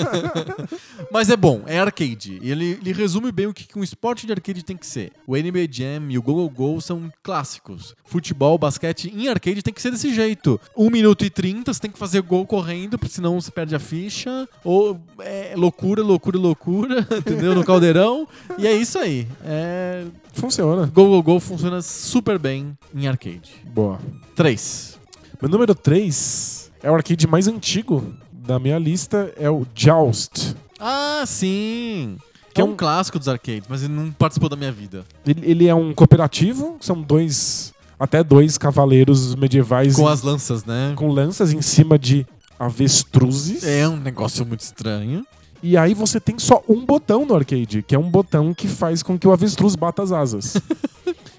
Mas 1.12 1.30
é 1.30 1.36
bom, 1.36 1.64
é 1.66 1.80
arcade. 1.80 2.40
E 2.42 2.52
ele, 2.52 2.80
ele 2.82 2.94
resume 2.94 3.32
bem 3.32 3.48
o 3.48 3.54
que 3.54 3.66
que 3.66 3.78
um 3.78 3.84
esporte 3.84 4.26
de 4.26 4.34
arcade 4.34 4.64
tem 4.64 4.78
que 4.78 4.86
ser. 4.86 5.12
O 5.26 5.36
NBA 5.36 5.68
Jam 5.70 6.10
e 6.10 6.18
o 6.18 6.22
Go 6.22 6.34
Go 6.34 6.50
Go 6.50 6.82
são 6.82 7.12
clássicos. 7.24 7.96
Futebol, 8.06 8.58
basquete 8.58 9.12
em 9.16 9.28
arcade 9.28 9.62
tem 9.62 9.74
que 9.74 9.82
ser 9.82 9.92
desse 9.92 10.14
jeito. 10.14 10.60
1 10.76 10.90
minuto 10.90 11.26
e 11.26 11.30
30, 11.30 11.74
você 11.74 11.80
tem 11.80 11.92
que 11.92 11.98
fazer 11.98 12.22
gol 12.22 12.46
correndo, 12.46 12.98
porque 12.98 13.14
senão 13.14 13.40
você 13.40 13.52
perde 13.52 13.76
a 13.76 13.80
ficha. 13.80 14.48
Ou 14.64 15.00
é 15.20 15.54
loucura, 15.56 16.02
loucura, 16.02 16.38
loucura, 16.38 17.08
entendeu? 17.18 17.56
No 17.56 17.64
caldeirão. 17.64 18.28
E 18.58 18.68
é 18.68 18.74
isso 18.74 18.98
aí. 19.00 19.28
É... 19.44 20.06
Funciona. 20.34 20.86
Go 20.88 21.08
Go 21.10 21.24
Go 21.24 21.40
funciona 21.40 21.82
super 21.82 22.38
bem 22.38 22.78
em 22.94 23.08
arcade. 23.08 23.54
Boa. 23.66 24.00
3. 24.36 25.00
Meu 25.42 25.50
número 25.50 25.74
3 25.74 26.72
é 26.82 26.92
o 26.92 26.96
arcade 26.96 27.28
mais 27.28 27.48
antigo 27.48 28.16
da 28.46 28.60
minha 28.60 28.78
lista, 28.80 29.34
é 29.38 29.50
o 29.50 29.66
Joust. 29.76 30.56
Ah, 30.80 31.24
sim! 31.26 32.18
Que 32.54 32.62
é 32.62 32.64
é 32.64 32.68
um 32.68 32.72
um- 32.72 32.76
clássico 32.76 33.18
dos 33.20 33.28
arcades, 33.28 33.64
mas 33.68 33.84
ele 33.84 33.94
não 33.94 34.12
participou 34.12 34.48
da 34.50 34.56
minha 34.56 34.72
vida. 34.72 35.04
Ele, 35.26 35.42
ele 35.50 35.68
é 35.68 35.76
um 35.76 35.94
cooperativo, 35.94 36.78
são 36.80 37.02
dois, 37.02 37.74
até 38.00 38.24
dois 38.24 38.58
cavaleiros 38.58 39.36
medievais 39.36 39.96
Com 39.96 40.04
em- 40.10 40.12
as 40.12 40.22
lanças, 40.22 40.64
né? 40.66 40.94
com 40.96 41.10
lanças 41.10 41.52
em 41.52 41.62
cima 41.62 41.98
de 42.00 42.26
avestruzes. 42.58 43.64
É 43.64 43.88
um 43.88 43.98
negócio 43.98 44.46
muito 44.46 44.62
estranho. 44.62 45.26
E 45.64 45.76
aí 45.76 45.94
você 45.94 46.20
tem 46.20 46.38
só 46.38 46.62
um 46.70 46.86
botão 46.86 47.26
no 47.26 47.34
arcade, 47.36 47.82
que 47.82 47.96
é 47.96 48.00
um 48.00 48.10
botão 48.10 48.54
que 48.54 48.68
faz 48.68 49.02
com 49.02 49.18
que 49.18 49.28
o 49.28 49.32
avestruz 49.32 49.76
bata 49.76 50.04
as 50.04 50.12
asas. 50.12 50.56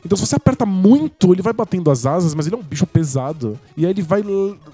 então 0.06 0.16
se 0.16 0.26
você 0.26 0.36
aperta 0.36 0.64
muito, 0.64 1.32
ele 1.32 1.42
vai 1.42 1.52
batendo 1.52 1.90
as 1.90 2.06
asas, 2.06 2.34
mas 2.34 2.46
ele 2.46 2.56
é 2.56 2.58
um 2.58 2.62
bicho 2.62 2.86
pesado. 2.86 3.58
E 3.76 3.84
aí 3.84 3.90
ele 3.92 4.00
vai 4.02 4.22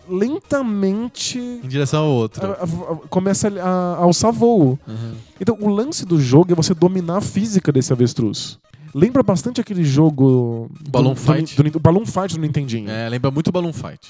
lentamente. 0.09 1.39
Em 1.39 1.67
direção 1.69 2.05
ao 2.05 2.11
outro. 2.11 2.47
a- 2.47 2.51
a- 2.55 2.63
a- 2.93 2.97
começa 3.09 3.49
a, 3.49 3.69
a 3.69 3.97
alçar 3.99 4.33
voo. 4.33 4.79
Uhum. 4.87 5.13
Então 5.41 5.57
o 5.61 5.69
lance 5.69 6.05
do 6.07 6.21
jogo 6.21 6.53
é 6.53 6.55
você 6.55 6.75
dominar 6.75 7.17
a 7.19 7.21
física 7.21 7.73
desse 7.73 7.93
avestruz. 7.93 8.59
Lembra 8.95 9.23
bastante 9.23 9.61
aquele 9.61 9.85
jogo. 9.85 10.71
Balloon 10.91 11.15
do, 11.15 11.21
Fight? 11.21 11.57
Do, 11.57 11.63
do, 11.65 11.71
do 11.71 11.81
Balloon 11.81 12.05
Fight 12.07 12.35
do 12.35 12.41
Nintendinho. 12.41 12.91
É, 12.91 13.09
lembra 13.09 13.31
muito 13.31 13.51
Balloon 13.51 13.73
Fight. 13.73 14.01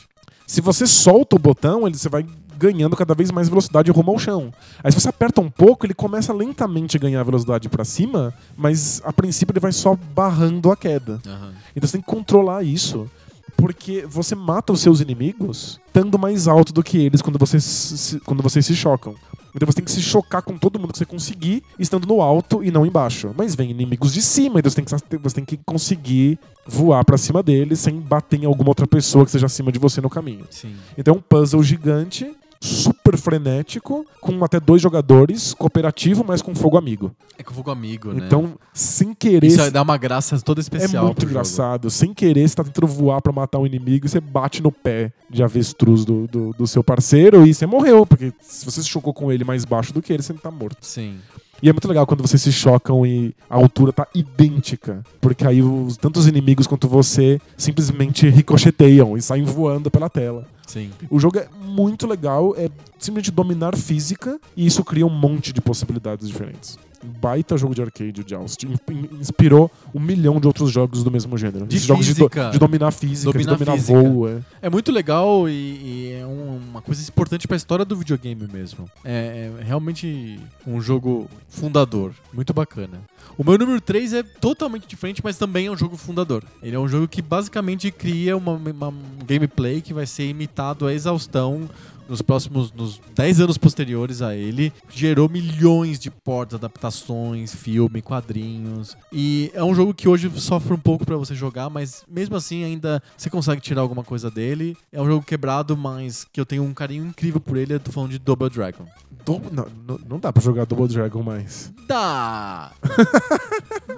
Se 0.46 0.60
você 0.60 0.86
solta 0.86 1.36
o 1.36 1.38
botão, 1.38 1.86
ele, 1.86 1.96
você 1.96 2.08
vai 2.08 2.26
ganhando 2.62 2.94
cada 2.94 3.12
vez 3.12 3.32
mais 3.32 3.48
velocidade 3.48 3.90
rumo 3.90 4.12
ao 4.12 4.18
chão. 4.20 4.52
Aí 4.84 4.92
se 4.92 5.00
você 5.00 5.08
aperta 5.08 5.40
um 5.40 5.50
pouco, 5.50 5.84
ele 5.84 5.94
começa 5.94 6.32
lentamente 6.32 6.96
a 6.96 7.00
ganhar 7.00 7.22
velocidade 7.24 7.68
pra 7.68 7.84
cima, 7.84 8.32
mas 8.56 9.02
a 9.04 9.12
princípio 9.12 9.52
ele 9.52 9.58
vai 9.58 9.72
só 9.72 9.96
barrando 10.14 10.70
a 10.70 10.76
queda. 10.76 11.20
Uhum. 11.26 11.52
Então 11.74 11.88
você 11.88 11.92
tem 11.92 12.00
que 12.00 12.06
controlar 12.06 12.62
isso, 12.62 13.10
porque 13.56 14.06
você 14.08 14.36
mata 14.36 14.72
os 14.72 14.80
seus 14.80 15.00
inimigos 15.00 15.80
estando 15.86 16.16
mais 16.18 16.46
alto 16.46 16.72
do 16.72 16.84
que 16.84 16.98
eles 16.98 17.20
quando 17.20 17.38
vocês 17.38 17.64
se, 17.64 18.20
quando 18.20 18.42
vocês 18.42 18.64
se 18.64 18.76
chocam. 18.76 19.16
Então 19.54 19.66
você 19.66 19.76
tem 19.76 19.84
que 19.84 19.90
se 19.90 20.00
chocar 20.00 20.40
com 20.40 20.56
todo 20.56 20.78
mundo 20.78 20.92
que 20.92 20.98
você 20.98 21.04
conseguir, 21.04 21.62
estando 21.78 22.06
no 22.06 22.22
alto 22.22 22.64
e 22.64 22.70
não 22.70 22.86
embaixo. 22.86 23.34
Mas 23.36 23.54
vem 23.54 23.70
inimigos 23.70 24.12
de 24.12 24.22
cima, 24.22 24.60
então 24.60 24.70
você 24.70 24.76
tem 24.76 24.84
que, 24.84 25.18
você 25.18 25.34
tem 25.34 25.44
que 25.44 25.58
conseguir 25.58 26.38
voar 26.66 27.04
pra 27.04 27.18
cima 27.18 27.42
deles 27.42 27.80
sem 27.80 28.00
bater 28.00 28.40
em 28.40 28.46
alguma 28.46 28.70
outra 28.70 28.86
pessoa 28.86 29.24
que 29.24 29.28
esteja 29.28 29.46
acima 29.46 29.70
de 29.70 29.78
você 29.78 30.00
no 30.00 30.08
caminho. 30.08 30.46
Sim. 30.50 30.74
Então 30.96 31.14
é 31.14 31.18
um 31.18 31.20
puzzle 31.20 31.62
gigante, 31.62 32.34
super 32.62 33.16
frenético, 33.16 34.06
com 34.20 34.44
até 34.44 34.60
dois 34.60 34.80
jogadores, 34.80 35.52
cooperativo, 35.52 36.24
mas 36.24 36.40
com 36.40 36.54
fogo 36.54 36.78
amigo. 36.78 37.10
É 37.36 37.42
com 37.42 37.52
fogo 37.52 37.72
amigo, 37.72 38.12
né? 38.12 38.22
Então, 38.24 38.54
sem 38.72 39.12
querer. 39.12 39.48
Isso 39.48 39.70
dá 39.72 39.82
uma 39.82 39.96
graça 39.96 40.40
toda 40.40 40.60
É 40.60 40.62
especial 40.62 41.04
muito 41.06 41.16
pro 41.16 41.24
jogo. 41.24 41.32
engraçado. 41.32 41.90
Sem 41.90 42.14
querer, 42.14 42.48
você 42.48 42.54
tá 42.54 42.62
tentando 42.62 42.86
voar 42.86 43.20
pra 43.20 43.32
matar 43.32 43.58
um 43.58 43.66
inimigo 43.66 44.06
e 44.06 44.08
você 44.08 44.20
bate 44.20 44.62
no 44.62 44.70
pé 44.70 45.12
de 45.28 45.42
avestruz 45.42 46.04
do, 46.04 46.28
do, 46.28 46.52
do 46.56 46.66
seu 46.66 46.84
parceiro 46.84 47.44
e 47.44 47.52
você 47.52 47.66
morreu. 47.66 48.06
Porque 48.06 48.32
se 48.40 48.64
você 48.64 48.80
se 48.80 48.88
chocou 48.88 49.12
com 49.12 49.32
ele 49.32 49.42
mais 49.42 49.64
baixo 49.64 49.92
do 49.92 50.00
que 50.00 50.12
ele, 50.12 50.22
você 50.22 50.32
tá 50.34 50.50
morto. 50.50 50.76
Sim. 50.82 51.16
E 51.60 51.68
é 51.68 51.72
muito 51.72 51.86
legal 51.88 52.06
quando 52.06 52.22
vocês 52.22 52.42
se 52.42 52.52
chocam 52.52 53.04
e 53.06 53.34
a 53.48 53.56
altura 53.56 53.92
tá 53.92 54.06
idêntica. 54.14 55.02
Porque 55.20 55.46
aí 55.46 55.62
os, 55.62 55.96
tanto 55.96 56.18
os 56.18 56.26
inimigos 56.26 56.66
quanto 56.66 56.88
você 56.88 57.40
simplesmente 57.56 58.28
ricocheteiam 58.28 59.16
e 59.16 59.22
saem 59.22 59.44
voando 59.44 59.90
pela 59.90 60.08
tela. 60.08 60.46
Sim. 60.72 60.90
O 61.10 61.20
jogo 61.20 61.38
é 61.38 61.46
muito 61.62 62.06
legal, 62.06 62.54
é 62.56 62.70
simplesmente 62.98 63.30
dominar 63.30 63.76
física 63.76 64.40
e 64.56 64.64
isso 64.64 64.82
cria 64.82 65.04
um 65.04 65.10
monte 65.10 65.52
de 65.52 65.60
possibilidades 65.60 66.26
diferentes. 66.26 66.78
Baita 67.02 67.56
jogo 67.56 67.74
de 67.74 67.82
arcade, 67.82 68.20
o 68.20 68.24
Joust. 68.28 68.64
In- 68.66 68.76
in- 68.92 69.08
Inspirou 69.20 69.70
um 69.94 70.00
milhão 70.00 70.40
de 70.40 70.46
outros 70.46 70.70
jogos 70.70 71.02
do 71.04 71.10
mesmo 71.10 71.36
gênero. 71.36 71.66
De 71.66 71.76
Esses 71.76 71.86
jogos 71.88 72.06
de, 72.06 72.14
do- 72.14 72.28
de 72.28 72.58
dominar 72.58 72.90
física, 72.92 73.32
Dominar 73.32 73.52
de 73.52 73.58
dominar 73.64 73.76
física. 73.78 74.00
voo. 74.02 74.28
É. 74.28 74.38
É 74.62 74.70
muito 74.70 74.90
legal 74.92 75.48
e, 75.48 75.52
e 75.52 76.12
é 76.20 76.26
um- 76.26 76.60
uma 76.70 76.82
coisa 76.82 77.02
importante 77.02 77.46
pra 77.48 77.56
história 77.56 77.84
do 77.84 77.96
videogame 77.96 78.46
mesmo. 78.52 78.88
É, 79.04 79.50
é 79.60 79.64
realmente 79.64 80.38
um 80.66 80.80
jogo 80.80 81.28
fundador. 81.48 82.12
Muito 82.32 82.52
bacana. 82.52 83.00
O 83.38 83.44
meu 83.44 83.56
número 83.56 83.80
3 83.80 84.12
é 84.12 84.22
totalmente 84.22 84.86
diferente, 84.86 85.20
mas 85.24 85.36
também 85.38 85.66
é 85.66 85.70
um 85.70 85.76
jogo 85.76 85.96
fundador. 85.96 86.42
Ele 86.62 86.76
é 86.76 86.78
um 86.78 86.88
jogo 86.88 87.08
que 87.08 87.22
basicamente 87.22 87.90
cria 87.90 88.36
uma, 88.36 88.52
uma- 88.52 88.88
um 88.88 88.94
gameplay 89.26 89.80
que 89.80 89.94
vai 89.94 90.06
ser 90.06 90.26
imitado 90.28 90.86
à 90.86 90.92
exaustão 90.92 91.68
nos 92.08 92.20
próximos 92.22 92.72
nos 92.72 93.00
10 93.14 93.40
anos 93.40 93.56
posteriores 93.58 94.20
a 94.22 94.34
ele, 94.34 94.72
gerou 94.90 95.28
milhões 95.28 95.98
de 95.98 96.10
portas, 96.10 96.58
adaptações, 96.58 97.54
filme, 97.54 98.02
quadrinhos. 98.02 98.96
E 99.12 99.50
é 99.54 99.62
um 99.64 99.74
jogo 99.74 99.94
que 99.94 100.08
hoje 100.08 100.30
sofre 100.40 100.72
um 100.74 100.78
pouco 100.78 101.04
pra 101.06 101.16
você 101.16 101.34
jogar, 101.34 101.70
mas 101.70 102.04
mesmo 102.08 102.36
assim 102.36 102.64
ainda 102.64 103.02
você 103.16 103.30
consegue 103.30 103.60
tirar 103.60 103.80
alguma 103.80 104.04
coisa 104.04 104.30
dele. 104.30 104.76
É 104.92 105.00
um 105.00 105.06
jogo 105.06 105.24
quebrado, 105.24 105.76
mas 105.76 106.24
que 106.32 106.40
eu 106.40 106.46
tenho 106.46 106.62
um 106.62 106.74
carinho 106.74 107.06
incrível 107.06 107.40
por 107.40 107.56
ele. 107.56 107.74
Eu 107.74 107.80
tô 107.80 107.90
falando 107.92 108.10
de 108.10 108.18
Double 108.18 108.48
Dragon. 108.50 108.84
Do- 109.24 109.40
não, 109.52 109.66
não- 109.86 110.00
não 110.08 110.18
dá 110.18 110.32
pra 110.32 110.42
jogar 110.42 110.66
Double 110.66 110.88
Dragon 110.88 111.22
mais. 111.22 111.72
Dá! 111.86 112.72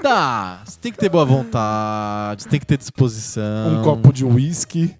Dá! 0.03 0.63
Você 0.65 0.79
tem 0.81 0.93
que 0.93 0.99
ter 0.99 1.09
boa 1.09 1.25
vontade, 1.25 2.43
você 2.43 2.49
tem 2.49 2.61
que 2.61 2.67
ter 2.67 2.77
disposição. 2.77 3.81
Um 3.81 3.83
copo 3.83 4.13
de 4.13 4.25
whisky. 4.25 4.95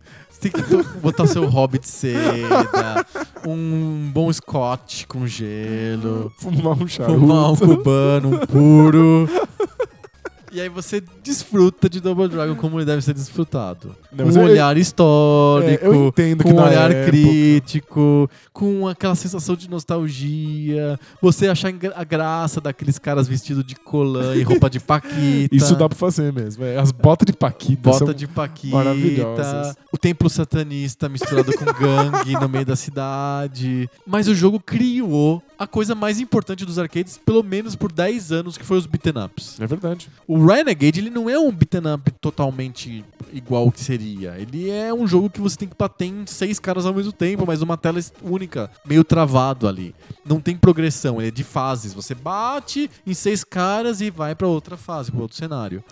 Tem 0.45 0.53
que 0.53 0.99
botar 1.01 1.27
seu 1.27 1.47
hobbit 1.49 1.89
seda, 1.89 3.07
um 3.47 4.11
bom 4.13 4.31
scotch 4.31 5.07
com 5.07 5.27
gelo, 5.27 6.31
Fumar 6.39 6.83
um 6.83 6.87
charuto. 6.87 7.19
fumar 7.19 7.51
um 7.53 7.57
cubano, 7.57 8.35
um 8.35 8.47
puro. 8.47 9.27
E 10.55 10.61
aí 10.61 10.69
você 10.69 11.03
desfruta 11.23 11.89
de 11.89 12.01
Double 12.01 12.29
Dragon 12.29 12.55
como 12.55 12.79
ele 12.79 12.87
deve 12.87 13.03
ser 13.03 13.13
desfrutado. 13.13 13.97
Não, 14.13 14.25
com 14.27 14.31
um 14.31 14.43
eu- 14.43 14.45
olhar 14.45 14.77
histórico, 14.77 15.85
É, 15.85 15.89
eu 15.89 16.07
entendo 16.07 16.45
com 16.45 16.53
um 16.53 16.63
olhar 16.63 16.93
época- 16.93 17.11
crítico, 17.11 18.31
com 18.53 18.87
aquela 18.87 19.17
sensação 19.17 19.57
de 19.57 19.69
nostalgia. 19.69 20.97
Você 21.21 21.49
achar 21.49 21.73
a 21.97 22.05
graça 22.05 22.61
daqueles 22.61 23.01
caras 23.01 23.27
vestidos 23.27 23.65
de 23.65 23.75
colã 23.75 24.37
e 24.37 24.43
roupa 24.45 24.71
de 24.71 24.79
paquita. 24.79 25.55
Isso 25.55 25.75
dá 25.75 25.89
pra 25.89 25.99
fazer 25.99 26.33
mesmo. 26.33 26.65
é. 26.65 26.79
As 26.79 26.93
botas 26.93 27.27
de 27.27 27.33
Paquita 27.33 27.91
Bota 27.91 28.05
são 28.07 28.15
de 28.15 28.29
paquita, 28.29 28.77
maravilhosas. 28.77 29.75
o 29.93 29.99
templo 29.99 30.31
satanista 30.31 31.09
misturado 31.09 31.53
com 31.53 31.65
gangue 31.65 32.33
no 32.35 32.49
meio 32.49 32.65
da 32.65 32.77
cidade. 32.77 33.91
Mas 34.07 34.29
o 34.29 34.35
jogo 34.37 34.61
criou 34.61 35.43
a 35.59 35.67
coisa 35.67 35.95
mais 35.95 36.21
importante 36.21 36.65
dos 36.65 36.79
arcades, 36.79 37.19
pelo 37.19 37.43
menos 37.43 37.77
por 37.77 37.93
10 37.93 38.33
anos, 38.33 38.59
que 38.59 38.65
foi 38.65 38.79
os 38.79 38.87
beaten 38.87 39.23
ups. 39.25 39.61
É 39.61 39.67
verdade. 39.67 40.09
O 40.27 40.45
Renegade, 40.45 41.01
ele 41.01 41.11
não 41.11 41.29
é 41.29 41.39
um 41.39 41.53
beaten 41.53 41.95
up 41.95 42.11
totalmente 42.13 43.05
igual 43.33 43.71
que 43.71 43.81
seria. 43.81 44.37
Ele 44.39 44.71
é 44.71 44.93
um 44.93 45.07
jogo 45.07 45.31
que 45.31 45.41
você 45.41 45.57
tem 45.57 45.69
que 45.69 45.77
bater 45.77 46.07
em 46.07 46.27
seis 46.27 46.59
caras 46.59 46.87
ao 46.87 46.95
mesmo 46.95 47.13
tempo, 47.13 47.45
mas 47.47 47.63
uma 47.63 47.77
tela 47.77 48.01
única, 48.23 48.71
meio 48.87 49.05
travado 49.05 49.69
ali. 49.69 49.95
Não 50.25 50.41
tem 50.41 50.57
progressão, 50.57 51.21
ele 51.21 51.29
é 51.29 51.31
de 51.31 51.45
fases. 51.45 51.95
Você 51.95 52.15
bate 52.15 52.91
em 53.07 53.15
seis 53.15 53.45
caras 53.45 54.01
e 54.01 54.11
vai 54.11 54.35
pra 54.35 54.47
outra 54.47 54.77
fase, 54.77 55.11
pra 55.11 55.23
outro 55.23 55.37
cenário. 55.37 55.83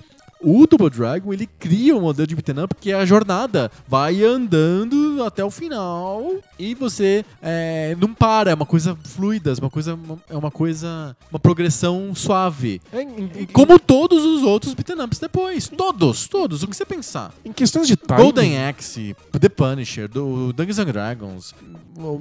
O 0.43 0.67
Double 0.67 0.91
Dragon, 0.91 1.33
ele 1.33 1.47
cria 1.59 1.97
um 1.97 2.01
modelo 2.01 2.27
de 2.27 2.35
beat'em 2.35 2.65
up 2.65 2.75
que 2.81 2.91
é 2.91 2.95
a 2.95 3.05
jornada. 3.07 3.71
Vai 3.87 4.23
andando 4.25 5.23
até 5.25 5.45
o 5.45 5.51
final 5.51 6.33
e 6.59 6.75
você 6.75 7.25
é, 7.41 7.97
não 8.01 8.13
para, 8.13 8.51
é 8.51 8.55
uma 8.55 8.67
coisa 8.67 8.97
fluida, 9.05 9.51
é 9.53 9.55
uma 9.61 9.71
coisa, 9.71 9.99
é 10.29 10.37
uma 10.37 10.51
coisa, 10.51 11.17
uma 11.31 11.39
progressão 11.39 12.15
suave. 12.15 12.81
É, 12.93 13.03
em, 13.03 13.31
em- 13.43 13.47
Como 13.53 13.79
todos 13.79 14.25
os 14.25 14.43
outros 14.43 14.75
beat'em 14.75 15.01
ups 15.05 15.19
depois. 15.19 15.69
Todos, 15.69 16.27
todos. 16.29 16.63
O 16.63 16.67
que 16.69 16.77
você 16.77 16.85
pensar. 16.85 17.33
em 17.45 17.53
questões 17.53 17.87
de 17.87 17.97
timing... 17.97 18.23
Golden 18.23 18.59
Axe, 18.69 19.15
The 19.39 19.49
Punisher, 19.49 20.09
do 20.09 20.53
Dungeons 20.53 20.79
and 20.79 20.87
Dragons, 20.87 21.55
o, 21.97 22.21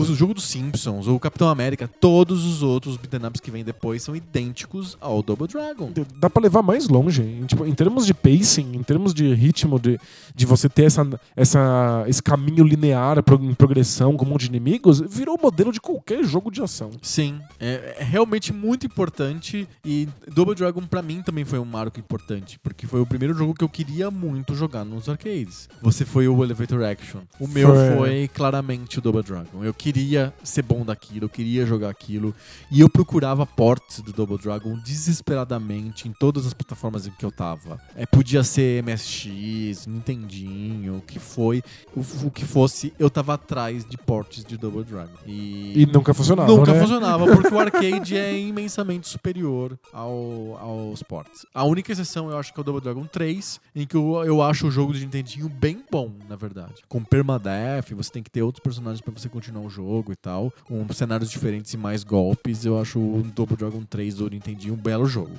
o 0.00 0.14
jogo 0.14 0.34
dos 0.34 0.44
Simpsons, 0.44 1.06
o 1.06 1.18
Capitão 1.18 1.48
América, 1.48 1.88
todos 1.88 2.44
os 2.44 2.62
outros 2.62 2.96
beat'em 2.96 3.26
ups 3.26 3.40
que 3.40 3.50
vêm 3.50 3.64
depois 3.64 4.02
são 4.02 4.14
idênticos 4.14 4.96
ao 5.00 5.22
Double 5.22 5.46
Dragon. 5.46 5.92
Dá 6.16 6.28
pra 6.28 6.42
levar 6.42 6.62
mais 6.62 6.88
longe. 6.88 7.22
Em, 7.22 7.46
tipo, 7.46 7.64
em 7.66 7.74
termos 7.74 8.06
de 8.06 8.14
pacing, 8.14 8.74
em 8.74 8.82
termos 8.82 9.14
de 9.14 9.32
ritmo, 9.34 9.78
de, 9.78 9.98
de 10.34 10.46
você 10.46 10.68
ter 10.68 10.84
essa, 10.84 11.20
essa, 11.36 12.04
esse 12.06 12.22
caminho 12.22 12.64
linear 12.64 13.18
em 13.18 13.54
progressão 13.54 14.16
com 14.16 14.24
um 14.24 14.28
monte 14.28 14.42
de 14.42 14.48
inimigos, 14.48 15.00
virou 15.00 15.36
o 15.36 15.42
modelo 15.42 15.72
de 15.72 15.80
qualquer 15.80 16.24
jogo 16.24 16.50
de 16.50 16.62
ação. 16.62 16.90
Sim, 17.02 17.40
é, 17.60 17.96
é 17.98 18.04
realmente 18.04 18.52
muito 18.52 18.86
importante 18.86 19.68
e 19.84 20.08
Double 20.28 20.54
Dragon 20.54 20.82
pra 20.82 21.02
mim 21.02 21.22
também 21.22 21.44
foi 21.44 21.58
um 21.58 21.64
marco 21.64 21.98
importante, 21.98 22.58
porque 22.62 22.86
foi 22.86 23.00
o 23.00 23.06
primeiro 23.06 23.34
jogo 23.34 23.54
que 23.54 23.64
eu 23.64 23.68
queria 23.68 24.10
muito 24.10 24.54
jogar 24.54 24.84
nos 24.84 25.08
arcades. 25.08 25.68
Você 25.82 26.04
foi 26.04 26.28
o 26.28 26.42
Elevator 26.42 26.82
Action. 26.82 27.20
O 27.38 27.46
meu 27.46 27.68
Foi. 27.68 27.96
foi, 27.96 28.28
claramente 28.28 28.98
o 28.98 29.02
Double 29.04 29.22
Dragon. 29.22 29.62
Eu 29.62 29.74
queria 29.74 30.32
ser 30.42 30.62
bom 30.62 30.82
daquilo, 30.82 31.26
eu 31.26 31.28
queria 31.28 31.66
jogar 31.66 31.90
aquilo 31.90 32.34
e 32.70 32.80
eu 32.80 32.88
procurava 32.88 33.44
ports 33.44 34.00
do 34.00 34.14
Double 34.14 34.38
Dragon 34.38 34.78
desesperadamente 34.78 36.08
em 36.08 36.12
todas 36.12 36.46
as 36.46 36.54
plataformas 36.54 37.06
em 37.06 37.10
que 37.10 37.24
eu 37.24 37.30
tava. 37.30 37.78
É, 37.94 38.06
podia 38.06 38.42
ser 38.42 38.82
MSX, 38.82 39.86
Nintendinho, 39.86 40.96
o 40.96 41.00
que 41.02 41.18
foi, 41.18 41.62
o, 41.94 42.00
o 42.26 42.30
que 42.30 42.46
fosse, 42.46 42.94
eu 42.98 43.10
tava 43.10 43.34
atrás 43.34 43.84
de 43.84 43.98
ports 43.98 44.42
de 44.42 44.56
Double 44.56 44.84
Dragon. 44.84 45.12
E 45.26 45.86
nunca 45.92 46.14
funcionava, 46.14 46.50
Nunca 46.50 46.72
né? 46.72 46.80
funcionava, 46.80 47.26
porque 47.36 47.54
o 47.54 47.58
arcade 47.58 48.16
é 48.16 48.38
imensamente 48.38 49.06
superior 49.06 49.78
ao, 49.92 50.56
aos 50.58 51.02
ports. 51.02 51.44
A 51.52 51.64
única 51.64 51.92
exceção 51.92 52.30
eu 52.30 52.38
acho 52.38 52.54
que 52.54 52.58
é 52.58 52.62
o 52.62 52.64
Double 52.64 52.82
Dragon 52.82 53.04
3, 53.04 53.60
em 53.76 53.86
que 53.86 53.96
eu, 53.96 54.22
eu 54.24 54.40
acho 54.40 54.66
o 54.66 54.70
jogo 54.70 54.94
de 54.94 55.00
Nintendinho 55.00 55.48
bem 55.48 55.84
bom, 55.90 56.10
na 56.26 56.36
verdade. 56.36 56.82
Com 56.88 57.04
permadeath, 57.04 57.92
você 57.92 58.10
tem 58.10 58.22
que 58.22 58.30
ter 58.30 58.42
outros 58.42 58.62
personagens 58.62 58.93
pra 59.00 59.12
você 59.12 59.28
continuar 59.28 59.62
o 59.62 59.70
jogo 59.70 60.12
e 60.12 60.16
tal. 60.16 60.52
Com 60.64 60.86
cenários 60.92 61.30
diferentes 61.30 61.72
e 61.72 61.76
mais 61.76 62.04
golpes, 62.04 62.64
eu 62.64 62.80
acho 62.80 62.98
o 62.98 63.22
Double 63.34 63.56
Dragon 63.56 63.82
3 63.82 64.16
do 64.16 64.30
Nintendinho 64.30 64.74
um 64.74 64.76
belo 64.76 65.06
jogo. 65.06 65.32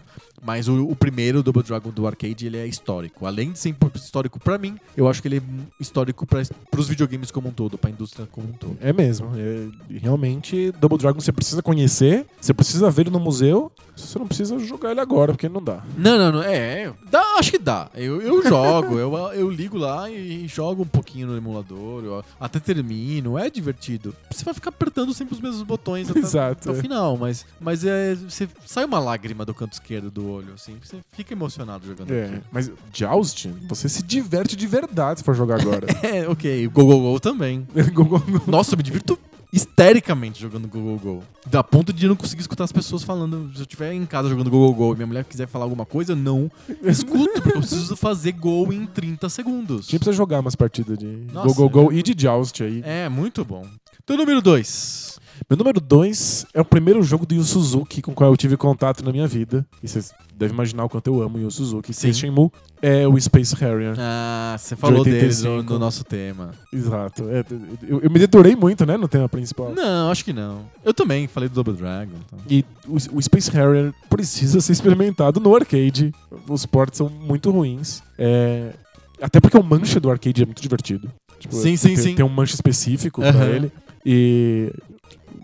Mas 0.44 0.68
o, 0.68 0.88
o 0.88 0.96
primeiro 0.96 1.42
Double 1.42 1.64
Dragon 1.64 1.90
do 1.90 2.06
arcade, 2.06 2.46
ele 2.46 2.58
é 2.58 2.68
histórico. 2.68 3.26
Além 3.26 3.52
de 3.52 3.60
ser 3.60 3.76
histórico 3.96 4.40
pra 4.40 4.58
mim, 4.58 4.78
eu 4.96 5.08
acho 5.08 5.22
que 5.22 5.28
ele 5.28 5.38
é 5.38 5.42
histórico 5.80 6.26
para 6.26 6.42
os 6.78 6.88
videogames 6.88 7.32
como 7.32 7.50
um 7.50 7.52
todo, 7.52 7.78
pra 7.78 7.90
indústria 7.90 8.28
como 8.32 8.50
um 8.50 8.52
todo. 8.52 8.78
É 8.82 8.94
mesmo. 8.94 9.32
É, 9.36 9.68
realmente, 9.98 10.72
Double 10.80 10.98
Dragon 10.98 11.20
você 11.20 11.32
precisa 11.32 11.62
conhecer, 11.62 12.26
você 12.40 12.54
precisa 12.54 12.92
ver 12.92 13.04
ele 13.04 13.10
no 13.10 13.20
museu, 13.20 13.72
você 13.96 14.20
não 14.20 14.28
precisa 14.28 14.60
jogar 14.60 14.92
ele 14.92 15.00
agora, 15.00 15.32
porque 15.32 15.50
não 15.50 15.64
dá. 15.64 15.84
Não, 15.98 16.18
não, 16.18 16.32
não. 16.32 16.44
É, 16.44 16.94
dá, 17.10 17.24
acho 17.40 17.52
que 17.52 17.58
dá. 17.58 17.90
Eu, 17.96 18.22
eu 18.22 18.44
jogo, 18.48 19.00
eu, 19.00 19.16
eu 19.34 19.50
ligo 19.50 19.78
lá 19.78 20.10
e 20.10 20.48
jogo 20.48 20.84
um 20.84 20.88
pouquinho 20.88 21.28
no 21.28 21.38
emulador, 21.38 22.24
até 22.40 22.60
termino, 22.60 23.38
é 23.38 23.45
divertido. 23.50 24.16
Você 24.32 24.44
vai 24.44 24.54
ficar 24.54 24.70
apertando 24.70 25.14
sempre 25.14 25.34
os 25.36 25.42
mesmos 25.42 25.64
botões 25.64 26.10
até, 26.10 26.20
Exato, 26.20 26.70
até 26.70 26.72
o 26.72 26.80
é. 26.80 26.82
final, 26.82 27.18
mas, 27.18 27.46
mas 27.60 27.84
é, 27.86 28.16
você 28.16 28.48
sai 28.66 28.86
uma 28.86 29.00
lágrima 29.00 29.46
do 29.46 29.54
canto 29.54 29.74
esquerdo 29.74 30.10
do 30.12 30.30
olho, 30.30 30.54
assim, 30.54 30.78
você 30.84 30.98
fica 31.12 31.34
emocionado 31.34 31.86
jogando 31.86 32.12
É, 32.12 32.26
aquilo. 32.26 32.44
mas 32.52 32.72
Joust, 32.94 33.48
você 33.68 33.88
se 33.90 34.04
diverte 34.04 34.56
de 34.56 34.68
verdade 34.68 35.20
se 35.20 35.24
for 35.26 35.36
jogar 35.36 35.62
agora. 35.62 35.88
É, 36.06 36.28
ok. 36.28 36.68
Go 36.68 36.86
Go 36.86 37.00
Go 37.00 37.20
também. 37.20 37.68
Go, 37.94 38.06
go, 38.06 38.20
go. 38.20 38.42
Nossa, 38.52 38.74
eu 38.74 38.78
me 38.78 38.84
divirto 38.84 39.18
histericamente 39.52 40.42
jogando 40.42 40.68
Go 40.68 40.80
Go 40.80 40.98
Go. 40.98 41.24
Da 41.46 41.64
ponto 41.64 41.94
de 41.94 42.08
não 42.08 42.16
conseguir 42.16 42.42
escutar 42.42 42.64
as 42.64 42.72
pessoas 42.72 43.04
falando. 43.04 43.52
Se 43.54 43.60
eu 43.60 43.64
estiver 43.64 43.94
em 43.94 44.06
casa 44.06 44.30
jogando 44.30 44.50
Go 44.50 44.72
Go 44.72 44.74
Go 44.74 44.94
e 44.94 44.96
minha 44.96 45.08
mulher 45.08 45.24
quiser 45.24 45.48
falar 45.48 45.66
alguma 45.66 45.86
coisa, 45.86 46.14
eu 46.14 46.16
não 46.16 46.52
escuto, 46.84 47.42
porque 47.42 47.58
eu 47.58 47.62
preciso 47.62 47.96
fazer 47.96 48.34
gol 48.34 48.74
em 48.74 48.86
30 48.86 49.30
segundos. 49.30 49.80
A 49.88 49.92
gente 49.92 50.00
precisa 50.00 50.14
jogar 50.14 50.40
umas 50.40 50.56
partidas 50.56 50.98
de 50.98 51.28
Nossa, 51.32 51.48
Go 51.48 51.70
Go 51.70 51.86
Go 51.86 51.94
e 51.94 52.02
de 52.02 52.16
Joust 52.18 52.64
aí. 52.64 52.82
É, 52.86 53.08
muito 53.10 53.44
bom. 53.46 53.66
Então, 54.04 54.18
número 54.18 54.42
2. 54.42 55.15
Meu 55.50 55.58
número 55.58 55.80
2 55.82 56.46
é 56.54 56.62
o 56.62 56.66
primeiro 56.66 57.02
jogo 57.04 57.26
do 57.26 57.36
Yu 57.36 57.44
Suzuki 57.44 58.02
com 58.02 58.12
o 58.12 58.16
qual 58.16 58.32
eu 58.32 58.38
tive 58.38 58.56
contato 58.58 59.04
na 59.04 59.12
minha 59.12 59.28
vida. 59.28 59.66
E 59.84 59.88
vocês 59.88 60.12
devem 60.36 60.54
imaginar 60.54 60.86
o 60.86 60.90
quanto 60.90 61.08
eu 61.08 61.22
amo 61.22 61.38
o 61.38 61.42
Yu 61.42 61.52
Suzuki. 61.52 61.94
Sim. 61.94 62.14
Shenmue 62.14 62.50
é 62.82 63.08
o 63.08 63.20
Space 63.20 63.56
Harrier. 63.56 63.96
Ah, 63.98 64.56
você 64.58 64.76
falou 64.76 65.04
dele 65.04 65.18
85. 65.18 65.50
no, 65.52 65.64
no 65.64 65.80
nosso 65.80 66.04
tema. 66.04 66.52
Exato. 66.72 67.24
É, 67.30 67.44
eu, 67.88 68.02
eu 68.02 68.10
me 68.10 68.20
deturei 68.20 68.56
muito, 68.56 68.86
né, 68.86 68.98
no 68.98 69.08
tema 69.08 69.28
principal. 69.30 69.74
Não, 69.74 70.10
acho 70.10 70.24
que 70.24 70.34
não. 70.34 70.62
Eu 70.84 70.94
também 70.94 71.28
falei 71.28 71.50
do 71.50 71.56
Double 71.56 71.74
Dragon. 71.76 72.16
então. 72.26 72.40
E 72.50 72.64
o, 72.88 72.96
o 73.18 73.22
Space 73.22 73.50
Harrier 73.52 73.94
precisa 74.10 74.60
ser 74.62 74.72
experimentado 74.72 75.40
no 75.40 75.56
arcade. 75.56 76.14
Os 76.48 76.66
ports 76.66 76.98
são 76.98 77.10
muito 77.10 77.52
ruins. 77.52 78.02
É, 78.18 78.74
até 79.22 79.40
porque 79.40 79.58
o 79.58 79.64
manche 79.64 80.00
do 80.00 80.10
arcade 80.10 80.42
é 80.42 80.46
muito 80.46 80.62
divertido. 80.62 81.12
Tipo, 81.40 81.56
Sim, 81.56 81.76
sim, 81.76 81.88
tem, 81.90 81.98
sim. 81.98 82.16
Tem 82.16 82.26
um 82.26 82.30
manche 82.30 82.54
específico 82.54 83.22
pra 83.22 83.30
Aham. 83.32 83.46
ele. 83.50 83.72
E 84.06 84.72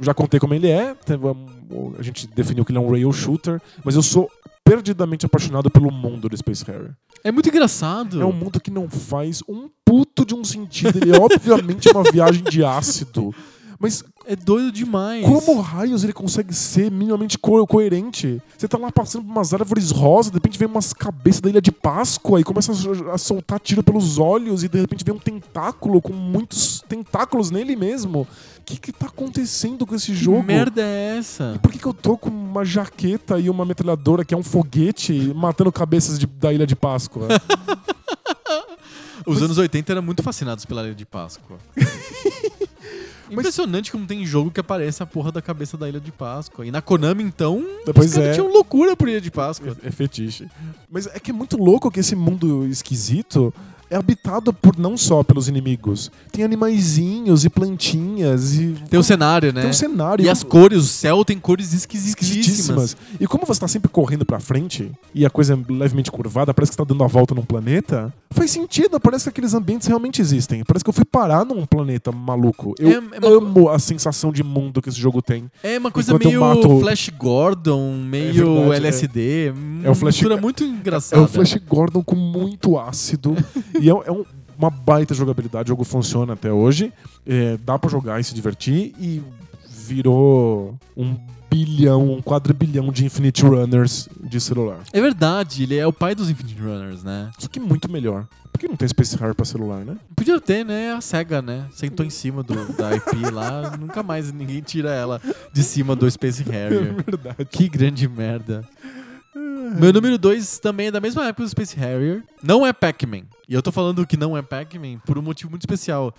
já 0.02 0.14
contei 0.14 0.40
como 0.40 0.54
ele 0.54 0.68
é. 0.68 0.96
A 1.98 2.02
gente 2.02 2.28
definiu 2.28 2.66
que 2.66 2.72
ele 2.72 2.80
é 2.80 2.82
um 2.82 2.92
rail 2.92 3.12
shooter. 3.12 3.62
Mas 3.84 3.96
eu 3.96 4.02
sou 4.02 4.30
perdidamente 4.64 5.26
apaixonado 5.26 5.70
pelo 5.70 5.92
mundo 5.92 6.30
do 6.30 6.38
Space 6.38 6.64
Harrier. 6.66 6.96
É 7.24 7.32
muito 7.32 7.50
engraçado. 7.50 8.22
É 8.22 8.26
um 8.26 8.32
mundo 8.32 8.60
que 8.60 8.72
não 8.72 8.90
faz 8.90 9.44
um 9.48 9.70
puto 9.86 10.26
de 10.26 10.34
um 10.34 10.44
sentido. 10.44 10.98
Ele 10.98 11.16
é 11.16 11.20
obviamente 11.20 11.90
uma 11.90 12.04
viagem 12.10 12.44
de 12.44 12.64
ácido. 12.64 13.34
Mas 13.82 14.04
É 14.28 14.36
doido 14.36 14.72
demais. 14.72 15.26
como 15.26 15.60
raios 15.60 16.04
ele 16.04 16.14
consegue 16.14 16.54
ser 16.54 16.92
minimamente 16.92 17.38
co- 17.40 17.66
coerente? 17.66 18.40
Você 18.58 18.68
tá 18.68 18.78
lá 18.78 18.92
passando 18.92 19.26
por 19.26 19.32
umas 19.32 19.54
árvores 19.54 19.90
rosas, 19.90 20.32
de 20.32 20.36
repente 20.38 20.60
vem 20.60 20.68
umas 20.68 20.94
cabeças 20.94 21.42
da 21.42 21.50
Ilha 21.50 21.62
de 21.62 21.72
Páscoa 21.72 22.40
e 22.40 22.44
começa 22.44 22.72
a, 22.72 23.16
a 23.16 23.18
soltar 23.18 23.60
tiro 23.60 23.82
pelos 23.82 24.20
olhos 24.20 24.64
e 24.64 24.68
de 24.70 24.80
repente 24.80 25.04
vem 25.04 25.16
um 25.16 25.20
tentáculo 25.20 26.00
com 26.02 26.14
muitos 26.14 26.82
tentáculos 26.88 27.50
nele 27.50 27.76
mesmo. 27.76 28.28
O 28.60 28.64
que 28.64 28.78
que 28.80 28.92
tá 28.92 29.08
acontecendo 29.08 29.86
com 29.88 29.96
esse 29.96 30.12
Que 30.12 30.16
jogo? 30.16 30.44
merda 30.44 30.82
é 30.84 31.18
essa? 31.18 31.58
Por 31.62 31.72
que, 31.72 31.80
que 31.80 31.86
eu 31.86 31.94
tô 31.94 32.16
com 32.16 32.30
uma 32.30 32.64
jaqueta 32.64 33.40
e 33.40 33.50
uma 33.50 33.66
metralhadora 33.66 34.24
que 34.24 34.34
é 34.36 34.38
um 34.38 34.44
foguete 34.44 35.34
matando 35.36 35.72
cabeças 35.72 36.20
de- 36.20 36.28
da 36.28 36.54
Ilha 36.54 36.68
de 36.68 36.76
Páscoa? 36.76 37.28
Os 39.26 39.42
anos 39.42 39.58
80 39.58 39.92
eram 39.92 40.02
muito 40.02 40.24
fascinados 40.24 40.66
pela 40.66 40.84
Ilha 40.84 40.96
de 40.96 41.06
Páscoa. 41.06 41.58
Impressionante 43.32 43.92
como 43.92 44.06
tem 44.06 44.26
jogo 44.26 44.52
que 44.52 44.60
aparece 44.60 45.02
a 45.02 45.06
porra 45.06 45.32
da 45.32 45.42
cabeça 45.42 45.78
da 45.78 45.88
Ilha 45.88 46.00
de 46.00 46.12
Páscoa. 46.12 46.66
E 46.66 46.72
na 46.72 46.82
Konami, 46.82 47.24
então, 47.24 47.66
Pois 47.94 48.12
os 48.12 48.18
é. 48.18 48.34
tinham 48.34 48.52
loucura 48.52 48.96
por 48.96 49.08
Ilha 49.08 49.22
de 49.22 49.32
Páscoa. 49.32 49.76
É, 49.84 49.88
é 49.88 49.92
fetiche. 49.92 50.48
Mas 50.90 51.08
é 51.08 51.20
que 51.20 51.32
é 51.32 51.34
muito 51.34 51.58
louco 51.58 51.90
que 51.90 52.00
esse 52.00 52.16
mundo 52.16 52.66
esquisito 52.68 53.54
é 53.92 53.98
habitado 53.98 54.52
por 54.54 54.80
não 54.80 54.96
só 54.98 55.22
pelos 55.22 55.48
inimigos. 55.48 56.10
Tem 56.32 56.44
animaizinhos 56.46 57.44
e 57.46 57.50
plantinhas 57.50 58.54
e. 58.56 58.74
Tem 58.90 59.00
o 59.00 59.04
cenário, 59.04 59.52
né? 59.54 59.62
Tem 59.62 59.70
um 59.70 59.74
cenário. 59.74 60.26
E 60.26 60.30
as 60.30 60.42
cores, 60.44 60.80
o 60.80 60.88
céu 60.88 61.24
tem 61.26 61.38
cores 61.38 61.74
esquisitíssimas. 61.74 62.40
esquisitíssimas. 62.40 62.98
E 63.20 63.28
como 63.28 63.46
você 63.46 63.60
tá 63.60 63.68
sempre 63.68 63.90
correndo 63.90 64.26
pra 64.26 64.40
frente 64.40 64.90
e 65.14 65.26
a 65.26 65.30
coisa 65.30 65.54
é 65.54 65.74
levemente 65.74 66.10
curvada, 66.12 66.54
parece 66.54 66.72
que 66.72 66.76
você 66.76 66.78
tá 66.78 66.84
dando 66.86 67.04
a 67.04 67.08
volta 67.08 67.36
num 67.36 67.44
planeta, 67.44 68.14
faz 68.32 68.50
sentido, 68.52 69.00
parece 69.00 69.26
que 69.26 69.30
aqueles 69.30 69.54
ambientes 69.54 69.88
realmente 69.88 70.22
existem. 70.22 70.64
Parece 70.64 70.84
que 70.86 70.90
eu 70.90 70.94
fui 70.94 71.06
parar 71.06 71.46
num 71.46 71.66
planeta 71.66 72.12
maluco. 72.12 72.74
Eu 72.80 72.90
É- 72.90 72.94
é 72.94 73.28
uma 73.28 73.38
amo 73.38 73.70
a 73.70 73.78
sensação 73.78 74.32
de 74.32 74.44
mundo 74.44 74.82
que 74.82 74.88
esse 74.90 75.00
jogo 75.00 75.22
tem. 75.22 75.52
É 75.62 75.78
uma 75.78 75.92
coisa 75.92 76.12
Enquanto 76.14 76.28
meio 76.28 76.40
mato- 76.40 76.80
Flash 76.80 77.10
Gordon, 77.18 77.98
meio 77.98 78.56
verdade, 78.56 78.76
LSD. 78.76 79.54
É 79.84 79.90
o 79.90 79.96
Flash- 79.96 80.22
muito 80.42 80.64
engraçada. 80.64 81.22
É 81.22 81.26
o 81.26 81.28
Flash 81.28 81.56
Gordon 81.68 82.02
com 82.04 82.16
muito 82.16 82.80
ácido. 82.80 83.36
e 83.82 83.90
é, 83.90 83.92
é 83.92 84.12
um- 84.12 84.26
uma 84.58 84.70
baita 84.70 85.14
jogabilidade. 85.14 85.70
O 85.70 85.74
jogo 85.74 85.84
funciona 85.84 86.34
até 86.34 86.52
hoje. 86.52 86.94
É, 87.26 87.58
dá 87.66 87.80
pra 87.80 87.90
jogar 87.90 88.20
e 88.20 88.24
se 88.24 88.34
divertir. 88.34 88.94
E 89.00 89.22
virou 89.68 90.78
um 90.96 91.16
bilhão, 91.50 92.14
um 92.14 92.22
quadrilhão 92.22 92.92
de 92.92 93.06
Infinite 93.06 93.44
Runners 93.44 94.08
de 94.24 94.40
celular. 94.40 94.80
É 94.94 95.02
verdade, 95.02 95.64
ele 95.64 95.76
é 95.78 95.86
o 95.86 95.92
pai 95.92 96.16
dos 96.16 96.30
Infinite 96.30 96.62
Runners, 96.62 97.04
né? 97.04 97.30
Só 97.38 97.48
que 97.48 97.60
muito 97.60 97.92
melhor. 97.92 98.26
Por 98.54 98.60
que 98.60 98.68
não 98.68 98.76
tem 98.76 98.88
Space 98.88 99.16
Harrier 99.18 99.36
pra 99.36 99.46
celular, 99.46 99.84
né? 99.84 99.98
Podia 100.16 100.40
ter, 100.40 100.64
né? 100.64 100.94
A 100.94 101.02
SEGA, 101.02 101.42
né? 101.42 101.66
Sentou 101.74 102.06
em 102.06 102.10
cima 102.10 102.44
do, 102.44 102.54
da 102.74 102.96
IP 102.96 103.30
lá, 103.32 103.76
nunca 103.80 104.04
mais 104.04 104.32
ninguém 104.32 104.62
tira 104.62 104.92
ela 104.92 105.20
de 105.52 105.64
cima 105.64 105.96
do 105.96 106.10
Space 106.10 106.44
Harrier. 106.44 106.94
verdade. 107.06 107.46
Que 107.50 107.68
grande 107.68 108.08
merda. 108.08 108.64
Meu 109.80 109.94
número 109.94 110.18
2 110.18 110.60
também 110.60 110.88
é 110.88 110.92
da 110.92 111.00
mesma 111.00 111.26
época 111.26 111.44
do 111.44 111.50
Space 111.50 111.76
Harrier. 111.78 112.24
Não 112.44 112.66
é 112.66 112.74
Pac-Man. 112.74 113.24
E 113.48 113.54
eu 113.54 113.62
tô 113.62 113.72
falando 113.72 114.06
que 114.06 114.18
não 114.18 114.36
é 114.36 114.42
Pac-Man 114.42 115.00
por 115.06 115.18
um 115.18 115.22
motivo 115.22 115.50
muito 115.50 115.64
especial. 115.64 116.14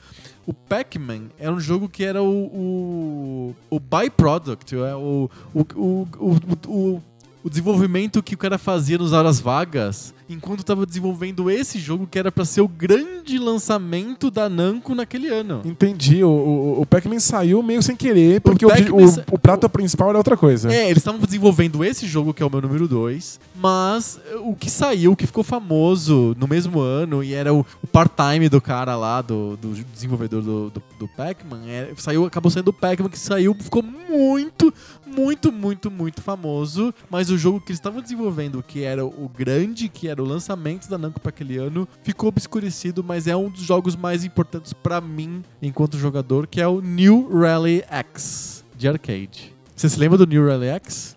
O 0.47 0.53
Pac-Man 0.53 1.29
era 1.39 1.53
um 1.53 1.61
jogo 1.61 1.89
que 1.89 2.05
era 2.05 2.23
o, 2.23 2.27
o, 2.29 3.57
o 3.71 3.81
byproduct, 3.81 4.75
é 4.75 4.95
o, 4.95 5.31
o, 5.55 5.61
o, 5.61 6.09
o, 6.19 6.69
o, 6.69 7.03
o 7.45 7.51
desenvolvimento 7.51 8.23
que 8.23 8.35
o 8.35 8.39
cara 8.39 8.57
fazia 8.59 8.97
nos 8.99 9.13
horas 9.13 9.41
vagas 9.41 10.15
enquanto 10.29 10.63
tava 10.65 10.87
desenvolvendo 10.87 11.51
esse 11.51 11.79
jogo 11.79 12.07
que 12.11 12.19
era 12.19 12.33
pra 12.33 12.45
ser 12.45 12.63
o 12.63 12.69
grande 12.69 13.39
lançamento 13.39 14.31
da 14.31 14.49
Namco 14.49 14.95
naquele 14.95 15.29
ano. 15.29 15.61
Entendi. 15.65 16.25
O, 16.25 16.29
o, 16.31 16.81
o 16.83 16.87
Pac-Man 16.87 17.19
saiu 17.21 17.63
meio 17.63 17.83
sem 17.83 17.95
querer, 17.95 18.41
porque 18.41 18.65
o, 18.65 18.69
o, 18.97 19.09
sa- 19.09 19.25
o 19.31 19.39
prato 19.39 19.69
principal 19.69 20.09
era 20.09 20.17
outra 20.19 20.37
coisa. 20.37 20.73
É, 20.73 20.85
eles 20.87 20.99
estavam 20.99 21.21
desenvolvendo 21.21 21.85
esse 21.85 22.07
jogo, 22.07 22.33
que 22.33 22.43
é 22.43 22.47
o 22.47 22.51
meu 22.51 22.63
número 22.63 22.89
2, 22.89 23.39
mas 23.57 24.19
eh, 24.31 24.37
o 24.37 24.55
que 24.55 24.71
saiu, 24.71 25.13
o 25.13 25.17
que 25.17 25.27
ficou 25.27 25.45
famoso 25.45 26.35
no 26.39 26.49
mesmo 26.49 26.81
ano, 26.81 27.23
e 27.23 27.35
era 27.35 27.53
o, 27.53 27.67
o 27.83 27.87
part-time 27.87 28.49
do 28.49 28.61
cara 28.61 28.97
lá, 28.97 29.21
do, 29.21 29.57
do 29.59 29.75
desenvolvedor 29.93 30.41
do, 30.41 30.71
do, 30.71 30.83
do 30.99 31.09
Pac-Man, 31.09 31.63
é, 31.67 31.91
saiu, 31.99 32.25
acabou 32.25 32.51
sendo 32.51 32.69
o 32.69 32.73
Pac-Man 32.73 33.11
que 33.11 33.19
saiu, 33.19 33.55
ficou 33.59 33.83
muito, 33.83 34.73
muito, 35.15 35.53
muito, 35.53 35.91
muito 35.91 36.23
famoso, 36.23 36.95
mas 37.11 37.31
o 37.31 37.37
jogo 37.37 37.61
que 37.61 37.71
eles 37.71 37.79
estavam 37.79 38.01
desenvolvendo, 38.01 38.63
que 38.63 38.83
era 38.83 39.05
o 39.05 39.29
grande, 39.29 39.89
que 39.89 40.09
era 40.09 40.23
o 40.23 40.27
lançamento 40.27 40.89
da 40.89 40.97
Namco 40.97 41.21
para 41.21 41.31
aquele 41.31 41.59
ano, 41.59 41.87
ficou 42.03 42.29
obscurecido, 42.29 43.05
mas 43.05 43.27
é 43.27 43.37
um 43.37 43.51
dos 43.51 43.63
jogos 43.63 43.95
mais 43.95 44.25
importantes 44.25 44.73
pra 44.73 45.01
mim, 45.01 45.43
enquanto 45.61 45.99
jogador, 45.99 46.47
que 46.47 46.61
é 46.61 46.67
o 46.67 46.81
New 46.81 47.29
Rally 47.31 47.85
X, 47.89 48.65
de 48.77 48.89
arcade. 48.89 49.55
Você 49.77 49.89
se 49.89 49.99
lembra 49.99 50.17
do 50.17 50.27
New 50.27 50.47
Rally 50.47 50.69
X? 50.69 51.17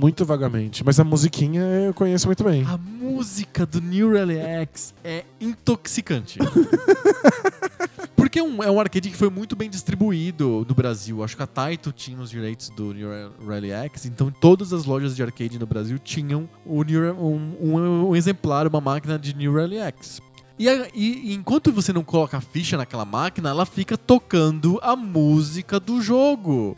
Muito 0.00 0.24
vagamente. 0.24 0.84
Mas 0.84 0.98
a 0.98 1.04
musiquinha 1.04 1.62
eu 1.62 1.94
conheço 1.94 2.26
muito 2.26 2.42
bem. 2.42 2.64
A 2.64 2.76
música 2.76 3.66
do 3.66 3.80
New 3.80 4.12
Rally 4.12 4.38
X 4.38 4.94
é 5.04 5.24
intoxicante. 5.40 6.38
Porque 8.20 8.38
é 8.38 8.42
um, 8.42 8.62
é 8.62 8.70
um 8.70 8.78
arcade 8.78 9.08
que 9.10 9.16
foi 9.16 9.30
muito 9.30 9.56
bem 9.56 9.70
distribuído 9.70 10.64
no 10.68 10.74
Brasil. 10.74 11.24
Acho 11.24 11.36
que 11.36 11.42
a 11.42 11.46
Taito 11.46 11.90
tinha 11.92 12.18
os 12.20 12.28
direitos 12.30 12.68
do 12.70 12.92
New 12.92 13.08
Rally 13.46 13.70
X, 13.70 14.04
então 14.06 14.30
todas 14.30 14.72
as 14.72 14.84
lojas 14.84 15.16
de 15.16 15.22
arcade 15.22 15.58
no 15.58 15.66
Brasil 15.66 15.98
tinham 15.98 16.48
um, 16.66 16.80
um, 17.60 18.08
um 18.10 18.16
exemplar, 18.16 18.66
uma 18.66 18.80
máquina 18.80 19.18
de 19.18 19.34
New 19.34 19.54
Rally 19.54 19.78
X. 19.78 20.20
E, 20.58 20.68
e- 20.68 21.30
e 21.30 21.34
enquanto 21.34 21.72
você 21.72 21.92
não 21.92 22.04
coloca 22.04 22.36
a 22.36 22.40
ficha 22.42 22.76
naquela 22.76 23.04
máquina, 23.06 23.48
ela 23.48 23.64
fica 23.64 23.96
tocando 23.96 24.78
a 24.82 24.94
música 24.94 25.80
do 25.80 26.02
jogo. 26.02 26.76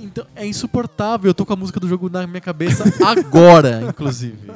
Então 0.00 0.24
é 0.36 0.46
insuportável. 0.46 1.28
Eu 1.28 1.34
tô 1.34 1.44
com 1.44 1.52
a 1.52 1.56
música 1.56 1.80
do 1.80 1.88
jogo 1.88 2.08
na 2.08 2.24
minha 2.28 2.40
cabeça 2.40 2.84
agora, 3.04 3.82
inclusive. 3.88 4.52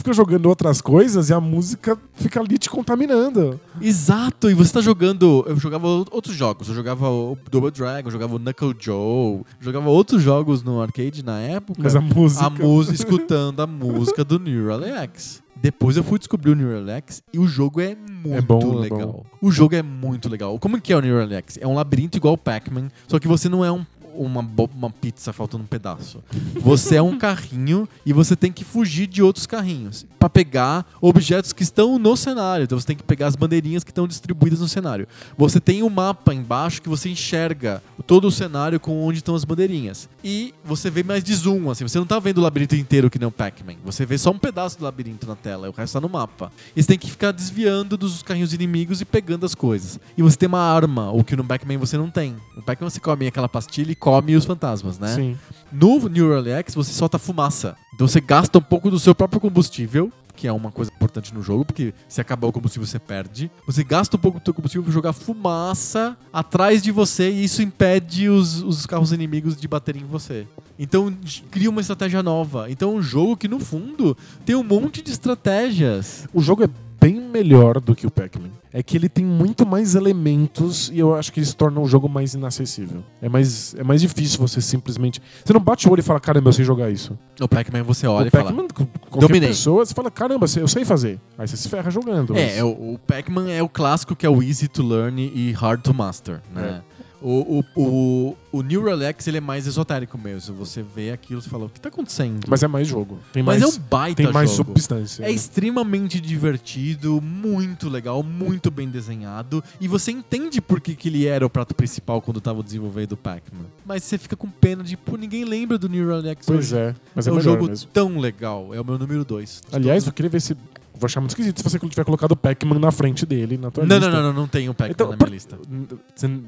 Fica 0.00 0.12
jogando 0.12 0.46
outras 0.46 0.80
coisas 0.80 1.28
e 1.30 1.32
a 1.34 1.40
música 1.40 1.96
fica 2.14 2.40
ali 2.40 2.58
te 2.58 2.68
contaminando. 2.68 3.60
Exato, 3.80 4.50
e 4.50 4.54
você 4.54 4.72
tá 4.72 4.80
jogando. 4.80 5.44
Eu 5.46 5.56
jogava 5.56 5.86
outros 5.86 6.34
jogos. 6.34 6.68
Eu 6.68 6.74
jogava 6.74 7.08
o 7.08 7.36
Double 7.50 7.70
Dragon, 7.70 8.08
eu 8.08 8.12
jogava 8.12 8.34
o 8.34 8.38
Knuckle 8.38 8.74
Joe, 8.78 9.42
jogava 9.60 9.88
outros 9.88 10.22
jogos 10.22 10.62
no 10.62 10.80
arcade 10.80 11.24
na 11.24 11.38
época. 11.40 11.80
Mas 11.82 11.94
a 11.96 12.00
música. 12.00 12.46
a 12.46 12.50
música, 12.50 12.94
escutando 12.94 13.60
a 13.60 13.66
música 13.66 14.24
do 14.24 14.38
Neural 14.38 14.82
X. 14.82 15.42
Depois 15.62 15.94
eu 15.94 16.02
fui 16.02 16.18
descobrir 16.18 16.52
o 16.52 16.54
Neural 16.54 16.88
X 16.96 17.22
e 17.34 17.38
o 17.38 17.46
jogo 17.46 17.82
é 17.82 17.94
muito 17.94 18.34
É 18.34 18.40
bom, 18.40 18.78
é 18.78 18.80
legal. 18.80 18.98
bom. 19.08 19.24
O 19.42 19.50
jogo 19.50 19.74
é 19.74 19.82
muito 19.82 20.26
legal. 20.28 20.58
Como 20.58 20.80
que 20.80 20.90
é 20.90 20.96
o 20.96 21.00
Neural 21.02 21.30
X? 21.32 21.58
É 21.60 21.66
um 21.66 21.74
labirinto 21.74 22.16
igual 22.16 22.32
o 22.34 22.38
Pac-Man, 22.38 22.88
só 23.06 23.18
que 23.18 23.28
você 23.28 23.46
não 23.46 23.62
é 23.62 23.70
um- 23.70 23.84
uma, 24.14 24.46
uma 24.74 24.90
pizza 24.90 25.32
faltando 25.32 25.64
um 25.64 25.66
pedaço. 25.66 26.22
Você 26.60 26.96
é 26.96 27.02
um 27.02 27.18
carrinho 27.18 27.88
e 28.04 28.12
você 28.12 28.36
tem 28.36 28.52
que 28.52 28.64
fugir 28.64 29.06
de 29.06 29.22
outros 29.22 29.46
carrinhos 29.46 30.06
pra 30.18 30.28
pegar 30.28 30.86
objetos 31.00 31.52
que 31.52 31.62
estão 31.62 31.98
no 31.98 32.16
cenário. 32.16 32.64
Então 32.64 32.78
você 32.78 32.86
tem 32.86 32.96
que 32.96 33.02
pegar 33.02 33.26
as 33.26 33.36
bandeirinhas 33.36 33.82
que 33.82 33.90
estão 33.90 34.06
distribuídas 34.06 34.60
no 34.60 34.68
cenário. 34.68 35.08
Você 35.36 35.60
tem 35.60 35.82
um 35.82 35.88
mapa 35.88 36.34
embaixo 36.34 36.82
que 36.82 36.88
você 36.88 37.08
enxerga 37.08 37.82
todo 38.06 38.26
o 38.26 38.30
cenário 38.30 38.78
com 38.78 39.02
onde 39.02 39.18
estão 39.18 39.34
as 39.34 39.44
bandeirinhas. 39.44 40.08
E 40.22 40.54
você 40.64 40.90
vê 40.90 41.02
mais 41.02 41.24
de 41.24 41.34
zoom, 41.34 41.70
assim. 41.70 41.86
Você 41.86 41.98
não 41.98 42.06
tá 42.06 42.18
vendo 42.18 42.38
o 42.38 42.42
labirinto 42.42 42.76
inteiro 42.76 43.08
que 43.08 43.18
nem 43.18 43.28
o 43.28 43.30
Pac-Man. 43.30 43.76
Você 43.84 44.04
vê 44.04 44.18
só 44.18 44.30
um 44.30 44.38
pedaço 44.38 44.78
do 44.78 44.84
labirinto 44.84 45.26
na 45.26 45.36
tela, 45.36 45.68
o 45.68 45.72
resto 45.72 45.94
tá 45.94 46.00
no 46.00 46.08
mapa. 46.08 46.52
E 46.76 46.82
você 46.82 46.88
tem 46.88 46.98
que 46.98 47.10
ficar 47.10 47.32
desviando 47.32 47.96
dos 47.96 48.22
carrinhos 48.22 48.52
inimigos 48.52 49.00
e 49.00 49.04
pegando 49.04 49.46
as 49.46 49.54
coisas. 49.54 49.98
E 50.16 50.22
você 50.22 50.36
tem 50.36 50.48
uma 50.48 50.60
arma, 50.60 51.10
o 51.10 51.24
que 51.24 51.34
no 51.34 51.44
Pac-Man 51.44 51.78
você 51.78 51.96
não 51.96 52.10
tem. 52.10 52.36
No 52.54 52.62
Pac-Man 52.62 52.90
você 52.90 53.00
come 53.00 53.26
aquela 53.26 53.48
pastilha 53.48 53.92
come 54.00 54.34
os 54.34 54.44
fantasmas, 54.44 54.98
né? 54.98 55.14
Sim. 55.14 55.38
No 55.70 56.08
Neural 56.08 56.44
X 56.46 56.74
você 56.74 56.92
solta 56.92 57.18
fumaça. 57.18 57.76
Então 57.94 58.08
você 58.08 58.20
gasta 58.20 58.58
um 58.58 58.62
pouco 58.62 58.90
do 58.90 58.98
seu 58.98 59.14
próprio 59.14 59.40
combustível, 59.40 60.10
que 60.34 60.48
é 60.48 60.52
uma 60.52 60.72
coisa 60.72 60.90
importante 60.90 61.34
no 61.34 61.42
jogo, 61.42 61.66
porque 61.66 61.92
se 62.08 62.18
acabar 62.18 62.48
o 62.48 62.52
combustível 62.52 62.86
você 62.86 62.98
perde. 62.98 63.50
Você 63.66 63.84
gasta 63.84 64.16
um 64.16 64.20
pouco 64.20 64.40
do 64.40 64.44
seu 64.44 64.54
combustível 64.54 64.82
pra 64.82 64.92
jogar 64.92 65.12
fumaça 65.12 66.16
atrás 66.32 66.82
de 66.82 66.90
você 66.90 67.30
e 67.30 67.44
isso 67.44 67.62
impede 67.62 68.28
os, 68.30 68.62
os 68.62 68.86
carros 68.86 69.12
inimigos 69.12 69.54
de 69.54 69.68
baterem 69.68 70.02
em 70.02 70.06
você. 70.06 70.46
Então 70.78 71.14
cria 71.50 71.68
uma 71.68 71.82
estratégia 71.82 72.22
nova. 72.22 72.70
Então 72.70 72.92
é 72.92 72.94
um 72.94 73.02
jogo 73.02 73.36
que 73.36 73.46
no 73.46 73.60
fundo 73.60 74.16
tem 74.46 74.56
um 74.56 74.64
monte 74.64 75.02
de 75.02 75.10
estratégias. 75.10 76.26
O 76.32 76.40
jogo 76.40 76.64
é 76.64 76.68
bem 77.00 77.20
melhor 77.20 77.80
do 77.80 77.94
que 77.94 78.06
o 78.06 78.10
Pac-Man. 78.10 78.50
É 78.72 78.82
que 78.82 78.96
ele 78.96 79.08
tem 79.08 79.24
muito 79.24 79.66
mais 79.66 79.94
elementos 79.96 80.90
e 80.94 80.98
eu 80.98 81.14
acho 81.14 81.32
que 81.32 81.40
isso 81.40 81.56
torna 81.56 81.80
o 81.80 81.86
jogo 81.88 82.08
mais 82.08 82.34
inacessível. 82.34 83.02
É 83.20 83.28
mais, 83.28 83.74
é 83.76 83.82
mais 83.82 84.00
difícil 84.00 84.38
você 84.38 84.60
simplesmente. 84.60 85.20
Você 85.44 85.52
não 85.52 85.60
bate 85.60 85.88
o 85.88 85.92
olho 85.92 86.00
e 86.00 86.02
fala, 86.04 86.20
caramba, 86.20 86.50
eu 86.50 86.52
sei 86.52 86.64
jogar 86.64 86.88
isso. 86.90 87.18
No 87.38 87.48
Pac-Man 87.48 87.82
você 87.82 88.06
olha 88.06 88.26
o 88.26 88.28
e 88.28 88.30
fala. 88.30 88.52
Qualquer 88.52 89.26
Dominei. 89.26 89.48
pessoa, 89.48 89.84
você 89.84 89.92
fala, 89.94 90.10
caramba, 90.10 90.46
eu 90.56 90.68
sei 90.68 90.84
fazer. 90.84 91.18
Aí 91.36 91.48
você 91.48 91.56
se 91.56 91.68
ferra 91.68 91.90
jogando. 91.90 92.32
mas- 92.34 92.42
É, 92.42 92.58
é, 92.58 92.64
o, 92.64 92.94
o 92.94 92.98
Pac-Man 93.06 93.50
é 93.50 93.62
o 93.62 93.68
clássico 93.68 94.14
que 94.14 94.24
é 94.24 94.30
o 94.30 94.42
easy 94.42 94.68
to 94.68 94.82
learn 94.86 95.20
e 95.34 95.50
hard 95.52 95.80
to 95.82 95.92
master, 95.92 96.40
né? 96.54 96.82
O, 97.22 97.58
o, 97.58 97.80
o, 97.80 98.36
o 98.50 98.62
Neural 98.62 99.00
X 99.02 99.26
ele 99.26 99.36
é 99.38 99.40
mais 99.40 99.66
esotérico 99.66 100.16
mesmo. 100.16 100.54
Você 100.56 100.82
vê 100.82 101.10
aquilo 101.10 101.40
e 101.40 101.48
fala, 101.48 101.66
o 101.66 101.68
que 101.68 101.80
tá 101.80 101.88
acontecendo? 101.88 102.46
Mas 102.48 102.62
é 102.62 102.68
mais 102.68 102.88
jogo. 102.88 103.18
Tem 103.32 103.42
Mas 103.42 103.60
mais, 103.60 103.74
é 103.74 103.76
um 103.76 103.80
baita 103.82 104.22
tem 104.22 104.32
mais 104.32 104.50
jogo. 104.50 104.70
substância. 104.70 105.22
É 105.22 105.26
né? 105.26 105.32
extremamente 105.32 106.20
divertido, 106.20 107.20
muito 107.20 107.88
legal, 107.88 108.22
muito 108.22 108.70
bem 108.70 108.88
desenhado. 108.88 109.62
E 109.80 109.86
você 109.86 110.10
entende 110.10 110.60
por 110.60 110.80
que, 110.80 110.94
que 110.94 111.08
ele 111.08 111.26
era 111.26 111.44
o 111.44 111.50
prato 111.50 111.74
principal 111.74 112.22
quando 112.22 112.40
tava 112.40 112.62
desenvolvendo 112.62 113.12
o 113.12 113.16
Pac-Man. 113.16 113.66
Mas 113.84 114.04
você 114.04 114.16
fica 114.16 114.36
com 114.36 114.48
pena 114.48 114.82
de, 114.82 114.96
pô, 114.96 115.16
ninguém 115.16 115.44
lembra 115.44 115.78
do 115.78 115.88
Neural 115.88 116.24
X 116.24 116.46
Pois 116.46 116.72
hoje. 116.72 116.76
é, 116.76 116.94
mas 117.14 117.26
é, 117.26 117.30
é 117.30 117.32
um 117.32 117.40
jogo 117.40 117.66
mesmo. 117.66 117.88
tão 117.92 118.18
legal. 118.18 118.74
É 118.74 118.80
o 118.80 118.84
meu 118.84 118.98
número 118.98 119.24
2. 119.24 119.62
Aliás, 119.72 120.06
eu 120.06 120.12
queria 120.12 120.30
ver 120.30 120.40
se. 120.40 120.56
Vou 121.00 121.06
achar 121.06 121.20
muito 121.20 121.30
esquisito 121.30 121.58
se 121.58 121.64
você 121.64 121.78
tiver 121.78 122.04
colocado 122.04 122.32
o 122.32 122.36
Pac-Man 122.36 122.78
na 122.78 122.90
frente 122.92 123.24
dele 123.24 123.56
na 123.56 123.70
tua 123.70 123.84
Não, 123.86 123.96
lista. 123.96 124.10
não, 124.10 124.22
não, 124.22 124.32
não, 124.32 124.40
não 124.42 124.46
tem 124.48 124.68
o 124.68 124.74
Pac-Man 124.74 124.92
Então, 124.92 125.10
na 125.10 125.16
minha 125.16 125.28
lista. 125.30 125.58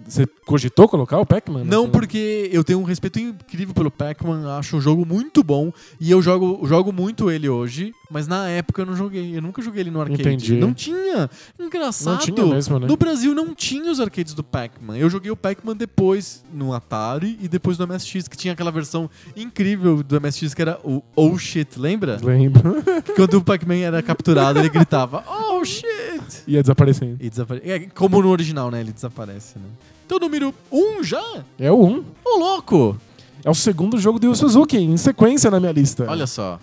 Você, 0.06 0.26
cogitou 0.46 0.88
colocar 0.88 1.18
o 1.18 1.26
Pac-Man? 1.26 1.64
Não, 1.64 1.82
nessa- 1.82 1.92
porque 1.92 2.50
eu 2.52 2.62
tenho 2.62 2.78
um 2.80 2.84
respeito 2.84 3.18
incrível 3.18 3.74
pelo 3.74 3.90
Pac-Man, 3.90 4.56
acho 4.58 4.76
o 4.76 4.80
jogo 4.80 5.06
muito 5.06 5.42
bom 5.42 5.72
e 6.00 6.10
eu 6.10 6.20
jogo, 6.20 6.64
jogo 6.66 6.92
muito 6.92 7.30
ele 7.30 7.48
hoje, 7.48 7.92
Mas 8.10 8.28
na 8.28 8.46
época 8.46 8.82
eu 8.82 8.86
não 8.86 8.94
joguei. 8.94 9.34
Eu 9.34 9.40
nunca 9.40 9.62
joguei 9.62 9.80
ele 9.80 9.90
no 9.90 9.98
arcade. 9.98 10.20
Entendi. 10.20 10.54
Não 10.56 10.74
tinha. 10.74 11.30
Engraçado. 11.58 12.12
Não 12.12 12.18
tinha 12.18 12.46
mesmo, 12.46 12.78
né? 12.78 12.86
No 12.86 12.94
Brasil 12.94 13.34
não 13.34 13.54
tinha 13.54 13.90
os 13.90 14.00
arcades 14.00 14.34
do 14.34 14.44
Pac-Man. 14.44 14.98
Eu 14.98 15.08
joguei 15.08 15.30
o 15.30 15.36
Pac-Man 15.36 15.74
depois 15.74 16.44
no 16.52 16.74
Atari 16.74 17.38
e 17.40 17.48
depois 17.48 17.78
no 17.78 17.86
MSX, 17.86 18.28
que 18.28 18.36
tinha 18.36 18.52
aquela 18.52 18.70
versão 18.70 19.08
incrível 19.34 20.02
do 20.02 20.20
MSX 20.20 20.52
que 20.52 20.60
era 20.60 20.78
o 20.84 21.02
Oh 21.16 21.38
Shit, 21.38 21.78
lembra? 21.78 22.18
Lembro. 22.22 22.82
Quando 23.16 23.38
o 23.38 23.42
Pac-Man 23.42 23.76
era 23.78 24.02
capturado, 24.02 24.41
ele 24.50 24.68
gritava 24.68 25.24
Oh 25.28 25.64
Shit! 25.64 26.42
Ia 26.46 26.62
desaparecendo. 26.62 27.16
E 27.20 27.30
desaparece. 27.30 27.70
É, 27.70 27.78
como 27.94 28.20
no 28.20 28.28
original, 28.28 28.70
né? 28.70 28.80
Ele 28.80 28.92
desaparece, 28.92 29.58
né? 29.58 29.66
Então, 30.06 30.18
número 30.18 30.54
1 30.70 30.76
um 30.78 31.02
já? 31.02 31.44
É 31.58 31.70
o 31.70 31.84
1. 31.84 32.04
Ô, 32.24 32.38
louco! 32.38 32.98
É 33.44 33.50
o 33.50 33.54
segundo 33.54 33.98
jogo 33.98 34.18
do 34.18 34.26
Yu 34.26 34.34
Suzuki, 34.36 34.76
em 34.76 34.96
sequência 34.96 35.50
na 35.50 35.58
minha 35.58 35.72
lista. 35.72 36.06
Olha 36.08 36.26
só. 36.26 36.60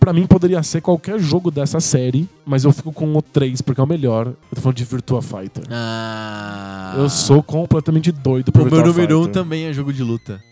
Pra 0.00 0.12
mim 0.12 0.26
poderia 0.26 0.62
ser 0.62 0.80
qualquer 0.80 1.18
jogo 1.20 1.50
dessa 1.50 1.78
série, 1.78 2.28
mas 2.44 2.64
eu 2.64 2.72
fico 2.72 2.92
com 2.92 3.14
o 3.16 3.22
3 3.22 3.60
porque 3.62 3.80
é 3.80 3.84
o 3.84 3.86
melhor. 3.86 4.26
Eu 4.26 4.36
tô 4.54 4.60
falando 4.60 4.76
de 4.76 4.84
Virtua 4.84 5.22
Fighter. 5.22 5.64
Ah. 5.70 6.94
Eu 6.96 7.08
sou 7.08 7.42
completamente 7.42 8.10
doido 8.10 8.50
por 8.50 8.62
O 8.62 8.64
meu 8.64 8.74
Virtua 8.74 8.92
número 8.92 9.16
1 9.16 9.20
um 9.20 9.24
Fighter. 9.24 9.42
também 9.42 9.64
é 9.66 9.72
jogo 9.72 9.92
de 9.92 10.02
luta. 10.02 10.42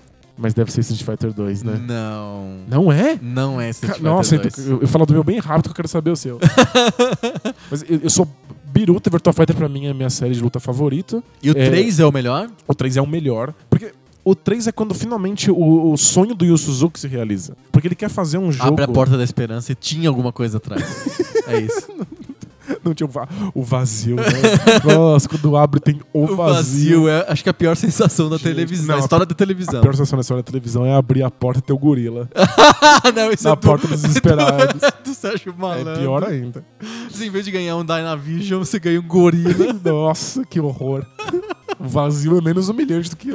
Mas 0.43 0.55
deve 0.55 0.73
ser 0.73 0.81
Street 0.81 1.03
Fighter 1.05 1.33
2, 1.35 1.63
né? 1.63 1.79
Não. 1.87 2.57
Não 2.67 2.91
é? 2.93 3.19
Não 3.21 3.61
é 3.61 3.69
Street 3.71 3.91
Ca- 3.93 3.99
Fighter 3.99 4.11
Nossa, 4.13 4.37
2. 4.39 4.59
então, 4.59 4.65
eu, 4.77 4.81
eu 4.83 4.89
falo 4.89 5.05
do 5.05 5.13
meu 5.13 5.23
bem 5.23 5.39
rápido 5.39 5.65
que 5.65 5.71
eu 5.71 5.75
quero 5.75 5.89
saber 5.89 6.11
o 6.11 6.17
seu. 6.17 6.39
Mas 7.71 7.83
eu, 7.89 8.01
eu 8.05 8.11
sou 8.11 8.27
biruta, 8.73 9.11
Virtua 9.11 9.33
Fighter 9.33 9.55
pra 9.55 9.69
mim 9.69 9.87
é 9.87 9.91
a 9.91 9.95
minha 9.95 10.11
série 10.11 10.33
de 10.35 10.41
luta 10.43 10.59
favorita. 10.59 11.23
E 11.43 11.51
o 11.51 11.59
É. 11.59 11.67
3 11.69 12.01
é 12.01 12.07
o 12.07 12.13
melhor? 12.13 12.49
O 12.67 12.75
3 12.75 12.97
é 12.97 13.03
o 13.03 13.07
melhor. 13.07 13.53
Porque 13.69 13.93
o 14.25 14.35
3 14.35 14.69
é 14.69 14.73
quando 14.73 14.95
finalmente 14.95 15.51
o, 15.51 15.93
o 15.93 15.97
sonho 15.97 16.35
do 16.35 16.45
Yu 16.45 16.57
Suzuki 16.57 16.99
se 16.99 17.07
realiza. 17.09 17.57
Porque 17.73 17.89
ele 17.89 17.95
quer 17.95 18.09
fazer 18.09 18.39
um 18.39 18.51
jogo. 18.51 18.69
Abre 18.69 18.85
a 18.85 18.89
porta 18.89 19.17
da 19.19 19.25
esperança 19.25 19.73
e 19.73 19.75
tinha 19.75 20.09
alguma 20.09 20.33
coisa 20.33 20.57
atrás. 20.59 20.83
é 21.49 21.61
isso. 21.61 21.87
Não 22.85 22.95
tinha 22.95 23.07
o, 23.07 23.11
va- 23.11 23.29
o 23.55 23.63
vazio, 23.63 24.17
né? 24.17 24.23
Nossa, 24.85 25.29
quando 25.29 25.57
abre 25.57 25.81
tem 25.81 26.01
o, 26.13 26.25
O 26.25 26.37
vazio 26.37 27.09
é, 27.09 27.27
acho 27.29 27.43
que 27.43 27.49
é 27.49 27.53
a 27.53 27.55
pior 27.55 27.77
sensação 27.77 28.29
da 28.29 28.37
Gente, 28.37 28.45
televisão, 28.47 28.87
não, 28.87 28.95
da 28.97 29.01
história 29.01 29.27
da 29.27 29.33
A 29.33 29.37
televisão. 29.37 29.81
pior 29.81 29.93
sensação 29.95 30.17
na 30.17 30.21
história 30.23 30.43
da 30.43 30.47
televisão 30.47 30.85
é 30.87 30.95
abrir 30.95 31.23
a 31.23 31.31
porta 31.31 31.59
e 31.59 31.63
ter 31.63 31.73
o 31.73 31.79
gorila 31.79 32.29
não, 33.15 33.31
isso 33.31 33.45
na 33.45 33.51
é 33.51 33.57
do, 33.57 33.61
porta 33.61 33.87
dos 33.87 34.03
desesperados. 34.03 34.81
do 35.05 35.15
Sérgio 35.15 35.55
Malandro. 35.57 35.93
É 35.93 35.99
pior 35.99 36.25
ainda. 36.25 36.65
Você, 37.11 37.27
em 37.27 37.31
vez 37.31 37.45
de 37.45 37.51
ganhar 37.51 37.77
um 37.77 37.85
Dynavision, 37.85 38.65
você 38.65 38.79
ganha 38.79 38.99
um 39.01 39.07
gorila. 39.07 39.73
Nossa, 39.85 40.45
que 40.45 40.59
horror. 40.61 41.05
O 41.79 41.89
vazio 41.89 42.37
é 42.39 42.41
menos 42.41 42.69
humilhante 42.69 43.11
do 43.11 43.17
que. 43.17 43.31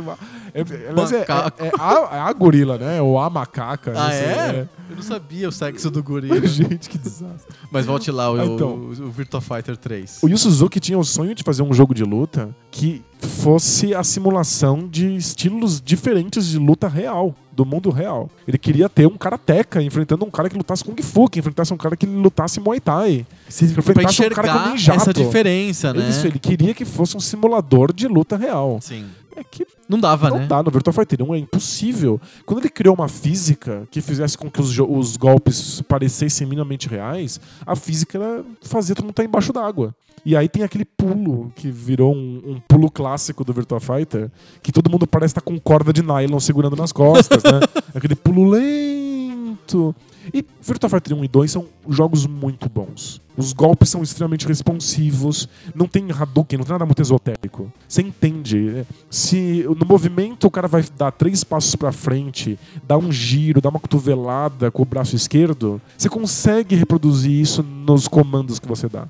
É, 0.56 0.62
é, 0.62 0.94
mas 0.96 1.12
é, 1.12 1.18
é- 1.18 1.26
é 1.68 1.72
a, 1.78 2.10
é 2.14 2.20
a 2.20 2.34
gorila, 2.34 2.78
né? 2.78 3.02
Ou 3.02 3.20
a 3.20 3.30
macaca. 3.30 3.94
ah, 3.96 4.14
é? 4.14 4.68
Eu 4.90 4.96
não 4.96 5.04
sabia 5.04 5.50
o 5.50 5.52
sexo 5.52 5.92
do 5.92 6.02
gorila. 6.02 6.40
Gente, 6.48 6.90
que 6.90 6.98
desastre. 6.98 7.54
Mas 7.72 7.86
volte 7.86 8.10
lá, 8.10 8.32
o, 8.32 8.40
Ah, 8.40 8.46
então. 8.46 8.70
o, 8.70 8.90
o 8.92 9.12
Virtua 9.12 9.42
Fighter 9.42 9.76
3. 9.76 10.20
O 10.24 10.30
Yu 10.30 10.38
Suzuki 10.38 10.80
tinha 10.80 10.98
o 10.98 11.04
sonho 11.04 11.36
de 11.36 11.44
fazer 11.44 11.62
um 11.64 11.74
jogo 11.74 11.94
de 11.94 12.04
luta 12.04 12.56
que 12.72 13.04
fosse 13.20 13.94
a 13.94 14.04
simulação 14.04 14.88
de 14.88 15.16
estilos 15.16 15.82
diferentes 15.82 16.48
de 16.48 16.60
luta 16.60 16.88
real, 16.88 17.34
do 17.52 17.66
mundo 17.66 17.90
real. 17.90 18.30
Ele 18.48 18.58
queria 18.58 18.88
ter 18.88 19.08
um 19.08 19.18
karateca 19.18 19.82
enfrentando 19.82 20.24
um 20.24 20.30
cara 20.30 20.50
que 20.50 20.56
lutasse 20.56 20.84
Kung 20.84 21.02
Fu, 21.02 21.28
que 21.28 21.40
enfrentasse 21.40 21.74
um 21.74 21.78
cara 21.78 21.96
que 21.98 22.06
lutasse 22.06 22.60
Muay 22.60 22.80
Thai. 22.80 23.26
Você, 23.50 23.68
pra 23.68 23.80
enfrentasse 23.80 24.22
um 24.24 24.30
cara 24.30 24.54
com 24.66 24.70
ninjato. 24.72 25.02
essa 25.02 25.14
diferença, 25.14 25.94
né? 25.94 26.08
Isso, 26.10 26.28
ele 26.28 26.38
queria 26.40 26.74
que 26.74 26.86
fosse 26.86 27.18
um 27.18 27.20
simulador 27.20 27.92
de 27.92 28.08
luta 28.08 28.38
real. 28.38 28.78
Sim. 28.82 29.06
É 29.36 29.44
que 29.44 29.66
Não 29.88 30.00
dava, 30.00 30.30
não 30.30 30.40
né? 30.40 30.48
dá 30.48 30.64
no 30.64 30.72
Virtua 30.72 30.92
Fighter 30.92 31.22
1, 31.22 31.36
é 31.36 31.38
impossível. 31.38 32.20
Quando 32.46 32.60
ele 32.60 32.70
criou 32.70 32.96
uma 32.96 33.08
física 33.08 33.88
que 33.92 34.02
fizesse 34.02 34.38
com 34.38 34.50
que 34.50 34.60
os, 34.60 34.78
os 34.80 35.16
golpes 35.16 35.82
parecessem 35.82 36.48
minimamente 36.48 36.88
reais, 36.88 37.40
a 37.66 37.76
física 37.76 38.18
era 38.18 38.46
fazer 38.62 38.96
todo 38.96 39.06
mundo 39.06 39.12
estar 39.12 39.24
embaixo 39.24 39.54
d'água. 39.54 39.94
E 40.24 40.36
aí 40.36 40.50
tem 40.50 40.64
aquele 40.64 40.86
pulo 40.86 41.52
que 41.56 41.70
virou 41.70 42.14
um, 42.14 42.42
um 42.46 42.60
pulo 42.68 42.90
clássico 42.90 43.44
do 43.44 43.54
Virtua 43.54 43.80
Fighter, 43.80 44.32
que 44.62 44.72
todo 44.72 44.90
mundo 44.90 45.06
parece 45.06 45.32
estar 45.32 45.42
com 45.42 45.60
corda 45.60 45.94
de 45.94 46.02
nylon 46.02 46.40
segurando 46.40 46.76
nas 46.76 46.92
costas, 46.92 47.44
né? 47.44 47.60
Aquele 47.94 48.16
pulo 48.16 48.50
lento. 48.50 49.96
E 50.34 50.44
Virtua 50.62 50.90
Fighter 50.90 51.16
1 51.16 51.24
e 51.24 51.28
2 51.28 51.52
são 51.52 51.68
jogos 51.88 52.26
muito 52.26 52.68
bons. 52.68 53.22
Os 53.38 53.52
golpes 53.54 53.90
são 53.90 54.02
extremamente 54.02 54.48
responsivos, 54.48 55.48
não 55.74 55.88
tem 55.88 56.10
Hadouken, 56.10 56.58
não 56.58 56.66
tem 56.66 56.74
nada 56.74 56.86
muito 56.86 57.02
esotérico. 57.02 57.72
Você 57.88 58.02
entende. 58.02 58.86
Se 59.10 59.66
no 59.78 59.86
movimento 59.86 60.48
o 60.48 60.52
cara 60.52 60.68
vai 60.68 60.84
dar 60.98 61.12
três 61.12 61.44
passos 61.44 61.76
pra 61.76 61.92
frente, 61.92 62.58
dar 62.88 62.98
um 62.98 63.12
giro, 63.12 63.62
dar 63.62 63.70
uma 63.70 63.80
cotovelada 63.80 64.72
com 64.72 64.82
o 64.82 64.86
braço 64.86 65.16
esquerdo, 65.16 65.82
você 65.98 66.10
consegue 66.10 66.76
reproduzir 66.76 67.32
isso 67.32 67.62
nos 67.62 68.08
comandos 68.08 68.58
que 68.58 68.68
você 68.68 68.88
dá. 68.88 69.08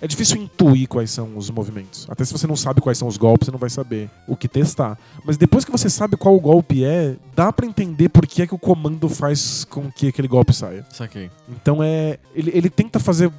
É 0.00 0.06
difícil 0.06 0.40
intuir 0.40 0.88
quais 0.88 1.10
são 1.10 1.36
os 1.36 1.50
movimentos. 1.50 2.06
Até 2.08 2.24
se 2.24 2.32
você 2.32 2.46
não 2.46 2.56
sabe 2.56 2.80
quais 2.80 2.98
são 2.98 3.08
os 3.08 3.16
golpes, 3.16 3.46
você 3.46 3.52
não 3.52 3.58
vai 3.58 3.70
saber 3.70 4.10
o 4.26 4.36
que 4.36 4.48
testar. 4.48 4.98
Mas 5.24 5.36
depois 5.36 5.64
que 5.64 5.70
você 5.70 5.88
sabe 5.90 6.16
qual 6.16 6.34
o 6.34 6.40
golpe 6.40 6.84
é, 6.84 7.16
dá 7.34 7.52
pra 7.52 7.66
entender 7.66 8.08
por 8.08 8.26
que 8.26 8.42
é 8.42 8.46
que 8.46 8.54
o 8.54 8.58
comando 8.58 9.08
faz 9.08 9.64
com 9.64 9.90
que 9.90 10.08
aquele 10.08 10.28
golpe 10.28 10.52
saia. 10.52 10.86
Saquei. 10.90 11.30
Então 11.48 11.82
é. 11.82 12.18
Ele, 12.34 12.50
ele 12.54 12.70
tenta 12.70 12.98
fazer 12.98 13.32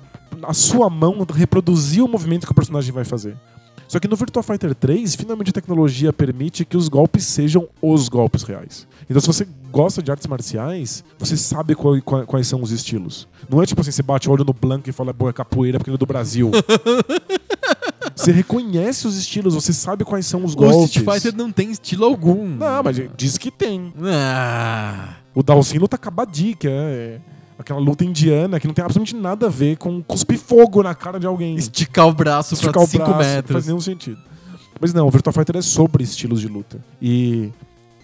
a 0.44 0.54
sua 0.54 0.90
mão 0.90 1.26
reproduzir 1.34 2.04
o 2.04 2.08
movimento 2.08 2.46
que 2.46 2.52
o 2.52 2.56
personagem 2.56 2.92
vai 2.92 3.06
fazer. 3.06 3.36
Só 3.88 4.00
que 4.00 4.08
no 4.08 4.16
Virtua 4.16 4.42
Fighter 4.42 4.74
3, 4.74 5.16
finalmente 5.16 5.52
a 5.52 5.54
tecnologia 5.54 6.12
permite 6.12 6.66
que 6.66 6.76
os 6.76 6.88
golpes 6.90 7.24
sejam 7.26 7.68
os 7.82 8.10
golpes 8.10 8.44
reais. 8.44 8.88
Então, 9.10 9.22
se 9.22 9.28
você 9.28 9.48
gosta 9.76 10.02
de 10.02 10.10
artes 10.10 10.26
marciais, 10.26 11.04
você 11.20 11.36
sabe 11.36 11.76
qual- 11.76 12.02
qual- 12.02 12.26
quais 12.26 12.48
são 12.48 12.62
os 12.62 12.72
estilos. 12.72 13.28
Não 13.50 13.62
é 13.62 13.66
tipo 13.66 13.82
assim, 13.82 13.92
você 13.92 14.02
bate 14.02 14.30
o 14.30 14.32
olho 14.32 14.46
no 14.46 14.54
Blanco 14.54 14.90
e 14.90 14.94
fala, 14.94 15.12
boa, 15.12 15.32
é 15.32 15.34
capoeira 15.34 15.78
porque 15.78 15.90
ele 15.90 15.96
é 15.96 16.00
do 16.00 16.06
Brasil. 16.06 16.50
você 18.16 18.32
reconhece 18.32 19.06
os 19.06 19.18
estilos, 19.18 19.54
você 19.54 19.74
sabe 19.74 20.06
quais 20.06 20.26
são 20.26 20.44
os 20.46 20.54
O 20.54 20.58
golpes. 20.58 20.90
Street 20.96 21.06
Fighter 21.22 21.36
não 21.38 21.52
tem 21.52 21.72
estilo 21.72 22.06
algum. 22.06 22.48
Não, 22.48 22.84
mas 22.84 22.96
diz 23.18 23.38
que 23.38 23.52
tem. 23.52 23.94
Ah. 24.04 25.16
O 25.34 25.44
Dalsin 25.44 25.78
luta 25.78 25.98
Kabaddi, 25.98 26.56
que 26.56 26.68
é 26.70 27.20
aquela 27.60 27.80
luta 27.80 28.06
indiana 28.06 28.60
que 28.60 28.68
não 28.68 28.74
tem 28.74 28.84
absolutamente 28.86 29.16
nada 29.22 29.48
a 29.48 29.50
ver 29.50 29.76
com 29.78 30.02
cuspir 30.02 30.40
fogo 30.40 30.82
na 30.82 30.96
cara 30.96 31.20
de 31.20 31.28
alguém. 31.28 31.56
Esticar 31.56 32.08
o 32.08 32.14
braço 32.14 32.54
Esticar 32.54 32.74
pra 32.74 32.82
o 32.84 32.88
5 32.88 33.04
braço, 33.04 33.20
Não 33.22 33.28
metros. 33.36 33.52
faz 33.54 33.68
nenhum 33.68 33.82
sentido. 33.82 34.20
Mas 34.80 34.94
não, 34.94 35.08
o 35.08 35.12
Virtua 35.12 35.34
Fighter 35.34 35.58
é 35.58 35.62
sobre 35.62 36.04
estilos 36.04 36.40
de 36.40 36.48
luta. 36.48 36.80
E 37.02 37.50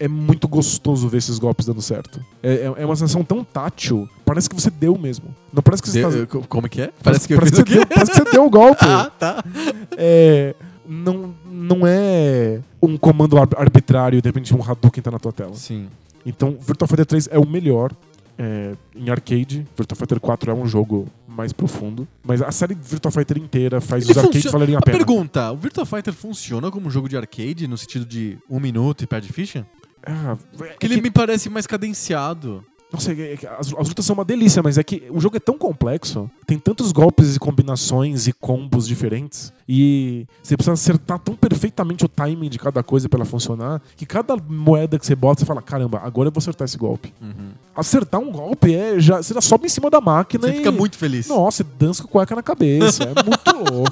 é 0.04 0.08
muito 0.08 0.48
gostoso 0.48 1.08
ver 1.08 1.18
esses 1.18 1.38
golpes 1.38 1.66
dando 1.66 1.80
certo. 1.82 2.24
É, 2.42 2.54
é- 2.54 2.74
é 2.82 2.86
uma 2.86 2.96
sensação 2.96 3.22
tão 3.24 3.44
tátil, 3.44 4.08
parece 4.24 4.48
que 4.48 4.54
você 4.54 4.70
deu 4.70 4.98
mesmo. 4.98 5.34
Não 5.52 5.62
parece 5.62 5.82
que 5.82 5.88
você 5.90 6.00
Deu- 6.00 6.26
tá... 6.26 6.38
co- 6.38 6.46
Como 6.48 6.68
que 6.68 6.82
é? 6.82 6.90
Parece 7.02 7.26
que 7.28 7.34
eu 7.34 7.38
parece 7.38 7.62
que 7.62 7.70
você 7.72 7.78
quê? 7.78 7.84
deu, 7.84 7.86
parece 7.86 8.10
que 8.12 8.18
você 8.18 8.30
deu 8.30 8.44
o 8.46 8.50
golpe. 8.50 8.84
Ah, 8.86 9.10
tá. 9.10 9.44
É, 9.96 10.54
não, 10.86 11.34
não 11.50 11.86
é 11.86 12.60
um 12.82 12.96
comando 12.96 13.38
ar- 13.38 13.48
arbitrário 13.56 14.20
de 14.20 14.28
repente 14.28 14.54
um 14.54 14.62
Hadouken 14.62 15.02
tá 15.02 15.10
na 15.10 15.18
tua 15.18 15.32
tela. 15.32 15.54
Sim. 15.54 15.88
Então, 16.24 16.56
Virtua 16.60 16.86
Fighter 16.88 17.06
3 17.06 17.28
é 17.32 17.38
o 17.38 17.46
melhor 17.46 17.92
é, 18.38 18.72
em 18.94 19.10
arcade. 19.10 19.66
Virtua 19.76 19.96
Fighter 19.96 20.20
4 20.20 20.50
é 20.50 20.54
um 20.54 20.66
jogo 20.66 21.06
mais 21.28 21.52
profundo. 21.52 22.06
Mas 22.24 22.42
a 22.42 22.50
série 22.52 22.74
Virtua 22.74 23.10
Fighter 23.10 23.38
inteira 23.38 23.80
faz 23.80 24.04
Ele 24.04 24.12
os 24.12 24.18
arcades 24.18 24.50
valerem 24.52 24.74
a 24.74 24.78
A 24.78 24.82
pena. 24.82 24.98
pergunta, 24.98 25.50
o 25.52 25.56
Virtua 25.56 25.86
Fighter 25.86 26.12
funciona 26.12 26.70
como 26.70 26.86
um 26.86 26.90
jogo 26.90 27.08
de 27.08 27.16
arcade 27.16 27.66
no 27.66 27.76
sentido 27.78 28.04
de 28.04 28.38
um 28.50 28.60
minuto 28.60 29.02
e 29.02 29.06
perde 29.06 29.32
ficha? 29.32 29.66
Ah, 30.04 30.36
é 30.36 30.56
Porque 30.56 30.86
ele 30.86 30.96
que- 30.96 31.02
me 31.02 31.10
parece 31.10 31.48
mais 31.50 31.66
cadenciado. 31.66 32.64
Nossa, 32.92 33.10
é 33.10 33.36
que 33.38 33.46
as, 33.46 33.72
as 33.72 33.88
lutas 33.88 34.04
são 34.04 34.12
uma 34.12 34.24
delícia, 34.24 34.62
mas 34.62 34.76
é 34.76 34.82
que 34.84 35.04
o 35.10 35.18
jogo 35.18 35.34
é 35.38 35.40
tão 35.40 35.56
complexo, 35.56 36.30
tem 36.46 36.58
tantos 36.58 36.92
golpes 36.92 37.34
e 37.34 37.38
combinações 37.38 38.26
e 38.26 38.34
combos 38.34 38.86
diferentes, 38.86 39.50
e 39.66 40.26
você 40.42 40.58
precisa 40.58 40.74
acertar 40.74 41.18
tão 41.18 41.34
perfeitamente 41.34 42.04
o 42.04 42.08
timing 42.08 42.50
de 42.50 42.58
cada 42.58 42.82
coisa 42.82 43.08
pra 43.08 43.16
ela 43.20 43.24
funcionar, 43.24 43.80
que 43.96 44.04
cada 44.04 44.36
moeda 44.36 44.98
que 44.98 45.06
você 45.06 45.14
bota, 45.14 45.40
você 45.40 45.46
fala, 45.46 45.62
caramba, 45.62 46.02
agora 46.04 46.28
eu 46.28 46.32
vou 46.32 46.38
acertar 46.38 46.66
esse 46.66 46.76
golpe. 46.76 47.14
Acertar 47.74 48.20
um 48.20 48.30
golpe 48.30 48.74
é 48.74 49.00
já. 49.00 49.22
Você 49.22 49.32
já 49.32 49.40
sobe 49.40 49.64
em 49.64 49.70
cima 49.70 49.88
da 49.88 49.98
máquina 49.98 50.46
Você 50.48 50.52
e. 50.52 50.56
fica 50.58 50.70
muito 50.70 50.98
feliz. 50.98 51.28
Nossa, 51.28 51.64
dança 51.64 52.02
com 52.02 52.08
cueca 52.10 52.36
na 52.36 52.42
cabeça. 52.42 53.04
É 53.04 53.14
muito 53.24 53.52
louco. 53.72 53.90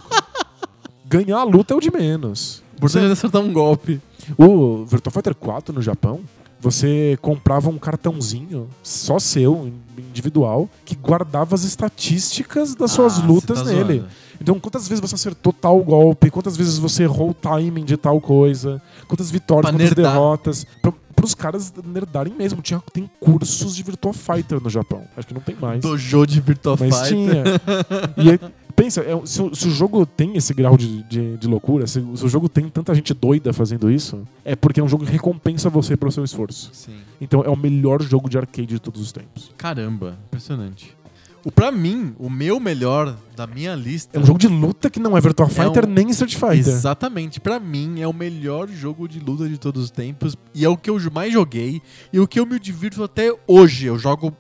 Ganhar 1.06 1.38
a 1.38 1.44
luta 1.44 1.72
é 1.72 1.76
o 1.76 1.80
de 1.80 1.90
menos. 1.90 2.62
Por 2.81 2.90
você 2.90 2.98
acertar 3.01 3.40
um 3.43 3.52
golpe. 3.52 4.01
O 4.39 4.85
Virtua 4.85 5.12
Fighter 5.12 5.35
4 5.35 5.74
no 5.74 5.82
Japão, 5.82 6.20
você 6.61 7.19
comprava 7.23 7.69
um 7.70 7.78
cartãozinho 7.78 8.69
só 8.82 9.19
seu, 9.19 9.70
individual, 9.98 10.69
que 10.85 10.94
guardava 10.94 11.55
as 11.55 11.65
estatísticas 11.65 12.74
das 12.74 12.90
suas 12.93 13.19
Ah, 13.19 13.24
lutas 13.27 13.61
tá 13.62 13.65
nele. 13.69 13.98
zoando. 13.98 14.09
Então, 14.40 14.59
quantas 14.59 14.89
vezes 14.89 15.01
você 15.02 15.15
acertou 15.15 15.52
tal 15.52 15.78
golpe, 15.82 16.31
quantas 16.31 16.57
vezes 16.57 16.78
você 16.78 17.02
errou 17.02 17.31
o 17.31 17.35
timing 17.35 17.85
de 17.85 17.97
tal 17.98 18.20
coisa, 18.20 18.81
quantas 19.07 19.31
vitórias, 19.31 19.70
Pra 19.70 19.73
quantas 19.78 19.97
nerdar. 19.97 20.12
derrotas. 20.15 20.66
Pra, 20.81 20.93
pros 21.15 21.35
caras 21.35 21.70
nerdarem 21.85 22.32
mesmo. 22.32 22.62
Tinha, 22.62 22.82
tem 22.94 23.11
cursos 23.20 23.77
de 23.77 23.82
Virtua 23.82 24.15
Fighter 24.15 24.59
no 24.62 24.70
Japão. 24.70 25.02
Acho 25.15 25.27
que 25.28 25.35
não 25.35 25.43
tem 25.43 25.55
mais. 25.61 25.82
Dojo 25.82 26.24
de 26.27 26.40
Virtua 26.40 26.74
Mas 26.81 26.97
Fighter. 27.01 27.09
tinha. 27.09 27.44
E 28.16 28.31
aí, 28.31 28.40
pensa, 28.70 29.01
é, 29.02 29.20
se, 29.26 29.42
o- 29.42 29.55
se 29.55 29.68
o 29.68 29.70
jogo 29.70 30.05
tem 30.06 30.36
esse 30.36 30.52
grau 30.55 30.76
de, 30.76 31.02
de, 31.05 31.36
de 31.36 31.47
loucura, 31.47 31.86
se, 31.86 31.98
o- 32.01 32.16
se 32.16 32.24
o 32.24 32.28
jogo 32.28 32.48
tem 32.48 32.68
tanta 32.68 32.94
gente 32.94 33.12
doida 33.14 33.52
fazendo 33.52 33.90
isso, 33.90 34.22
é 34.44 34.55
porque 34.56 34.80
é 34.80 34.82
um 34.82 34.88
jogo 34.88 35.05
que 35.05 35.12
recompensa 35.12 35.68
você 35.70 35.97
pelo 35.97 36.10
seu 36.12 36.24
esforço. 36.24 36.70
Sim. 36.72 36.94
Então 37.20 37.42
é 37.42 37.48
o 37.48 37.56
melhor 37.56 38.02
jogo 38.02 38.28
de 38.28 38.36
arcade 38.38 38.66
de 38.66 38.78
todos 38.78 39.01
os 39.01 39.12
tempos. 39.12 39.52
Caramba, 39.56 40.18
impressionante. 40.26 40.97
O, 41.42 41.51
pra 41.51 41.72
mim, 41.72 42.14
o 42.18 42.28
meu 42.28 42.60
melhor 42.60 43.16
da 43.34 43.47
minha 43.47 43.74
lista. 43.74 44.18
É 44.18 44.20
um 44.20 44.26
jogo 44.26 44.38
de 44.38 44.47
luta 44.47 44.90
que 44.90 45.01
não 45.01 45.16
é 45.16 45.20
Virtua 45.22 45.48
Fighter 45.48 45.86
um- 45.86 45.90
nem 45.90 46.10
Street 46.10 46.34
Fighter. 46.34 46.74
Exatamente. 46.74 47.40
Pra 47.40 47.59
mim, 47.59 47.98
é 48.01 48.06
o 48.06 48.12
melhor 48.12 48.68
jogo 48.68 49.09
de 49.09 49.18
luta 49.18 49.48
de 49.48 49.56
todos 49.56 49.84
os 49.84 49.90
tempos. 49.90 50.36
E 50.55 50.66
é 50.66 50.68
o 50.68 50.76
que 50.76 50.90
eu 50.90 50.98
mais 51.10 51.32
joguei. 51.32 51.80
E 52.12 52.20
o 52.20 52.28
que 52.28 52.38
eu 52.38 52.44
me 52.44 52.59
divirto 52.60 53.02
até 53.02 53.34
hoje. 53.47 53.86
Eu 53.86 53.98
jogo 53.98 54.36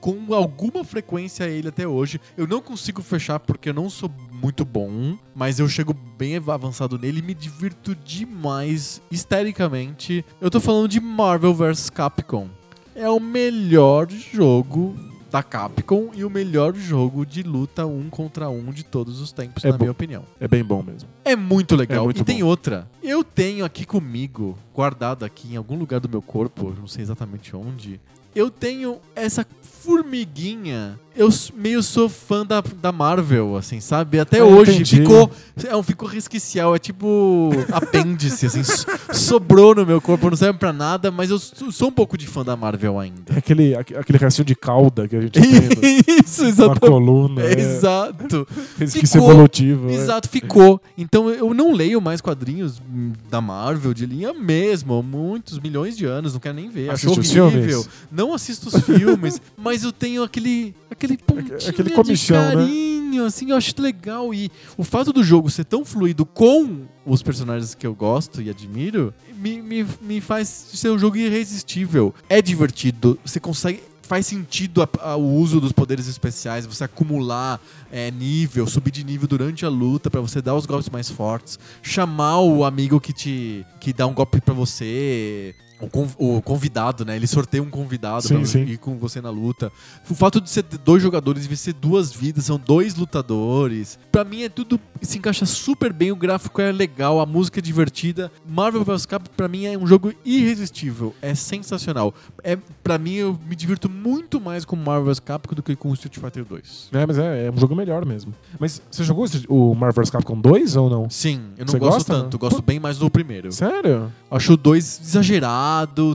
com 0.00 0.32
alguma 0.34 0.84
frequência 0.84 1.44
ele 1.44 1.68
até 1.68 1.86
hoje. 1.86 2.20
Eu 2.36 2.46
não 2.46 2.60
consigo 2.60 3.02
fechar 3.02 3.38
porque 3.40 3.70
eu 3.70 3.74
não 3.74 3.90
sou 3.90 4.10
muito 4.32 4.64
bom. 4.64 5.16
Mas 5.34 5.58
eu 5.58 5.68
chego 5.68 5.92
bem 5.92 6.36
avançado 6.36 6.98
nele 6.98 7.18
e 7.20 7.22
me 7.22 7.34
divirto 7.34 7.94
demais, 7.94 9.00
histericamente. 9.10 10.24
Eu 10.40 10.50
tô 10.50 10.60
falando 10.60 10.88
de 10.88 11.00
Marvel 11.00 11.54
vs 11.54 11.90
Capcom. 11.90 12.48
É 12.94 13.08
o 13.08 13.20
melhor 13.20 14.08
jogo 14.10 14.96
da 15.30 15.42
Capcom 15.42 16.10
e 16.14 16.24
o 16.24 16.30
melhor 16.30 16.74
jogo 16.74 17.24
de 17.26 17.42
luta 17.42 17.86
um 17.86 18.08
contra 18.08 18.48
um 18.48 18.72
de 18.72 18.82
todos 18.82 19.20
os 19.20 19.30
tempos, 19.30 19.64
É 19.64 19.68
na 19.70 19.76
bom. 19.76 19.84
minha 19.84 19.92
opinião. 19.92 20.24
É 20.40 20.48
bem 20.48 20.64
bom 20.64 20.82
mesmo. 20.82 21.08
É 21.24 21.36
muito 21.36 21.76
legal. 21.76 22.00
É 22.00 22.04
muito 22.04 22.22
e 22.22 22.24
tem 22.24 22.40
bom. 22.40 22.46
outra. 22.46 22.88
Eu 23.02 23.22
tenho 23.22 23.64
aqui 23.64 23.84
comigo, 23.84 24.56
guardado 24.74 25.24
aqui 25.24 25.52
em 25.52 25.56
algum 25.56 25.76
lugar 25.78 26.00
do 26.00 26.08
meu 26.08 26.22
corpo, 26.22 26.74
não 26.78 26.86
sei 26.86 27.02
exatamente 27.02 27.54
onde. 27.54 28.00
Eu 28.34 28.50
tenho 28.50 29.00
essa 29.16 29.44
formiguinha. 29.82 30.98
Eu 31.18 31.28
meio 31.56 31.82
sou 31.82 32.08
fã 32.08 32.46
da, 32.46 32.62
da 32.80 32.92
Marvel, 32.92 33.56
assim, 33.56 33.80
sabe? 33.80 34.20
Até 34.20 34.38
Ah, 34.38 34.44
hoje 34.44 34.72
entendi. 34.74 34.98
ficou. 34.98 35.28
É 35.68 35.74
um 35.76 35.82
ficou 35.82 36.08
resquicial, 36.08 36.76
é 36.76 36.78
tipo 36.78 37.50
apêndice, 37.72 38.46
assim, 38.46 38.62
so- 38.62 38.86
sobrou 39.12 39.74
no 39.74 39.84
meu 39.84 40.00
corpo, 40.00 40.30
não 40.30 40.36
serve 40.36 40.58
pra 40.58 40.72
nada, 40.72 41.10
mas 41.10 41.30
eu 41.30 41.38
sou 41.38 41.88
um 41.88 41.92
pouco 41.92 42.16
de 42.16 42.26
fã 42.28 42.44
da 42.44 42.54
Marvel 42.56 43.00
ainda. 43.00 43.34
É 43.34 43.38
aquele, 43.38 43.74
aque- 43.74 43.96
aquele 43.96 44.16
restinho 44.18 44.44
de 44.44 44.54
cauda 44.54 45.08
que 45.08 45.16
a 45.16 45.20
gente 45.20 45.32
tem 45.32 45.42
Isso, 46.24 46.42
na 46.44 46.48
exatamente. 46.48 46.80
coluna. 46.80 47.42
É, 47.42 47.58
Exato. 47.58 48.46
resquício 48.78 49.18
evolutivo. 49.18 49.90
é. 49.90 49.94
Exato, 49.94 50.28
ficou. 50.28 50.80
Então 50.96 51.28
eu 51.30 51.52
não 51.52 51.72
leio 51.72 52.00
mais 52.00 52.20
quadrinhos 52.20 52.80
da 53.28 53.40
Marvel 53.40 53.92
de 53.92 54.06
linha 54.06 54.32
mesmo, 54.32 54.94
há 54.98 55.02
muitos 55.02 55.58
milhões 55.58 55.96
de 55.96 56.04
anos, 56.04 56.32
não 56.34 56.40
quero 56.40 56.54
nem 56.54 56.68
ver. 56.68 56.90
Acho 56.90 57.10
Assiste 57.10 57.40
horrível. 57.40 57.84
Não 58.12 58.32
assisto 58.32 58.68
os 58.68 58.80
filmes, 58.84 59.40
mas 59.58 59.82
eu 59.82 59.90
tenho 59.90 60.22
aquele 60.22 60.74
aquele 60.90 61.07
pontinho 61.16 61.56
aquele 61.68 61.88
de 61.90 61.94
comichão, 61.94 62.36
né? 62.36 62.54
carinho, 62.54 63.24
assim, 63.24 63.50
eu 63.50 63.56
acho 63.56 63.74
legal 63.80 64.32
e 64.34 64.50
o 64.76 64.84
fato 64.84 65.12
do 65.12 65.24
jogo 65.24 65.48
ser 65.50 65.64
tão 65.64 65.84
fluido 65.84 66.26
com 66.26 66.82
os 67.06 67.22
personagens 67.22 67.74
que 67.74 67.86
eu 67.86 67.94
gosto 67.94 68.42
e 68.42 68.50
admiro, 68.50 69.14
me, 69.36 69.62
me, 69.62 69.86
me 70.02 70.20
faz 70.20 70.48
ser 70.48 70.90
um 70.90 70.98
jogo 70.98 71.16
irresistível. 71.16 72.14
É 72.28 72.42
divertido, 72.42 73.18
você 73.24 73.40
consegue 73.40 73.82
faz 74.02 74.26
sentido 74.26 74.80
a- 74.82 74.88
a- 75.00 75.16
o 75.16 75.34
uso 75.34 75.60
dos 75.60 75.70
poderes 75.70 76.08
especiais, 76.08 76.64
você 76.64 76.82
acumular 76.84 77.60
é, 77.92 78.10
nível, 78.10 78.66
subir 78.66 78.90
de 78.90 79.04
nível 79.04 79.28
durante 79.28 79.66
a 79.66 79.68
luta 79.68 80.08
pra 80.10 80.18
você 80.22 80.40
dar 80.40 80.54
os 80.54 80.64
golpes 80.64 80.88
mais 80.88 81.10
fortes, 81.10 81.58
chamar 81.82 82.40
o 82.40 82.64
amigo 82.64 82.98
que 82.98 83.12
te 83.12 83.66
que 83.78 83.92
dá 83.92 84.06
um 84.06 84.14
golpe 84.14 84.40
pra 84.40 84.54
você, 84.54 85.54
o, 85.80 85.88
conv- 85.88 86.14
o 86.18 86.40
convidado, 86.42 87.04
né? 87.04 87.16
Ele 87.16 87.26
sorteia 87.26 87.62
um 87.62 87.70
convidado 87.70 88.22
Sim, 88.22 88.36
pra 88.36 88.44
sim. 88.46 88.64
ir 88.64 88.78
com 88.78 88.96
você 88.98 89.20
na 89.20 89.30
luta. 89.30 89.70
O 90.08 90.14
fato 90.14 90.40
de 90.40 90.50
ser 90.50 90.62
dois 90.84 91.02
jogadores 91.02 91.46
e 91.50 91.56
ser 91.56 91.72
duas 91.74 92.12
vidas, 92.12 92.44
são 92.44 92.58
dois 92.58 92.94
lutadores. 92.94 93.98
Pra 94.10 94.24
mim 94.24 94.42
é 94.42 94.48
tudo 94.48 94.80
se 95.02 95.18
encaixa 95.18 95.46
super 95.46 95.92
bem, 95.92 96.10
o 96.10 96.16
gráfico 96.16 96.60
é 96.60 96.72
legal, 96.72 97.20
a 97.20 97.26
música 97.26 97.60
é 97.60 97.62
divertida. 97.62 98.30
Marvel 98.48 98.84
vs 98.84 99.06
Capcom 99.06 99.32
pra 99.36 99.48
mim 99.48 99.64
é 99.66 99.76
um 99.78 99.86
jogo 99.86 100.12
irresistível, 100.24 101.14
é 101.22 101.34
sensacional. 101.34 102.14
É 102.42 102.56
para 102.82 102.98
mim 102.98 103.14
eu 103.14 103.38
me 103.48 103.54
divirto 103.54 103.88
muito 103.88 104.40
mais 104.40 104.64
com 104.64 104.74
Marvel 104.76 105.04
vs 105.06 105.20
Capcom 105.20 105.54
do 105.54 105.62
que 105.62 105.76
com 105.76 105.92
Street 105.94 106.16
Fighter 106.18 106.44
2. 106.44 106.88
É, 106.92 107.06
mas 107.06 107.18
é, 107.18 107.46
é 107.46 107.50
um 107.50 107.56
jogo 107.58 107.74
melhor 107.76 108.04
mesmo. 108.04 108.34
Mas 108.58 108.80
você 108.90 109.04
jogou 109.04 109.26
o 109.48 109.74
Marvel 109.74 110.02
vs 110.02 110.10
Capcom 110.10 110.40
2 110.40 110.76
ou 110.76 110.88
não? 110.90 111.08
Sim, 111.10 111.40
eu 111.56 111.64
não 111.64 111.72
Você 111.72 111.78
gosto 111.78 111.94
gosta, 111.98 112.14
tanto, 112.14 112.34
né? 112.34 112.38
gosto 112.40 112.62
bem 112.62 112.80
mais 112.80 112.98
do 112.98 113.08
primeiro. 113.10 113.52
Sério? 113.52 114.12
Acho 114.30 114.54
o 114.54 114.56
2 114.56 115.00
exagerado, 115.02 115.67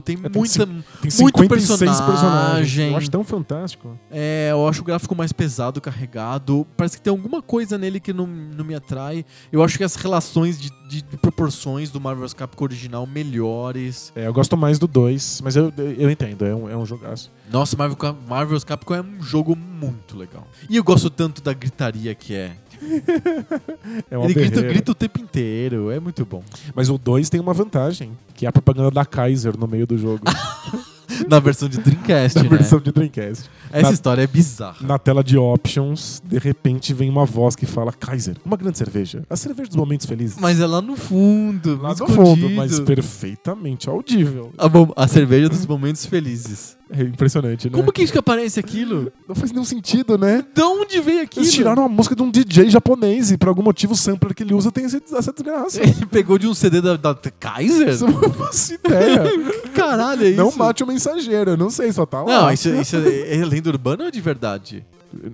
tem 0.04 0.16
tem 0.16 0.30
muita 0.32 0.66
Tem 0.66 1.10
muito 1.20 1.38
56 1.38 2.00
personagem. 2.00 2.90
Eu 2.90 2.96
acho 2.96 3.10
tão 3.10 3.24
fantástico. 3.24 3.98
É, 4.10 4.48
eu 4.52 4.66
acho 4.68 4.82
o 4.82 4.84
gráfico 4.84 5.14
mais 5.14 5.32
pesado, 5.32 5.80
carregado. 5.80 6.66
Parece 6.76 6.96
que 6.96 7.02
tem 7.02 7.10
alguma 7.10 7.40
coisa 7.42 7.76
nele 7.78 8.00
que 8.00 8.12
não, 8.12 8.26
não 8.26 8.64
me 8.64 8.74
atrai. 8.74 9.24
Eu 9.52 9.62
acho 9.62 9.76
que 9.78 9.84
as 9.84 9.94
relações 9.96 10.60
de, 10.60 10.70
de- 10.88 11.02
de 11.02 11.16
proporções 11.16 11.90
do 11.90 12.00
Marvel 12.00 12.22
vs 12.24 12.34
Capcom 12.34 12.64
original 12.64 13.06
melhores. 13.06 14.12
É, 14.14 14.26
eu 14.26 14.32
gosto 14.32 14.56
mais 14.56 14.78
do 14.78 14.86
2, 14.86 15.40
mas 15.42 15.56
eu, 15.56 15.72
eu 15.98 16.10
entendo, 16.10 16.44
é 16.44 16.54
um, 16.54 16.68
é 16.70 16.76
um 16.76 16.86
jogaço. 16.86 17.30
Nossa, 17.50 17.76
Marvel, 17.76 17.96
Cap- 17.96 18.18
Marvel 18.28 18.56
vs 18.56 18.64
Capcom 18.64 18.94
é 18.94 19.00
um 19.00 19.22
jogo 19.22 19.56
muito 19.56 20.16
legal. 20.16 20.46
E 20.68 20.76
eu 20.76 20.84
gosto 20.84 21.10
tanto 21.10 21.42
da 21.42 21.52
gritaria 21.52 22.14
que 22.14 22.34
é. 22.34 22.52
É 24.10 24.16
Ele 24.16 24.34
grita, 24.34 24.62
grita 24.62 24.92
o 24.92 24.94
tempo 24.94 25.20
inteiro, 25.20 25.90
é 25.90 26.00
muito 26.00 26.24
bom. 26.24 26.42
Mas 26.74 26.88
o 26.90 26.98
2 26.98 27.28
tem 27.30 27.40
uma 27.40 27.52
vantagem, 27.54 28.12
que 28.34 28.46
é 28.46 28.48
a 28.48 28.52
propaganda 28.52 28.90
da 28.90 29.04
Kaiser 29.04 29.56
no 29.58 29.66
meio 29.66 29.86
do 29.86 29.96
jogo. 29.98 30.24
Na 31.28 31.38
versão 31.38 31.68
de 31.68 31.78
Dreamcast, 31.78 32.36
na 32.42 32.42
né? 32.44 32.48
versão 32.48 32.80
de 32.80 32.90
Dreamcast. 32.90 33.48
Essa 33.70 33.82
na- 33.88 33.92
história 33.92 34.22
é 34.22 34.26
bizarra. 34.26 34.78
Na 34.84 34.98
tela 34.98 35.22
de 35.22 35.36
options, 35.36 36.20
de 36.24 36.38
repente 36.38 36.92
vem 36.94 37.08
uma 37.10 37.24
voz 37.26 37.54
que 37.54 37.66
fala 37.66 37.92
Kaiser, 37.92 38.36
uma 38.44 38.56
grande 38.56 38.78
cerveja. 38.78 39.22
A 39.28 39.36
cerveja 39.36 39.68
dos 39.68 39.76
momentos 39.76 40.06
felizes. 40.06 40.36
Mas 40.40 40.58
é 40.58 40.66
lá 40.66 40.80
no 40.82 40.96
fundo, 40.96 41.76
lá 41.80 41.88
no 41.90 41.94
escondido. 41.94 42.16
fundo, 42.24 42.50
mas 42.50 42.80
perfeitamente 42.80 43.88
audível. 43.88 44.50
A, 44.58 44.66
bom- 44.68 44.92
a 44.96 45.06
cerveja 45.06 45.48
dos 45.48 45.66
momentos 45.66 46.04
felizes. 46.06 46.76
É 46.96 47.02
impressionante, 47.02 47.68
né? 47.68 47.76
Como 47.76 47.90
que 47.92 48.02
isso 48.02 48.12
que 48.12 48.18
aparece 48.18 48.60
aquilo? 48.60 49.12
Não 49.28 49.34
faz 49.34 49.50
nenhum 49.50 49.64
sentido, 49.64 50.16
né? 50.16 50.44
De 50.54 50.62
onde 50.62 51.00
veio 51.00 51.22
aquilo? 51.22 51.44
Eles 51.44 51.52
tiraram 51.52 51.84
a 51.84 51.88
música 51.88 52.14
de 52.14 52.22
um 52.22 52.30
DJ 52.30 52.70
japonês 52.70 53.30
e 53.32 53.36
por 53.36 53.48
algum 53.48 53.62
motivo 53.62 53.94
o 53.94 53.96
sampler 53.96 54.34
que 54.34 54.42
ele 54.42 54.54
usa 54.54 54.70
tem 54.70 54.84
essa 54.84 55.32
desgraça. 55.32 55.82
Ele 55.82 56.06
pegou 56.06 56.38
de 56.38 56.46
um 56.46 56.54
CD 56.54 56.80
da, 56.80 56.96
da 56.96 57.14
Kaiser? 57.38 57.88
Eu 57.88 58.08
não 58.08 58.32
faço 58.32 58.74
ideia. 58.74 59.22
Caralho 59.74 60.24
é 60.24 60.28
isso? 60.28 60.36
Não 60.38 60.52
mate 60.52 60.82
o 60.82 60.86
mensageiro, 60.86 61.52
eu 61.52 61.56
não 61.56 61.70
sei, 61.70 61.92
só 61.92 62.06
tá 62.06 62.22
lá. 62.22 62.42
Não, 62.42 62.52
isso, 62.52 62.68
isso 62.68 62.96
é, 62.96 63.36
é 63.36 63.44
lenda 63.44 63.70
urbana 63.70 64.04
ou 64.04 64.08
é 64.08 64.10
de 64.10 64.20
verdade? 64.20 64.84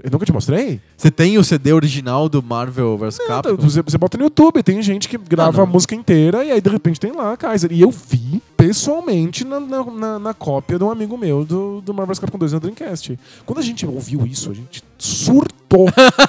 Eu 0.02 0.10
nunca 0.10 0.26
te 0.26 0.32
mostrei? 0.32 0.80
Você 0.96 1.10
tem 1.10 1.38
o 1.38 1.44
CD 1.44 1.72
original 1.72 2.28
do 2.28 2.42
Marvel 2.42 2.98
vs 2.98 3.18
Capcom? 3.26 3.56
Você, 3.56 3.82
você 3.82 3.96
bota 3.96 4.18
no 4.18 4.24
YouTube, 4.24 4.62
tem 4.62 4.82
gente 4.82 5.08
que 5.08 5.16
grava 5.16 5.62
Ah, 5.62 5.64
a 5.64 5.66
música 5.66 5.94
inteira 5.94 6.44
e 6.44 6.50
aí 6.50 6.60
de 6.60 6.68
repente 6.68 7.00
tem 7.00 7.12
lá 7.12 7.32
a 7.32 7.36
Kaiser. 7.36 7.72
E 7.72 7.80
eu 7.80 7.90
vi 7.90 8.42
pessoalmente 8.60 9.44
na, 9.44 9.58
na, 9.58 10.18
na- 10.18 10.34
cópia 10.34 10.76
de 10.78 10.84
um 10.84 10.90
amigo 10.90 11.16
meu 11.16 11.44
do, 11.44 11.80
do 11.80 11.94
Marvel 11.94 12.14
vs 12.14 12.18
Capcom 12.18 12.38
2 12.38 12.52
no 12.52 12.60
Dreamcast. 12.60 13.18
Quando 13.46 13.58
a 13.58 13.62
gente 13.62 13.86
ouviu 13.86 14.26
isso, 14.26 14.50
a 14.50 14.54
gente 14.54 14.84
surtou. 14.98 15.86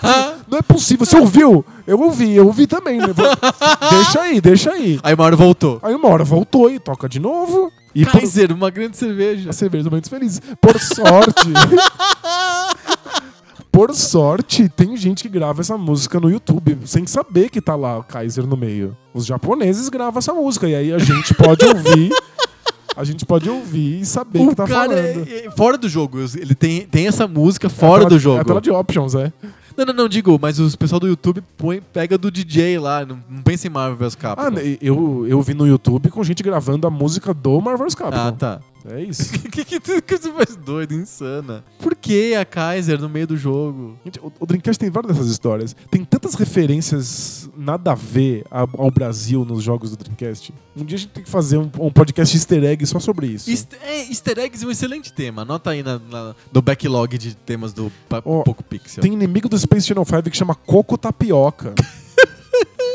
não 0.48 0.58
é 0.58 0.62
possível. 0.62 1.06
Você 1.06 1.18
ouviu? 1.18 1.66
Eu 1.86 2.00
ouvi, 2.00 2.34
eu 2.34 2.48
ouvi 2.48 2.68
também. 2.68 3.00
né? 3.00 3.08
deixa 3.90 4.22
aí, 4.22 4.40
deixa 4.40 4.72
aí. 4.72 5.00
Aí 5.04 5.14
uma 5.14 5.26
hora 5.26 5.36
voltou. 5.36 5.80
Aí 5.84 5.94
uma 5.94 6.08
hora 6.08 6.24
voltou 6.24 6.70
e 6.70 6.80
toca 6.80 7.10
de 7.10 7.20
novo. 7.20 7.72
E 7.94 8.06
por, 8.06 8.14
Kaiser, 8.14 8.54
uma 8.54 8.70
grande 8.70 8.96
cerveja. 8.96 9.50
a 9.50 9.54
cerveja 9.54 9.84
dos 9.84 9.92
momentos 9.92 10.10
felizes. 10.10 10.42
Por 10.62 10.80
sorte. 10.80 11.50
Por 13.72 13.94
sorte, 13.96 14.68
tem 14.68 14.98
gente 14.98 15.24
que 15.24 15.30
grava 15.30 15.62
essa 15.62 15.78
música 15.78 16.20
no 16.20 16.30
YouTube 16.30 16.78
sem 16.86 17.08
saber 17.08 17.50
que 17.50 17.62
tá 17.62 17.76
lá 17.76 17.98
o 18.00 18.04
Kaiser 18.04 18.46
no 18.46 18.58
meio. 18.58 18.96
Os 19.14 19.26
japoneses 19.26 19.88
gravam 19.88 20.20
essa 20.20 20.34
música 20.34 20.68
e 20.68 20.76
aí 20.76 20.92
a 20.94 20.98
gente 21.00 21.34
pode 21.34 21.66
ouvir. 21.66 22.12
A 22.96 23.06
gente 23.06 23.26
pode 23.26 23.50
ouvir 23.50 24.02
e 24.02 24.06
saber 24.06 24.40
O 24.42 24.50
que 24.50 24.56
tá 24.56 24.68
cara, 24.68 24.90
falando. 24.90 25.28
é- 25.30 25.46
é- 25.46 25.52
fora 25.52 25.78
do 25.78 25.88
jogo, 25.88 26.20
ele 26.36 26.54
tem, 26.54 26.82
tem 26.86 27.08
essa 27.08 27.26
música 27.26 27.68
É 27.68 27.70
fora 27.70 28.04
a 28.04 28.08
tela- 28.08 28.10
do 28.10 28.16
É 28.16 28.18
a 28.18 28.20
jogo. 28.20 28.46
tela 28.46 28.62
de 28.62 28.70
options, 28.70 29.16
é. 29.16 29.32
Não, 29.78 29.86
não, 29.86 29.94
não, 29.94 30.10
digo, 30.10 30.38
mas 30.40 30.60
o 30.60 30.78
pessoal 30.78 31.00
do 31.00 31.08
YouTube 31.08 31.42
põe, 31.58 31.82
pega 31.82 32.18
do 32.18 32.30
DJ 32.30 32.78
lá, 32.78 33.06
não, 33.06 33.18
não 33.30 33.42
pensa 33.42 33.68
em 33.68 33.70
Marvel 33.70 33.96
vs 33.96 34.16
Capcom. 34.16 34.46
Ah, 34.46 34.52
né, 34.52 34.78
eu, 34.82 35.26
eu 35.26 35.42
vi 35.42 35.54
no 35.54 35.66
YouTube 35.66 36.10
com 36.10 36.22
gente 36.26 36.44
gravando 36.44 36.86
a 36.86 36.90
música 36.92 37.34
do 37.34 37.62
Marvel 37.62 37.86
vs. 37.86 37.96
Capcom. 37.96 38.20
Ah, 38.20 38.32
tá. 38.34 38.60
É 38.86 39.02
isso. 39.04 39.32
que, 39.50 39.64
que, 39.66 39.80
que, 39.80 40.02
que 40.02 40.18
você 40.18 40.32
faz 40.32 40.56
doido, 40.56 40.94
insana? 40.94 41.64
Por 41.80 41.96
que 41.96 42.34
a 42.36 42.44
Kaiser 42.44 43.00
no 43.00 43.08
meio 43.10 43.28
do 43.28 43.38
jogo? 43.38 43.98
Gente, 44.04 44.20
o, 44.20 44.32
o 44.40 44.46
Dreamcast 44.46 44.80
tem 44.80 44.90
várias 44.90 45.14
dessas 45.16 45.30
histórias. 45.32 45.76
Tem 45.90 46.04
tantas 46.04 46.34
referências 46.36 47.50
nada 47.56 47.92
a 47.92 47.96
ver 47.96 48.44
a- 48.50 48.68
ao 48.78 48.90
Brasil 48.90 49.46
nos 49.46 49.62
jogos 49.64 49.92
do 49.92 49.98
Dreamcast. 49.98 50.54
Um 50.76 50.84
dia 50.84 50.96
a 50.96 51.00
gente 51.00 51.12
tem 51.12 51.24
que 51.24 51.30
fazer 51.30 51.58
um, 51.58 51.70
um 51.80 51.92
podcast 51.92 52.36
easter 52.36 52.64
egg 52.64 52.86
só 52.86 53.00
sobre 53.00 53.28
isso. 53.28 53.50
Easter, 53.52 53.80
é, 53.84 54.08
easter 54.10 54.40
eggs 54.40 54.64
é 54.64 54.68
um 54.68 54.72
excelente 54.72 55.14
tema. 55.14 55.44
Anota 55.44 55.70
aí 55.72 55.84
na, 55.84 56.00
na- 56.00 56.36
no 56.52 56.62
backlog 56.62 57.18
de 57.18 57.36
temas 57.36 57.74
do 57.74 57.92
Pa- 58.10 58.22
Ó, 58.26 58.44
Poco 58.44 58.64
Pixel. 58.64 59.02
Tem 59.02 59.14
inimigo 59.14 59.48
do 59.48 59.58
Space 59.60 59.88
Channel 59.88 60.06
5 60.06 60.24
que 60.30 60.38
chama 60.38 60.56
Coco 60.56 60.98
Tapioca. 60.98 61.74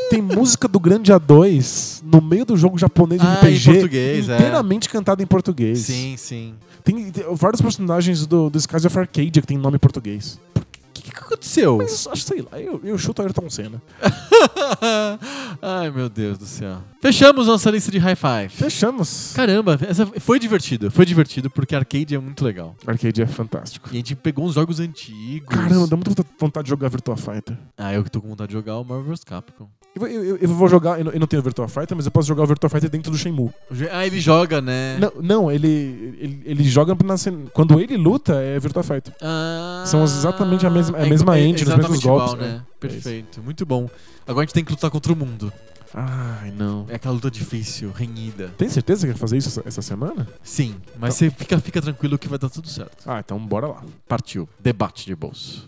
tem 0.09 0.21
música 0.21 0.67
do 0.67 0.79
Grande 0.79 1.11
A2 1.11 2.01
no 2.03 2.21
meio 2.21 2.45
do 2.45 2.55
jogo 2.57 2.77
japonês 2.77 3.21
de 3.21 3.27
Ah, 3.27 3.33
RPG. 3.35 3.69
em 3.69 3.73
português, 3.73 4.29
é. 4.29 4.35
inteiramente 4.35 4.89
cantada 4.89 5.21
em 5.21 5.25
português. 5.27 5.79
Sim, 5.79 6.15
sim. 6.17 6.53
Tem, 6.83 7.11
tem 7.11 7.23
vários 7.35 7.61
personagens 7.61 8.25
do, 8.25 8.49
do 8.49 8.57
Skies 8.57 8.85
of 8.85 8.97
Arcadia 8.97 9.31
que 9.41 9.47
tem 9.47 9.57
nome 9.57 9.75
em 9.75 9.79
português. 9.79 10.39
O 10.55 10.61
que, 10.93 11.11
que 11.11 11.17
aconteceu? 11.17 11.77
Mas 11.77 12.07
sei 12.15 12.41
lá, 12.51 12.59
eu, 12.59 12.79
eu 12.83 12.97
chuto 12.97 13.21
Ayrton 13.21 13.49
Senna. 13.49 13.81
Ai, 15.61 15.89
meu 15.91 16.09
Deus 16.09 16.37
do 16.37 16.45
céu. 16.45 16.77
Fechamos 17.01 17.47
nossa 17.47 17.69
lista 17.69 17.91
de 17.91 17.99
high 17.99 18.15
five. 18.15 18.49
Fechamos. 18.49 19.31
Caramba, 19.35 19.77
essa 19.87 20.05
foi 20.19 20.39
divertido. 20.39 20.89
Foi 20.89 21.05
divertido 21.05 21.49
porque 21.49 21.75
arcade 21.75 22.15
é 22.15 22.19
muito 22.19 22.43
legal. 22.43 22.75
Arcade 22.85 23.21
é 23.21 23.27
fantástico. 23.27 23.89
E 23.91 23.93
a 23.93 23.97
gente 23.97 24.15
pegou 24.15 24.45
uns 24.45 24.55
jogos 24.55 24.79
antigos. 24.79 25.47
Caramba, 25.47 25.87
dá 25.87 25.95
muita 25.95 26.25
vontade 26.39 26.65
de 26.65 26.69
jogar 26.69 26.89
Virtua 26.89 27.15
Fighter. 27.15 27.57
Ah, 27.77 27.93
eu 27.93 28.03
que 28.03 28.09
tô 28.11 28.19
com 28.21 28.27
vontade 28.29 28.47
de 28.49 28.53
jogar 28.53 28.77
o 28.79 28.83
Marvel 28.83 29.05
vs 29.11 29.23
Capcom. 29.23 29.67
Eu, 29.95 30.05
eu- 30.07 30.37
eu- 30.37 30.49
vou 30.49 30.67
jogar, 30.67 30.99
eu 30.99 31.05
não, 31.05 31.11
eu 31.11 31.19
não 31.19 31.25
tenho 31.27 31.41
Virtua 31.41 31.67
Fighter, 31.67 31.95
mas 31.95 32.05
eu 32.05 32.11
posso 32.11 32.27
jogar 32.27 32.43
o 32.43 32.47
Virtua 32.47 32.69
Fighter 32.69 32.89
dentro 32.89 33.11
do 33.11 33.17
Shenmue. 33.17 33.49
Ah, 33.91 34.05
ele 34.05 34.19
joga, 34.19 34.61
né? 34.61 34.97
Não, 34.99 35.11
não 35.21 35.51
ele, 35.51 36.15
ele, 36.19 36.41
ele 36.45 36.63
joga 36.63 36.95
na 37.03 37.15
Quando 37.51 37.79
ele 37.79 37.97
luta, 37.97 38.33
é 38.35 38.59
Virtua 38.59 38.83
Fighter. 38.83 39.13
Ah, 39.21 39.83
São 39.87 40.03
exatamente 40.03 40.65
a 40.67 40.69
mesma- 40.69 40.97
a 40.99 41.05
mesma 41.05 41.39
engine, 41.39 41.55
os 41.55 41.61
exatamente 41.61 41.89
mesmos 41.89 42.03
igual, 42.05 42.27
golpes, 42.27 42.45
né? 42.45 42.53
é. 42.53 42.57
É. 42.57 42.61
Perfeito, 42.79 43.41
muito 43.41 43.65
bom. 43.65 43.89
Agora 44.27 44.43
a 44.43 44.45
gente 44.45 44.53
tem 44.53 44.63
que 44.63 44.71
lutar 44.71 44.91
contra 44.91 45.11
o 45.11 45.15
mundo. 45.15 45.51
Ai, 45.93 46.51
não. 46.51 46.85
É 46.89 46.95
aquela 46.95 47.13
luta 47.13 47.31
difícil, 47.31 47.91
renhida. 47.91 48.49
Tem 48.57 48.69
certeza 48.69 49.05
que 49.07 49.13
vai 49.13 49.19
fazer 49.19 49.37
isso 49.37 49.49
essa, 49.49 49.63
essa 49.65 49.81
semana? 49.81 50.27
Sim, 50.43 50.75
mas 50.97 51.15
você 51.15 51.29
fica, 51.29 51.59
fica 51.59 51.81
tranquilo 51.81 52.17
que 52.17 52.27
vai 52.27 52.37
dar 52.39 52.49
tudo 52.49 52.67
certo. 52.67 53.09
Ah, 53.09 53.19
então 53.19 53.39
bora 53.39 53.67
lá. 53.67 53.83
Partiu. 54.07 54.47
Debate 54.59 55.05
de 55.05 55.15
bolso. 55.15 55.67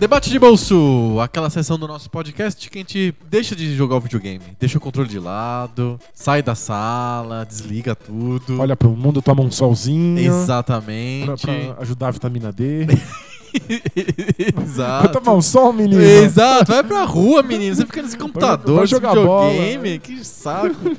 Debate 0.00 0.30
de 0.30 0.38
bolso, 0.38 1.18
aquela 1.20 1.50
sessão 1.50 1.78
do 1.78 1.86
nosso 1.86 2.08
podcast 2.08 2.70
que 2.70 2.78
a 2.78 2.80
gente 2.80 3.14
deixa 3.28 3.54
de 3.54 3.76
jogar 3.76 3.96
o 3.96 4.00
videogame, 4.00 4.40
deixa 4.58 4.78
o 4.78 4.80
controle 4.80 5.10
de 5.10 5.18
lado, 5.18 6.00
sai 6.14 6.42
da 6.42 6.54
sala, 6.54 7.44
desliga 7.44 7.94
tudo. 7.94 8.58
Olha 8.62 8.74
pro 8.74 8.88
mundo, 8.88 9.20
toma 9.20 9.42
um 9.42 9.50
solzinho. 9.50 10.18
Exatamente. 10.18 11.42
pra 11.42 11.82
ajudar 11.82 12.08
a 12.08 12.10
vitamina 12.12 12.50
D. 12.50 12.86
Exato. 14.64 15.04
Vai 15.04 15.12
tomar 15.12 15.36
um 15.36 15.42
sol, 15.42 15.70
menino? 15.70 16.00
Exato, 16.00 16.72
vai 16.72 16.82
pra 16.82 17.04
rua, 17.04 17.42
menino. 17.42 17.76
Você 17.76 17.84
fica 17.84 18.00
nesse 18.00 18.16
computador, 18.16 18.78
vai 18.78 18.86
jogar 18.86 19.14
videogame, 19.14 19.98
que 19.98 20.24
saco. 20.24 20.96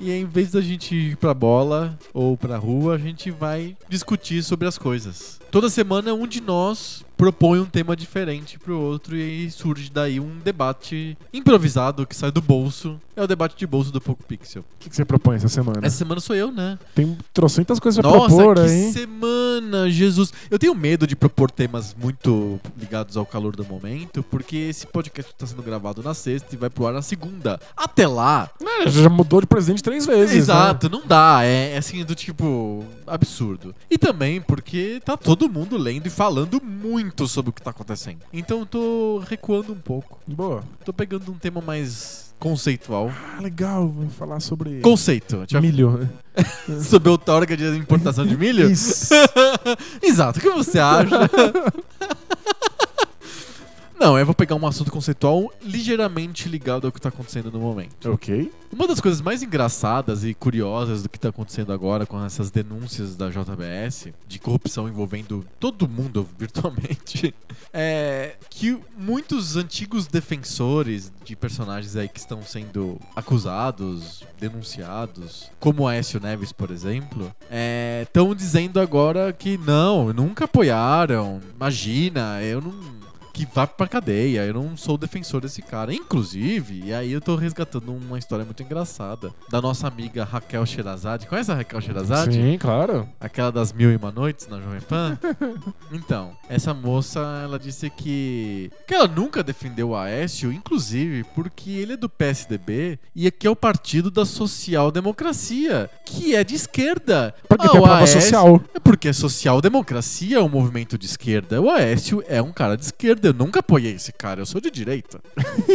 E 0.00 0.10
aí, 0.10 0.22
em 0.22 0.24
vez 0.24 0.52
da 0.52 0.62
gente 0.62 0.94
ir 0.94 1.16
pra 1.16 1.34
bola 1.34 1.98
ou 2.14 2.38
pra 2.38 2.56
rua, 2.56 2.94
a 2.94 2.98
gente 2.98 3.30
vai 3.30 3.76
discutir 3.86 4.42
sobre 4.42 4.66
as 4.66 4.78
coisas. 4.78 5.38
Toda 5.50 5.68
semana, 5.68 6.14
um 6.14 6.26
de 6.26 6.40
nós 6.40 7.04
propõe 7.20 7.60
um 7.60 7.66
tema 7.66 7.94
diferente 7.94 8.58
pro 8.58 8.80
outro 8.80 9.14
e 9.14 9.20
aí 9.20 9.50
surge 9.50 9.90
daí 9.92 10.18
um 10.18 10.38
debate 10.42 11.18
improvisado 11.34 12.06
que 12.06 12.16
sai 12.16 12.30
do 12.30 12.40
bolso. 12.40 12.98
É 13.14 13.22
o 13.22 13.26
debate 13.26 13.54
de 13.58 13.66
bolso 13.66 13.92
do 13.92 14.00
Poco 14.00 14.24
Pixel. 14.24 14.62
O 14.62 14.64
que, 14.78 14.88
que 14.88 14.96
você 14.96 15.04
propõe 15.04 15.36
essa 15.36 15.48
semana? 15.48 15.80
Essa 15.82 15.98
semana 15.98 16.18
sou 16.22 16.34
eu, 16.34 16.50
né? 16.50 16.78
Tem 16.94 17.18
trocentas 17.34 17.78
coisas 17.78 18.00
pra 18.00 18.10
Nossa, 18.10 18.34
propor 18.34 18.54
que 18.54 18.62
aí. 18.62 18.92
semana, 18.92 19.90
Jesus. 19.90 20.32
Eu 20.50 20.58
tenho 20.58 20.74
medo 20.74 21.06
de 21.06 21.14
propor 21.14 21.50
temas 21.50 21.94
muito 22.00 22.58
ligados 22.78 23.18
ao 23.18 23.26
calor 23.26 23.54
do 23.54 23.62
momento, 23.66 24.22
porque 24.22 24.56
esse 24.56 24.86
podcast 24.86 25.34
tá 25.36 25.46
sendo 25.46 25.62
gravado 25.62 26.02
na 26.02 26.14
sexta 26.14 26.54
e 26.54 26.56
vai 26.56 26.70
pro 26.70 26.86
ar 26.86 26.94
na 26.94 27.02
segunda. 27.02 27.60
Até 27.76 28.06
lá. 28.06 28.48
É, 28.80 28.88
já 28.88 29.10
mudou 29.10 29.42
de 29.42 29.46
presente 29.46 29.82
três 29.82 30.06
vezes. 30.06 30.32
né? 30.32 30.38
Exato, 30.38 30.88
não 30.88 31.06
dá. 31.06 31.40
É, 31.42 31.74
é 31.74 31.76
assim, 31.76 32.02
do 32.02 32.14
tipo, 32.14 32.82
absurdo. 33.06 33.74
E 33.90 33.98
também 33.98 34.40
porque 34.40 35.02
tá 35.04 35.18
todo 35.18 35.46
mundo 35.50 35.76
lendo 35.76 36.06
e 36.06 36.10
falando 36.10 36.62
muito 36.62 37.09
sobre 37.26 37.50
o 37.50 37.52
que 37.52 37.62
tá 37.62 37.70
acontecendo. 37.70 38.20
Então 38.32 38.60
eu 38.60 38.66
tô 38.66 39.18
recuando 39.26 39.72
um 39.72 39.78
pouco. 39.78 40.18
Boa. 40.26 40.62
Tô 40.84 40.92
pegando 40.92 41.30
um 41.30 41.36
tema 41.36 41.60
mais 41.60 42.30
conceitual. 42.38 43.12
Ah, 43.36 43.40
legal. 43.40 43.86
Vou 43.88 44.08
falar 44.08 44.40
sobre 44.40 44.80
Conceito. 44.80 45.44
Vai 45.50 45.60
milho. 45.60 46.08
sobre 46.82 47.10
outorga 47.10 47.56
de 47.56 47.64
importação 47.76 48.26
de 48.26 48.36
milho? 48.36 48.70
Isso. 48.70 49.14
Exato, 50.02 50.38
o 50.38 50.42
que 50.42 50.50
você 50.50 50.78
acha? 50.78 51.30
Não, 54.00 54.18
eu 54.18 54.24
vou 54.24 54.34
pegar 54.34 54.54
um 54.54 54.66
assunto 54.66 54.90
conceitual 54.90 55.52
ligeiramente 55.62 56.48
ligado 56.48 56.86
ao 56.86 56.92
que 56.92 56.98
tá 56.98 57.10
acontecendo 57.10 57.52
no 57.52 57.60
momento. 57.60 58.10
ok. 58.10 58.50
Uma 58.72 58.86
das 58.86 58.98
coisas 58.98 59.20
mais 59.20 59.42
engraçadas 59.42 60.24
e 60.24 60.32
curiosas 60.32 61.02
do 61.02 61.08
que 61.08 61.18
tá 61.18 61.28
acontecendo 61.28 61.70
agora 61.70 62.06
com 62.06 62.24
essas 62.24 62.50
denúncias 62.50 63.14
da 63.14 63.28
JBS 63.28 64.08
de 64.26 64.38
corrupção 64.38 64.88
envolvendo 64.88 65.44
todo 65.58 65.86
mundo 65.86 66.26
virtualmente 66.38 67.34
é 67.74 68.36
que 68.48 68.78
muitos 68.96 69.56
antigos 69.56 70.06
defensores 70.06 71.12
de 71.24 71.36
personagens 71.36 71.94
aí 71.94 72.08
que 72.08 72.20
estão 72.20 72.42
sendo 72.42 72.98
acusados, 73.14 74.24
denunciados, 74.38 75.50
como 75.58 75.86
Aécio 75.86 76.20
Neves, 76.20 76.52
por 76.52 76.70
exemplo, 76.70 77.30
estão 78.02 78.34
dizendo 78.34 78.80
agora 78.80 79.30
que 79.32 79.58
não, 79.58 80.10
nunca 80.12 80.46
apoiaram. 80.46 81.40
Imagina, 81.54 82.42
eu 82.42 82.62
não 82.62 82.99
que 83.46 83.54
vá 83.54 83.66
pra 83.66 83.86
cadeia. 83.86 84.44
Eu 84.44 84.54
não 84.54 84.76
sou 84.76 84.98
defensor 84.98 85.40
desse 85.40 85.62
cara. 85.62 85.94
Inclusive, 85.94 86.82
e 86.86 86.92
aí 86.92 87.10
eu 87.12 87.20
tô 87.20 87.36
resgatando 87.36 87.92
uma 87.92 88.18
história 88.18 88.44
muito 88.44 88.62
engraçada 88.62 89.32
da 89.48 89.60
nossa 89.60 89.86
amiga 89.88 90.24
Raquel 90.24 90.64
Sherazade. 90.66 91.26
Conhece 91.26 91.50
a 91.50 91.54
Raquel 91.54 91.80
Sherazade? 91.80 92.34
Sim, 92.34 92.58
claro. 92.58 93.08
Aquela 93.20 93.50
das 93.50 93.72
mil 93.72 93.90
e 93.90 93.96
uma 93.96 94.10
noites 94.12 94.46
na 94.48 94.60
Jovem 94.60 94.80
Pan? 94.80 95.18
então, 95.92 96.32
essa 96.48 96.74
moça, 96.74 97.20
ela 97.42 97.58
disse 97.58 97.88
que, 97.90 98.70
que 98.86 98.94
ela 98.94 99.08
nunca 99.08 99.42
defendeu 99.42 99.90
o 99.90 99.96
Aécio, 99.96 100.52
inclusive 100.52 101.24
porque 101.34 101.70
ele 101.70 101.94
é 101.94 101.96
do 101.96 102.08
PSDB 102.08 102.98
e 103.14 103.30
que 103.30 103.46
é 103.46 103.50
o 103.50 103.56
partido 103.56 104.10
da 104.10 104.24
social-democracia, 104.24 105.88
que 106.04 106.34
é 106.34 106.44
de 106.44 106.54
esquerda. 106.54 107.34
Porque 107.48 107.66
Ah, 107.66 107.70
tem 107.70 107.78
a 107.78 107.82
o 107.82 107.84
prova 107.84 108.00
Aécio- 108.00 108.20
social. 108.20 108.60
é 108.74 108.80
porque 108.80 109.08
a 109.08 109.14
social-democracia 109.14 110.38
é 110.38 110.40
um 110.42 110.48
movimento 110.48 110.98
de 110.98 111.06
esquerda. 111.06 111.60
O 111.60 111.70
Aécio 111.70 112.22
é 112.28 112.42
um 112.42 112.52
cara 112.52 112.76
de 112.76 112.84
esquerda. 112.84 113.29
Eu 113.30 113.34
nunca 113.34 113.60
apoiei 113.60 113.94
esse 113.94 114.12
cara, 114.12 114.40
eu 114.40 114.46
sou 114.46 114.60
de 114.60 114.72
direita. 114.72 115.20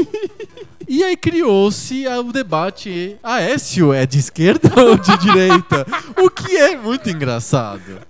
e 0.88 1.02
aí 1.04 1.16
criou-se 1.16 2.06
o 2.06 2.32
debate: 2.34 3.18
Aécio 3.24 3.94
é 3.94 4.06
de 4.06 4.20
esquerda 4.20 4.70
ou 4.82 4.98
de 4.98 5.18
direita? 5.18 5.86
O 6.22 6.30
que 6.30 6.58
é 6.58 6.76
muito 6.76 7.10
engraçado. 7.10 8.02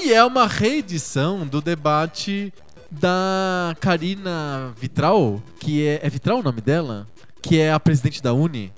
E 0.00 0.12
é 0.12 0.24
uma 0.24 0.46
reedição 0.46 1.44
do 1.44 1.60
debate 1.60 2.52
da 2.88 3.74
Karina 3.80 4.72
Vitral, 4.78 5.42
que 5.58 5.84
é. 5.84 6.00
É 6.04 6.08
Vitral 6.08 6.38
o 6.38 6.42
nome 6.42 6.60
dela? 6.60 7.08
Que 7.42 7.58
é 7.58 7.72
a 7.72 7.80
presidente 7.80 8.22
da 8.22 8.32
Uni. 8.32 8.72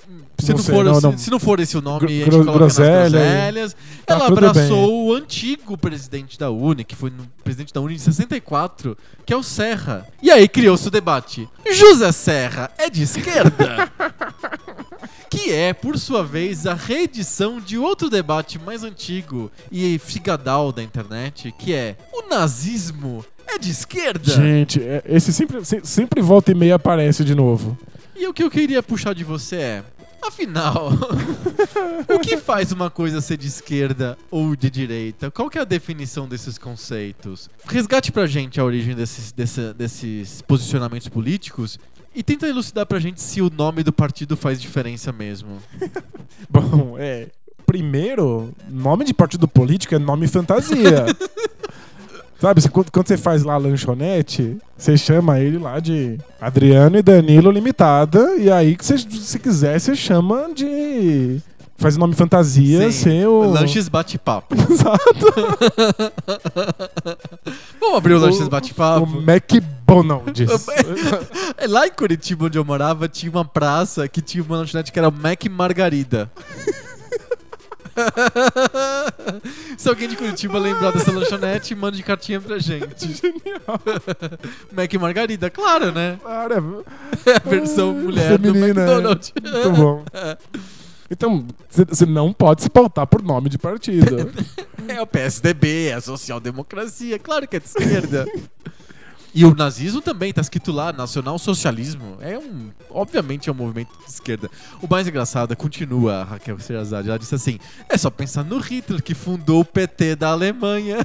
Se 0.44 0.50
Não 0.52 0.56
não, 0.58 0.64
sei, 0.64 0.74
for, 0.74 0.84
não, 0.84 0.94
se, 0.94 1.02
não. 1.02 1.18
se 1.18 1.30
não 1.30 1.38
for 1.40 1.60
esse 1.60 1.76
o 1.76 1.80
nome, 1.80 2.00
Gro- 2.00 2.08
a 2.08 2.12
gente 2.12 2.30
coloca 2.30 2.50
nas 2.50 2.56
groselha 2.76 3.06
e- 3.06 3.10
groselhas. 3.10 3.76
Tá 4.06 4.14
Ela 4.14 4.26
abraçou 4.28 5.06
o 5.06 5.14
antigo 5.14 5.76
presidente 5.78 6.38
da 6.38 6.50
Uni, 6.50 6.84
que 6.84 6.94
foi 6.94 7.10
no 7.10 7.26
presidente 7.42 7.72
da 7.72 7.80
Uni 7.80 7.94
em 7.94 7.98
64, 7.98 8.96
que 9.26 9.32
é 9.32 9.36
o 9.36 9.42
Serra. 9.42 10.06
E 10.22 10.30
aí 10.30 10.46
criou-se 10.48 10.86
o 10.86 10.90
debate: 10.90 11.48
José 11.72 12.12
Serra 12.12 12.70
é 12.78 12.88
de 12.90 13.02
esquerda? 13.02 13.90
que 15.30 15.50
é, 15.52 15.72
por 15.72 15.98
sua 15.98 16.22
vez, 16.22 16.66
a 16.66 16.74
reedição 16.74 17.60
de 17.60 17.76
outro 17.76 18.08
debate 18.08 18.58
mais 18.58 18.84
antigo 18.84 19.50
e 19.70 19.98
figadal 19.98 20.70
da 20.72 20.82
internet, 20.82 21.52
que 21.58 21.72
é: 21.74 21.96
o 22.12 22.28
nazismo 22.28 23.24
é 23.46 23.58
de 23.58 23.70
esquerda? 23.70 24.30
Gente, 24.32 24.80
é- 24.82 25.02
esse 25.06 25.32
sempre, 25.32 25.64
se- 25.64 25.80
sempre 25.84 26.20
volta 26.22 26.50
e 26.52 26.54
meia 26.54 26.76
aparece 26.76 27.24
de 27.24 27.34
novo. 27.34 27.76
E 28.16 28.28
o 28.28 28.32
que 28.32 28.44
eu 28.44 28.50
queria 28.50 28.80
puxar 28.82 29.12
de 29.12 29.24
você 29.24 29.56
é. 29.56 29.84
Afinal, 30.26 30.90
o 32.14 32.18
que 32.18 32.36
faz 32.36 32.72
uma 32.72 32.90
coisa 32.90 33.20
ser 33.20 33.36
de 33.36 33.46
esquerda 33.46 34.16
ou 34.30 34.56
de 34.56 34.70
direita? 34.70 35.30
Qual 35.30 35.48
que 35.50 35.58
é 35.58 35.60
a 35.60 35.64
definição 35.64 36.26
desses 36.26 36.56
conceitos? 36.58 37.48
Resgate 37.66 38.10
pra 38.10 38.26
gente 38.26 38.58
a 38.60 38.64
origem 38.64 38.94
desses, 38.94 39.32
desse- 39.32 39.72
desses 39.74 40.42
posicionamentos 40.42 41.08
políticos 41.08 41.78
e 42.14 42.22
tenta 42.22 42.46
elucidar 42.48 42.86
pra 42.86 42.98
gente 42.98 43.20
se 43.20 43.42
o 43.42 43.50
nome 43.50 43.82
do 43.82 43.92
partido 43.92 44.36
faz 44.36 44.60
diferença 44.60 45.12
mesmo. 45.12 45.58
Bom, 46.48 46.96
é. 46.98 47.28
Primeiro, 47.66 48.52
nome 48.68 49.04
de 49.06 49.14
partido 49.14 49.48
político 49.48 49.94
é 49.94 49.98
nome 49.98 50.28
fantasia. 50.28 51.06
Sabe, 52.44 52.60
você- 52.60 52.68
quando, 52.68 52.90
quando 52.92 53.06
você 53.08 53.16
faz 53.16 53.42
lá 53.42 53.54
a 53.54 53.56
lanchonete, 53.56 54.58
você 54.76 54.98
chama 54.98 55.40
ele 55.40 55.56
lá 55.56 55.80
de 55.80 56.18
Adriano 56.38 56.98
e 56.98 57.02
Danilo 57.02 57.50
Limitada, 57.50 58.34
e 58.36 58.50
aí 58.50 58.76
que 58.76 58.84
você, 58.84 58.98
se 58.98 59.38
quiser, 59.38 59.80
você 59.80 59.94
chama 59.96 60.50
de. 60.54 61.40
Faz 61.76 61.96
nome 61.96 62.14
fantasia, 62.14 62.90
Sim, 62.92 63.24
o. 63.24 63.50
Lanches 63.50 63.88
bate-papo. 63.88 64.54
Exato. 64.70 65.34
Vamos 67.80 67.96
abrir 67.96 68.12
o 68.14 68.18
Lanches 68.18 68.46
O 68.46 68.50
bate-papo. 68.50 69.22
McDonald's. 69.26 70.66
É, 71.56 71.66
Lá 71.66 71.86
em 71.86 71.90
Curitiba, 71.90 72.46
onde 72.46 72.58
eu 72.58 72.64
morava, 72.64 73.08
tinha 73.08 73.30
uma 73.30 73.44
praça 73.44 74.06
que 74.08 74.20
tinha 74.20 74.42
uma 74.44 74.56
lanchonete 74.58 74.92
que 74.92 74.98
era 74.98 75.10
Mac 75.10 75.44
Margarida. 75.50 76.30
Se 79.76 79.88
alguém 79.88 80.08
de 80.08 80.16
Curitiba 80.16 80.58
lembrar 80.58 80.92
dessa 80.92 81.12
lanchonete, 81.12 81.74
mande 81.74 82.02
cartinha 82.02 82.40
pra 82.40 82.58
gente. 82.58 83.12
Genial. 83.12 83.80
Mac 84.72 84.92
Margarida, 84.94 85.50
claro, 85.50 85.92
né? 85.92 86.18
Cara, 86.22 86.56
É 87.26 87.36
a 87.36 87.48
versão 87.48 87.94
mulher 87.94 88.32
Feminina, 88.32 88.74
do 88.74 88.80
McDonald's. 88.80 89.32
Muito 89.42 89.70
bom. 89.70 90.04
Então, 91.10 91.46
você 91.68 92.06
não 92.06 92.32
pode 92.32 92.62
se 92.62 92.70
pautar 92.70 93.06
por 93.06 93.22
nome 93.22 93.48
de 93.48 93.58
partido. 93.58 94.32
É 94.86 95.00
o 95.00 95.06
PSDB, 95.06 95.86
é 95.86 95.94
a 95.94 96.00
social-democracia, 96.02 97.18
claro 97.18 97.48
que 97.48 97.56
é 97.56 97.58
de 97.58 97.64
esquerda. 97.64 98.26
E 99.34 99.44
o 99.44 99.54
nazismo 99.54 100.00
também, 100.00 100.32
tá 100.32 100.40
escrito 100.40 100.70
lá, 100.70 100.92
nacional-socialismo. 100.92 102.18
É 102.20 102.38
um. 102.38 102.70
Obviamente 102.88 103.48
é 103.48 103.52
um 103.52 103.54
movimento 103.56 103.90
de 103.98 104.10
esquerda. 104.10 104.48
O 104.80 104.86
mais 104.88 105.08
engraçado 105.08 105.52
é, 105.52 105.56
continua 105.56 106.20
a 106.20 106.24
Raquel 106.24 106.58
Sherazade, 106.60 107.08
ela 107.08 107.18
disse 107.18 107.34
assim: 107.34 107.58
é 107.88 107.98
só 107.98 108.10
pensar 108.10 108.44
no 108.44 108.58
Hitler 108.58 109.02
que 109.02 109.14
fundou 109.14 109.60
o 109.60 109.64
PT 109.64 110.14
da 110.14 110.28
Alemanha. 110.28 110.98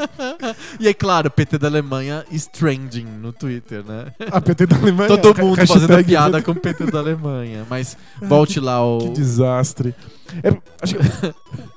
e 0.80 0.88
é 0.88 0.94
claro, 0.94 1.28
o 1.28 1.30
PT 1.30 1.58
da 1.58 1.68
Alemanha 1.68 2.24
is 2.30 2.46
trending 2.46 3.04
no 3.04 3.32
Twitter, 3.32 3.84
né? 3.84 4.06
A 4.32 4.40
PT 4.40 4.66
da 4.66 4.76
Alemanha. 4.76 5.08
Todo 5.08 5.38
mundo 5.38 5.66
fazendo 5.66 6.04
piada 6.04 6.40
com 6.40 6.52
o 6.52 6.56
PT 6.56 6.86
da 6.86 6.98
Alemanha. 6.98 7.66
Mas 7.68 7.96
volte 8.22 8.58
lá 8.58 8.74
ao. 8.74 8.98
Que 9.00 9.10
desastre. 9.10 9.94
É, 10.42 10.56
acho 10.82 10.94
que 10.94 11.00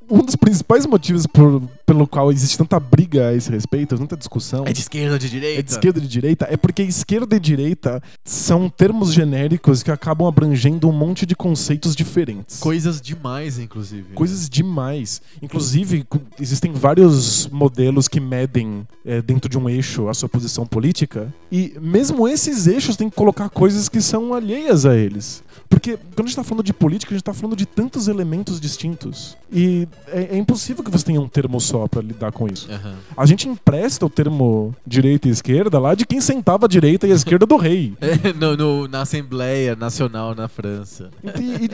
um 0.10 0.22
dos 0.24 0.36
principais 0.36 0.86
motivos 0.86 1.26
por- 1.26 1.62
pelo 1.86 2.06
qual 2.08 2.32
existe 2.32 2.58
tanta 2.58 2.80
briga 2.80 3.30
a 3.30 3.34
esse 3.34 3.50
respeito, 3.50 3.98
tanta 3.98 4.16
discussão, 4.16 4.64
É 4.66 4.74
de 4.74 4.80
esquerda 4.80 5.14
ou 5.14 5.20
de 5.20 5.30
direita? 5.30 5.60
é 5.60 5.62
de 5.64 5.72
esquerda 5.72 6.00
e 6.00 6.02
de 6.02 6.08
direita, 6.08 6.48
é 6.50 6.58
porque 6.58 6.84
esquerda 6.84 7.36
e 7.36 7.40
direita 7.40 8.02
são 8.24 8.70
termos 8.70 9.12
genéricos 9.14 9.82
que 9.84 9.92
acabam 9.92 10.28
abrangendo 10.28 10.88
um 10.88 10.92
monte 10.92 11.26
de 11.26 11.36
conceitos 11.36 11.96
diferentes. 11.96 12.60
Coisas 12.60 13.02
demais, 13.02 13.58
inclusive. 13.60 14.14
Coisas 14.14 14.50
demais. 14.50 15.22
Inclusive, 15.42 16.06
existem 16.40 16.72
vários 16.74 17.48
modelos 17.48 18.08
que 18.08 18.20
medem 18.20 18.88
é, 19.06 19.22
dentro 19.22 19.50
de 19.50 19.58
um 19.58 19.70
eixo 19.70 20.08
a 20.08 20.14
sua 20.14 20.30
posição 20.30 20.66
política. 20.66 21.34
E 21.52 21.76
mesmo 21.82 22.28
esses 22.28 22.68
eixos 22.68 22.96
têm 22.96 23.10
que 23.10 23.16
colocar 23.16 23.50
coisas 23.50 23.90
que 23.90 24.02
são 24.02 24.34
alheias 24.34 24.86
a 24.86 24.96
eles. 24.96 25.44
Porque 25.70 25.98
quando 25.98 26.20
a 26.22 26.28
gente 26.28 26.36
tá 26.36 26.44
falando 26.44 26.64
de 26.64 26.74
política, 26.74 27.14
a 27.14 27.18
gente 27.18 27.24
tá 27.24 27.34
falando 27.34 27.56
de 27.56 27.66
tantos 27.66 28.08
elementos 28.08 28.60
distintos. 28.62 29.36
E 29.52 29.88
é, 30.08 30.36
é 30.36 30.38
impossível 30.38 30.84
que 30.84 30.92
você 30.92 31.06
tenha 31.06 31.20
um 31.22 31.28
termo 31.28 31.60
só 31.60 31.88
pra 31.88 32.02
lidar 32.02 32.32
com 32.32 32.48
isso. 32.48 32.72
Aham. 32.72 32.96
A 33.18 33.26
gente 33.26 33.48
empresta 33.48 34.06
o 34.06 34.10
termo 34.10 34.76
direita 34.86 35.28
e 35.28 35.32
esquerda 35.32 35.80
lá 35.80 35.96
de 35.96 36.06
quem 36.06 36.22
sentava 36.22 36.66
à 36.66 36.70
direita 36.70 37.08
e 37.08 37.12
à 37.12 37.16
esquerda 37.16 37.46
do 37.46 37.56
rei. 37.58 37.94
É, 38.24 38.32
no- 38.34 38.56
no- 38.56 38.88
na 38.88 39.02
Assembleia 39.02 39.76
Nacional 39.76 40.36
na 40.36 40.48
França. 40.48 41.10
E- 41.24 41.66
e- 41.66 41.70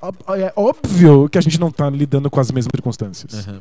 a- 0.00 0.38
é 0.38 0.52
óbvio 0.56 1.28
que 1.28 1.36
a 1.38 1.40
gente 1.40 1.58
não 1.58 1.70
tá 1.70 1.88
lidando 1.90 2.30
com 2.30 2.40
as 2.40 2.50
mesmas 2.50 2.70
circunstâncias. 2.74 3.46
Aham. 3.46 3.60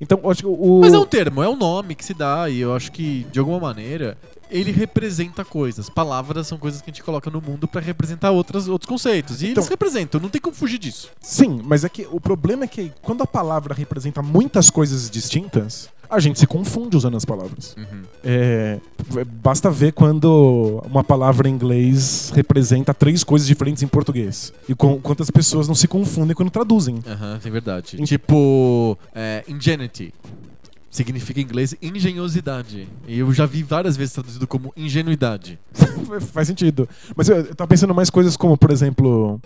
Então, 0.00 0.20
acho 0.28 0.40
que 0.42 0.46
o. 0.46 0.80
Mas 0.80 0.92
é 0.92 0.98
um 0.98 1.06
termo, 1.06 1.42
é 1.42 1.48
um 1.48 1.56
nome 1.56 1.94
que 1.94 2.04
se 2.04 2.12
dá 2.12 2.48
e 2.50 2.58
eu 2.60 2.74
acho 2.74 2.90
que, 2.90 3.24
de 3.32 3.38
alguma 3.38 3.60
maneira, 3.60 4.18
ele 4.56 4.70
representa 4.70 5.44
coisas. 5.44 5.90
Palavras 5.90 6.46
são 6.46 6.56
coisas 6.56 6.80
que 6.80 6.90
a 6.90 6.92
gente 6.92 7.02
coloca 7.02 7.28
no 7.30 7.40
mundo 7.42 7.66
pra 7.66 7.80
representar 7.80 8.30
outras, 8.30 8.68
outros 8.68 8.88
conceitos. 8.88 9.42
E 9.42 9.46
Então- 9.48 9.62
eles 9.62 9.68
representam, 9.68 10.20
não 10.20 10.28
tem 10.28 10.40
como 10.40 10.54
fugir 10.54 10.78
disso. 10.78 11.10
Sim, 11.20 11.60
mas 11.64 11.82
é 11.84 11.88
que 11.88 12.06
o 12.10 12.20
problema 12.20 12.64
é 12.64 12.66
que 12.68 12.92
quando 13.02 13.22
a 13.22 13.26
palavra 13.26 13.74
representa 13.74 14.22
muitas 14.22 14.70
coisas 14.70 15.10
distintas, 15.10 15.88
a 16.08 16.20
gente 16.20 16.38
se 16.38 16.46
confunde 16.46 16.96
usando 16.96 17.16
as 17.16 17.24
palavras. 17.24 17.74
É, 18.22 18.78
v- 19.08 19.24
basta 19.24 19.70
ver 19.70 19.92
quando 19.92 20.80
uma 20.88 21.02
palavra 21.02 21.48
em 21.48 21.52
inglês 21.52 22.30
representa 22.34 22.94
três 22.94 23.24
coisas 23.24 23.48
diferentes 23.48 23.82
em 23.82 23.88
português. 23.88 24.52
E 24.68 24.74
com, 24.74 25.00
quantas 25.00 25.30
pessoas 25.30 25.66
não 25.66 25.74
se 25.74 25.88
confundem 25.88 26.34
quando 26.36 26.50
traduzem. 26.50 27.02
Aham, 27.06 27.40
é 27.44 27.50
verdade. 27.50 28.00
Em- 28.00 28.04
Tipo, 28.04 28.96
é, 29.14 29.42
ingenuity. 29.48 30.14
Significa 30.94 31.40
em 31.40 31.42
inglês 31.42 31.74
engenhosidade. 31.82 32.86
E 33.08 33.18
eu 33.18 33.32
já 33.32 33.46
vi 33.46 33.64
várias 33.64 33.96
vezes 33.96 34.14
traduzido 34.14 34.46
como 34.46 34.72
ingenuidade. 34.76 35.58
Faz 36.32 36.46
sentido. 36.46 36.88
Mas 37.16 37.28
eu, 37.28 37.38
eu 37.38 37.52
tava 37.52 37.66
pensando 37.66 37.92
mais 37.92 38.10
coisas 38.10 38.36
como, 38.36 38.56
por 38.56 38.70
exemplo, 38.70 39.40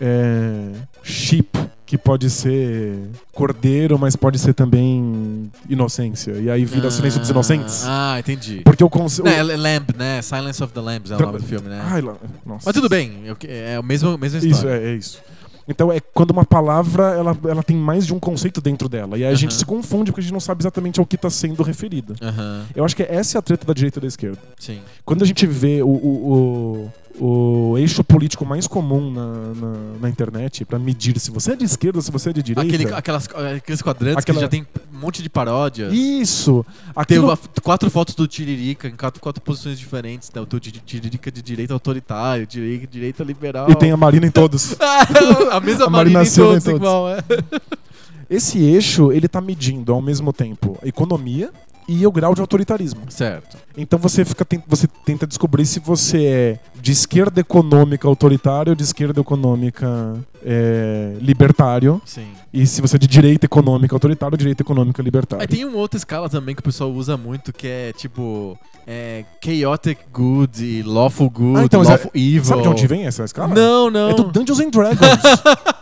é, 0.00 0.70
sheep, 1.02 1.46
que 1.84 1.98
pode 1.98 2.30
ser 2.30 2.96
cordeiro, 3.34 3.98
mas 3.98 4.16
pode 4.16 4.38
ser 4.38 4.54
também 4.54 5.50
inocência. 5.68 6.32
E 6.40 6.48
aí 6.50 6.64
vira 6.64 6.90
Silêncio 6.90 7.20
dos 7.20 7.28
Inocentes. 7.28 7.84
Ah, 7.86 8.16
entendi. 8.18 8.62
Porque 8.64 8.82
o 8.82 8.88
conceito. 8.88 9.26
Né, 9.28 9.42
Lamb, 9.42 9.88
né? 9.98 10.22
Silence 10.22 10.64
of 10.64 10.72
the 10.72 10.80
Lambs 10.80 11.10
é 11.10 11.14
o 11.14 11.18
Tra- 11.18 11.26
nome 11.26 11.38
do 11.38 11.44
filme, 11.44 11.68
né? 11.68 11.82
Ai, 11.84 12.00
nossa. 12.00 12.62
Mas 12.64 12.72
tudo 12.74 12.88
bem, 12.88 13.24
é 13.26 13.32
o 13.32 13.36
que- 13.36 13.46
é 13.46 13.76
a 13.76 13.82
mesma, 13.82 14.16
mesma 14.16 14.38
Isso, 14.38 14.48
história. 14.48 14.74
é, 14.80 14.92
é 14.92 14.94
isso. 14.96 15.20
Então 15.66 15.90
é 15.92 15.98
quando 16.00 16.30
uma 16.30 16.44
palavra 16.44 17.14
ela, 17.14 17.36
ela 17.48 17.62
tem 17.62 17.76
mais 17.76 18.06
de 18.06 18.12
um 18.14 18.20
conceito 18.20 18.60
dentro 18.60 18.88
dela. 18.88 19.16
E 19.18 19.24
aí 19.24 19.32
a 19.32 19.36
gente 19.36 19.54
se 19.54 19.64
confunde 19.64 20.10
porque 20.10 20.20
a 20.20 20.22
gente 20.22 20.32
não 20.32 20.40
sabe 20.40 20.62
exatamente 20.62 21.00
ao 21.00 21.06
que 21.06 21.16
está 21.16 21.30
sendo 21.30 21.62
referido. 21.62 22.14
Aham, 22.20 22.66
Eu 22.74 22.84
acho 22.84 22.94
que 22.94 23.02
essa 23.02 23.36
é 23.36 23.38
a 23.38 23.42
treta 23.42 23.66
da 23.66 23.72
direita 23.72 23.98
e 23.98 24.02
da 24.02 24.08
esquerda. 24.08 24.38
sim. 24.58 24.80
Quando 25.04 25.22
a 25.22 25.26
gente 25.26 25.46
vê 25.46 25.82
o, 25.82 25.86
o, 25.88 26.32
o, 26.32 26.92
o 27.20 27.76
eixo 27.78 28.02
político 28.02 28.44
mais 28.44 28.66
comum 28.66 29.10
na, 29.10 29.26
na, 29.54 29.72
na 30.00 30.08
internet 30.08 30.64
pra 30.64 30.78
medir 30.78 31.18
se 31.20 31.30
você 31.30 31.52
é 31.52 31.56
de 31.56 31.64
esquerda 31.64 31.98
ou 31.98 32.02
se 32.02 32.10
você 32.10 32.30
é 32.30 32.32
de 32.32 32.42
direita. 32.42 32.66
Aquele, 32.74 32.92
aquelas, 32.92 33.28
aqueles 33.56 33.80
quadrantes 33.82 34.18
Aquela- 34.18 34.38
que 34.38 34.42
já 34.44 34.48
tem 34.48 34.66
um 34.92 34.98
monte 34.98 35.22
de 35.22 35.28
paródias. 35.30 35.92
Isso! 35.92 36.64
Tem 36.66 36.92
Aquilo, 36.96 37.26
uma- 37.28 37.38
quatro 37.62 37.88
fotos 37.90 38.14
do 38.14 38.26
Tiririca 38.26 38.88
em 38.88 38.96
quatro, 38.96 39.20
quatro 39.20 39.40
posições 39.42 39.78
diferentes. 39.78 40.30
Né? 40.34 40.40
O 40.40 40.46
Tiririca 40.60 41.30
de 41.30 41.40
direita 41.40 41.72
autoritário, 41.72 42.46
de 42.46 42.86
direita 42.88 43.22
liberal. 43.22 43.70
E 43.70 43.74
tem 43.76 43.92
a 43.92 43.96
Marina 43.96 44.26
em 44.26 44.30
todos. 44.32 44.74
a 44.80 45.60
mesma 45.60 45.86
A 45.86 45.90
Marina 45.90 45.90
Marina 45.90 46.22
em 46.22 46.24
Silva 46.26 46.56
em 46.56 46.60
todos, 46.60 46.64
todos. 46.64 46.78
igual, 46.80 47.08
é. 47.08 47.18
Esse 48.28 48.58
eixo, 48.58 49.12
ele 49.12 49.28
tá 49.28 49.40
medindo 49.40 49.92
ao 49.92 50.00
mesmo 50.02 50.32
tempo 50.32 50.78
a 50.82 50.88
economia 50.88 51.52
e 51.88 52.06
o 52.06 52.12
grau 52.12 52.34
de 52.34 52.40
autoritarismo. 52.40 53.02
Certo. 53.08 53.56
Então 53.76 53.98
você 53.98 54.24
fica 54.24 54.46
você 54.66 54.86
tenta 55.04 55.26
descobrir 55.26 55.66
se 55.66 55.80
você 55.80 56.24
é 56.24 56.58
de 56.80 56.92
esquerda 56.92 57.40
econômica 57.40 58.06
autoritário 58.06 58.70
ou 58.70 58.76
de 58.76 58.82
esquerda 58.82 59.20
econômica 59.20 60.14
é, 60.44 61.16
libertário. 61.20 62.00
Sim. 62.04 62.26
E 62.52 62.66
se 62.66 62.80
você 62.80 62.96
é 62.96 62.98
de 62.98 63.06
direita 63.06 63.46
econômica 63.46 63.94
autoritário 63.94 64.34
ou 64.34 64.38
direita 64.38 64.62
econômica 64.62 65.02
libertário. 65.02 65.42
Aí 65.42 65.48
tem 65.48 65.64
uma 65.64 65.78
outra 65.78 65.96
escala 65.96 66.28
também 66.28 66.54
que 66.54 66.60
o 66.60 66.64
pessoal 66.64 66.90
usa 66.92 67.16
muito, 67.16 67.52
que 67.52 67.66
é 67.66 67.92
tipo 67.92 68.58
é, 68.86 69.24
chaotic 69.42 69.98
good 70.12 70.62
e 70.62 70.82
lawful 70.82 71.30
good, 71.30 71.60
Ah, 71.60 71.64
então, 71.64 71.82
lawful 71.82 72.10
evil. 72.14 72.44
Sabe 72.44 72.62
de 72.62 72.68
onde 72.68 72.86
vem 72.86 73.06
essa 73.06 73.24
escala? 73.24 73.54
Não, 73.54 73.90
não. 73.90 74.10
É 74.10 74.14
do 74.14 74.24
Dungeons 74.24 74.60
and 74.60 74.70
Dragons. 74.70 75.00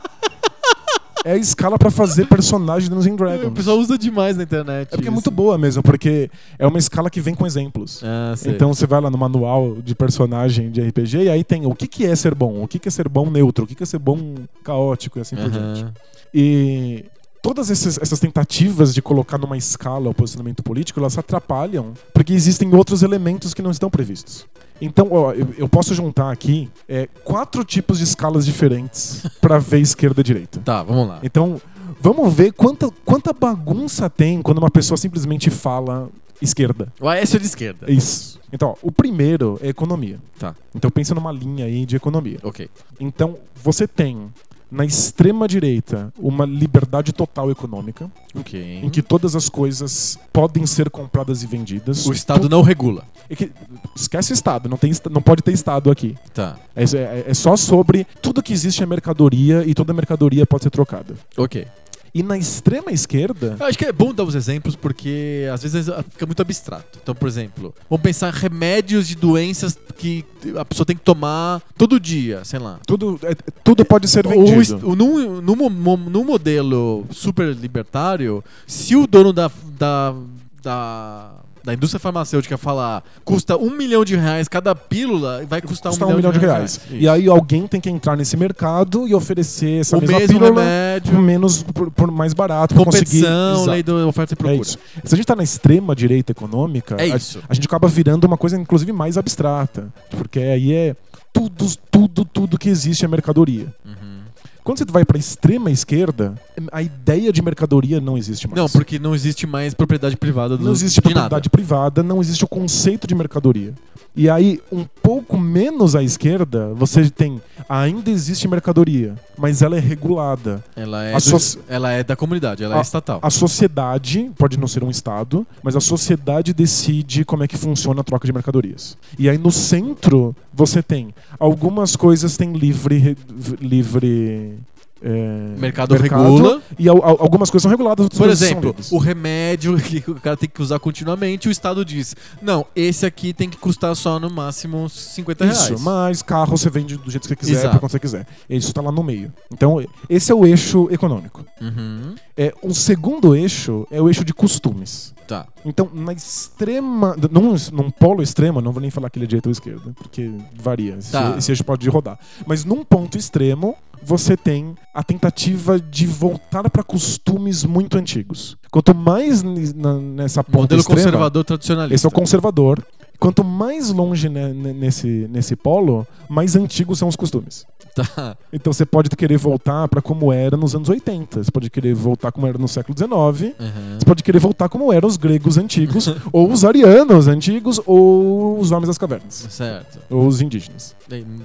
é 1.24 1.32
a 1.32 1.36
escala 1.36 1.78
pra 1.78 1.90
fazer 1.90 2.26
personagens 2.26 2.88
do 2.88 2.96
Dungeons 2.96 3.12
and 3.12 3.16
Dragons. 3.16 3.48
O 3.48 3.52
pessoal 3.52 3.78
usa 3.78 3.96
demais 3.96 4.36
na 4.36 4.42
internet. 4.42 4.88
É 4.88 4.90
porque 4.90 5.02
é 5.02 5.04
isso. 5.04 5.12
muito 5.12 5.30
boa 5.30 5.56
mesmo, 5.56 5.82
porque 5.82 6.30
é 6.58 6.66
uma 6.66 6.78
escala 6.78 7.08
que 7.10 7.20
vem 7.20 7.34
com 7.34 7.46
exemplos. 7.46 8.00
Ah. 8.04 8.34
Então 8.46 8.74
você 8.74 8.86
vai 8.86 9.00
lá 9.00 9.10
no 9.10 9.18
manual 9.18 9.76
de 9.82 9.94
personagem 9.94 10.70
de 10.70 10.80
RPG 10.80 11.18
e 11.24 11.28
aí 11.28 11.44
tem 11.44 11.66
o 11.66 11.74
que, 11.74 11.86
que 11.86 12.04
é 12.06 12.14
ser 12.16 12.34
bom, 12.34 12.62
o 12.62 12.68
que, 12.68 12.78
que 12.78 12.88
é 12.88 12.90
ser 12.90 13.08
bom 13.08 13.30
neutro, 13.30 13.64
o 13.64 13.66
que, 13.66 13.74
que 13.74 13.82
é 13.82 13.86
ser 13.86 13.98
bom 13.98 14.34
caótico 14.64 15.18
e 15.18 15.22
assim 15.22 15.36
por 15.36 15.44
Aham. 15.46 15.74
diante. 15.74 15.86
E 16.34 17.04
todas 17.42 17.70
esses- 17.70 17.98
essas 18.00 18.18
tentativas 18.20 18.94
de 18.94 19.02
colocar 19.02 19.36
numa 19.36 19.56
escala 19.56 20.08
o 20.08 20.14
posicionamento 20.14 20.62
político, 20.62 20.98
elas 21.00 21.18
atrapalham 21.18 21.92
porque 22.14 22.32
existem 22.32 22.72
outros 22.74 23.02
elementos 23.02 23.52
que 23.52 23.60
não 23.62 23.70
estão 23.70 23.90
previstos. 23.90 24.46
Então, 24.84 25.09
ó, 25.12 25.32
eu, 25.32 25.54
eu 25.56 25.68
posso 25.68 25.94
juntar 25.94 26.32
aqui 26.32 26.68
é, 26.88 27.09
quatro 27.22 27.64
tipos 27.64 27.98
de 27.98 28.04
escalas 28.04 28.44
diferentes 28.44 29.24
pra 29.40 29.59
ver 29.59 29.78
esquerda 29.78 30.20
e 30.20 30.24
direita. 30.24 30.60
Tá, 30.60 30.82
vamos 30.82 31.06
lá. 31.06 31.20
Então, 31.22 31.60
vamos 32.00 32.34
ver 32.34 32.52
quanta, 32.52 32.90
quanta 33.04 33.32
bagunça 33.32 34.10
tem 34.10 34.42
quando 34.42 34.59
uma 34.59 34.70
pessoa 34.70 34.98
simplesmente 34.98 35.50
fala 35.50 36.10
esquerda. 36.40 36.92
O 37.00 37.09
Aécio 37.09 37.38
de 37.38 37.46
esquerda. 37.46 37.90
Isso. 37.90 38.40
Então, 38.52 38.70
ó, 38.70 38.76
o 38.82 38.90
primeiro 38.90 39.56
é 39.62 39.68
economia. 39.68 40.18
Tá. 40.36 40.54
Então 40.74 40.90
pensa 40.90 41.14
numa 41.14 41.30
linha 41.30 41.64
aí 41.64 41.86
de 41.86 41.94
economia. 41.94 42.38
Ok. 42.42 42.68
Então, 42.98 43.38
você 43.54 43.86
tem 43.86 44.32
na 44.72 44.84
extrema 44.86 45.46
direita 45.46 46.12
uma 46.18 46.46
liberdade 46.46 47.12
total 47.12 47.50
econômica, 47.50 48.10
Ok. 48.34 48.80
em 48.82 48.88
que 48.88 49.02
todas 49.02 49.36
as 49.36 49.48
coisas 49.50 50.18
podem 50.32 50.64
ser 50.66 50.88
compradas 50.88 51.42
e 51.42 51.46
vendidas. 51.46 52.06
O 52.06 52.12
Estado 52.12 52.48
não 52.48 52.62
regula. 52.62 53.04
É 53.28 53.36
que- 53.36 53.52
esquece 53.94 54.32
o 54.32 54.34
Estado, 54.34 54.68
não, 54.68 54.78
tem, 54.78 54.90
não 55.10 55.20
pode 55.20 55.42
ter 55.42 55.52
Estado 55.52 55.90
aqui. 55.90 56.16
Tá. 56.32 56.56
É, 56.74 56.84
é- 56.84 57.24
é 57.28 57.34
só 57.34 57.54
sobre 57.56 58.06
tudo 58.22 58.42
que 58.42 58.52
existe 58.52 58.82
é 58.82 58.86
mercadoria 58.86 59.62
e 59.66 59.74
toda 59.74 59.92
mercadoria 59.92 60.46
pode 60.46 60.62
ser 60.62 60.70
trocada. 60.70 61.14
Ok. 61.36 61.66
E 62.14 62.22
na 62.22 62.36
extrema 62.36 62.93
esquerda, 62.93 63.56
Eu 63.59 63.64
acho 63.66 63.78
que 63.78 63.86
é 63.86 63.93
bom 63.93 64.12
dar 64.12 64.24
os 64.24 64.34
exemplos 64.34 64.76
porque 64.76 65.47
às 65.52 65.62
vezes 65.62 65.86
fica 66.10 66.26
muito 66.26 66.43
abstrato. 66.43 66.98
Então, 67.02 67.14
por 67.14 67.26
exemplo, 67.26 67.74
vamos 67.89 68.02
pensar 68.02 68.28
em 68.28 68.39
remédios 68.39 69.09
de 69.09 69.14
doenças 69.16 69.78
que 69.97 70.22
a 70.59 70.64
pessoa 70.64 70.84
tem 70.84 70.94
que 70.94 71.02
tomar 71.02 71.62
todo 71.76 71.98
dia, 71.98 72.44
sei 72.44 72.59
lá. 72.59 72.78
tudo, 72.86 73.18
é- 73.22 73.34
tudo 73.64 73.82
pode 73.84 74.09
ser 74.09 74.26
vendido. 74.26 74.94
num, 74.94 75.40
num, 75.40 75.97
num 75.97 76.24
modelo 76.24 77.06
super 77.10 77.55
libertário, 77.56 78.44
se 78.66 78.94
o 78.94 79.06
dono 79.06 79.32
da, 79.32 79.51
da, 79.78 80.14
da, 80.62 81.32
da 81.64 81.74
indústria 81.74 82.01
farmacêutica 82.01 82.59
falar 82.59 83.05
custa 83.24 83.56
um 83.56 83.70
milhão 83.70 84.05
de 84.05 84.16
reais 84.16 84.48
cada 84.48 84.74
pílula, 84.74 85.44
vai 85.48 85.60
custar 85.62 85.90
Custa 85.90 86.06
um 86.06 86.16
milhão, 86.16 86.32
de 86.32 86.39
reais. 86.39 86.80
E 86.90 87.09
aí 87.09 87.28
alguém 87.28 87.66
tem 87.66 87.80
que 87.80 87.89
entrar 87.89 88.16
nesse 88.16 88.36
mercado 88.36 89.06
e 89.06 89.14
oferecer 89.14 89.80
essa 89.80 89.97
o 89.97 90.01
mesma 90.01 90.18
mesmo 90.18 90.39
pílula 90.40 90.52
por 90.52 90.59
remédio, 90.60 91.18
menos 91.20 91.62
por, 91.62 91.90
por 91.90 92.10
mais 92.10 92.32
barato 92.34 92.74
conseguir. 92.74 93.05
competição, 93.05 93.55
Exato. 93.55 93.70
lei 93.70 93.82
da 93.82 94.06
oferta 94.06 94.32
e 94.32 94.34
É 94.34 94.36
procura. 94.36 94.60
isso. 94.62 94.78
Se 95.05 95.14
a 95.14 95.16
gente 95.16 95.26
tá 95.26 95.36
na 95.36 95.43
extrema 95.44 95.94
direita 95.94 96.32
econômica, 96.32 96.97
É 96.98 97.10
a-. 97.12 97.18
A, 97.48 97.55
gente 97.55 97.66
acaba 97.66 97.86
virando 97.89 98.24
uma 98.24 98.36
coisa 98.36 98.56
inclusive 98.59 98.93
mais 98.93 99.16
abstrata, 99.16 99.93
porque 100.10 100.40
aí 100.40 100.72
é 100.72 100.97
tudo, 101.32 101.66
tudo, 101.90 102.24
tudo 102.24 102.59
que 102.59 102.68
existe 102.68 103.05
é 103.05 103.09
mercadoria. 103.09 103.72
Uhum. 103.84 104.21
Quando 104.64 104.78
você 104.78 104.84
vai 104.84 105.05
pra 105.05 105.18
extrema 105.18 105.70
esquerda, 105.70 106.34
a 106.70 106.80
ideia 106.82 107.32
de 107.32 107.43
mercadoria 107.43 108.01
não 108.01 108.16
existe 108.16 108.47
mais. 108.47 108.56
Não, 108.56 108.68
porque 108.68 108.98
não 108.98 109.14
existe 109.14 109.47
mais 109.47 109.74
propriedade 109.74 110.16
privada 110.16 110.56
do 110.56 110.64
não 110.64 110.72
existe 110.72 110.97
de 110.97 111.01
propriedade 111.02 111.51
privada, 111.51 112.02
não 112.02 112.20
existe 112.20 112.44
o 112.44 112.48
conceito 112.48 113.06
de 113.06 113.14
mercadoria. 113.14 113.74
E 114.14 114.28
aí, 114.28 114.60
um 114.70 114.84
pouco 115.02 115.39
menos 115.39 115.97
à 115.97 116.02
esquerda, 116.02 116.72
você 116.74 117.09
tem. 117.09 117.40
Ainda 117.68 118.10
existe 118.10 118.47
mercadoria, 118.47 119.14
mas 119.39 119.62
ela 119.62 119.76
é 119.76 119.80
regulada. 119.80 120.32
nada. 120.52 120.64
Ela 120.76 121.05
é, 121.05 121.14
A 121.14 121.18
do- 121.18 121.59
ela 121.68 121.90
é 121.93 122.05
da 122.05 122.14
comunidade, 122.14 122.62
ela 122.62 122.76
é 122.76 122.80
estatal. 122.80 123.18
A 123.22 123.30
sociedade, 123.30 124.30
pode 124.36 124.59
não 124.59 124.68
ser 124.68 124.84
um 124.84 124.90
Estado, 124.90 125.47
mas 125.62 125.74
a 125.76 125.80
sociedade 125.80 126.52
decide 126.52 127.24
como 127.24 127.43
é 127.43 127.48
que 127.48 127.56
funciona 127.56 128.01
a 128.02 128.05
troca 128.05 128.26
de 128.26 128.32
mercadorias. 128.32 128.97
E 129.18 129.28
aí 129.28 129.39
no 129.39 129.51
centro 129.51 130.36
você 130.52 130.82
tem 130.82 131.14
algumas 131.39 131.97
coisas 131.97 132.36
têm 132.36 132.52
livre. 132.52 132.98
re- 132.98 133.16
livre 133.60 134.59
é, 135.04 135.58
mercado, 135.58 135.94
regula. 135.96 136.62
E 136.78 136.88
al- 136.88 137.02
al- 137.04 137.16
algumas 137.20 137.50
coisas 137.50 137.62
são 137.62 137.70
reguladas, 137.70 138.04
outras 138.04 138.18
Por 138.18 138.30
exemplo, 138.30 138.74
o 138.90 138.98
remédio 138.98 139.76
que 139.82 140.10
o 140.10 140.14
cara 140.14 140.36
tem 140.36 140.48
que 140.48 140.62
usar 140.62 140.78
continuamente, 140.78 141.48
o 141.48 141.50
Estado 141.50 141.84
diz: 141.84 142.14
não, 142.40 142.64
esse 142.76 143.04
aqui 143.04 143.32
tem 143.32 143.48
que 143.50 143.56
custar 143.56 143.94
só 143.96 144.18
no 144.20 144.30
máximo 144.30 144.88
50 144.88 145.44
reais. 145.44 145.60
Isso, 145.70 145.80
mas 145.80 146.22
carro 146.22 146.56
você 146.56 146.70
vende 146.70 146.96
do 146.96 147.10
jeito 147.10 147.22
que 147.22 147.28
você 147.28 147.36
quiser, 147.36 147.52
Exato. 147.58 147.78
quando 147.80 147.90
você 147.90 147.98
quiser. 147.98 148.26
Isso 148.48 148.72
tá 148.72 148.80
lá 148.80 148.92
no 148.92 149.02
meio. 149.02 149.32
Então, 149.52 149.84
esse 150.08 150.30
é 150.30 150.34
o 150.34 150.46
eixo 150.46 150.88
econômico. 150.90 151.44
Uhum. 151.60 152.14
É, 152.36 152.52
o 152.62 152.72
segundo 152.72 153.34
eixo 153.34 153.86
é 153.90 154.00
o 154.00 154.08
eixo 154.08 154.24
de 154.24 154.32
costumes. 154.32 155.12
Tá. 155.32 155.46
Então, 155.64 155.88
na 155.94 156.12
extrema. 156.12 157.16
Num, 157.30 157.54
num 157.72 157.90
polo 157.90 158.22
extremo, 158.22 158.60
não 158.60 158.70
vou 158.72 158.80
nem 158.82 158.90
falar 158.90 159.09
que 159.09 159.18
ele 159.18 159.24
é 159.24 159.28
direita 159.28 159.48
ou 159.48 159.52
esquerda, 159.52 159.92
porque 159.96 160.30
varia. 160.54 160.98
Tá. 161.10 161.36
esse 161.38 161.50
eixo 161.50 161.64
pode 161.64 161.88
rodar. 161.88 162.18
Mas 162.46 162.64
num 162.66 162.84
ponto 162.84 163.16
extremo, 163.16 163.74
você 164.02 164.36
tem 164.36 164.74
a 164.92 165.02
tentativa 165.02 165.80
de 165.80 166.06
voltar 166.06 166.68
para 166.68 166.82
costumes 166.82 167.64
muito 167.64 167.96
antigos. 167.96 168.56
Quanto 168.70 168.94
mais 168.94 169.42
na- 169.42 169.98
nessa 169.98 170.44
ponta 170.44 170.59
Modelo 170.59 170.80
extrema, 170.80 171.02
conservador 171.02 171.44
tradicionalista. 171.44 171.94
esse 171.94 172.04
é 172.06 172.09
o 172.09 172.12
conservador. 172.12 172.84
Quanto 173.18 173.44
mais 173.44 173.90
longe 173.90 174.28
né, 174.28 174.52
ne- 174.52 174.72
nesse, 174.72 175.28
nesse 175.30 175.54
polo, 175.54 176.04
mais 176.28 176.56
antigos 176.56 176.98
são 176.98 177.06
os 177.06 177.14
costumes. 177.14 177.64
Tá. 177.94 178.36
Então 178.52 178.73
você 178.73 178.86
pode 178.86 179.10
querer 179.10 179.36
voltar 179.36 179.86
para 179.89 180.01
como 180.01 180.32
era 180.32 180.56
nos 180.56 180.74
anos 180.74 180.89
80. 180.89 181.44
Você 181.44 181.51
pode 181.51 181.69
querer 181.69 181.94
voltar 181.94 182.32
como 182.32 182.47
era 182.47 182.56
no 182.56 182.66
século 182.69 182.97
XIX. 182.97 183.12
Uhum. 183.12 183.98
Você 183.98 184.05
pode 184.06 184.23
querer 184.23 184.39
voltar 184.39 184.69
como 184.69 184.93
eram 184.93 185.09
os 185.09 185.16
gregos 185.16 185.59
antigos, 185.59 186.09
ou 186.32 186.51
os 186.51 186.64
arianos 186.64 187.28
antigos, 187.28 187.81
ou 187.85 188.59
os 188.59 188.70
homens 188.73 188.89
das 188.89 188.98
cavernas, 188.98 189.47
Certo. 189.51 189.98
ou 190.10 190.27
os 190.27 190.40
indígenas. 190.40 190.97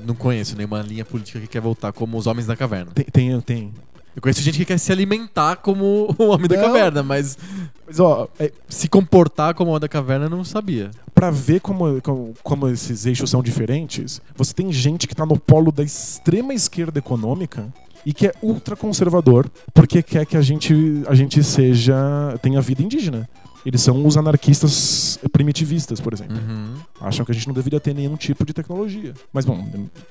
Não 0.05 0.15
conheço 0.15 0.55
nenhuma 0.55 0.81
linha 0.81 1.03
política 1.03 1.39
que 1.39 1.47
quer 1.47 1.61
voltar 1.61 1.91
como 1.91 2.17
os 2.17 2.27
homens 2.27 2.45
da 2.47 2.55
caverna. 2.55 2.91
Tem, 2.93 3.05
tem, 3.05 3.41
tem. 3.41 3.73
Eu 4.17 4.21
conheço 4.21 4.41
gente 4.41 4.57
que 4.57 4.65
quer 4.65 4.79
se 4.79 4.91
alimentar 4.91 5.57
como 5.57 6.13
o 6.17 6.23
homem 6.29 6.47
da 6.47 6.55
Não. 6.57 6.63
caverna, 6.63 7.03
mas 7.03 7.37
Mas 7.85 7.99
ó, 7.99 8.27
é, 8.39 8.51
se 8.67 8.89
comportar 8.89 9.53
como 9.53 9.69
o 9.69 9.73
homem 9.73 9.81
da 9.81 9.87
caverna 9.87 10.25
eu 10.25 10.29
não 10.31 10.43
sabia. 10.43 10.89
pra 11.13 11.29
ver 11.29 11.61
como, 11.61 12.01
como, 12.01 12.33
como 12.41 12.67
esses 12.67 13.05
eixos 13.05 13.29
são 13.29 13.43
diferentes, 13.43 14.19
você 14.35 14.55
tem 14.55 14.71
gente 14.73 15.07
que 15.07 15.13
tá 15.15 15.23
no 15.23 15.39
polo 15.39 15.71
da 15.71 15.83
extrema 15.83 16.51
esquerda 16.51 16.97
econômica 16.97 17.71
e 18.03 18.11
que 18.11 18.25
é 18.25 18.33
ultraconservador 18.41 19.47
porque 19.71 20.01
quer 20.01 20.25
que 20.25 20.35
a 20.35 20.41
gente, 20.41 20.73
a 21.07 21.13
gente 21.13 21.43
seja. 21.43 21.95
tenha 22.41 22.59
vida 22.59 22.81
indígena. 22.81 23.29
Eles 23.67 23.81
são 23.81 24.05
os 24.05 24.15
anarquistas 24.15 25.19
primitivistas, 25.29 25.99
por 25.99 26.13
exemplo. 26.13 26.37
Uhum. 26.37 26.75
Acham 27.01 27.25
que 27.25 27.33
a 27.33 27.35
gente 27.35 27.47
não 27.47 27.53
deveria 27.53 27.81
ter 27.81 27.93
nenhum 27.93 28.15
tipo 28.15 28.45
de 28.45 28.53
tecnologia. 28.53 29.13
Mas, 29.33 29.43
bom, 29.43 29.61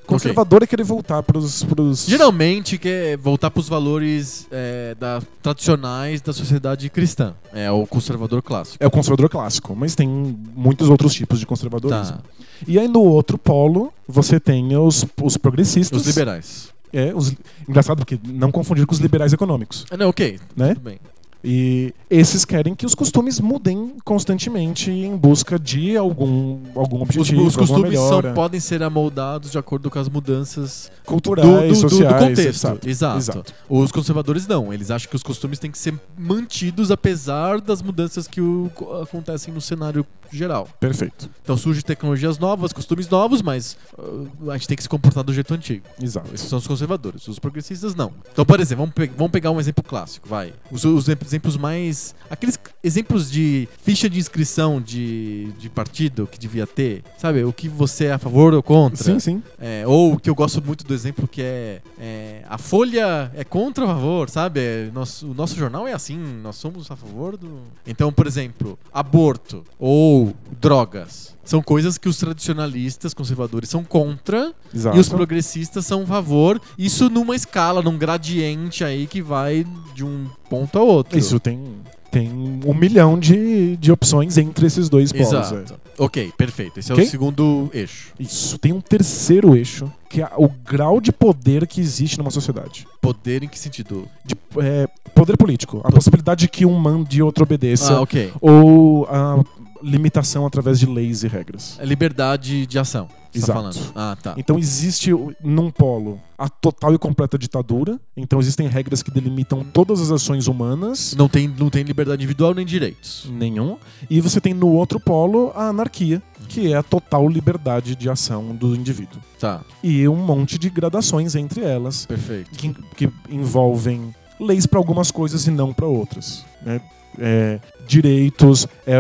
conservador 0.05 0.63
é 0.63 0.67
querer 0.67 0.83
voltar 0.83 1.23
pros. 1.23 1.65
pros... 1.65 2.05
Geralmente 2.05 2.77
quer 2.77 3.17
voltar 3.17 3.51
para 3.51 3.61
os 3.61 3.67
valores 3.67 4.47
é, 4.51 4.95
da, 5.01 5.23
tradicionais 5.43 6.21
da 6.21 6.35
sociedade 6.35 6.91
cristã. 6.91 7.35
É 7.51 7.71
o 7.71 7.87
conservador 7.87 8.43
clássico. 8.43 8.77
É 8.79 8.87
o 8.87 8.91
conservador 8.91 9.31
clássico, 9.31 9.75
mas 9.75 9.95
tem 9.95 10.07
muitos 10.55 10.91
outros 10.91 11.15
tipos 11.15 11.41
de 11.41 11.47
conservadorismo. 11.47 12.19
Tá. 12.19 12.23
E 12.69 12.79
aí 12.79 12.87
no 12.87 13.01
outro 13.01 13.39
polo, 13.39 13.91
você 14.07 14.39
tem 14.39 14.77
os, 14.77 15.07
os 15.23 15.39
progressistas. 15.39 16.03
Os 16.03 16.07
liberais. 16.07 16.69
É, 16.93 17.15
os, 17.15 17.35
engraçado 17.67 17.97
porque 18.05 18.19
não 18.23 18.53
confundir 18.53 18.85
com 18.85 18.93
os 18.93 19.01
liberais 19.01 19.33
econômicos, 19.33 19.87
Ah, 19.91 19.97
não, 19.97 20.11
ok. 20.11 20.39
né? 20.55 20.75
Tudo 20.75 20.85
bem. 20.85 20.99
E 21.49 21.95
esses 22.11 22.45
querem 22.45 22.75
que 22.75 22.85
os 22.85 22.93
costumes 22.93 23.39
mudem 23.39 23.93
constantemente 24.05 24.91
em 24.91 25.17
busca 25.17 25.57
de 25.57 25.97
algum, 25.97 26.59
algum 26.75 26.97
Os, 26.97 27.03
objetivo, 27.03 27.47
os 27.47 27.57
alguma 27.57 27.83
costumes 27.89 27.99
são, 28.01 28.35
podem 28.35 28.59
ser 28.59 28.83
amoldados 28.83 29.53
de 29.53 29.57
acordo 29.59 29.89
com 29.89 29.97
as 30.01 30.09
mudanças 30.09 30.91
do, 31.05 31.07
culturais, 31.07 31.47
do- 31.47 31.61
do- 31.69 31.69
do 31.69 31.77
sociais, 31.77 32.19
contexto. 32.29 32.49
exato. 32.49 32.89
Exato. 32.89 33.19
Exato. 33.19 33.55
Os 33.69 33.93
conservadores 33.93 34.45
não. 34.49 34.73
Eles 34.73 34.91
acham 34.91 35.09
que 35.09 35.15
os 35.15 35.23
costumes 35.23 35.61
têm 35.61 35.71
que 35.71 35.79
ser 35.79 35.95
mantidos 36.19 36.91
apesar 36.91 37.61
das 37.61 37.81
mudanças 37.81 38.27
que 38.27 38.41
o- 38.41 38.69
acontecem 39.01 39.55
no 39.55 39.61
cenário 39.61 40.05
geral. 40.33 40.69
Perfeito. 40.81 41.31
Então 41.45 41.57
surgem 41.57 41.83
tecnologias 41.85 42.37
novas, 42.39 42.73
costumes 42.73 43.09
novos, 43.09 43.41
mas 43.41 43.77
uh, 43.97 44.51
a 44.51 44.55
gente 44.57 44.67
tem 44.67 44.77
que 44.77 44.83
se 44.83 44.89
comportar 44.89 45.23
do 45.23 45.33
jeito 45.33 45.55
antigo. 45.55 45.85
Exato. 46.03 46.29
Esses 46.35 46.49
são 46.49 46.59
os 46.59 46.67
conservadores. 46.67 47.29
Os 47.29 47.39
progressistas, 47.39 47.95
não. 47.95 48.13
Então, 48.33 48.45
por 48.45 48.59
exemplo, 48.59 48.83
vamos, 48.85 48.95
pe- 48.97 49.13
vamos 49.17 49.31
pegar 49.31 49.53
um 49.53 49.61
exemplo 49.61 49.85
clássico, 49.85 50.29
vai. 50.29 50.53
Os, 50.73 50.85
os 50.85 51.05
exemplos 51.05 51.33
mais. 51.57 52.15
Aqueles 52.31 52.59
exemplos 52.83 53.31
de 53.31 53.69
ficha 53.83 54.09
de 54.09 54.19
inscrição 54.19 54.81
de, 54.81 55.53
de 55.59 55.69
partido 55.69 56.27
que 56.27 56.39
devia 56.39 56.67
ter. 56.67 57.03
Sabe? 57.19 57.45
O 57.45 57.53
que 57.53 57.69
você 57.69 58.07
é 58.07 58.13
a 58.13 58.19
favor 58.19 58.55
ou 58.55 58.63
contra. 58.63 59.03
Sim, 59.03 59.19
sim. 59.21 59.43
É, 59.61 59.85
ou 59.87 60.15
o 60.15 60.19
que 60.19 60.29
eu 60.31 60.35
gosto 60.35 60.63
muito 60.65 60.85
do 60.85 60.95
exemplo 60.95 61.27
que 61.29 61.43
é, 61.43 61.81
é, 61.99 62.43
a 62.49 62.59
Folha 62.59 63.31
é 63.35 63.45
contra 63.45 63.85
ou 63.85 63.91
a 63.91 63.95
favor, 63.95 64.29
sabe? 64.31 64.91
Nosso- 64.93 65.31
o 65.31 65.35
nosso 65.35 65.55
jornal 65.57 65.87
é 65.87 65.93
assim, 65.93 66.17
nós 66.43 66.57
somos 66.57 66.91
a 66.91 66.97
favor 66.97 67.37
do. 67.37 67.61
Então, 67.87 68.13
por 68.13 68.27
exemplo, 68.27 68.79
aborto 68.93 69.65
ou 69.79 70.35
drogas. 70.61 71.36
São 71.47 71.63
coisas 71.63 71.97
que 71.97 72.09
os 72.09 72.17
tradicionalistas, 72.19 73.15
conservadores, 73.15 73.71
são 73.71 73.83
contra 73.85 74.53
Exato. 74.75 74.97
e 74.97 75.01
os 75.01 75.09
progressistas 75.09 75.87
são 75.87 76.03
a 76.03 76.07
favor. 76.07 76.61
Isso 76.77 77.09
numa 77.09 77.35
escala, 77.37 77.81
num 77.81 77.97
gradiente 77.97 78.83
aí 78.85 79.07
que 79.07 79.23
vai 79.23 79.65
de 79.95 80.05
um 80.05 80.27
ponto 80.51 80.79
ao 80.79 80.87
outro. 80.87 81.17
Isso 81.17 81.39
tem, 81.39 81.63
tem 82.11 82.31
um 82.67 82.75
milhão 82.75 83.19
de, 83.19 83.77
de 83.77 83.93
opções 83.93 84.37
entre 84.37 84.67
esses 84.67 84.89
dois 84.89 85.13
polos. 85.13 85.33
é. 85.33 85.39
Exato. 85.39 85.75
Ok, 85.99 86.33
perfeito. 86.37 86.79
Esse 86.81 86.91
é 86.91 86.95
Ok? 86.95 87.07
o 87.07 87.09
segundo 87.09 87.71
eixo. 87.73 88.13
Isso. 88.21 88.59
Tem 88.59 88.73
um 88.73 88.81
terceiro 88.81 89.57
eixo, 89.57 89.91
que 90.11 90.21
é 90.21 90.29
o 90.37 90.49
grau 90.49 91.01
de 91.01 91.11
poder 91.11 91.67
que 91.67 91.81
existe 91.81 92.19
numa 92.19 92.31
sociedade. 92.31 92.87
Poder 93.01 93.43
em 93.45 93.49
que 93.49 93.59
sentido? 93.59 94.07
De, 94.25 94.35
é, 94.59 94.87
poder 95.15 95.37
político. 95.39 95.81
A 95.85 95.91
possibilidade 95.91 96.41
de 96.41 96.49
que 96.49 96.67
um 96.67 96.79
mande 96.79 97.19
e 97.19 97.23
outro 97.23 97.45
obedeça. 97.45 97.95
Ah, 97.95 98.01
ok. 98.03 98.31
Ou 98.43 99.07
a 99.09 99.43
limitação 99.83 100.47
através 100.47 100.79
de 100.79 100.87
leis 100.87 101.23
e 101.23 101.29
regras. 101.29 101.77
É 101.81 101.85
liberdade 101.85 102.67
de 102.67 102.79
ação. 102.79 103.07
tá 103.07 103.15
Exato. 103.35 103.53
falando. 103.53 103.93
Ah, 103.95 104.17
tá. 104.23 104.35
Então 104.37 104.59
existe 104.59 105.11
num 105.43 105.71
polo 105.71 106.21
a 106.39 106.49
total 106.49 106.95
e 106.95 106.99
completa 106.99 107.39
ditadura. 107.39 107.99
Então 108.17 108.39
existem 108.41 108.67
regras 108.69 109.03
que 109.03 109.11
delimitam 109.11 109.65
todas 109.65 110.01
as 110.01 110.11
ações 110.11 110.47
humanas. 110.47 111.15
Não 111.17 111.29
tem, 111.29 111.47
não 111.49 111.69
tem 111.71 111.83
liberdade 111.83 112.23
individual 112.23 112.55
nem 112.55 112.65
direitos. 112.67 113.27
Nenhum. 113.31 113.77
E 114.09 114.21
você 114.21 114.41
tem 114.41 114.55
no 114.55 114.69
outro 114.69 114.99
polo 115.01 115.53
a 115.55 115.69
anarquia, 115.69 116.23
que 116.49 116.73
é 116.73 116.77
a 116.77 116.83
total 116.83 117.29
liberdade 117.29 117.95
de 117.95 118.09
ação 118.09 118.55
do 118.55 118.75
indivíduo. 118.75 119.21
Tá, 119.39 119.63
E 119.83 120.09
um 120.09 120.17
monte 120.17 120.59
de 120.59 120.71
gradações 120.71 121.35
entre 121.35 121.63
elas, 121.63 122.07
perfeito. 122.07 122.51
que, 122.53 122.75
que 122.97 123.11
envolvem 123.31 124.15
leis 124.41 124.67
para 124.67 124.79
algumas 124.79 125.11
coisas 125.11 125.47
e 125.47 125.51
não 125.51 125.73
para 125.73 125.87
outras. 125.87 126.45
né? 126.63 126.81
É, 127.19 127.59
direitos, 127.87 128.67
é, 128.87 128.93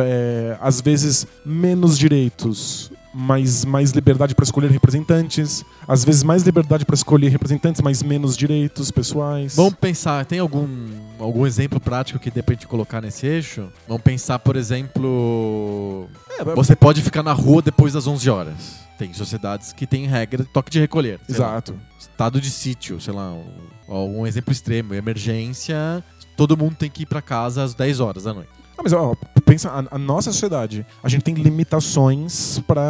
é, 0.56 0.58
às 0.60 0.80
vezes 0.80 1.26
menos 1.44 1.98
direitos, 1.98 2.90
mas 3.12 3.64
mais 3.64 3.92
liberdade 3.92 4.34
para 4.34 4.42
escolher 4.44 4.70
representantes, 4.70 5.64
às 5.88 6.04
vezes 6.04 6.22
mais 6.22 6.42
liberdade 6.42 6.84
para 6.84 6.94
escolher 6.94 7.28
representantes, 7.30 7.80
mas 7.80 8.02
menos 8.02 8.36
direitos 8.36 8.90
pessoais. 8.90 9.56
Vamos 9.56 9.74
pensar, 9.74 10.24
tem 10.26 10.38
algum, 10.38 10.66
algum 11.18 11.46
exemplo 11.46 11.80
prático 11.80 12.18
que 12.18 12.30
dê 12.30 12.42
pra 12.42 12.54
gente 12.54 12.66
colocar 12.66 13.00
nesse 13.00 13.26
eixo? 13.26 13.68
Vamos 13.88 14.02
pensar, 14.02 14.38
por 14.38 14.54
exemplo. 14.56 16.08
É, 16.38 16.44
Você 16.44 16.76
pode 16.76 17.00
ficar 17.02 17.22
na 17.22 17.32
rua 17.32 17.62
depois 17.62 17.92
das 17.94 18.06
11 18.06 18.28
horas. 18.28 18.86
Tem 18.98 19.12
sociedades 19.12 19.72
que 19.72 19.86
tem 19.86 20.06
regra 20.06 20.42
de 20.42 20.48
toque 20.50 20.70
de 20.70 20.80
recolher. 20.80 21.20
sei 21.28 21.38
lá. 21.38 21.48
Exato. 21.48 21.74
Estado 21.98 22.40
de 22.40 22.50
sítio, 22.50 22.98
sei 23.00 23.12
lá, 23.12 23.30
um, 23.88 24.20
um 24.20 24.26
exemplo 24.26 24.52
extremo. 24.52 24.94
Emergência, 24.94 26.02
todo 26.36 26.56
mundo 26.56 26.76
tem 26.76 26.90
que 26.90 27.02
ir 27.02 27.06
pra 27.06 27.22
casa 27.22 27.62
às 27.62 27.74
10 27.74 28.00
horas 28.00 28.24
da 28.24 28.34
noite. 28.34 28.50
Ah, 28.78 28.82
mas 28.84 28.92
ó, 28.92 29.14
pensa, 29.44 29.70
a, 29.70 29.94
a 29.96 29.98
nossa 29.98 30.30
sociedade, 30.30 30.84
a 31.02 31.08
gente 31.08 31.22
tem 31.22 31.34
limitações 31.34 32.58
para 32.66 32.84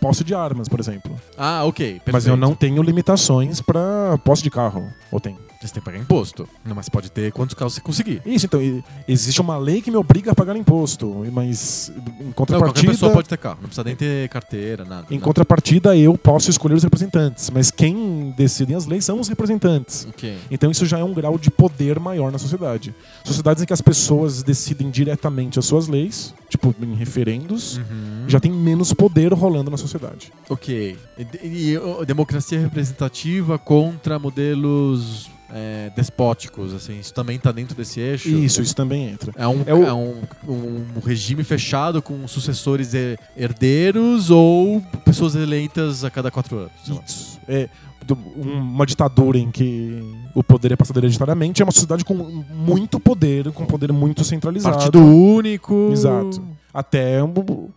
posse 0.00 0.24
de 0.24 0.34
armas, 0.34 0.68
por 0.68 0.80
exemplo. 0.80 1.14
Ah, 1.38 1.64
ok. 1.64 1.86
Perfeito. 1.86 2.12
Mas 2.12 2.26
eu 2.26 2.36
não 2.36 2.54
tenho 2.54 2.82
limitações 2.82 3.60
para 3.60 4.18
posse 4.24 4.42
de 4.42 4.50
carro. 4.50 4.92
Ou 5.12 5.20
tem? 5.20 5.38
Você 5.66 5.74
tem 5.74 5.80
que 5.80 5.84
pagar 5.84 5.98
imposto. 5.98 6.48
Não, 6.64 6.74
mas 6.74 6.88
pode 6.88 7.10
ter 7.10 7.32
quantos 7.32 7.54
carros 7.54 7.74
você 7.74 7.80
conseguir. 7.80 8.22
Isso, 8.24 8.46
então, 8.46 8.62
e- 8.62 8.82
existe 9.08 9.40
uma 9.40 9.58
lei 9.58 9.82
que 9.82 9.90
me 9.90 9.96
obriga 9.96 10.32
a 10.32 10.34
pagar 10.34 10.56
imposto, 10.56 11.24
mas 11.32 11.90
em 11.90 11.92
Não, 11.94 12.32
qualquer 12.32 12.34
contrapartida, 12.34 12.92
pessoa 12.92 13.12
pode 13.12 13.28
ter 13.28 13.36
carro. 13.38 13.56
Não 13.60 13.68
precisa 13.68 13.84
nem 13.84 13.96
ter 13.96 14.28
carteira, 14.28 14.84
nada. 14.84 15.06
em 15.10 15.18
contrapartida 15.20 15.96
eu 15.96 16.16
posso 16.16 16.50
escolher 16.50 16.74
os 16.74 16.82
representantes, 16.82 17.50
mas 17.50 17.70
quem 17.70 18.32
decidem 18.36 18.76
as 18.76 18.86
leis 18.86 19.04
são 19.04 19.18
os 19.20 19.28
representantes. 19.28 20.06
Ok. 20.08 20.36
Então 20.50 20.70
isso 20.70 20.86
já 20.86 20.98
é 20.98 21.04
um 21.04 21.12
grau 21.12 21.38
de 21.38 21.50
poder 21.50 21.98
maior 21.98 22.30
na 22.32 22.38
sociedade. 22.38 22.94
Sociedades 23.24 23.62
em 23.62 23.66
que 23.66 23.72
as 23.72 23.80
pessoas 23.80 24.42
decidem 24.42 24.90
diretamente 24.90 25.58
as 25.58 25.64
suas 25.66 25.88
leis, 25.88 26.34
tipo 26.48 26.74
em 26.80 26.94
referendos, 26.94 27.76
Uhum. 27.78 28.24
já 28.28 28.38
tem 28.40 28.50
menos 28.52 28.92
poder 28.92 29.32
rolando 29.32 29.70
na 29.70 29.76
sociedade. 29.76 30.32
Ok. 30.48 30.96
E, 31.42 31.46
e, 31.72 31.78
ó, 31.78 32.04
democracia 32.04 32.58
representativa 32.60 33.58
contra 33.58 34.18
modelos 34.18 35.30
é, 35.56 35.90
despóticos, 35.96 36.74
assim. 36.74 36.98
Isso 37.00 37.14
também 37.14 37.38
tá 37.38 37.50
dentro 37.50 37.74
desse 37.74 37.98
eixo? 37.98 38.28
Isso, 38.28 38.60
isso 38.60 38.74
também 38.76 39.08
entra. 39.08 39.32
É 39.36 39.48
um, 39.48 39.62
É 39.66 39.74
o- 39.74 39.84
é 39.84 39.92
um, 39.94 40.22
um 40.46 41.00
regime 41.04 41.42
fechado 41.42 42.02
com 42.02 42.26
sucessores 42.28 42.92
he- 42.94 43.16
herdeiros 43.36 44.30
ou 44.30 44.82
pessoas 45.04 45.34
eleitas 45.34 46.04
a 46.04 46.10
cada 46.10 46.30
quatro 46.30 46.58
anos? 46.58 46.72
Isso. 47.06 47.40
É 47.48 47.68
um- 48.36 48.52
uma 48.58 48.84
ditadura 48.86 49.38
em 49.38 49.50
que 49.50 50.02
o 50.38 50.44
poder 50.44 50.72
é 50.72 50.76
passado 50.76 50.98
hereditariamente 50.98 51.62
é 51.62 51.64
uma 51.64 51.72
sociedade 51.72 52.04
com 52.04 52.12
muito 52.14 53.00
poder, 53.00 53.50
com 53.52 53.64
poder 53.64 53.90
muito 53.92 54.22
centralizado. 54.22 54.76
Partido 54.76 54.98
único. 55.02 55.88
Exato. 55.90 56.42
Até 56.74 57.20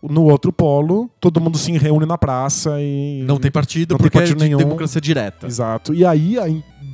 no 0.03 0.23
outro 0.23 0.52
polo, 0.52 1.10
todo 1.22 1.40
mundo 1.40 1.57
se 1.57 1.72
reúne 1.72 2.06
na 2.06 2.18
praça 2.18 2.81
e. 2.81 3.23
Não 3.26 3.38
tem 3.40 3.49
partido 3.49 3.94
Não 3.94 3.98
tem 3.98 4.03
porque 4.07 4.18
partido 4.18 4.44
é 4.44 4.45
nenhum. 4.45 4.57
democracia 4.57 4.99
direta. 4.99 5.48
Exato. 5.48 5.94
E 5.94 6.06
aí, 6.06 6.36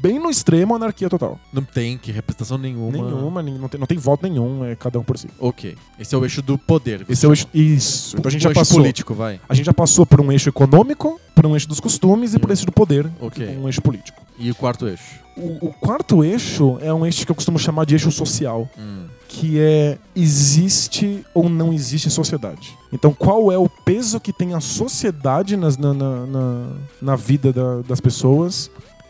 bem 0.03 0.19
no 0.19 0.29
extremo, 0.29 0.75
anarquia 0.75 1.09
total. 1.09 1.39
Não 1.51 1.63
tem 1.63 1.97
que 1.97 2.11
representação 2.11 2.59
nenhuma. 2.59 2.91
Nenhuma, 2.91 3.41
não 3.41 3.67
tem, 3.67 3.79
não 3.79 3.87
tem 3.87 3.97
voto 3.97 4.21
nenhum, 4.21 4.63
é 4.63 4.75
cada 4.75 4.99
um 4.99 5.03
por 5.03 5.17
si. 5.17 5.27
Ok. 5.39 5.75
Esse 5.99 6.13
é 6.13 6.17
o 6.19 6.23
eixo 6.23 6.43
do 6.43 6.59
poder. 6.59 7.03
Esse 7.09 7.25
é 7.25 7.29
o 7.29 7.31
eixo. 7.31 7.47
Isso. 7.51 8.15
Então 8.19 8.29
a 8.29 8.31
gente 8.31 8.41
o 8.41 8.43
já 8.43 8.49
eixo 8.49 8.59
passou. 8.59 8.77
político, 8.77 9.15
vai. 9.15 9.39
A 9.49 9.55
gente 9.55 9.65
já 9.65 9.73
passou 9.73 10.05
por 10.05 10.21
um 10.21 10.31
eixo 10.31 10.47
econômico, 10.47 11.19
por 11.33 11.47
um 11.47 11.53
eixo 11.55 11.67
dos 11.67 11.79
costumes 11.79 12.35
e 12.35 12.39
por 12.39 12.51
esse 12.51 12.67
do 12.67 12.71
poder, 12.71 13.09
Ok. 13.19 13.57
um 13.57 13.65
eixo 13.65 13.81
político. 13.81 14.21
E 14.37 14.51
o 14.51 14.55
quarto 14.55 14.87
eixo? 14.87 15.19
O, 15.37 15.67
o 15.67 15.73
quarto 15.73 16.23
eixo 16.23 16.77
é 16.81 16.93
um 16.93 17.05
eixo 17.05 17.25
que 17.25 17.31
eu 17.31 17.35
costumo 17.35 17.59
chamar 17.59 17.85
de 17.85 17.95
eixo 17.95 18.11
social, 18.11 18.69
Hum. 18.77 19.05
que 19.27 19.59
é 19.59 19.97
existe 20.15 21.25
ou 21.33 21.49
não 21.49 21.73
existe 21.73 22.09
sociedade. 22.09 22.77
Então, 22.91 23.13
qual 23.13 23.51
é 23.51 23.57
o 23.57 23.67
peso 23.69 24.19
que 24.19 24.31
tem 24.31 24.53
a 24.53 24.59
sociedade 24.61 25.57
nas- 25.57 25.77
na, 25.77 25.93
na, 25.93 26.25
na, 26.25 26.67
na 27.01 27.15
vida 27.15 27.51
da- 27.51 27.81
das 27.81 27.99
pessoas? 27.99 28.69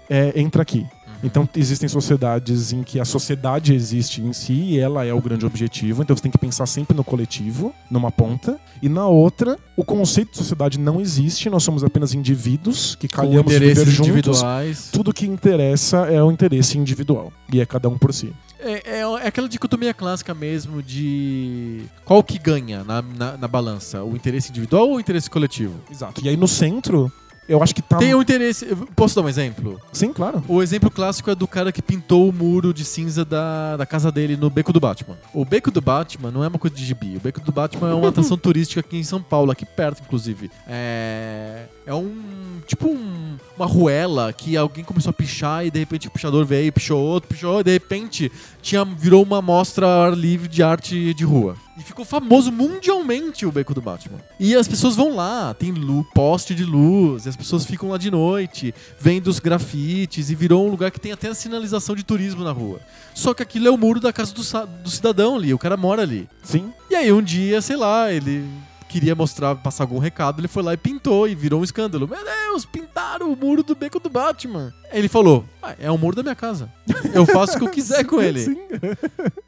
É, 0.10 0.40
entra 0.40 0.62
aqui. 0.62 0.86
Então, 1.26 1.50
existem 1.56 1.90
sociedades 1.90 2.72
em 2.72 2.84
que 2.84 3.00
a 3.00 3.06
sociedade 3.06 3.74
existe 3.74 4.22
em 4.22 4.32
si 4.32 4.54
e 4.54 4.80
ela 4.80 5.04
é 5.04 5.12
o 5.12 5.20
grande 5.20 5.44
objetivo. 5.44 6.04
Então, 6.04 6.16
você 6.16 6.22
tem 6.22 6.32
que 6.32 6.38
pensar 6.38 6.68
sempre 6.68 6.96
no 6.96 7.04
coletivo, 7.04 7.74
numa 7.90 8.12
ponta. 8.12 8.60
E 8.80 8.88
na 8.88 9.08
outra, 9.08 9.58
o 9.76 9.84
conceito 9.84 10.32
de 10.32 10.38
sociedade 10.38 10.80
não 10.80 11.02
existe. 11.02 11.50
Nós 11.50 11.64
somos 11.64 11.84
apenas 11.84 12.14
indivíduos 12.14 12.96
que 12.96 13.08
calhamos 13.08 13.52
viver 13.52 13.72
interesses 13.72 13.94
juntos. 13.94 14.10
individuais. 14.12 14.90
Tudo 14.92 15.12
que 15.12 15.26
interessa 15.26 16.06
é 16.06 16.22
o 16.22 16.32
interesse 16.32 16.78
individual. 16.78 17.34
E 17.52 17.60
é 17.60 17.66
cada 17.66 17.90
um 17.90 17.98
por 17.98 18.14
si. 18.14 18.32
É, 18.60 19.00
é, 19.00 19.00
é 19.00 19.28
aquela 19.28 19.50
dicotomia 19.50 19.94
clássica 19.94 20.34
mesmo 20.34 20.82
de 20.82 21.84
qual 22.04 22.24
que 22.24 22.40
ganha 22.40 22.84
na, 22.84 23.02
na, 23.02 23.38
na 23.38 23.48
balança, 23.48 24.04
o 24.04 24.16
interesse 24.16 24.50
individual 24.50 24.90
ou 24.90 24.96
o 24.96 25.00
interesse 25.00 25.30
coletivo? 25.30 25.76
Exato. 25.90 26.22
E 26.24 26.30
aí 26.30 26.38
no 26.38 26.48
centro, 26.48 27.12
eu 27.48 27.62
acho 27.62 27.74
que 27.76 27.82
tá. 27.82 27.98
Tem 27.98 28.14
o 28.16 28.22
interesse. 28.22 28.66
Posso 28.96 29.16
dar 29.16 29.22
um 29.22 29.30
exemplo? 29.30 29.80
Sim, 29.94 30.12
claro. 30.14 30.44
O 30.48 30.62
exemplo 30.64 30.90
clássico 30.90 31.30
é 31.30 31.36
do 31.36 31.48
cara 31.48 31.72
que 31.72 31.82
pintou 31.82 32.28
o 32.30 32.34
muro 32.34 32.74
de 32.74 32.84
cinza 32.86 33.24
da, 33.24 33.78
da 33.78 33.86
casa 33.86 34.12
dele 34.12 34.36
no 34.36 34.50
Beco 34.50 34.74
do 34.74 34.80
Batman. 34.80 35.18
O 35.34 35.46
Beco 35.46 35.70
do 35.72 35.82
Batman 35.82 36.32
não 36.32 36.44
é 36.44 36.48
uma 36.48 36.60
coisa 36.60 36.76
de 36.76 36.84
gibi. 36.84 37.18
O 37.18 37.20
Beco 37.20 37.42
do 37.42 37.52
Batman 37.52 37.92
é 37.92 37.94
uma 37.94 38.10
atração 38.10 38.38
turística 38.40 38.80
aqui 38.80 38.98
em 38.98 39.04
São 39.04 39.22
Paulo, 39.22 39.52
aqui 39.52 39.66
perto, 39.66 40.02
inclusive. 40.06 40.50
É. 40.68 41.66
É 41.86 41.94
um. 41.94 42.60
Tipo 42.68 42.88
um- 42.88 43.38
uma 43.56 43.66
ruela 43.66 44.34
que 44.34 44.58
alguém 44.58 44.84
começou 44.84 45.12
a 45.12 45.14
pichar 45.14 45.66
e 45.66 45.72
de 45.72 45.80
repente 45.80 46.08
o 46.08 46.12
pichador 46.12 46.46
veio, 46.46 46.74
pichou 46.74 47.00
outro, 47.02 47.30
pichou, 47.30 47.62
e 47.62 47.64
de 47.64 47.72
repente 47.72 48.32
tinha, 48.62 48.84
virou 48.84 49.24
uma 49.24 49.42
mostra 49.42 49.86
ao 49.86 50.02
ar 50.04 50.14
livre 50.18 50.48
de 50.48 50.62
arte 50.64 51.14
de 51.14 51.24
rua. 51.24 51.56
E 51.78 51.84
ficou 51.84 52.06
famoso 52.06 52.52
mundialmente 52.52 53.46
o 53.46 53.52
Beco 53.52 53.74
do 53.74 53.82
Batman. 53.82 54.20
E 54.40 54.56
as 54.56 54.68
pessoas 54.68 54.96
vão 54.96 55.14
lá, 55.14 55.54
tem 55.54 55.74
poste 56.14 56.56
de 56.56 56.64
luz, 56.64 57.26
e 57.26 57.30
as 57.30 57.36
pessoas 57.36 57.66
ficam 57.66 57.90
lá 57.90 57.98
de 57.98 58.10
noite, 58.10 58.74
vendo 58.98 59.28
os 59.28 59.40
grafites, 59.40 60.30
e 60.30 60.36
virou 60.36 60.66
um 60.66 60.70
lugar 60.70 60.90
que 60.90 61.00
tem 61.00 61.12
até 61.12 61.28
a 61.28 61.36
sinalização 61.36 61.96
de 61.96 62.04
turismo 62.04 62.44
na 62.44 62.52
rua. 62.52 62.80
Só 63.14 63.34
que 63.34 63.44
aquilo 63.44 63.68
é 63.68 63.72
o 63.72 63.78
muro 63.78 64.00
da 64.00 64.14
casa 64.14 64.34
do, 64.34 64.42
do 64.84 64.90
cidadão 64.90 65.36
ali, 65.36 65.54
o 65.54 65.60
cara 65.60 65.76
mora 65.76 66.02
ali. 66.02 66.30
Sim. 66.42 66.72
E 66.90 66.96
aí 66.96 67.12
um 67.12 67.22
dia, 67.22 67.62
sei 67.62 67.76
lá, 67.76 68.12
ele 68.12 68.48
queria 68.96 69.14
mostrar, 69.14 69.56
passar 69.58 69.84
algum 69.84 70.00
recado, 70.00 70.40
ele 70.40 70.48
foi 70.48 70.64
lá 70.64 70.74
e 70.74 70.78
pintou 70.78 71.28
e 71.28 71.36
virou 71.36 71.60
um 71.60 71.64
escândalo. 71.66 72.08
Meu 72.08 72.24
Deus, 72.24 72.66
pintaram 72.66 73.30
o 73.30 73.36
muro 73.36 73.62
do 73.62 73.76
beco 73.76 74.00
do 74.00 74.10
Batman. 74.10 74.74
Ele 74.90 75.10
falou: 75.10 75.44
"Ah, 75.62 75.76
é 75.78 75.92
o 75.92 75.98
muro 75.98 76.16
da 76.16 76.24
minha 76.24 76.34
casa. 76.36 76.72
Eu 77.14 77.26
faço 77.26 77.58
o 77.58 77.60
que 77.60 77.66
eu 77.66 77.70
quiser 77.70 78.06
com 78.06 78.22
ele. 78.24 78.40
Sim. 78.46 78.58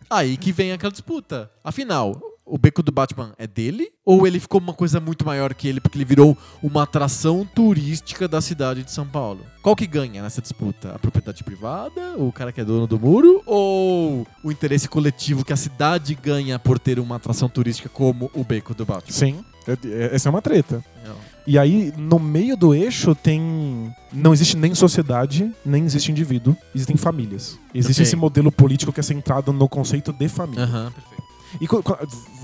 Aí 0.10 0.36
que 0.36 0.52
vem 0.52 0.74
aquela 0.74 0.91
disputa. 0.91 1.49
Afinal, 1.64 2.19
o 2.49 2.57
beco 2.57 2.82
do 2.82 2.91
Batman 2.91 3.34
é 3.38 3.45
dele? 3.45 3.90
Ou 4.06 4.26
ele 4.26 4.40
ficou 4.40 4.60
uma 4.61 4.74
coisa 4.74 4.99
muito 4.99 5.26
maior 5.26 5.53
que 5.53 5.68
ele 5.68 5.80
porque 5.82 5.98
ele 5.98 6.06
virou 6.06 6.38
uma 6.64 6.84
atração 6.84 7.45
turística 7.53 8.28
da 8.28 8.40
cidade 8.41 8.84
de 8.84 8.91
São 8.91 9.06
Paulo? 9.06 9.41
Qual 9.61 9.76
que 9.76 9.86
ganha 9.86 10.22
nessa 10.22 10.41
disputa? 10.41 10.94
A 10.95 10.99
propriedade 10.99 11.44
privada? 11.44 12.15
O 12.18 12.32
cara 12.32 12.52
que 12.52 12.61
é 12.61 12.65
dono 12.65 12.88
do 12.88 12.99
muro? 12.99 13.41
Ou 13.45 14.26
o 14.44 14.52
interesse 14.52 14.88
coletivo 14.88 15.44
que 15.44 15.52
a 15.52 15.57
cidade 15.57 16.15
ganha 16.15 16.57
por 16.57 16.80
ter 16.80 16.99
uma 16.99 17.18
atração 17.18 17.49
turística 17.49 17.90
como 17.90 18.32
o 18.34 18.44
beco 18.44 18.74
do 18.74 18.86
Batman? 18.86 19.11
Sim. 19.11 19.44
É- 19.68 19.72
é- 19.86 20.15
Essa 20.15 20.30
é 20.30 20.32
uma 20.32 20.41
treta. 20.41 20.84
Não. 21.06 21.15
E 21.45 21.57
aí, 21.57 21.94
no 21.98 22.19
meio 22.19 22.56
do 22.57 22.74
eixo, 22.74 23.14
tem. 23.15 23.94
Não 24.14 24.34
existe 24.34 24.56
nem 24.57 24.74
sociedade, 24.76 25.52
nem 25.65 25.84
existe 25.86 26.11
indivíduo. 26.11 26.56
Existem 26.74 26.95
famílias. 26.98 27.57
Existe 27.74 28.02
Ok. 28.02 28.03
esse 28.03 28.15
modelo 28.15 28.52
político 28.52 28.91
que 28.94 28.99
é 28.99 29.03
centrado 29.03 29.52
no 29.53 29.68
conceito 29.68 30.11
de 30.14 30.28
família. 30.30 30.64
Aham, 30.64 30.91
perfeito. 30.91 31.24
E 31.61 31.68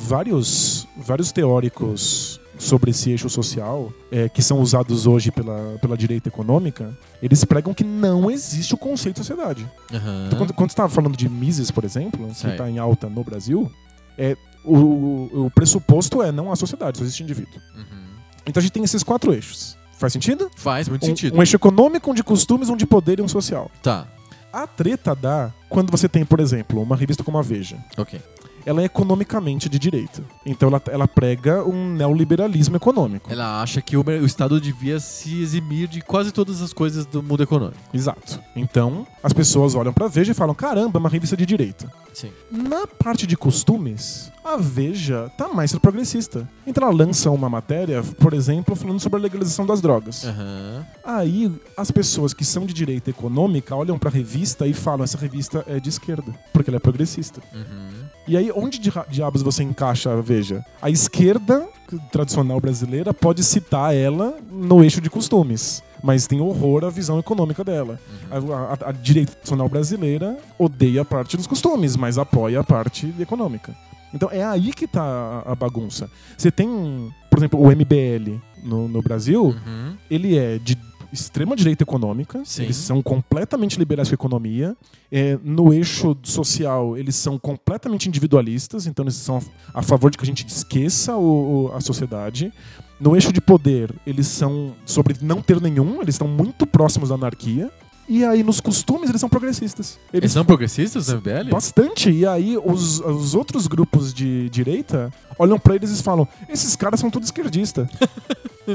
vários, 0.07 0.87
vários 0.97 1.31
teóricos 1.31 2.39
sobre 2.57 2.91
esse 2.91 3.09
eixo 3.11 3.29
social, 3.29 3.91
é, 4.11 4.29
que 4.29 4.41
são 4.41 4.59
usados 4.61 5.05
hoje 5.07 5.31
pela, 5.31 5.77
pela 5.81 5.97
direita 5.97 6.29
econômica, 6.29 6.97
eles 7.21 7.43
pregam 7.43 7.73
que 7.73 7.83
não 7.83 8.29
existe 8.31 8.73
o 8.73 8.77
conceito 8.77 9.15
de 9.19 9.25
sociedade. 9.25 9.69
Aham. 9.93 10.25
Então, 10.27 10.39
quando, 10.39 10.53
quando 10.53 10.69
você 10.69 10.73
estava 10.73 10.89
falando 10.89 11.17
de 11.17 11.27
Mises, 11.27 11.71
por 11.71 11.83
exemplo, 11.83 12.25
que 12.27 12.47
está 12.47 12.69
em 12.69 12.77
alta 12.77 13.09
no 13.09 13.23
Brasil, 13.23 13.69
é, 14.17 14.37
o, 14.63 14.77
o- 14.77 15.45
o 15.47 15.51
pressuposto 15.51 16.21
é 16.21 16.31
não 16.31 16.51
há 16.51 16.55
sociedade, 16.55 16.97
só 16.97 17.03
existe 17.03 17.23
indivíduo. 17.23 17.59
Uhum. 17.75 18.13
Então 18.45 18.61
a 18.61 18.63
gente 18.63 18.71
tem 18.71 18.83
esses 18.83 19.03
quatro 19.03 19.33
eixos. 19.33 19.75
Faz 19.97 20.13
sentido? 20.13 20.49
Faz 20.55 20.87
muito 20.87 21.03
Um, 21.03 21.07
sentido. 21.07 21.35
um 21.37 21.41
eixo 21.41 21.55
econômico, 21.55 22.11
um 22.11 22.13
de 22.13 22.23
costumes, 22.23 22.69
um 22.69 22.77
de 22.77 22.85
poder 22.85 23.19
e 23.19 23.21
um 23.21 23.27
social. 23.27 23.69
Tá, 23.81 24.05
A 24.51 24.67
treta 24.67 25.15
dá 25.15 25.51
quando 25.69 25.89
você 25.91 26.07
tem, 26.07 26.23
por 26.23 26.39
exemplo, 26.39 26.81
uma 26.81 26.95
revista 26.95 27.23
como 27.23 27.37
a 27.37 27.41
Veja. 27.41 27.77
ok. 27.97 28.21
Ela 28.65 28.81
é 28.81 28.85
economicamente 28.85 29.67
de 29.69 29.77
direita. 29.77 30.23
Então 30.45 30.69
ela, 30.69 30.81
ela 30.87 31.07
prega 31.07 31.63
um 31.63 31.93
neoliberalismo 31.93 32.75
econômico. 32.75 33.31
Ela 33.31 33.61
acha 33.61 33.81
que 33.81 33.97
o, 33.97 34.03
o 34.03 34.25
Estado 34.25 34.59
devia 34.59 34.99
se 34.99 35.41
eximir 35.41 35.87
de 35.87 36.01
quase 36.01 36.31
todas 36.31 36.61
as 36.61 36.73
coisas 36.73 37.05
do 37.05 37.21
mundo 37.21 37.43
econômico. 37.43 37.77
Exato. 37.93 38.39
Então 38.55 39.05
as 39.21 39.33
pessoas 39.33 39.75
olham 39.75 39.93
pra 39.93 40.07
Veja 40.07 40.31
e 40.31 40.35
falam: 40.35 40.53
caramba, 40.55 40.97
é 40.97 40.99
uma 40.99 41.09
revista 41.09 41.35
de 41.35 41.45
direita. 41.45 41.91
Sim. 42.13 42.31
Na 42.51 42.85
parte 42.85 43.25
de 43.25 43.35
costumes, 43.35 44.31
a 44.43 44.57
Veja 44.57 45.31
tá 45.37 45.47
mais 45.47 45.73
progressista. 45.73 46.47
Então 46.65 46.83
ela 46.83 46.95
lança 46.95 47.31
uma 47.31 47.49
matéria, 47.49 48.03
por 48.19 48.33
exemplo, 48.33 48.75
falando 48.75 48.99
sobre 48.99 49.19
a 49.19 49.23
legalização 49.23 49.65
das 49.65 49.81
drogas. 49.81 50.23
Aham. 50.25 50.85
Aí 51.03 51.51
as 51.75 51.89
pessoas 51.89 52.33
que 52.33 52.45
são 52.45 52.65
de 52.65 52.73
direita 52.73 53.09
econômica 53.09 53.75
olham 53.75 53.97
pra 53.97 54.09
revista 54.09 54.67
e 54.67 54.73
falam: 54.73 55.03
essa 55.03 55.17
revista 55.17 55.63
é 55.67 55.79
de 55.79 55.89
esquerda, 55.89 56.33
porque 56.51 56.69
ela 56.69 56.77
é 56.77 56.79
progressista. 56.79 57.41
Uhum. 57.53 58.02
E 58.27 58.37
aí, 58.37 58.51
onde 58.55 58.79
diabos 59.09 59.41
você 59.41 59.63
encaixa 59.63 60.11
a 60.13 60.21
Veja? 60.21 60.63
A 60.81 60.89
esquerda 60.89 61.67
tradicional 62.11 62.59
brasileira 62.59 63.13
pode 63.13 63.43
citar 63.43 63.93
ela 63.93 64.37
no 64.49 64.81
eixo 64.83 65.01
de 65.01 65.09
costumes, 65.09 65.83
mas 66.01 66.25
tem 66.25 66.39
horror 66.39 66.85
à 66.85 66.89
visão 66.89 67.19
econômica 67.19 67.63
dela. 67.63 67.99
Uhum. 68.31 68.53
A, 68.53 68.57
a- 68.85 68.89
a 68.89 68.91
direita 68.93 69.33
tradicional 69.33 69.67
brasileira 69.67 70.37
odeia 70.57 71.01
a 71.01 71.05
parte 71.05 71.35
dos 71.35 71.45
costumes, 71.47 71.95
mas 71.97 72.17
apoia 72.17 72.61
a 72.61 72.63
parte 72.63 73.13
econômica. 73.19 73.75
Então 74.13 74.29
é 74.31 74.43
aí 74.43 74.71
que 74.71 74.87
tá 74.87 75.01
a, 75.45 75.51
a 75.51 75.55
bagunça. 75.55 76.09
Você 76.37 76.49
tem, 76.51 77.11
por 77.29 77.39
exemplo, 77.39 77.59
o 77.59 77.65
MBL 77.71 78.39
no, 78.63 78.87
no 78.87 79.01
Brasil, 79.01 79.45
Uhum. 79.47 79.95
ele 80.09 80.37
é 80.37 80.57
de 80.59 80.77
extrema 81.13 81.55
direita 81.55 81.83
econômica, 81.83 82.41
Sim. 82.43 82.63
eles 82.63 82.75
são 82.75 83.01
completamente 83.01 83.77
liberais 83.77 84.09
com 84.09 84.13
a 84.13 84.15
economia. 84.15 84.75
É, 85.11 85.37
no 85.43 85.71
eixo 85.71 86.17
social, 86.23 86.97
eles 86.97 87.15
são 87.15 87.37
completamente 87.37 88.09
individualistas, 88.09 88.87
então 88.87 89.05
eles 89.05 89.15
são 89.15 89.39
a 89.73 89.81
favor 89.83 90.09
de 90.09 90.17
que 90.17 90.23
a 90.23 90.25
gente 90.25 90.45
esqueça 90.47 91.15
o- 91.15 91.67
o- 91.67 91.75
a 91.75 91.79
sociedade. 91.79 92.51
No 92.99 93.15
eixo 93.15 93.31
de 93.31 93.39
poder, 93.39 93.93
eles 94.07 94.27
são 94.27 94.73
sobre 94.85 95.15
não 95.21 95.41
ter 95.41 95.61
nenhum, 95.61 96.01
eles 96.01 96.15
estão 96.15 96.27
muito 96.27 96.65
próximos 96.65 97.09
da 97.09 97.15
anarquia. 97.15 97.69
E 98.09 98.25
aí 98.25 98.43
nos 98.43 98.59
costumes 98.59 99.09
eles 99.09 99.21
são 99.21 99.29
progressistas. 99.29 99.97
Eles 100.11 100.31
são 100.33 100.43
progressistas 100.43 101.07
no 101.07 101.15
MBL? 101.21 101.49
Bastante. 101.49 102.09
E 102.11 102.25
aí 102.25 102.57
os, 102.57 102.99
os 102.99 103.33
outros 103.33 103.65
grupos 103.65 104.13
de 104.13 104.49
direita 104.49 105.09
olham 105.39 105.57
pra 105.57 105.75
eles 105.75 105.89
e 105.97 106.03
falam: 106.03 106.27
esses 106.49 106.75
caras 106.75 106.99
são 106.99 107.09
tudo 107.09 107.23
esquerdista. 107.23 107.89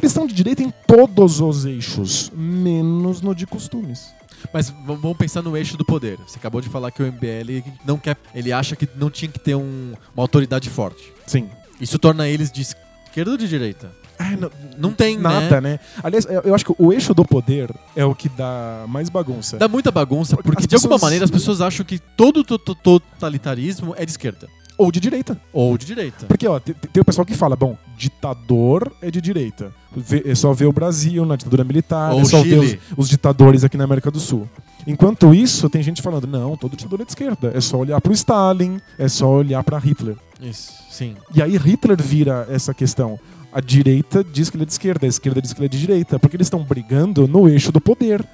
eles 0.00 0.12
são 0.12 0.26
de 0.26 0.34
direita 0.34 0.62
em 0.62 0.70
todos 0.86 1.40
os 1.40 1.64
eixos, 1.64 2.30
menos 2.34 3.20
no 3.20 3.34
de 3.34 3.46
costumes. 3.46 4.08
Mas 4.54 4.70
vamos 4.86 5.16
pensar 5.18 5.42
no 5.42 5.56
eixo 5.56 5.76
do 5.76 5.84
poder. 5.84 6.18
Você 6.26 6.38
acabou 6.38 6.60
de 6.60 6.68
falar 6.68 6.90
que 6.90 7.02
o 7.02 7.06
MBL 7.06 7.62
não 7.84 7.98
quer. 7.98 8.16
Ele 8.34 8.52
acha 8.52 8.74
que 8.74 8.88
não 8.96 9.10
tinha 9.10 9.30
que 9.30 9.38
ter 9.38 9.54
um- 9.54 9.92
uma 10.14 10.22
autoridade 10.24 10.70
forte. 10.70 11.12
Sim. 11.26 11.48
Isso 11.80 11.98
torna 11.98 12.26
eles 12.26 12.50
de 12.50 12.62
esquerda 12.62 13.32
ou 13.32 13.36
de 13.36 13.46
direita? 13.46 13.92
Ai, 14.18 14.36
não, 14.36 14.50
Não 14.78 14.92
tem, 14.92 15.16
nada, 15.18 15.60
né? 15.62 15.72
né? 15.72 15.80
Aliás, 16.02 16.26
eu 16.44 16.54
acho 16.54 16.64
que 16.64 16.74
o 16.78 16.92
eixo 16.92 17.14
do 17.14 17.24
poder 17.24 17.74
é 17.96 18.04
o 18.04 18.14
que 18.14 18.28
dá 18.28 18.84
mais 18.86 19.08
bagunça. 19.08 19.56
Dá 19.56 19.66
muita 19.66 19.90
bagunça, 19.90 20.36
porque 20.36 20.58
As 20.60 20.66
de 20.66 20.74
alguma 20.74 20.90
pessoas- 20.96 21.02
maneira 21.02 21.24
as 21.24 21.30
pessoas 21.30 21.60
acham 21.62 21.84
que 21.86 21.98
todo 21.98 22.44
to- 22.44 22.58
to- 22.58 22.74
totalitarismo 22.74 23.94
é 23.96 24.04
de 24.04 24.10
esquerda. 24.10 24.48
Ou 24.82 24.90
de 24.90 24.98
direita. 24.98 25.38
Ou 25.52 25.76
de 25.76 25.84
direita. 25.84 26.24
Porque, 26.26 26.48
ó, 26.48 26.58
tem, 26.58 26.74
tem 26.74 27.00
o 27.00 27.04
pessoal 27.04 27.26
que 27.26 27.34
fala, 27.34 27.54
bom, 27.54 27.76
ditador 27.98 28.90
é 29.02 29.10
de 29.10 29.20
direita. 29.20 29.72
Vê- 29.94 30.22
é 30.24 30.34
só 30.34 30.52
ver 30.52 30.66
o 30.66 30.72
Brasil 30.72 31.26
na 31.26 31.36
ditadura 31.36 31.64
militar, 31.64 32.12
Ou 32.12 32.20
é 32.20 32.24
só 32.24 32.42
Chile. 32.42 32.60
ver 32.66 32.80
os, 32.92 32.98
os 33.04 33.08
ditadores 33.08 33.62
aqui 33.64 33.76
na 33.76 33.84
América 33.84 34.10
do 34.10 34.18
Sul. 34.20 34.48
Enquanto 34.86 35.34
isso, 35.34 35.68
tem 35.68 35.82
gente 35.82 36.00
falando, 36.00 36.26
não, 36.26 36.56
todo 36.56 36.76
ditador 36.76 37.00
é 37.00 37.04
de 37.04 37.10
esquerda. 37.10 37.52
É 37.54 37.60
só 37.60 37.76
olhar 37.76 38.00
pro 38.00 38.12
Stalin, 38.12 38.80
é 38.98 39.08
só 39.08 39.28
olhar 39.28 39.62
pra 39.62 39.78
Hitler. 39.78 40.16
Isso, 40.40 40.72
sim. 40.90 41.14
E 41.34 41.42
aí 41.42 41.56
Hitler 41.58 42.00
vira 42.02 42.46
essa 42.50 42.72
questão. 42.72 43.18
A 43.52 43.60
direita 43.60 44.22
diz 44.24 44.48
que 44.48 44.56
ele 44.56 44.62
é 44.62 44.66
de 44.66 44.72
esquerda, 44.72 45.04
a 45.06 45.08
esquerda 45.08 45.42
diz 45.42 45.52
que 45.52 45.58
ele 45.58 45.66
é 45.66 45.68
de 45.68 45.78
direita, 45.80 46.18
porque 46.18 46.36
eles 46.36 46.46
estão 46.46 46.62
brigando 46.62 47.26
no 47.26 47.48
eixo 47.48 47.72
do 47.72 47.80
poder. 47.80 48.24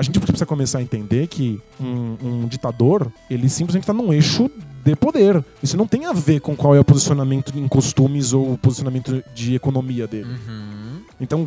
A 0.00 0.02
gente 0.02 0.18
precisa 0.18 0.46
começar 0.46 0.78
a 0.78 0.82
entender 0.82 1.26
que 1.26 1.60
um, 1.78 2.16
um 2.22 2.48
ditador, 2.48 3.12
ele 3.28 3.50
simplesmente 3.50 3.82
está 3.82 3.92
num 3.92 4.10
eixo 4.14 4.50
de 4.82 4.96
poder. 4.96 5.44
Isso 5.62 5.76
não 5.76 5.86
tem 5.86 6.06
a 6.06 6.12
ver 6.14 6.40
com 6.40 6.56
qual 6.56 6.74
é 6.74 6.80
o 6.80 6.84
posicionamento 6.84 7.52
em 7.54 7.68
costumes 7.68 8.32
ou 8.32 8.54
o 8.54 8.56
posicionamento 8.56 9.22
de 9.34 9.54
economia 9.54 10.06
dele. 10.06 10.30
Uhum. 10.30 11.02
Então, 11.20 11.46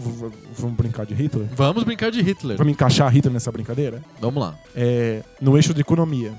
vamos 0.55 0.77
brincar 0.77 1.03
de 1.03 1.15
Hitler? 1.15 1.47
Vamos 1.55 1.83
brincar 1.83 2.11
de 2.11 2.21
Hitler. 2.21 2.55
Vamos 2.55 2.73
encaixar 2.73 3.11
Hitler 3.11 3.33
nessa 3.33 3.51
brincadeira? 3.51 4.03
Vamos 4.21 4.39
lá. 4.39 4.53
É, 4.75 5.23
no 5.41 5.57
eixo 5.57 5.73
de 5.73 5.81
economia, 5.81 6.31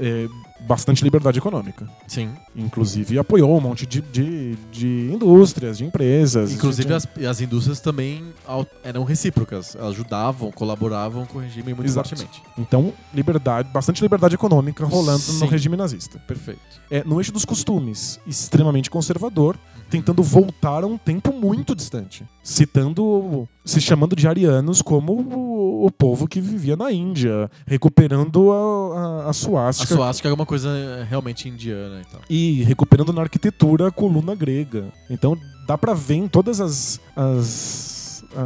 é, 0.00 0.28
bastante 0.60 1.02
liberdade 1.04 1.38
econômica. 1.38 1.88
Sim. 2.06 2.30
Inclusive 2.54 3.18
apoiou 3.18 3.56
um 3.56 3.60
monte 3.60 3.86
de, 3.86 4.00
de, 4.00 4.56
de 4.70 5.10
indústrias, 5.12 5.78
de 5.78 5.84
empresas. 5.84 6.52
Inclusive 6.52 6.88
de- 6.88 6.94
as, 6.94 7.06
as 7.28 7.40
indústrias 7.40 7.80
também 7.80 8.24
eram 8.82 9.04
recíprocas. 9.04 9.76
ajudavam, 9.76 10.50
colaboravam 10.52 11.24
com 11.26 11.38
o 11.38 11.40
regime 11.40 11.74
muito 11.74 11.88
Exato. 11.88 12.08
fortemente. 12.08 12.42
Então, 12.56 12.92
liberdade, 13.14 13.68
bastante 13.72 14.02
liberdade 14.02 14.34
econômica 14.34 14.84
rolando 14.84 15.18
Sim. 15.20 15.40
no 15.40 15.46
regime 15.46 15.76
nazista. 15.76 16.18
Perfeito. 16.26 16.60
É, 16.90 17.02
no 17.04 17.20
eixo 17.20 17.32
dos 17.32 17.44
costumes, 17.44 18.18
extremamente 18.26 18.90
conservador, 18.90 19.56
tentando 19.90 20.22
voltar 20.22 20.82
a 20.84 20.86
um 20.86 20.98
tempo 20.98 21.32
muito 21.32 21.74
distante. 21.74 22.24
Citando, 22.42 23.48
se 23.64 23.80
chamando 23.80 24.14
de 24.16 24.26
arianos 24.28 24.82
como 24.82 25.12
o, 25.12 25.86
o 25.86 25.90
povo 25.90 26.26
que 26.26 26.40
vivia 26.40 26.76
na 26.76 26.90
Índia, 26.92 27.50
recuperando 27.66 28.52
a, 28.52 28.56
a, 28.98 29.26
a 29.26 29.30
A 29.30 29.32
suástica 29.32 29.94
suástica 29.94 30.28
é 30.28 30.30
alguma 30.30 30.46
coisa 30.46 30.68
eh, 30.70 31.06
realmente 31.08 31.48
indiana 31.48 32.00
e 32.00 32.04
tal. 32.10 32.20
e 32.28 32.62
recuperando 32.64 33.12
na 33.12 33.22
arquitetura 33.22 33.88
a 33.88 33.90
coluna 33.90 34.34
grega. 34.34 34.92
Então 35.10 35.36
dá 35.66 35.76
pra 35.78 35.94
ver 35.94 36.14
em 36.16 36.28
todas 36.28 36.60
as, 36.60 37.00
as- 37.16 37.97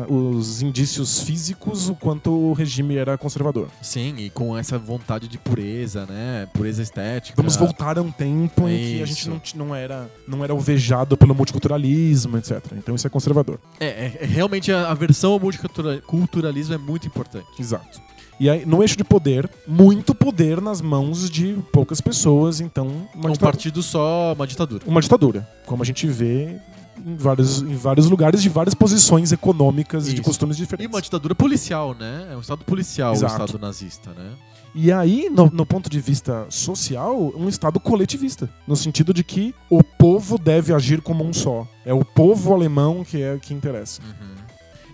os 0.08 0.62
indícios 0.62 1.20
físicos 1.20 1.88
o 1.88 1.94
quanto 1.94 2.30
o 2.30 2.52
regime 2.52 2.96
era 2.96 3.18
conservador. 3.18 3.68
Sim, 3.82 4.14
e 4.16 4.30
com 4.30 4.56
essa 4.56 4.78
vontade 4.78 5.26
de 5.28 5.38
pureza, 5.38 6.06
né? 6.06 6.48
Pureza 6.54 6.82
estética. 6.82 7.34
Vamos 7.36 7.56
voltar 7.56 7.98
a 7.98 8.02
um 8.02 8.10
tempo 8.10 8.68
em 8.68 8.78
que 8.78 9.02
a 9.02 9.06
gente 9.06 9.28
não, 9.28 9.40
não 9.66 9.74
era 9.74 10.08
não 10.26 10.44
era 10.44 10.52
alvejado 10.52 11.16
pelo 11.16 11.34
multiculturalismo, 11.34 12.38
etc. 12.38 12.64
Então 12.76 12.94
isso 12.94 13.06
é 13.06 13.10
conservador. 13.10 13.58
É, 13.80 13.86
é- 13.86 14.18
é 14.20 14.26
realmente 14.26 14.70
a, 14.72 14.90
a 14.90 14.94
versão 14.94 15.32
ao 15.32 15.40
multiculturalismo 15.40 16.74
é 16.74 16.78
muito 16.78 17.06
importante. 17.06 17.46
Exato. 17.58 18.00
E 18.40 18.48
aí, 18.50 18.64
no 18.66 18.82
eixo 18.82 18.96
de 18.96 19.04
poder, 19.04 19.48
muito 19.68 20.14
poder 20.14 20.60
nas 20.60 20.80
mãos 20.80 21.30
de 21.30 21.56
poucas 21.72 22.00
pessoas, 22.00 22.60
então 22.60 22.88
um 23.14 23.30
dita- 23.30 23.44
partido 23.44 23.82
só, 23.82 24.32
uma 24.32 24.46
ditadura. 24.46 24.82
uma 24.86 25.00
ditadura, 25.00 25.48
como 25.66 25.82
a 25.82 25.86
gente 25.86 26.06
vê 26.08 26.56
em 27.04 27.16
vários, 27.16 27.62
em 27.62 27.74
vários 27.74 28.08
lugares 28.08 28.42
de 28.42 28.48
várias 28.48 28.74
posições 28.74 29.32
econômicas 29.32 30.06
e 30.06 30.10
de 30.10 30.14
Isso. 30.16 30.22
costumes 30.24 30.56
E 30.56 30.60
diferentes. 30.60 30.94
uma 30.94 31.02
ditadura 31.02 31.34
policial, 31.34 31.94
né? 31.94 32.28
É 32.32 32.36
um 32.36 32.40
estado 32.40 32.64
policial 32.64 33.12
Exato. 33.12 33.32
o 33.32 33.44
estado 33.44 33.58
nazista, 33.58 34.10
né? 34.10 34.30
E 34.74 34.90
aí, 34.90 35.28
no, 35.28 35.50
no 35.52 35.66
ponto 35.66 35.90
de 35.90 36.00
vista 36.00 36.46
social, 36.48 37.30
um 37.36 37.46
Estado 37.46 37.78
coletivista. 37.78 38.48
No 38.66 38.74
sentido 38.74 39.12
de 39.12 39.22
que 39.22 39.54
o 39.68 39.84
povo 39.84 40.38
deve 40.38 40.72
agir 40.72 41.02
como 41.02 41.22
um 41.22 41.32
só. 41.32 41.68
É 41.84 41.92
o 41.92 42.02
povo 42.02 42.54
alemão 42.54 43.04
que 43.04 43.20
é 43.20 43.38
que 43.38 43.52
interessa. 43.52 44.00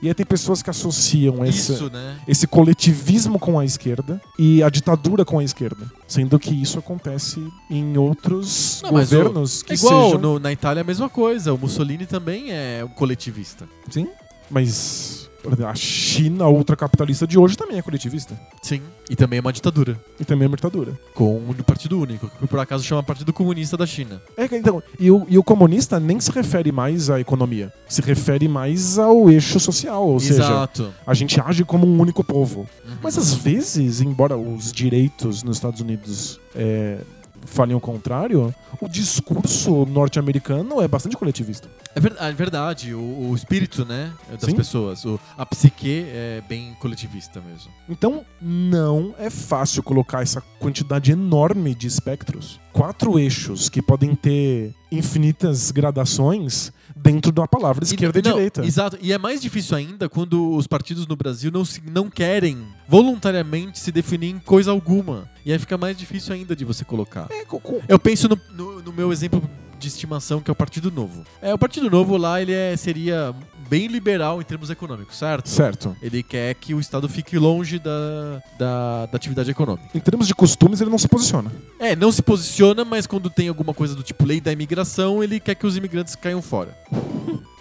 E 0.03 0.09
aí 0.09 0.15
tem 0.15 0.25
pessoas 0.25 0.63
que 0.63 0.71
associam 0.71 1.45
esse, 1.45 1.73
Isso, 1.73 1.91
né? 1.91 2.17
esse 2.27 2.47
coletivismo 2.47 3.39
com 3.39 3.59
a 3.59 3.65
esquerda 3.65 4.21
e 4.39 4.63
a 4.63 4.69
ditadura 4.69 5.25
com 5.25 5.39
a 5.39 5.45
esquerda. 5.45 5.91
Sendo 6.07 6.39
que 6.39 6.55
isso 6.55 6.79
acontece 6.79 7.43
em 7.71 7.97
outros 7.99 8.81
Não, 8.83 8.91
governos 8.91 9.63
que 9.63 9.73
É 9.73 9.75
igual, 9.77 10.05
sejam... 10.05 10.21
no- 10.21 10.39
na 10.39 10.53
Itália 10.53 10.81
é 10.81 10.83
a 10.83 10.87
mesma 10.87 11.09
coisa. 11.09 11.53
O 11.53 11.59
Mussolini 11.59 12.07
também 12.07 12.53
é 12.53 12.85
um 12.85 12.89
coletivista. 12.89 13.69
Sim, 13.91 14.09
mas 14.51 15.28
a 15.67 15.75
China, 15.75 16.49
ultracapitalista 16.49 17.27
de 17.27 17.39
hoje, 17.39 17.57
também 17.57 17.79
é 17.79 17.83
coletivista. 17.83 18.39
Sim. 18.63 18.83
E 19.09 19.15
também 19.15 19.39
é 19.39 19.41
uma 19.41 19.53
ditadura. 19.53 19.99
E 20.19 20.25
também 20.25 20.45
é 20.45 20.49
uma 20.49 20.57
ditadura. 20.57 20.99
Com 21.15 21.39
um 21.39 21.55
partido 21.55 21.99
único, 21.99 22.29
que 22.29 22.47
por 22.47 22.59
acaso 22.59 22.85
chama 22.85 23.03
Partido 23.03 23.33
Comunista 23.33 23.77
da 23.77 23.87
China. 23.87 24.21
É, 24.37 24.45
então, 24.45 24.83
e 24.99 25.11
o, 25.11 25.27
e 25.29 25.39
o 25.39 25.43
comunista 25.43 26.01
nem 26.01 26.19
se 26.21 26.31
refere 26.31 26.73
mais 26.73 27.09
à 27.09 27.21
economia, 27.21 27.73
se 27.89 28.03
refere 28.03 28.49
mais 28.49 28.99
ao 28.99 29.31
eixo 29.31 29.61
social, 29.61 30.07
ou 30.07 30.21
seja, 30.21 30.43
Exato. 30.43 30.93
a 31.07 31.15
gente 31.15 31.41
age 31.41 31.65
como 31.65 31.87
um 31.87 32.01
único 32.01 32.25
povo. 32.25 32.61
Uhum. 32.85 32.97
Mas 33.03 33.17
às 33.17 33.33
vezes, 33.33 34.01
embora 34.01 34.37
os 34.37 34.73
direitos 34.73 35.43
nos 35.43 35.57
Estados 35.57 35.81
Unidos 35.81 36.41
é, 36.55 36.99
falem 37.45 37.75
o 37.77 37.81
contrário, 37.81 38.55
o 38.81 38.89
discurso 38.89 39.85
norte-americano 39.87 40.81
é 40.81 40.89
bastante 40.89 41.17
coletivista. 41.17 41.69
É 41.95 42.01
ver- 42.01 42.17
é 42.19 42.33
verdade, 42.33 42.95
o, 42.95 43.31
o 43.31 43.35
espírito, 43.35 43.85
né, 43.85 44.13
das 44.31 44.43
Sim. 44.51 44.55
pessoas, 44.57 45.05
o- 45.05 45.19
a 45.37 45.45
psique 45.47 46.05
é 46.09 46.43
bem 46.49 46.75
coletivista 46.81 47.41
mesmo. 47.41 47.71
Então, 47.89 48.25
não 48.41 49.15
é 49.19 49.31
fácil 49.31 49.83
colocar 49.83 50.23
essa 50.23 50.41
quantidade 50.61 51.11
enorme 51.13 51.75
de 51.75 51.87
espectros, 51.87 52.61
quatro 52.73 53.19
eixos 53.19 53.69
que 53.69 53.83
podem 53.83 54.15
ter 54.15 54.75
infinitas 54.91 55.71
gradações 55.71 56.73
dentro 57.03 57.31
de 57.33 57.41
uma 57.41 57.49
palavra 57.49 57.85
esquerda 57.85 58.19
e, 58.19 58.23
não, 58.23 58.33
direita. 58.35 58.65
Exato. 58.65 58.99
E 59.01 59.13
é 59.13 59.19
mais 59.19 59.41
difícil 59.41 59.77
ainda 59.77 60.09
quando 60.09 60.55
os 60.55 60.67
partidos 60.67 61.07
no 61.07 61.17
Brasil 61.17 61.51
não, 61.51 61.65
se, 61.65 61.83
não 61.91 62.11
querem 62.11 62.59
voluntariamente 62.89 63.79
se 63.79 63.91
definir 63.91 64.31
em 64.31 64.39
coisa 64.39 64.71
alguma. 64.71 65.29
E 65.45 65.53
aí 65.53 65.59
fica 65.59 65.79
mais 65.79 65.97
difícil 65.97 66.35
ainda 66.35 66.55
de 66.55 66.65
você 66.65 66.85
colocar. 66.85 67.27
É, 67.31 67.45
Eu 67.89 67.99
penso 67.99 68.29
no, 68.29 68.39
no- 68.55 68.83
no 68.83 68.93
meu 68.93 69.13
exemplo 69.13 69.43
de 69.79 69.89
estimação, 69.89 70.41
que 70.41 70.51
é 70.51 70.53
o 70.53 70.57
Partido 70.57 70.91
Novo. 70.91 71.23
É, 71.41 71.55
o 71.55 71.59
Partido 71.59 71.89
Novo 71.89 72.17
lá, 72.17 72.43
ele 72.43 72.53
é- 72.53 72.77
seria 72.77 73.33
bem 73.69 73.87
liberal 73.87 74.41
em 74.41 74.45
termos 74.45 74.71
econômicos, 74.71 75.17
certo? 75.17 75.49
Certo. 75.49 75.97
Ele 76.03 76.23
quer 76.23 76.55
que 76.55 76.75
o 76.75 76.81
Estado 76.81 77.09
fique 77.09 77.39
longe 77.39 77.79
da, 77.79 78.43
da, 78.59 79.07
da 79.07 79.17
atividade 79.17 79.51
econômica. 79.51 79.89
Em 79.95 80.01
termos 80.01 80.27
de 80.27 80.35
costumes, 80.35 80.81
ele 80.81 80.91
não 80.91 80.99
se 80.99 81.09
posiciona. 81.09 81.53
É, 81.79 81.95
não 81.95 82.11
se 82.11 82.23
posiciona, 82.23 82.85
mas 82.85 83.07
quando 83.07 83.29
tem 83.31 83.49
alguma 83.49 83.75
coisa 83.75 83.95
do 83.95 84.03
tipo 84.03 84.25
lei 84.25 84.41
da 84.41 84.53
imigração, 84.53 85.23
ele 85.23 85.39
quer 85.41 85.55
que 85.55 85.67
os 85.67 85.77
imigrantes 85.77 86.15
caiam 86.17 86.41
fora. 86.43 86.77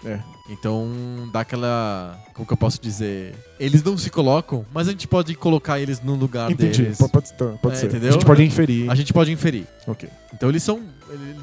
É. 0.04 0.20
Então 0.50 0.88
dá 1.32 1.40
aquela. 1.40 2.18
Como 2.32 2.46
que 2.46 2.52
eu 2.52 2.56
posso 2.56 2.80
dizer? 2.80 3.34
Eles 3.60 3.82
não 3.82 3.98
se 3.98 4.08
colocam, 4.08 4.64
mas 4.72 4.88
a 4.88 4.92
gente 4.92 5.06
pode 5.06 5.34
colocar 5.34 5.78
eles 5.78 6.00
no 6.00 6.14
lugar 6.14 6.50
Entendi. 6.50 6.82
deles. 6.82 6.96
Pode, 6.98 7.12
pode, 7.12 7.58
pode 7.58 7.74
É, 7.76 7.78
ser. 7.78 7.86
entendeu? 7.86 8.08
A 8.08 8.12
gente 8.12 8.24
pode 8.24 8.42
inferir. 8.42 8.90
A 8.90 8.94
gente 8.94 9.12
pode 9.12 9.30
inferir. 9.30 9.66
Ok. 9.86 10.08
Então 10.32 10.48
eles 10.48 10.62
são 10.62 10.80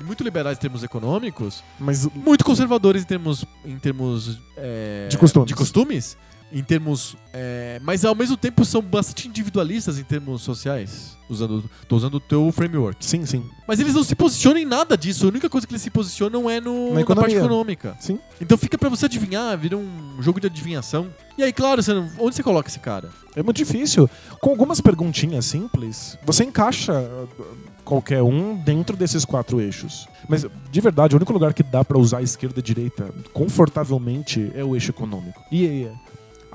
muito 0.06 0.24
liberais 0.24 0.58
em 0.58 0.62
termos 0.62 0.84
econômicos, 0.84 1.64
Mas 1.80 2.06
muito 2.06 2.44
conservadores 2.46 3.04
em 3.04 3.06
termos, 3.06 3.46
em 3.66 3.78
termos 3.78 4.40
é, 4.58 5.08
De 5.10 5.18
costumes. 5.18 5.48
de 5.48 5.56
costumes, 5.56 6.18
em 6.56 6.64
termos, 6.64 7.18
é, 7.34 7.82
mas 7.84 8.06
ao 8.06 8.16
mesmo 8.16 8.38
tempo 8.38 8.64
são 8.64 8.82
bastante 8.82 9.28
individualistas 9.28 10.00
em 10.00 10.04
termos 10.04 10.42
sociais. 10.42 11.14
Usando, 11.28 11.68
tô 11.88 11.96
usando 11.96 12.14
o 12.16 12.20
teu 12.20 12.52
framework. 12.52 13.04
sim, 13.04 13.26
sim. 13.26 13.44
Mas 13.68 13.80
eles 13.80 13.94
não 13.96 14.04
se 14.04 14.16
posicionam 14.16 14.60
em 14.60 14.66
nada 14.66 14.96
disso. 14.96 15.26
A 15.26 15.30
única 15.30 15.50
coisa 15.50 15.66
que 15.68 15.74
eles 15.74 15.82
se 15.82 15.90
posicionam 15.90 16.48
é 16.50 16.62
no, 16.62 16.94
Na 16.94 17.00
na, 17.00 17.06
parte 17.16 17.36
econômica. 17.36 17.98
Sim. 18.00 18.20
Então 18.40 18.56
fica 18.58 18.78
pra 18.78 18.88
você 18.90 19.06
adivinhar, 19.06 19.58
vira 19.58 19.76
um 19.76 20.22
jogo 20.22 20.40
de 20.40 20.46
adivinhação. 20.48 21.08
E 21.38 21.44
aí, 21.44 21.52
claro, 21.52 21.82
você 21.84 21.94
não- 21.96 22.10
onde 22.20 22.36
você 22.36 22.44
coloca 22.44 22.70
esse 22.70 22.80
cara? 22.80 23.10
É 23.36 23.42
muito 23.44 23.58
difícil. 23.58 24.08
Com 24.40 24.52
algumas 24.52 24.80
perguntinhas 24.80 25.46
simples, 25.46 26.16
você 26.24 26.44
encaixa 26.44 26.94
uh, 26.94 27.28
qualquer 27.84 28.22
um 28.22 28.56
dentro 28.56 28.96
desses 28.96 29.26
quatro 29.26 29.60
eixos. 29.60 30.08
Mas, 30.30 30.46
de 30.72 30.80
verdade, 30.82 31.16
o 31.16 31.18
único 31.18 31.34
lugar 31.34 31.54
que 31.56 31.64
dá 31.64 31.84
pra 31.84 31.98
usar 31.98 32.22
esquerda 32.22 32.60
e 32.60 32.64
direita 32.64 33.12
confortavelmente 33.34 34.52
é 34.56 34.64
o 34.64 34.76
eixo 34.76 34.92
econômico. 34.92 35.42
E 35.52 35.68
aí, 35.68 35.92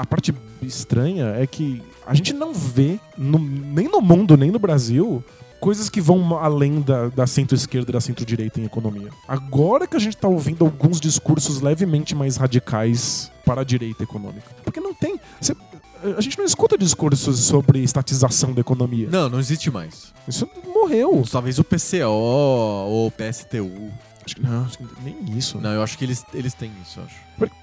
a 0.00 0.06
parte 0.06 0.34
estranha 0.62 1.26
é 1.36 1.46
que 1.46 1.82
a 2.06 2.14
gente 2.14 2.32
não 2.32 2.54
vê, 2.54 2.98
no- 3.16 3.38
nem 3.38 3.86
no 3.88 4.00
mundo, 4.00 4.36
nem 4.36 4.50
no 4.50 4.58
Brasil, 4.58 5.22
coisas 5.60 5.90
que 5.90 6.00
vão 6.00 6.38
além 6.38 6.80
da, 6.80 7.08
da 7.08 7.26
centro-esquerda 7.26 7.90
e 7.90 7.92
da 7.92 8.00
centro-direita 8.00 8.58
em 8.60 8.64
economia. 8.64 9.10
Agora 9.28 9.86
que 9.86 9.94
a 9.96 10.00
gente 10.00 10.16
tá 10.16 10.26
ouvindo 10.26 10.64
alguns 10.64 10.98
discursos 11.00 11.60
levemente 11.60 12.14
mais 12.14 12.36
radicais 12.36 13.30
para 13.44 13.60
a 13.60 13.64
direita 13.64 14.02
econômica. 14.02 14.50
Porque 14.64 14.80
não 14.80 14.94
tem. 14.94 15.20
cê- 15.40 15.54
a 16.16 16.20
gente 16.22 16.38
não 16.38 16.46
escuta 16.46 16.78
discursos 16.78 17.40
sobre 17.40 17.80
estatização 17.82 18.54
da 18.54 18.60
economia. 18.62 19.06
Não, 19.10 19.28
não 19.28 19.38
existe 19.38 19.70
mais. 19.70 20.14
Isso 20.26 20.48
morreu. 20.74 21.22
Talvez 21.30 21.58
o 21.58 21.64
PCO 21.64 22.08
ou 22.08 23.06
o 23.08 23.10
PSTU. 23.10 23.90
Acho 24.24 24.36
que, 24.36 24.42
não, 24.42 24.64
acho 24.64 24.78
que 24.78 24.84
nem 25.04 25.16
isso. 25.36 25.58
Não, 25.60 25.70
eu 25.74 25.82
acho 25.82 25.98
que 25.98 26.04
eles, 26.04 26.24
eles 26.32 26.54
têm 26.54 26.70
isso, 26.82 27.00
eu 27.00 27.04
acho. 27.04 27.16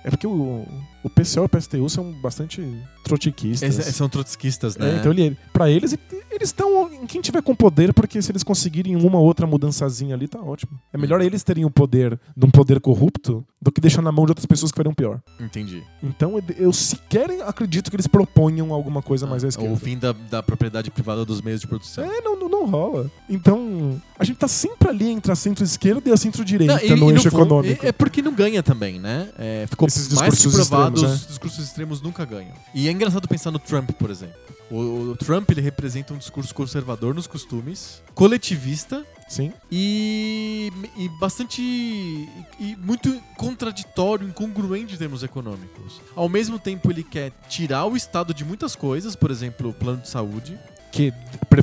É 0.03 0.09
porque 0.09 0.27
o, 0.27 0.65
o 1.03 1.09
PCO 1.09 1.41
e 1.41 1.45
o 1.45 1.49
PSTU 1.49 1.89
são 1.89 2.11
bastante 2.13 2.61
trotiquistas. 3.03 3.79
Esses 3.79 3.95
são 3.95 4.09
trotskistas, 4.09 4.75
né? 4.75 4.95
É, 4.95 4.99
então 4.99 5.11
ele, 5.11 5.37
pra 5.53 5.69
eles, 5.69 5.97
eles 6.29 6.49
estão 6.49 6.91
em 6.93 7.05
quem 7.05 7.21
tiver 7.21 7.41
com 7.41 7.55
poder, 7.55 7.93
porque 7.93 8.21
se 8.21 8.31
eles 8.31 8.43
conseguirem 8.43 8.95
uma 8.95 9.17
ou 9.17 9.25
outra 9.25 9.47
mudançazinha 9.47 10.15
ali, 10.15 10.27
tá 10.27 10.39
ótimo. 10.39 10.79
É 10.91 10.97
melhor 10.97 11.21
eles 11.21 11.43
terem 11.43 11.65
o 11.65 11.71
poder 11.71 12.19
de 12.35 12.45
um 12.45 12.51
poder 12.51 12.79
corrupto 12.79 13.45
do 13.61 13.71
que 13.71 13.81
deixar 13.81 14.01
na 14.01 14.11
mão 14.11 14.25
de 14.25 14.31
outras 14.31 14.45
pessoas 14.45 14.71
que 14.71 14.75
fariam 14.75 14.93
pior. 14.93 15.21
Entendi. 15.39 15.83
Então 16.03 16.41
eu 16.57 16.73
sequer 16.73 17.29
acredito 17.41 17.89
que 17.89 17.95
eles 17.95 18.07
proponham 18.07 18.73
alguma 18.73 19.01
coisa 19.01 19.25
mais 19.25 19.43
à 19.43 19.47
esquerda. 19.47 19.73
o 19.73 19.77
fim 19.77 19.97
da, 19.97 20.13
da 20.29 20.43
propriedade 20.43 20.91
privada 20.91 21.25
dos 21.25 21.41
meios 21.41 21.61
de 21.61 21.67
produção. 21.67 22.03
É, 22.03 22.21
não, 22.21 22.37
não, 22.37 22.49
não 22.49 22.65
rola. 22.65 23.09
Então, 23.29 24.01
a 24.17 24.23
gente 24.23 24.37
tá 24.37 24.47
sempre 24.47 24.89
ali 24.89 25.09
entre 25.09 25.31
a 25.31 25.35
centro-esquerda 25.35 26.09
e 26.09 26.11
a 26.11 26.17
centro-direita 26.17 26.73
no 26.95 27.09
e 27.09 27.13
eixo 27.13 27.29
fundo, 27.29 27.43
econômico. 27.43 27.85
É, 27.85 27.89
é 27.89 27.91
porque 27.91 28.21
não 28.21 28.33
ganha 28.33 28.61
também, 28.61 28.99
né? 28.99 29.29
É, 29.37 29.66
ficou 29.67 29.87
Esses 29.87 30.11
mais 30.13 30.29
que 30.29 30.35
discursos 30.35 30.67
provado, 30.67 30.95
extremos, 30.95 31.21
os 31.21 31.27
discursos 31.27 31.65
extremos 31.65 32.01
nunca 32.01 32.25
ganham. 32.25 32.53
E 32.73 32.87
é 32.87 32.91
engraçado 32.91 33.27
pensar 33.27 33.51
no 33.51 33.59
Trump, 33.59 33.91
por 33.91 34.09
exemplo. 34.09 34.35
O, 34.69 35.11
o 35.11 35.15
Trump 35.15 35.49
ele 35.51 35.61
representa 35.61 36.13
um 36.13 36.17
discurso 36.17 36.53
conservador 36.53 37.13
nos 37.13 37.25
costumes, 37.25 38.01
coletivista 38.13 39.05
Sim. 39.27 39.53
e, 39.71 40.71
e 40.97 41.09
bastante. 41.19 41.61
E, 41.61 42.29
e 42.59 42.75
muito 42.75 43.21
contraditório, 43.37 44.27
incongruente 44.27 44.95
em 44.95 44.97
termos 44.97 45.23
econômicos. 45.23 46.01
Ao 46.15 46.27
mesmo 46.27 46.59
tempo, 46.59 46.91
ele 46.91 47.03
quer 47.03 47.31
tirar 47.47 47.85
o 47.85 47.95
Estado 47.95 48.33
de 48.33 48.43
muitas 48.43 48.75
coisas, 48.75 49.15
por 49.15 49.31
exemplo, 49.31 49.69
o 49.69 49.73
plano 49.73 50.01
de 50.01 50.09
saúde. 50.09 50.59
Que 50.97 51.13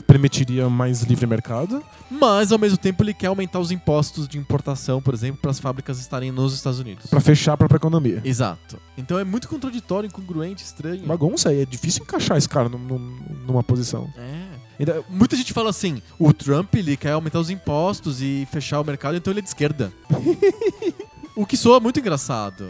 permitiria 0.07 0.69
mais 0.71 1.03
livre 1.03 1.27
mercado. 1.27 1.83
Mas 2.11 2.53
ao 2.53 2.59
mesmo 2.59 2.79
tempo 2.79 3.03
ele 3.03 3.13
quer 3.13 3.27
aumentar 3.27 3.59
os 3.59 3.71
impostos 3.73 4.29
de 4.29 4.39
importação, 4.39 5.03
por 5.03 5.13
exemplo, 5.13 5.41
para 5.43 5.51
as 5.51 5.59
fábricas 5.59 5.99
estarem 5.99 6.31
nos 6.31 6.55
Estados 6.55 6.79
Unidos. 6.79 7.07
Pra 7.07 7.21
fechar 7.21 7.55
a 7.55 7.57
própria 7.57 7.77
economia. 7.79 8.21
Exato. 8.25 8.79
Então 8.97 9.19
é 9.19 9.25
muito 9.25 9.49
contraditório, 9.49 10.07
incongruente, 10.07 10.63
estranho. 10.63 11.05
Bagunça 11.07 11.53
é 11.53 11.65
difícil 11.65 12.03
encaixar 12.05 12.37
esse 12.37 12.49
cara 12.49 12.69
num- 12.69 12.79
num- 12.79 13.19
numa 13.47 13.63
posição. 13.63 14.09
É. 14.17 15.03
Muita 15.09 15.35
gente 15.37 15.53
fala 15.53 15.71
assim: 15.71 16.01
o 16.19 16.33
Trump 16.33 16.73
ele 16.77 16.97
quer 16.97 17.11
aumentar 17.13 17.41
os 17.41 17.51
impostos 17.51 18.23
e 18.23 18.47
fechar 18.53 18.81
o 18.81 18.85
mercado, 18.85 19.17
então 19.17 19.33
ele 19.33 19.41
é 19.41 19.43
de 19.43 19.49
esquerda. 19.49 19.93
o 21.35 21.45
que 21.45 21.57
soa 21.57 21.81
muito 21.81 21.99
engraçado. 21.99 22.69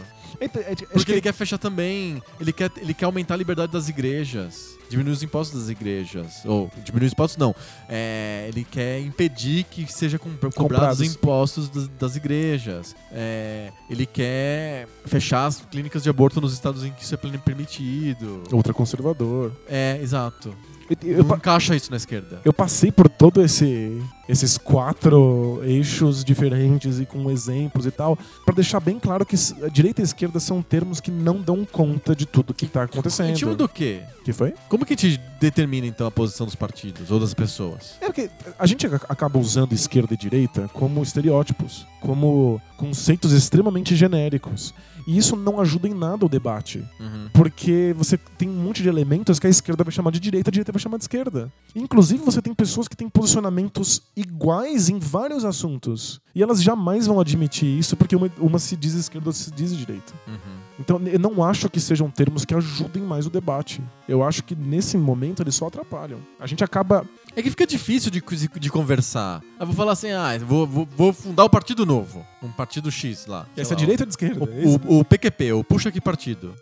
Porque 0.91 1.11
ele 1.11 1.21
quer 1.21 1.33
fechar 1.33 1.57
também. 1.57 2.21
Ele 2.39 2.53
quer, 2.53 2.71
ele 2.77 2.93
quer 2.93 3.05
aumentar 3.05 3.33
a 3.33 3.37
liberdade 3.37 3.71
das 3.71 3.89
igrejas. 3.89 4.75
Diminuir 4.89 5.13
os 5.13 5.23
impostos 5.23 5.61
das 5.61 5.69
igrejas. 5.69 6.45
Ou, 6.45 6.71
diminuir 6.83 7.07
os 7.07 7.13
impostos 7.13 7.37
não. 7.37 7.55
É, 7.89 8.45
ele 8.49 8.63
quer 8.63 8.99
impedir 8.99 9.63
que 9.63 9.91
seja 9.91 10.19
cobrados 10.19 10.55
Comprados. 10.55 10.99
os 10.99 11.07
impostos 11.07 11.69
das, 11.69 11.87
das 11.87 12.15
igrejas. 12.15 12.95
É, 13.11 13.71
ele 13.89 14.05
quer 14.05 14.87
fechar 15.05 15.47
as 15.47 15.61
clínicas 15.61 16.03
de 16.03 16.09
aborto 16.09 16.39
nos 16.39 16.53
estados 16.53 16.83
em 16.83 16.91
que 16.91 17.03
isso 17.03 17.15
é 17.15 17.17
permitido. 17.17 18.43
Ultraconservador. 18.51 19.51
É, 19.67 19.99
exato. 20.01 20.55
Eu, 21.03 21.23
Não 21.23 21.35
encaixa 21.35 21.75
isso 21.75 21.89
na 21.89 21.97
esquerda. 21.97 22.41
eu 22.45 22.53
passei 22.53 22.91
por 22.91 23.09
todo 23.09 23.41
esse 23.41 24.01
esses 24.27 24.57
quatro 24.57 25.61
eixos 25.63 26.23
diferentes 26.23 26.99
e 26.99 27.05
com 27.05 27.29
exemplos 27.29 27.85
e 27.85 27.91
tal, 27.91 28.17
pra 28.43 28.55
deixar 28.55 28.79
bem 28.79 28.99
claro 28.99 29.23
que 29.23 29.35
direita 29.71 30.01
e 30.01 30.03
esquerda 30.03 30.39
são 30.39 30.63
termos 30.63 30.99
que 30.99 31.11
não 31.11 31.39
dão 31.39 31.63
conta 31.63 32.15
de 32.15 32.25
tudo 32.25 32.51
que 32.51 32.65
tá 32.65 32.81
Em 32.81 32.85
acontecendo. 32.85 33.37
cima 33.37 33.53
do 33.55 33.69
quê? 33.69 34.01
que 34.23 34.33
foi? 34.33 34.55
Como 34.67 34.83
que 34.83 34.93
gente 34.97 35.21
determina 35.39 35.85
então 35.85 36.07
a 36.07 36.11
posição 36.11 36.47
dos 36.47 36.55
partidos 36.55 37.11
ou 37.11 37.19
das 37.19 37.35
pessoas? 37.35 37.97
É 38.01 38.05
porque 38.07 38.31
a 38.57 38.65
gente 38.65 38.87
ac- 38.87 39.05
acaba 39.07 39.37
usando 39.37 39.73
esquerda 39.73 40.15
e 40.15 40.17
direita 40.17 40.67
como 40.73 41.03
estereótipos, 41.03 41.85
como 42.01 42.59
conceitos 42.77 43.31
extremamente 43.31 43.95
genéricos. 43.95 44.73
E 45.07 45.17
isso 45.17 45.35
não 45.35 45.59
ajuda 45.59 45.87
em 45.87 45.93
nada 45.93 46.25
o 46.25 46.29
debate. 46.29 46.83
Uhum. 46.99 47.29
Porque 47.33 47.93
você 47.97 48.17
tem 48.17 48.49
um 48.49 48.53
monte 48.53 48.81
de 48.81 48.89
elementos 48.89 49.39
que 49.39 49.47
a 49.47 49.49
esquerda 49.49 49.83
vai 49.83 49.91
chamar 49.91 50.11
de 50.11 50.19
direita, 50.19 50.49
a 50.49 50.51
direita 50.51 50.71
vai 50.71 50.81
chamar 50.81 50.97
de 50.97 51.03
esquerda. 51.03 51.51
Inclusive, 51.75 52.23
você 52.23 52.41
tem 52.41 52.53
pessoas 52.53 52.87
que 52.87 52.95
têm 52.95 53.09
posicionamentos 53.09 54.01
iguais 54.15 54.89
em 54.89 54.97
vários 54.97 55.45
assuntos. 55.45 56.19
E 56.33 56.41
elas 56.41 56.61
jamais 56.61 57.07
vão 57.07 57.19
admitir 57.19 57.67
isso 57.67 57.95
porque 57.95 58.15
uma, 58.15 58.29
uma 58.39 58.59
se 58.59 58.75
diz 58.75 58.93
esquerda, 58.93 59.29
outra 59.29 59.41
se 59.41 59.51
diz 59.51 59.75
direita. 59.75 60.13
Uhum. 60.27 60.65
Então, 60.79 61.01
eu 61.05 61.19
não 61.19 61.43
acho 61.43 61.69
que 61.69 61.79
sejam 61.79 62.09
termos 62.09 62.43
que 62.43 62.53
ajudem 62.53 63.03
mais 63.03 63.25
o 63.25 63.29
debate. 63.29 63.81
Eu 64.07 64.23
acho 64.23 64.43
que 64.43 64.55
nesse 64.55 64.97
momento 64.97 65.41
eles 65.41 65.55
só 65.55 65.67
atrapalham. 65.67 66.19
A 66.39 66.47
gente 66.47 66.63
acaba. 66.63 67.05
É 67.35 67.41
que 67.41 67.49
fica 67.49 67.67
difícil 67.67 68.09
de, 68.09 68.23
de 68.59 68.69
conversar. 68.69 69.41
Eu 69.59 69.65
vou 69.65 69.75
falar 69.75 69.91
assim, 69.91 70.09
ah, 70.11 70.37
vou, 70.39 70.65
vou, 70.65 70.87
vou 70.95 71.11
fundar 71.13 71.43
o 71.43 71.49
Partido 71.49 71.85
Novo. 71.85 72.25
Um 72.41 72.49
Partido 72.51 72.89
X 72.89 73.25
lá. 73.25 73.45
Essa 73.57 73.73
é 73.73 73.75
lá, 73.75 73.79
direita 73.79 74.03
ou 74.03 74.07
de 74.07 74.13
esquerda? 74.13 74.43
O, 74.45 74.47
É 74.47 74.65
o, 74.95 74.99
o 74.99 75.05
PQP, 75.05 75.51
o 75.53 75.63
Puxa 75.63 75.91
Que 75.91 75.99
Partido. 75.99 76.55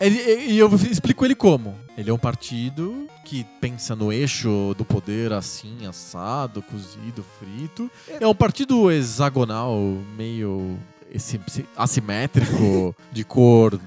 E 0.00 0.56
eu 0.58 0.72
explico 0.74 1.24
ele 1.24 1.34
como. 1.34 1.74
Ele 1.96 2.08
é 2.10 2.12
um 2.14 2.18
partido 2.18 3.06
que 3.24 3.44
pensa 3.60 3.94
no 3.96 4.12
eixo 4.12 4.74
do 4.78 4.84
poder 4.84 5.32
assim, 5.32 5.86
assado, 5.86 6.62
cozido, 6.62 7.24
frito. 7.38 7.90
É 8.08 8.26
um 8.26 8.34
partido 8.34 8.90
hexagonal, 8.90 9.76
meio 10.16 10.78
esse- 11.10 11.40
esse- 11.46 11.66
assimétrico, 11.76 12.94
de 13.12 13.24
cor, 13.24 13.78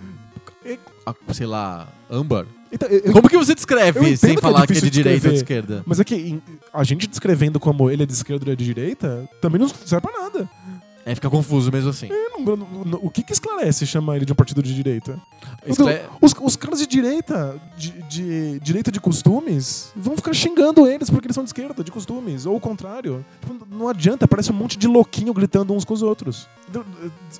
a- 1.05 1.33
sei 1.33 1.45
lá, 1.47 1.87
âmbar. 2.09 2.45
Então, 2.71 2.89
eu- 2.89 3.13
Como 3.13 3.29
que 3.29 3.37
você 3.37 3.53
descreve 3.55 4.17
sem 4.17 4.31
que 4.33 4.39
é 4.39 4.41
falar 4.41 4.65
que 4.65 4.73
é 4.73 4.75
difícil 4.75 4.89
de 4.89 4.97
direita 5.03 5.27
ou 5.27 5.31
de 5.33 5.37
esquerda? 5.37 5.83
Mas 5.85 5.99
é 5.99 6.03
que 6.03 6.39
a 6.73 6.83
gente 6.83 7.07
descrevendo 7.07 7.59
como 7.59 7.89
ele 7.89 8.03
é 8.03 8.05
de 8.05 8.13
esquerda 8.13 8.45
ou 8.47 8.51
é 8.53 8.55
de 8.55 8.65
direita, 8.65 9.27
também 9.41 9.59
não 9.59 9.67
serve 9.67 10.01
pra 10.07 10.21
nada. 10.23 10.49
É, 11.06 11.14
fica 11.14 11.30
confuso 11.30 11.72
mesmo 11.72 11.90
assim. 11.91 12.07
Eu 12.10 12.40
não- 12.40 12.57
não- 12.57 12.86
não- 12.86 12.99
o 13.03 13.11
que, 13.11 13.22
que 13.22 13.32
esclarece 13.32 13.86
chamar 13.86 14.15
ele 14.15 14.26
de 14.26 14.32
um 14.34 14.36
partido 14.36 14.64
de 14.64 14.73
direita? 14.73 15.22
Escle- 15.68 16.02
Os, 16.19 16.34
os 16.41 16.56
caras 16.56 16.80
de 16.80 16.88
direita, 16.88 17.61
de, 17.77 17.91
de 18.10 18.60
direita 18.60 18.91
de 18.91 18.99
costumes, 18.99 19.91
vão 19.95 20.15
ficar 20.15 20.34
xingando 20.34 20.88
eles 20.88 21.10
porque 21.10 21.27
eles 21.27 21.36
são 21.36 21.44
de 21.44 21.49
esquerda, 21.49 21.84
de 21.84 21.91
costumes, 21.91 22.48
ou 22.48 22.56
o 22.56 22.60
contrário. 22.60 23.23
Tipo, 23.40 23.68
Não 23.69 23.88
adianta, 23.88 24.27
parece 24.27 24.52
um 24.52 24.56
monte 24.56 24.77
de 24.80 24.88
louquinho 24.88 25.32
gritando 25.32 25.73
uns 25.73 25.86
com 25.86 25.94
os 25.94 26.02
outros. 26.02 26.48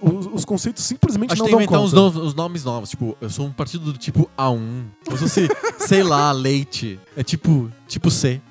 Os, 0.02 0.28
os 0.32 0.46
conceitos 0.46 0.84
simplesmente 0.84 1.34
Acho 1.34 1.40
não 1.42 1.46
que 1.50 1.52
tem 1.58 1.60
dão 1.60 1.68
que 1.68 1.74
inventar 1.74 1.82
uns, 1.82 1.92
conta. 1.94 2.20
no- 2.20 2.26
uns 2.28 2.34
nomes 2.36 2.64
novos. 2.64 2.90
Tipo, 2.92 3.18
eu 3.20 3.30
sou 3.32 3.48
um 3.48 3.52
partido 3.52 3.92
do 3.92 3.98
tipo 3.98 4.30
A1. 4.38 4.84
Ou 5.10 5.18
se 5.18 5.24
fosse, 5.24 5.50
sei 5.80 6.04
lá, 6.04 6.32
leite. 6.32 7.00
É 7.18 7.24
tipo, 7.24 7.72
tipo 7.88 8.12
C. 8.12 8.42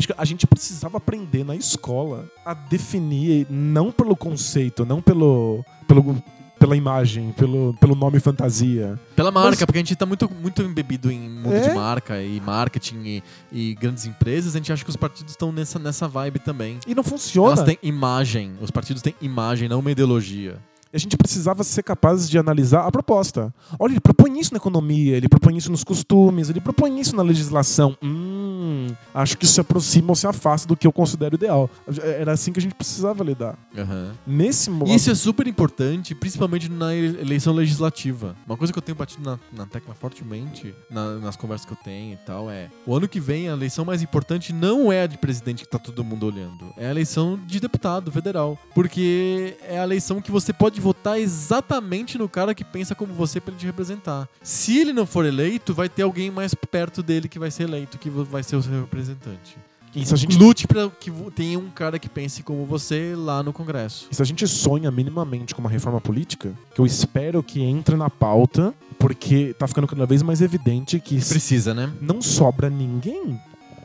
Acho 0.00 0.06
que 0.08 0.14
a 0.16 0.24
gente 0.24 0.46
precisava 0.46 0.96
aprender 0.96 1.44
na 1.44 1.54
escola 1.54 2.26
a 2.42 2.54
definir, 2.54 3.46
não 3.50 3.92
pelo 3.92 4.16
conceito, 4.16 4.86
não 4.86 5.02
pelo, 5.02 5.62
pelo 5.86 6.16
pela 6.58 6.76
imagem, 6.76 7.32
pelo, 7.32 7.74
pelo 7.80 7.94
nome 7.94 8.20
fantasia. 8.20 8.98
Pela 9.16 9.30
marca, 9.30 9.48
Mas- 9.50 9.64
porque 9.64 9.78
a 9.78 9.80
gente 9.80 9.96
tá 9.96 10.04
muito, 10.04 10.30
muito 10.30 10.60
embebido 10.62 11.10
em 11.10 11.18
mundo 11.28 11.54
É? 11.54 11.60
de 11.68 11.74
marca 11.74 12.22
e 12.22 12.38
marketing 12.38 12.96
e, 13.06 13.22
e 13.50 13.74
grandes 13.74 14.04
empresas. 14.04 14.54
A 14.54 14.58
gente 14.58 14.70
acha 14.70 14.84
que 14.84 14.90
os 14.90 14.96
partidos 14.96 15.32
estão 15.32 15.50
nessa, 15.52 15.78
nessa 15.78 16.06
vibe 16.06 16.38
também. 16.38 16.78
E 16.86 16.94
não 16.94 17.02
funciona. 17.02 17.52
Elas 17.52 17.64
têm 17.64 17.78
imagem. 17.82 18.52
Os 18.60 18.70
partidos 18.70 19.00
têm 19.02 19.14
imagem, 19.22 19.68
não 19.70 19.80
uma 19.80 19.90
ideologia. 19.90 20.58
E 20.92 20.96
a 20.96 20.98
gente 21.00 21.16
precisava 21.16 21.62
ser 21.62 21.82
capazes 21.82 22.28
de 22.28 22.36
analisar 22.38 22.84
a 22.86 22.90
proposta. 22.90 23.54
Olha, 23.78 23.92
ele 23.92 24.00
propõe 24.00 24.38
isso 24.40 24.52
na 24.52 24.56
economia, 24.56 25.16
ele 25.16 25.28
propõe 25.28 25.56
isso 25.56 25.70
nos 25.70 25.84
costumes, 25.84 26.50
ele 26.50 26.60
propõe 26.60 26.98
isso 27.00 27.14
na 27.14 27.22
legislação. 27.22 27.96
Hum, 28.02 28.88
acho 29.14 29.38
que 29.38 29.44
isso 29.44 29.54
se 29.54 29.60
aproxima 29.60 30.08
ou 30.10 30.16
se 30.16 30.26
afasta 30.26 30.66
do 30.66 30.76
que 30.76 30.86
eu 30.86 30.92
considero 30.92 31.34
ideal. 31.36 31.70
Era 32.02 32.32
assim 32.32 32.52
que 32.52 32.58
a 32.58 32.62
gente 32.62 32.74
precisava 32.74 33.22
lidar. 33.22 33.56
Aham. 33.76 34.12
Nesse 34.26 34.68
E 34.68 34.72
momento. 34.72 34.96
isso 34.96 35.10
é 35.10 35.14
super 35.14 35.46
importante, 35.46 36.14
principalmente 36.14 36.68
na 36.68 36.94
eleição 36.94 37.52
legislativa. 37.54 38.34
Uma 38.46 38.56
coisa 38.56 38.72
que 38.72 38.78
eu 38.78 38.82
tenho 38.82 38.96
batido 38.96 39.22
na, 39.22 39.38
na 39.52 39.66
tecla 39.66 39.94
fortemente 39.94 40.74
na- 40.90 41.16
nas 41.18 41.36
conversas 41.36 41.64
que 41.66 41.72
eu 41.72 41.78
tenho 41.84 42.14
e 42.14 42.18
tal 42.26 42.50
é: 42.50 42.68
o 42.86 42.94
ano 42.96 43.06
que 43.08 43.20
vem 43.20 43.48
a 43.48 43.52
eleição 43.52 43.84
mais 43.84 44.02
importante 44.02 44.52
não 44.52 44.90
é 44.90 45.02
a 45.02 45.06
de 45.06 45.16
presidente 45.18 45.62
que 45.64 45.70
tá 45.70 45.78
todo 45.78 46.02
mundo 46.02 46.26
olhando, 46.26 46.66
é 46.76 46.86
a 46.86 46.90
eleição 46.90 47.38
de 47.46 47.60
deputado 47.60 48.10
federal. 48.10 48.58
Porque 48.74 49.56
é 49.68 49.78
a 49.78 49.84
eleição 49.84 50.20
que 50.20 50.30
você 50.30 50.52
pode 50.52 50.79
votar 50.80 51.20
exatamente 51.20 52.18
no 52.18 52.28
cara 52.28 52.54
que 52.54 52.64
pensa 52.64 52.94
como 52.94 53.14
você 53.14 53.40
pra 53.40 53.52
ele 53.52 53.60
te 53.60 53.66
representar. 53.66 54.28
Se 54.42 54.78
ele 54.78 54.92
não 54.92 55.06
for 55.06 55.24
eleito, 55.24 55.72
vai 55.72 55.88
ter 55.88 56.02
alguém 56.02 56.30
mais 56.30 56.54
perto 56.54 57.02
dele 57.02 57.28
que 57.28 57.38
vai 57.38 57.50
ser 57.50 57.64
eleito, 57.64 57.98
que 57.98 58.10
vai 58.10 58.42
ser 58.42 58.56
o 58.56 58.62
seu 58.62 58.80
representante. 58.80 59.56
Se 60.04 60.14
a 60.14 60.16
gente 60.16 60.38
Lute 60.38 60.68
pra 60.68 60.88
que 60.88 61.10
tenha 61.34 61.58
um 61.58 61.68
cara 61.68 61.98
que 61.98 62.08
pense 62.08 62.44
como 62.44 62.64
você 62.64 63.14
lá 63.16 63.42
no 63.42 63.52
Congresso. 63.52 64.06
E 64.10 64.14
se 64.14 64.22
a 64.22 64.24
gente 64.24 64.46
sonha 64.46 64.88
minimamente 64.90 65.52
com 65.52 65.60
uma 65.60 65.68
reforma 65.68 66.00
política, 66.00 66.52
que 66.72 66.80
eu 66.80 66.86
espero 66.86 67.42
que 67.42 67.60
entre 67.60 67.96
na 67.96 68.08
pauta, 68.08 68.72
porque 68.98 69.54
tá 69.58 69.66
ficando 69.66 69.88
cada 69.88 70.06
vez 70.06 70.22
mais 70.22 70.40
evidente 70.40 71.00
que 71.00 71.16
Precisa, 71.16 71.74
né? 71.74 71.92
não 72.00 72.22
sobra 72.22 72.70
ninguém. 72.70 73.40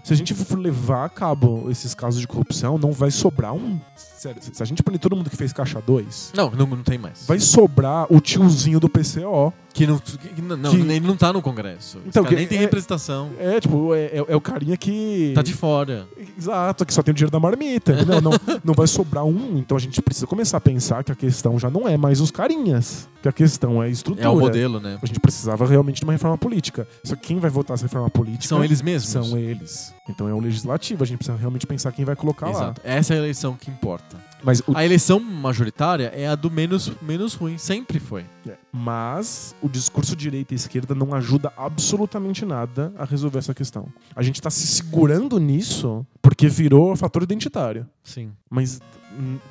Se 0.05 0.13
a 0.13 0.15
gente 0.15 0.35
for 0.35 0.59
levar 0.59 1.05
a 1.05 1.09
cabo 1.09 1.65
esses 1.71 1.95
casos 1.95 2.21
de 2.21 2.27
corrupção, 2.27 2.77
não 2.77 2.91
vai 2.91 3.09
sobrar 3.09 3.55
um. 3.55 3.79
Sério, 3.95 4.39
se 4.39 4.61
a 4.61 4.65
gente 4.65 4.83
punir 4.83 4.99
todo 4.99 5.15
mundo 5.15 5.31
que 5.31 5.35
fez 5.35 5.51
caixa 5.51 5.81
2, 5.81 6.33
Não, 6.35 6.51
não, 6.51 6.67
não 6.67 6.83
tem 6.83 6.95
mais. 6.99 7.25
vai 7.25 7.39
sobrar 7.39 8.05
o 8.13 8.19
tiozinho 8.21 8.79
do 8.79 8.87
PCO. 8.87 9.51
Que 9.75 9.85
não, 9.85 9.99
que 9.99 10.41
não, 10.41 10.55
não, 10.55 10.71
Que- 10.71 10.77
ele 10.77 11.01
não 11.01 11.17
tá 11.17 11.33
no 11.33 11.41
Congresso. 11.41 11.97
Então, 12.07 12.23
que- 12.23 12.33
nem 12.33 12.47
tem 12.47 12.59
é- 12.59 12.61
representação. 12.61 13.31
É, 13.37 13.59
tipo, 13.59 13.93
é, 13.93 14.05
é- 14.05 14.25
é 14.29 14.35
o 14.35 14.39
carinha 14.39 14.77
que. 14.77 15.33
Tá 15.35 15.41
de 15.41 15.53
fora. 15.53 16.07
Exato, 16.37 16.85
que 16.85 16.93
só 16.93 17.03
tem 17.03 17.11
o 17.11 17.15
dinheiro 17.15 17.29
da 17.31 17.41
marmita. 17.41 17.91
entendeu? 17.91 18.21
não, 18.21 18.31
não 18.63 18.73
vai 18.73 18.87
sobrar 18.87 19.25
um, 19.25 19.57
então 19.57 19.75
a 19.75 19.79
gente 19.79 20.01
precisa 20.01 20.25
começar 20.25 20.55
a 20.55 20.61
pensar 20.61 21.03
que 21.03 21.11
a 21.11 21.15
questão 21.15 21.59
já 21.59 21.69
não 21.69 21.85
é 21.89 21.97
mais 21.97 22.21
os 22.21 22.31
carinhas, 22.31 23.09
que 23.21 23.27
a 23.27 23.33
questão 23.33 23.83
é 23.83 23.87
a 23.87 23.89
estrutura. 23.89 24.25
É 24.25 24.29
o 24.29 24.39
modelo, 24.39 24.79
né? 24.79 24.97
A 25.01 25.05
gente 25.05 25.19
precisava 25.19 25.67
realmente 25.67 25.97
de 25.97 26.05
uma 26.05 26.13
reforma 26.13 26.37
política. 26.37 26.87
Só 27.03 27.17
que 27.17 27.27
quem 27.27 27.39
vai 27.39 27.49
votar 27.49 27.73
essa 27.73 27.83
reforma 27.83 28.09
política 28.09 28.47
São 28.47 28.63
eles 28.63 28.81
mesmos. 28.81 29.11
São 29.11 29.37
eles. 29.37 29.93
Então 30.07 30.29
é 30.29 30.33
o 30.33 30.39
legislativo, 30.39 31.03
a 31.03 31.05
gente 31.05 31.17
precisa 31.17 31.37
realmente 31.37 31.67
pensar 31.67 31.91
quem 31.91 32.05
vai 32.05 32.15
colocar 32.15 32.49
Exato. 32.49 32.79
Essa 32.81 33.13
é 33.13 33.17
a 33.17 33.19
eleição 33.19 33.57
que 33.59 33.69
importa. 33.69 34.15
Mas, 34.45 34.61
o, 34.67 34.77
A 34.77 34.85
eleição 34.85 35.19
majoritária 35.19 36.11
é 36.15 36.27
a 36.27 36.35
do 36.35 36.51
menos, 36.51 36.91
menos 37.01 37.33
ruim. 37.33 37.57
Sempre 37.57 37.99
foi. 37.99 38.23
mas 38.71 39.55
o 39.61 39.67
discurso 39.67 40.15
direita 40.15 40.53
e 40.53 40.55
esquerda 40.55 40.93
não 40.93 41.15
ajuda 41.15 41.51
absolutamente 41.57 42.45
nada 42.45 42.93
a 42.97 43.05
resolver 43.05 43.39
essa 43.39 43.53
questão. 43.53 43.87
A 44.15 44.21
gente 44.21 44.41
tá 44.41 44.49
se 44.51 44.67
segurando 44.67 45.39
nisso 45.39 46.05
porque 46.21 46.47
virou 46.47 46.95
fator 46.95 47.23
identitário. 47.23 47.87
Sim. 48.03 48.31
mas 48.49 48.79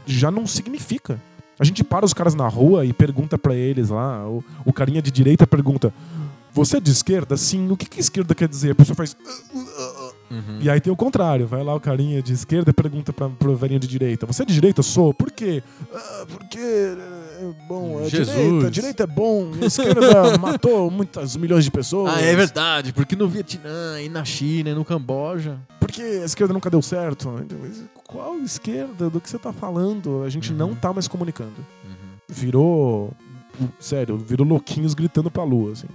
já 0.06 0.30
não 0.30 0.46
significa. 0.46 1.20
A 1.58 1.64
gente 1.64 1.82
para 1.84 2.04
os 2.04 2.12
caras 2.12 2.34
na 2.34 2.48
rua 2.48 2.84
e 2.84 2.92
pergunta 2.92 3.38
pra 3.38 3.54
eles 3.54 3.90
lá, 3.90 4.28
o, 4.28 4.44
o 4.64 4.72
carinha 4.72 5.00
de 5.00 5.10
direita 5.10 5.46
pergunta: 5.46 5.92
Você 6.54 6.76
é 6.76 6.80
de 6.80 6.90
esquerda? 6.90 7.36
Sim. 7.36 7.70
O 7.70 7.76
que, 7.76 7.86
que 7.86 8.00
esquerda 8.00 8.34
quer 8.34 8.48
dizer? 8.48 8.70
A 8.70 8.74
pessoa 8.74 8.94
faz. 8.96 9.16
Uhum. 10.30 10.58
E 10.60 10.70
aí 10.70 10.80
tem 10.80 10.92
o 10.92 10.96
contrário. 10.96 11.46
Vai 11.46 11.62
lá 11.62 11.74
o 11.74 11.80
carinha 11.80 12.22
de 12.22 12.32
esquerda 12.32 12.70
e 12.70 12.72
pergunta 12.72 13.12
pra, 13.12 13.28
pro 13.28 13.56
velhinho 13.56 13.80
de 13.80 13.86
direita: 13.86 14.24
Você 14.26 14.42
é 14.42 14.46
de 14.46 14.54
direita? 14.54 14.82
Sou. 14.82 15.12
Por 15.12 15.30
quê? 15.30 15.62
"Ah, 15.92 16.26
porque. 16.28 16.58
É 16.58 17.52
bom, 17.68 18.00
é 18.00 18.08
Jesus. 18.08 18.28
direita, 18.36 18.70
direita 18.70 19.02
é 19.02 19.06
bom, 19.08 19.50
a 19.60 19.66
esquerda 19.66 20.38
matou 20.38 20.88
muitas 20.90 21.34
milhões 21.36 21.64
de 21.64 21.70
pessoas. 21.70 22.14
Ah, 22.14 22.20
é 22.22 22.34
verdade. 22.34 22.92
Porque 22.92 23.16
no 23.16 23.28
Vietnã, 23.28 24.00
e 24.00 24.08
na 24.08 24.24
China, 24.24 24.70
e 24.70 24.74
no 24.74 24.84
Camboja. 24.84 25.58
Porque 25.80 26.00
a 26.00 26.24
esquerda 26.24 26.54
nunca 26.54 26.70
deu 26.70 26.80
certo. 26.80 27.34
Então, 27.42 27.58
Qual 28.06 28.38
esquerda? 28.38 29.10
Do 29.10 29.20
que 29.20 29.28
você 29.28 29.36
tá 29.38 29.52
falando? 29.52 30.22
A 30.22 30.30
gente 30.30 30.52
Uhum. 30.52 30.58
não 30.58 30.74
tá 30.76 30.92
mais 30.92 31.08
comunicando. 31.08 31.52
Uhum. 31.84 31.90
virou. 32.28 33.12
Sério, 33.78 34.16
virou 34.18 34.46
louquinhos 34.46 34.94
gritando 34.94 35.30
pra 35.30 35.44
lua, 35.44 35.72
assim. 35.72 35.88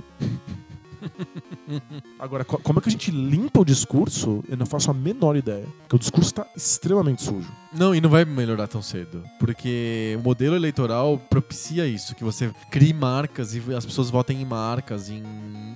Agora, 2.20 2.44
co- 2.44 2.60
como 2.60 2.80
é 2.80 2.82
que 2.82 2.90
a 2.90 2.92
gente 2.92 3.12
limpa 3.12 3.60
o 3.62 3.66
discurso? 3.66 4.44
Eu 4.50 4.58
não 4.58 4.66
faço 4.66 4.92
a 4.92 4.94
menor 4.94 5.36
ideia. 5.36 5.66
Porque 5.82 5.96
o 5.96 6.00
discurso 6.00 6.34
tá 6.34 6.46
extremamente 6.56 7.22
sujo. 7.24 7.50
Não, 7.72 7.94
e 7.94 8.02
não 8.02 8.10
vai 8.10 8.26
melhorar 8.26 8.68
tão 8.68 8.82
cedo. 8.82 9.24
Porque 9.40 10.16
o 10.20 10.24
modelo 10.24 10.56
eleitoral 10.56 11.20
propicia 11.30 11.86
isso, 11.86 12.16
que 12.16 12.24
você 12.24 12.52
crie 12.72 12.94
marcas 12.94 13.54
e 13.54 13.62
as 13.76 13.86
pessoas 13.86 14.10
votem 14.10 14.42
em 14.42 14.46
marcas, 14.46 15.10
em, 15.10 15.22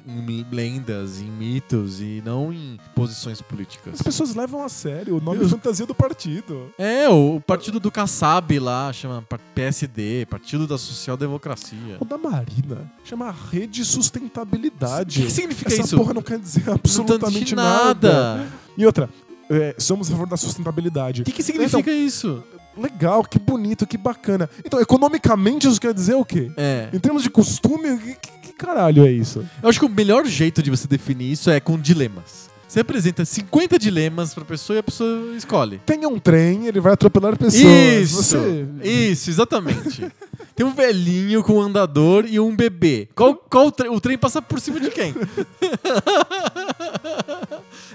em 0.07 0.45
lendas, 0.51 1.21
em 1.21 1.29
mitos 1.29 2.01
e 2.01 2.21
não 2.25 2.51
em 2.51 2.79
posições 2.95 3.41
políticas. 3.41 3.95
As 3.95 4.01
pessoas 4.01 4.33
levam 4.33 4.63
a 4.63 4.69
sério 4.69 5.17
o 5.17 5.21
nome 5.21 5.39
Deus. 5.39 5.51
fantasia 5.51 5.85
do 5.85 5.93
partido. 5.93 6.71
É, 6.77 7.07
o 7.09 7.39
partido 7.45 7.79
do 7.79 7.91
Kassab 7.91 8.57
lá 8.59 8.91
chama 8.91 9.23
PSD, 9.53 10.25
Partido 10.29 10.65
da 10.65 10.77
Social 10.77 11.15
Democracia. 11.15 11.97
O 11.99 12.05
da 12.05 12.17
Marina 12.17 12.91
chama 13.03 13.33
Rede 13.51 13.81
O 13.81 13.85
Sustentabilidade. 13.85 15.19
que, 15.21 15.25
que 15.27 15.31
significa 15.31 15.71
Essa 15.71 15.81
isso? 15.83 15.95
porra 15.97 16.13
não 16.13 16.21
quer 16.21 16.39
dizer 16.39 16.69
absolutamente 16.69 17.55
nada. 17.55 18.11
nada. 18.37 18.47
E 18.75 18.85
outra, 18.85 19.07
é, 19.49 19.75
somos 19.77 20.07
a 20.09 20.11
favor 20.11 20.27
da 20.27 20.37
sustentabilidade. 20.37 21.21
O 21.21 21.25
que, 21.25 21.31
que 21.31 21.43
significa 21.43 21.91
isso? 21.91 22.43
Legal, 22.77 23.23
que 23.23 23.37
bonito, 23.37 23.85
que 23.85 23.97
bacana. 23.97 24.49
Então, 24.65 24.79
economicamente, 24.79 25.67
isso 25.67 25.79
quer 25.79 25.93
dizer 25.93 26.15
o 26.15 26.25
quê? 26.25 26.51
É. 26.57 26.89
Em 26.91 26.99
termos 26.99 27.21
de 27.23 27.29
costume, 27.29 27.97
que, 27.97 28.15
que- 28.15 28.33
que 28.43 28.53
caralho 28.53 29.05
é 29.05 29.11
isso? 29.11 29.45
Eu 29.61 29.69
acho 29.69 29.79
que 29.79 29.85
o 29.85 29.89
melhor 29.89 30.25
jeito 30.25 30.61
de 30.63 30.69
você 30.71 30.87
definir 30.87 31.31
isso 31.31 31.49
é 31.49 31.59
com 31.59 31.77
dilemas. 31.79 32.51
Você 32.67 32.79
apresenta 32.79 33.23
50 33.23 33.77
dilemas 33.77 34.33
pra 34.33 34.43
pessoa 34.43 34.77
e 34.77 34.79
a 34.79 34.83
pessoa 34.83 35.35
escolhe. 35.37 35.79
Tenha 35.85 36.07
um 36.09 36.17
trem, 36.17 36.65
ele 36.65 36.79
vai 36.79 36.93
atropelar 36.93 37.37
pessoas. 37.37 37.61
Isso! 37.63 38.15
Você... 38.23 38.65
Isso, 38.83 39.29
exatamente. 39.29 40.07
Tem 40.55 40.65
um 40.65 40.73
velhinho 40.73 41.43
com 41.43 41.53
um 41.53 41.61
andador 41.61 42.25
e 42.27 42.39
um 42.39 42.55
bebê. 42.55 43.07
Qual, 43.15 43.35
qual 43.35 43.67
o, 43.67 43.71
tre- 43.71 43.89
o 43.89 43.99
trem 43.99 44.17
passa 44.17 44.41
por 44.41 44.59
cima 44.59 44.79
de 44.79 44.89
quem? 44.91 45.13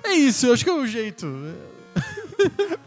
é 0.04 0.12
isso, 0.14 0.46
eu 0.46 0.52
acho 0.54 0.64
que 0.64 0.70
é 0.70 0.74
o 0.74 0.86
jeito. 0.86 1.26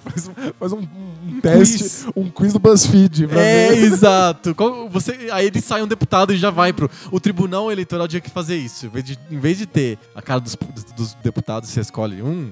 Faz, 0.04 0.28
um, 0.28 0.34
faz 0.60 0.72
um- 0.74 0.80
um 0.80 1.36
Um 1.38 1.42
teste, 1.42 1.78
quiz. 1.80 2.06
um 2.16 2.30
quiz 2.30 2.54
do 2.54 2.60
BuzzFeed. 2.60 3.28
Pra 3.28 3.42
É, 3.42 3.70
ver. 3.70 3.84
exato. 3.84 4.56
Qual- 4.56 4.90
você, 4.90 5.30
aí 5.32 5.48
ele 5.48 5.62
sai 5.62 5.82
um 5.84 5.88
deputado 5.88 6.34
e 6.34 6.38
já 6.38 6.50
vai 6.50 6.72
pro. 6.74 6.90
O 7.12 7.20
tribunal 7.20 7.72
eleitoral 7.72 8.08
tinha 8.08 8.22
que 8.22 8.30
fazer 8.30 8.56
isso. 8.58 8.86
Em 8.86 8.90
vez 8.90 9.06
de, 9.06 9.20
em 9.30 9.40
vez 9.40 9.58
de 9.58 9.66
ter 9.66 9.98
a 10.16 10.22
cara 10.22 10.40
dos, 10.40 10.58
dos 10.96 11.14
deputados, 11.16 11.70
você 11.70 11.82
escolhe 11.82 12.22
um. 12.22 12.52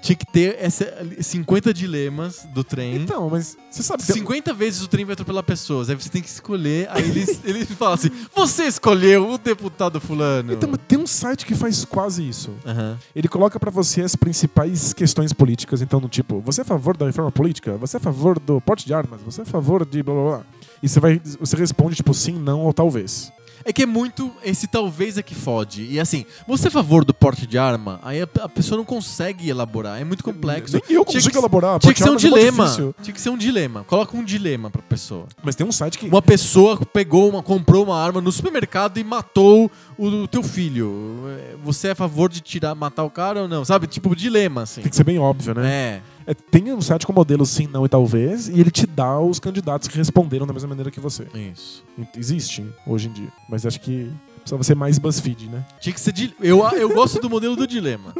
Tinha 0.00 0.16
que 0.16 0.26
ter 0.26 0.56
essa, 0.60 0.86
50 1.20 1.74
dilemas 1.74 2.46
do 2.54 2.62
trem. 2.62 2.96
Então, 2.96 3.28
mas 3.28 3.56
você 3.70 3.82
sabe 3.82 4.02
que 4.04 4.12
50 4.12 4.54
vezes 4.54 4.82
o 4.82 4.88
trem 4.88 5.04
vai 5.04 5.14
atropelar 5.14 5.42
pessoas. 5.42 5.90
Aí 5.90 5.96
você 5.96 6.08
tem 6.08 6.22
que 6.22 6.28
escolher. 6.28 6.88
Aí 6.90 7.02
ele, 7.02 7.26
ele 7.44 7.64
fala 7.66 7.94
assim: 7.94 8.10
Você 8.34 8.64
escolheu 8.64 9.30
o 9.30 9.38
deputado 9.38 10.00
Fulano. 10.00 10.52
Então, 10.52 10.70
mas 10.70 10.80
tem 10.86 10.98
um 10.98 11.06
site 11.06 11.44
que 11.44 11.54
faz 11.54 11.84
quase 11.84 12.26
isso. 12.26 12.54
Aham. 12.64 12.98
Ele 13.14 13.28
coloca 13.28 13.58
pra 13.58 13.70
você 13.70 14.02
as 14.02 14.14
principais 14.14 14.92
questões 14.92 15.32
políticas. 15.32 15.82
Então, 15.82 16.00
no 16.00 16.08
tipo, 16.08 16.40
você 16.40 16.60
é 16.60 16.62
a 16.62 16.66
favor 16.66 16.96
da 16.96 17.06
reforma 17.06 17.32
política? 17.32 17.76
Você 17.76 17.96
é 17.96 17.98
a 17.98 18.02
favor 18.02 18.38
do 18.38 18.60
porte 18.60 18.86
de 18.86 18.94
armas? 18.94 19.20
Você 19.22 19.40
é 19.40 19.42
a 19.42 19.46
favor 19.46 19.84
de 19.84 20.02
blá 20.02 20.14
blá 20.14 20.24
blá? 20.24 20.46
E 20.82 20.88
você, 20.88 21.00
vai, 21.00 21.20
você 21.40 21.56
responde, 21.56 21.96
tipo, 21.96 22.14
sim, 22.14 22.32
não 22.32 22.60
ou 22.60 22.72
talvez. 22.72 23.32
É 23.64 23.72
que 23.72 23.82
é 23.82 23.86
muito. 23.86 24.30
Esse 24.44 24.66
talvez 24.66 25.18
é 25.18 25.22
que 25.22 25.34
fode. 25.34 25.84
E 25.84 25.98
assim, 26.00 26.24
você 26.46 26.66
é 26.66 26.68
a 26.68 26.70
favor 26.70 27.04
do 27.04 27.12
porte 27.12 27.46
de 27.46 27.58
arma? 27.58 27.98
Aí 28.02 28.20
a, 28.22 28.28
a 28.42 28.48
pessoa 28.48 28.78
não 28.78 28.84
consegue 28.84 29.48
elaborar. 29.48 30.00
É 30.00 30.04
muito 30.04 30.22
complexo. 30.24 30.74
Nem 30.74 30.82
eu 30.82 30.86
Tinha 30.86 31.04
consigo 31.04 31.30
que- 31.32 31.38
elaborar. 31.38 31.78
Tinha 31.78 31.92
que 31.94 32.02
ser 32.02 32.10
um 32.10 32.14
é 32.14 32.16
dilema. 32.16 32.94
Tinha 33.02 33.14
que 33.14 33.20
ser 33.20 33.30
um 33.30 33.36
dilema. 33.36 33.84
Coloca 33.84 34.16
um 34.16 34.24
dilema 34.24 34.70
pra 34.70 34.82
pessoa. 34.82 35.26
Mas 35.42 35.54
tem 35.54 35.66
um 35.66 35.72
site 35.72 35.98
que. 35.98 36.06
Uma 36.08 36.22
pessoa 36.22 36.78
pegou 36.86 37.28
uma, 37.28 37.42
comprou 37.42 37.84
uma 37.84 38.00
arma 38.00 38.20
no 38.20 38.30
supermercado 38.32 38.98
e 38.98 39.04
matou 39.04 39.70
o, 39.96 40.06
o 40.06 40.28
teu 40.28 40.42
filho. 40.42 41.24
Você 41.64 41.88
é 41.88 41.90
a 41.90 41.94
favor 41.94 42.28
de 42.30 42.40
tirar, 42.40 42.74
matar 42.74 43.04
o 43.04 43.10
cara 43.10 43.42
ou 43.42 43.48
não? 43.48 43.64
Sabe? 43.64 43.86
Tipo, 43.86 44.14
dilema, 44.14 44.62
assim. 44.62 44.80
Tem 44.82 44.90
que 44.90 44.96
ser 44.96 45.04
bem 45.04 45.18
óbvio, 45.18 45.54
né? 45.54 45.68
É. 45.68 46.02
É, 46.30 46.34
tem 46.34 46.70
um 46.74 46.80
site 46.82 47.06
com 47.06 47.12
modelo 47.12 47.46
sim, 47.46 47.66
não 47.66 47.86
e 47.86 47.88
talvez, 47.88 48.48
e 48.48 48.60
ele 48.60 48.70
te 48.70 48.86
dá 48.86 49.18
os 49.18 49.40
candidatos 49.40 49.88
que 49.88 49.96
responderam 49.96 50.46
da 50.46 50.52
mesma 50.52 50.68
maneira 50.68 50.90
que 50.90 51.00
você. 51.00 51.26
Isso. 51.34 51.82
Existe 52.16 52.64
hoje 52.86 53.08
em 53.08 53.12
dia. 53.12 53.28
Mas 53.48 53.64
acho 53.64 53.80
que 53.80 54.12
precisava 54.40 54.62
ser 54.62 54.74
mais 54.76 54.98
BuzzFeed, 54.98 55.48
né? 55.48 55.64
Tinha 55.80 55.92
que 55.94 56.00
ser. 56.00 56.12
di- 56.12 56.34
Eu, 56.40 56.62
eu 56.72 56.90
gosto 56.94 57.18
do 57.20 57.30
modelo 57.30 57.56
do 57.56 57.66
dilema. 57.66 58.14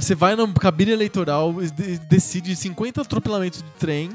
Você 0.00 0.14
vai 0.14 0.36
na 0.36 0.46
cabine 0.52 0.92
eleitoral, 0.92 1.52
de- 1.54 1.98
decide 1.98 2.54
50 2.54 3.02
atropelamentos 3.02 3.62
de 3.62 3.68
trem, 3.78 4.10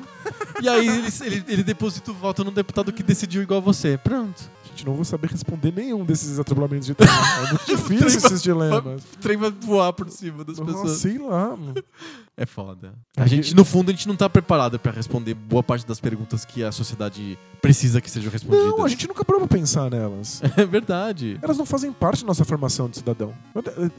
e 0.62 0.68
aí 0.70 0.88
ele, 0.88 1.08
ele, 1.26 1.44
ele 1.48 1.64
deposita 1.64 2.12
o 2.12 2.14
voto 2.14 2.42
no 2.44 2.52
deputado 2.52 2.92
que 2.94 3.04
decidiu 3.04 3.42
igual 3.42 3.62
você. 3.62 3.98
Pronto. 3.98 4.50
Gente, 4.70 4.86
não 4.86 4.94
vou 4.94 5.06
saber 5.06 5.30
responder 5.30 5.72
nenhum 5.74 6.04
desses 6.04 6.38
atropelamentos 6.40 6.88
de 6.88 6.94
trem. 6.96 7.10
É 7.10 7.48
muito 7.50 7.66
difícil 7.68 8.08
esses 8.08 8.42
dilemas. 8.42 9.04
O 9.04 9.18
trem 9.22 9.38
vai 9.38 9.52
voar 9.52 9.94
por 9.94 10.10
cima 10.10 10.44
das 10.44 10.58
Nossa, 10.58 10.72
pessoas. 10.74 10.98
sei 11.00 11.18
lá, 11.18 11.50
mano. 11.56 11.76
É 12.38 12.46
foda. 12.46 12.94
A 13.16 13.26
gente, 13.28 13.56
no 13.56 13.64
fundo, 13.64 13.90
a 13.90 13.94
gente 13.94 14.08
não 14.08 14.16
tá 14.16 14.30
preparado 14.30 14.78
pra 14.78 14.92
responder 14.92 15.34
boa 15.34 15.64
parte 15.64 15.86
das 15.88 16.00
perguntas 16.02 16.44
que 16.44 16.64
a 16.64 16.72
sociedade 16.72 17.38
precisa 17.62 18.02
que 18.02 18.12
sejam 18.12 18.30
respondidas. 18.30 18.68
Não, 18.68 18.84
a 18.84 18.90
gente 18.90 19.08
nunca 19.08 19.24
parou 19.24 19.48
pra 19.48 19.58
pensar 19.58 19.90
nelas. 19.90 20.42
É 20.58 20.66
verdade. 20.66 21.40
Elas 21.42 21.58
não 21.58 21.66
fazem 21.66 21.92
parte 21.94 22.22
da 22.22 22.28
nossa 22.28 22.44
formação 22.46 22.90
de 22.90 22.98
cidadão. 22.98 23.34
Eu- 23.54 23.92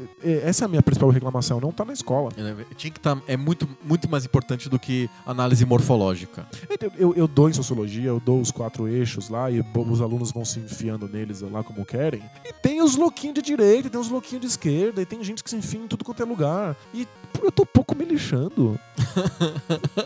Essa 0.42 0.64
é 0.64 0.66
a 0.66 0.68
minha 0.68 0.82
principal 0.82 1.08
reclamação, 1.10 1.60
não 1.60 1.72
tá 1.72 1.84
na 1.84 1.92
escola. 1.92 2.30
É, 2.36 2.74
Tinha 2.74 2.90
que 2.90 3.00
tá, 3.00 3.16
é 3.26 3.36
muito, 3.36 3.68
muito 3.82 4.08
mais 4.08 4.24
importante 4.24 4.68
do 4.68 4.78
que 4.78 5.08
análise 5.26 5.64
morfológica. 5.64 6.46
Eu, 6.80 6.92
eu- 6.98 7.14
eu 7.16 7.28
dou 7.28 7.48
em 7.48 7.52
sociologia, 7.52 8.08
eu 8.08 8.20
dou 8.20 8.40
os 8.40 8.50
quatro 8.50 8.86
eixos 8.86 9.28
lá 9.30 9.50
e 9.50 9.60
os 9.74 10.00
alunos 10.00 10.30
vão 10.30 10.44
se 10.44 10.58
enfiando 10.60 11.08
neles 11.08 11.40
lá 11.40 11.62
como 11.64 11.84
querem. 11.84 12.22
E 12.44 12.52
tem 12.52 12.82
os 12.82 12.96
louquinhos 12.96 13.34
de 13.36 13.42
direita, 13.42 13.88
tem 13.90 14.00
os 14.00 14.08
louquinhos 14.10 14.42
de 14.42 14.46
esquerda, 14.46 15.00
e 15.00 15.06
tem 15.06 15.22
gente 15.24 15.42
que 15.42 15.48
se 15.50 15.56
enfia 15.56 15.80
em 15.80 15.88
tudo 15.88 16.04
quanto 16.04 16.22
é 16.22 16.26
lugar. 16.26 16.76
E 16.94 17.06
eu 17.42 17.52
tô 17.52 17.62
um 17.62 17.66
pouco 17.66 17.94
me 17.96 18.04
lixando. 18.04 18.78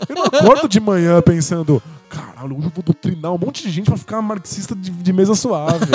eu 0.09 0.15
não 0.15 0.25
acordo 0.25 0.69
de 0.69 0.81
manhã 0.81 1.21
pensando, 1.23 1.83
caralho, 2.09 2.57
hoje 2.57 2.67
eu 2.67 2.73
vou 2.75 2.83
doutrinar 2.85 3.33
um 3.33 3.39
monte 3.39 3.63
de 3.63 3.71
gente 3.71 3.87
pra 3.87 3.97
ficar 3.97 4.21
marxista 4.23 4.75
de, 4.75 4.91
de 4.91 5.13
mesa 5.13 5.35
suave. 5.35 5.87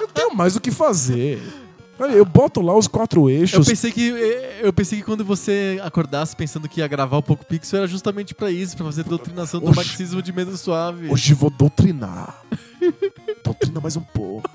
eu 0.00 0.08
tenho 0.08 0.34
mais 0.34 0.56
o 0.56 0.60
que 0.60 0.70
fazer. 0.70 1.42
Eu 2.12 2.24
boto 2.24 2.60
lá 2.60 2.76
os 2.76 2.88
quatro 2.88 3.30
Eu 3.30 3.30
eixos. 3.30 3.68
pensei 3.68 3.92
que 3.92 4.08
eu 4.60 4.72
pensei 4.72 4.98
que 4.98 5.04
quando 5.04 5.24
você 5.24 5.78
acordasse 5.82 6.34
pensando 6.34 6.68
que 6.68 6.80
ia 6.80 6.88
gravar 6.88 7.18
o 7.18 7.22
Poco 7.22 7.44
Pixel 7.46 7.78
era 7.78 7.86
justamente 7.86 8.34
pra 8.34 8.50
isso, 8.50 8.76
pra 8.76 8.84
fazer 8.86 9.04
doutrinação 9.04 9.60
do 9.60 9.66
Oxi. 9.68 9.76
marxismo 9.76 10.20
de 10.20 10.32
medo 10.32 10.56
suave. 10.56 11.08
Hoje 11.08 11.32
vou 11.34 11.50
doutrinar. 11.50 12.42
Doutrina 13.44 13.80
mais 13.80 13.96
um 13.96 14.00
pouco. 14.00 14.50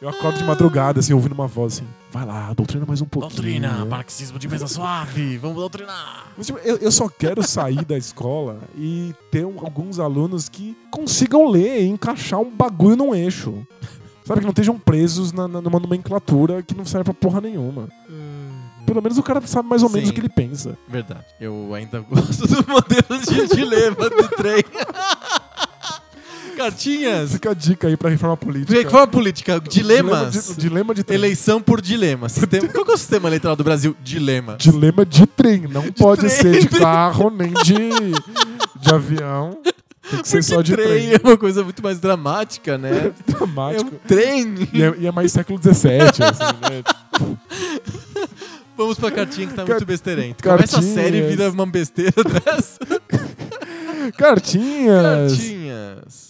Eu 0.00 0.10
acordo 0.10 0.36
de 0.38 0.44
madrugada, 0.44 1.00
assim, 1.00 1.14
ouvindo 1.14 1.32
uma 1.32 1.46
voz 1.46 1.74
assim. 1.74 1.86
Vai 2.12 2.26
lá, 2.26 2.52
doutrina 2.52 2.84
mais 2.86 3.00
um 3.00 3.06
pouquinho. 3.06 3.32
marxismo 3.88 4.38
de 4.38 4.46
mesa 4.46 4.66
suave, 4.66 5.38
vamos 5.38 5.56
doutrinar. 5.56 6.26
Mas, 6.36 6.46
tipo, 6.46 6.58
eu, 6.58 6.76
eu 6.76 6.92
só 6.92 7.08
quero 7.08 7.42
sair 7.46 7.82
da 7.84 7.96
escola 7.96 8.58
e 8.76 9.14
ter 9.30 9.46
um- 9.46 9.58
alguns 9.60 9.98
alunos 9.98 10.48
que 10.50 10.76
consigam 10.90 11.48
ler 11.48 11.82
e 11.82 11.86
encaixar 11.88 12.40
um 12.40 12.50
bagulho 12.50 12.96
num 12.96 13.14
eixo. 13.14 13.66
Sabe, 14.24 14.40
que 14.40 14.46
não 14.46 14.50
estejam 14.50 14.78
presos 14.78 15.32
na, 15.32 15.46
na- 15.48 15.60
numa 15.62 15.78
nomenclatura 15.80 16.62
que 16.62 16.74
não 16.74 16.84
serve 16.84 17.04
pra 17.04 17.14
porra 17.14 17.40
nenhuma. 17.40 17.88
Pelo 18.84 19.02
menos 19.02 19.18
o 19.18 19.22
cara 19.22 19.44
sabe 19.46 19.68
mais 19.68 19.82
ou 19.82 19.88
menos 19.88 20.08
Sim. 20.08 20.12
o 20.12 20.14
que 20.14 20.20
ele 20.20 20.28
pensa. 20.28 20.78
Verdade. 20.88 21.24
Eu 21.40 21.74
ainda 21.74 22.00
gosto 22.08 22.46
do 22.46 22.56
modelo 22.70 23.20
de 23.26 23.54
dilema 23.56 24.08
do 24.10 24.28
trem. 24.36 24.62
Cartinhas. 26.56 27.32
Fica 27.32 27.50
a 27.50 27.54
dica 27.54 27.86
aí 27.88 27.96
pra 27.96 28.10
reforma 28.10 28.36
política. 28.36 28.72
Reforma 28.78 29.06
política, 29.06 29.60
dilemas. 29.60 30.32
Dilema 30.32 30.54
de, 30.54 30.60
dilema 30.60 30.94
de 30.94 31.04
trem. 31.04 31.18
Eleição 31.18 31.60
por 31.62 31.80
dilema. 31.80 32.28
Sistema- 32.28 32.68
Qual 32.68 32.84
que 32.84 32.90
é 32.90 32.94
o 32.94 32.98
sistema 32.98 33.28
eleitoral 33.28 33.56
do 33.56 33.62
Brasil? 33.64 33.96
Dilema. 34.02 34.56
Dilema 34.56 35.04
de 35.06 35.26
trem. 35.26 35.62
Não 35.68 35.82
pode 35.92 36.22
trem. 36.22 36.30
ser 36.30 36.60
de 36.60 36.68
carro, 36.68 37.30
nem 37.30 37.52
de, 37.52 37.74
de 38.80 38.94
avião. 38.94 39.58
Tem 40.10 40.22
que 40.22 40.28
ser 40.28 40.42
só 40.44 40.62
de 40.62 40.72
trem 40.72 40.86
trem. 40.86 41.12
é 41.14 41.20
uma 41.22 41.36
coisa 41.36 41.64
muito 41.64 41.82
mais 41.82 41.98
dramática, 41.98 42.78
né? 42.78 43.12
É 43.26 43.32
Dramático. 43.32 43.90
um 43.94 43.98
trem. 44.06 44.54
E, 44.72 44.82
é, 44.82 44.94
e 45.00 45.06
é 45.06 45.12
mais 45.12 45.32
século 45.32 45.58
XVII, 45.60 46.00
assim, 46.02 46.56
né? 46.62 46.82
Vamos 48.76 48.98
pra 48.98 49.10
cartinha 49.10 49.46
que 49.46 49.54
tá 49.54 49.64
Car- 49.64 49.76
muito 49.76 49.86
besteirento. 49.86 50.42
Começa 50.42 50.78
a 50.78 50.82
série 50.82 51.18
e 51.18 51.22
vira 51.28 51.50
uma 51.50 51.66
besteira 51.66 52.12
dessa. 52.22 52.78
Cartinhas. 54.16 55.32
Cartinhas. 55.32 56.25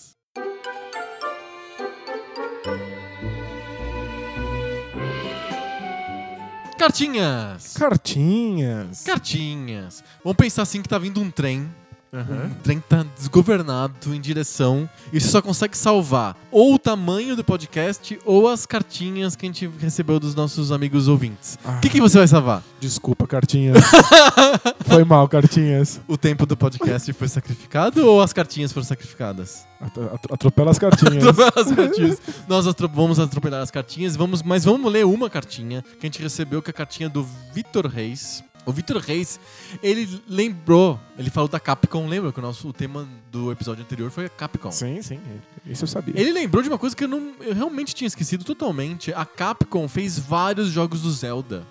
Cartinhas. 6.78 7.74
Cartinhas. 7.74 9.02
Cartinhas. 9.04 10.04
Vamos 10.22 10.36
pensar 10.36 10.62
assim 10.62 10.82
que 10.82 10.88
tá 10.88 10.98
vindo 10.98 11.20
um 11.20 11.30
trem. 11.30 11.68
Aham. 12.12 12.50
O 12.52 12.62
trem 12.62 12.80
tá 12.80 13.04
desgovernado 13.18 14.14
em 14.14 14.20
direção 14.20 14.88
e 15.12 15.20
você 15.20 15.28
só 15.28 15.42
consegue 15.42 15.76
salvar 15.76 16.36
ou 16.50 16.74
o 16.74 16.78
tamanho 16.78 17.34
do 17.36 17.42
podcast 17.44 18.18
ou 18.24 18.48
as 18.48 18.64
cartinhas 18.64 19.34
que 19.36 19.44
a 19.44 19.48
gente 19.48 19.66
recebeu 19.78 20.18
dos 20.20 20.34
nossos 20.34 20.70
amigos 20.72 21.08
ouvintes. 21.08 21.58
Ah. 21.64 21.76
O 21.76 21.80
que, 21.80 21.88
que 21.90 22.00
você 22.00 22.18
vai 22.18 22.28
salvar? 22.28 22.62
Desculpa, 22.80 23.26
cartinhas. 23.26 23.76
Foi 24.86 25.04
mal, 25.04 25.28
cartinhas. 25.28 26.00
O 26.08 26.16
tempo 26.16 26.46
do 26.46 26.56
podcast 26.56 27.12
foi 27.12 27.28
sacrificado 27.28 28.06
ou 28.06 28.22
as 28.22 28.32
cartinhas 28.32 28.72
foram 28.72 28.86
sacrificadas? 28.86 29.66
At- 29.80 29.98
at- 29.98 30.32
Atropela 30.32 30.70
as 30.70 30.78
cartinhas. 30.78 31.16
Atropelar 31.26 31.52
as 31.56 31.72
cartinhas. 31.72 32.18
Nós 32.48 32.66
atro- 32.66 32.88
vamos 32.92 33.18
atropelar 33.18 33.62
as 33.62 33.70
cartinhas, 33.70 34.16
vamos, 34.16 34.42
mas 34.42 34.64
vamos 34.64 34.90
ler 34.90 35.04
uma 35.04 35.28
cartinha 35.28 35.82
que 36.00 36.06
a 36.06 36.08
gente 36.08 36.22
recebeu, 36.22 36.62
que 36.62 36.70
é 36.70 36.72
a 36.72 36.74
cartinha 36.74 37.08
do 37.08 37.26
Vitor 37.52 37.86
Reis. 37.86 38.42
O 38.66 38.72
Vitor 38.72 38.98
Reis, 38.98 39.38
ele 39.82 40.20
lembrou, 40.28 40.98
ele 41.16 41.30
falou 41.30 41.48
da 41.48 41.60
Capcom, 41.60 42.06
lembra 42.08 42.32
que 42.32 42.38
o 42.40 42.42
nosso 42.42 42.68
o 42.68 42.72
tema 42.72 43.08
do 43.30 43.52
episódio 43.52 43.82
anterior 43.84 44.10
foi 44.10 44.26
a 44.26 44.28
Capcom. 44.28 44.72
sim, 44.72 45.00
sim. 45.00 45.20
Isso 45.64 45.84
eu 45.84 45.88
sabia. 45.88 46.12
Ele 46.20 46.32
lembrou 46.32 46.62
de 46.62 46.68
uma 46.68 46.76
coisa 46.78 46.94
que 46.96 47.04
eu, 47.04 47.08
não, 47.08 47.32
eu 47.40 47.54
realmente 47.54 47.94
tinha 47.94 48.08
esquecido 48.08 48.44
totalmente. 48.44 49.12
A 49.14 49.24
Capcom 49.24 49.86
fez 49.88 50.18
vários 50.18 50.68
jogos 50.68 51.00
do 51.00 51.10
Zelda. 51.12 51.64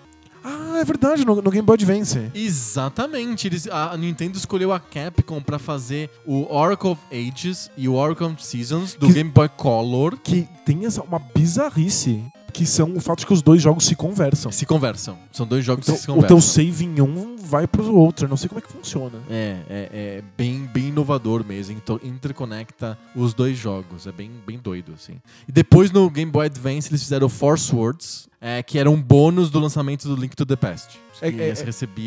Ah, 0.48 0.78
é 0.78 0.84
verdade, 0.84 1.24
no, 1.24 1.34
no 1.42 1.50
Game 1.50 1.66
Boy 1.66 1.74
Advance. 1.74 2.30
Exatamente. 2.32 3.48
Eles, 3.48 3.66
a 3.68 3.96
Nintendo 3.96 4.38
escolheu 4.38 4.72
a 4.72 4.78
Capcom 4.78 5.40
pra 5.42 5.58
fazer 5.58 6.08
o 6.24 6.46
Oracle 6.54 6.90
of 6.90 7.02
Ages 7.12 7.68
e 7.76 7.88
o 7.88 7.94
Oracle 7.94 8.26
of 8.28 8.44
Seasons 8.46 8.94
do 8.94 9.08
Que- 9.08 9.14
Game 9.14 9.30
Boy 9.30 9.48
Color. 9.48 10.16
Que 10.22 10.48
tem 10.64 10.84
essa, 10.86 11.02
uma 11.02 11.18
bizarrice, 11.18 12.22
que 12.52 12.64
são 12.66 12.94
o 12.96 13.00
fato 13.00 13.20
de 13.20 13.26
que 13.26 13.32
os 13.32 13.42
dois 13.42 13.60
jogos 13.62 13.84
se 13.86 13.94
conversam. 13.94 14.50
Se 14.50 14.64
conversam. 14.66 15.16
São 15.32 15.46
dois 15.46 15.64
jogos 15.64 15.84
Então, 15.84 15.94
que 15.94 16.00
se 16.00 16.10
o 16.10 16.14
conversam. 16.14 16.36
teu 16.38 16.40
save 16.40 16.84
em 16.84 17.00
um 17.00 17.35
vai 17.46 17.66
pro 17.66 17.94
outro. 17.94 18.26
Eu 18.26 18.28
não 18.28 18.36
sei 18.36 18.48
como 18.48 18.58
é 18.58 18.62
que 18.62 18.72
funciona. 18.72 19.18
É, 19.30 19.56
é, 19.68 19.88
é 19.92 20.22
bem, 20.36 20.68
bem 20.72 20.88
inovador 20.88 21.44
mesmo. 21.44 21.72
Então, 21.74 21.98
interconecta 22.02 22.98
os 23.14 23.32
dois 23.32 23.56
jogos. 23.56 24.06
É 24.06 24.12
bem, 24.12 24.30
bem 24.46 24.58
doido, 24.58 24.92
assim. 24.94 25.14
E 25.48 25.52
depois 25.52 25.90
no 25.90 26.08
Game 26.10 26.30
Boy 26.30 26.46
Advance 26.46 26.88
eles 26.90 27.02
fizeram 27.02 27.28
Force 27.28 27.74
Words, 27.74 28.28
é, 28.40 28.62
que 28.62 28.78
era 28.78 28.90
um 28.90 29.00
bônus 29.00 29.48
do 29.50 29.58
lançamento 29.58 30.06
do 30.08 30.14
Link 30.20 30.34
to 30.36 30.44
the 30.44 30.56
Past. 30.56 30.98
É- 31.22 31.32
que 31.32 31.40
é- 31.40 31.48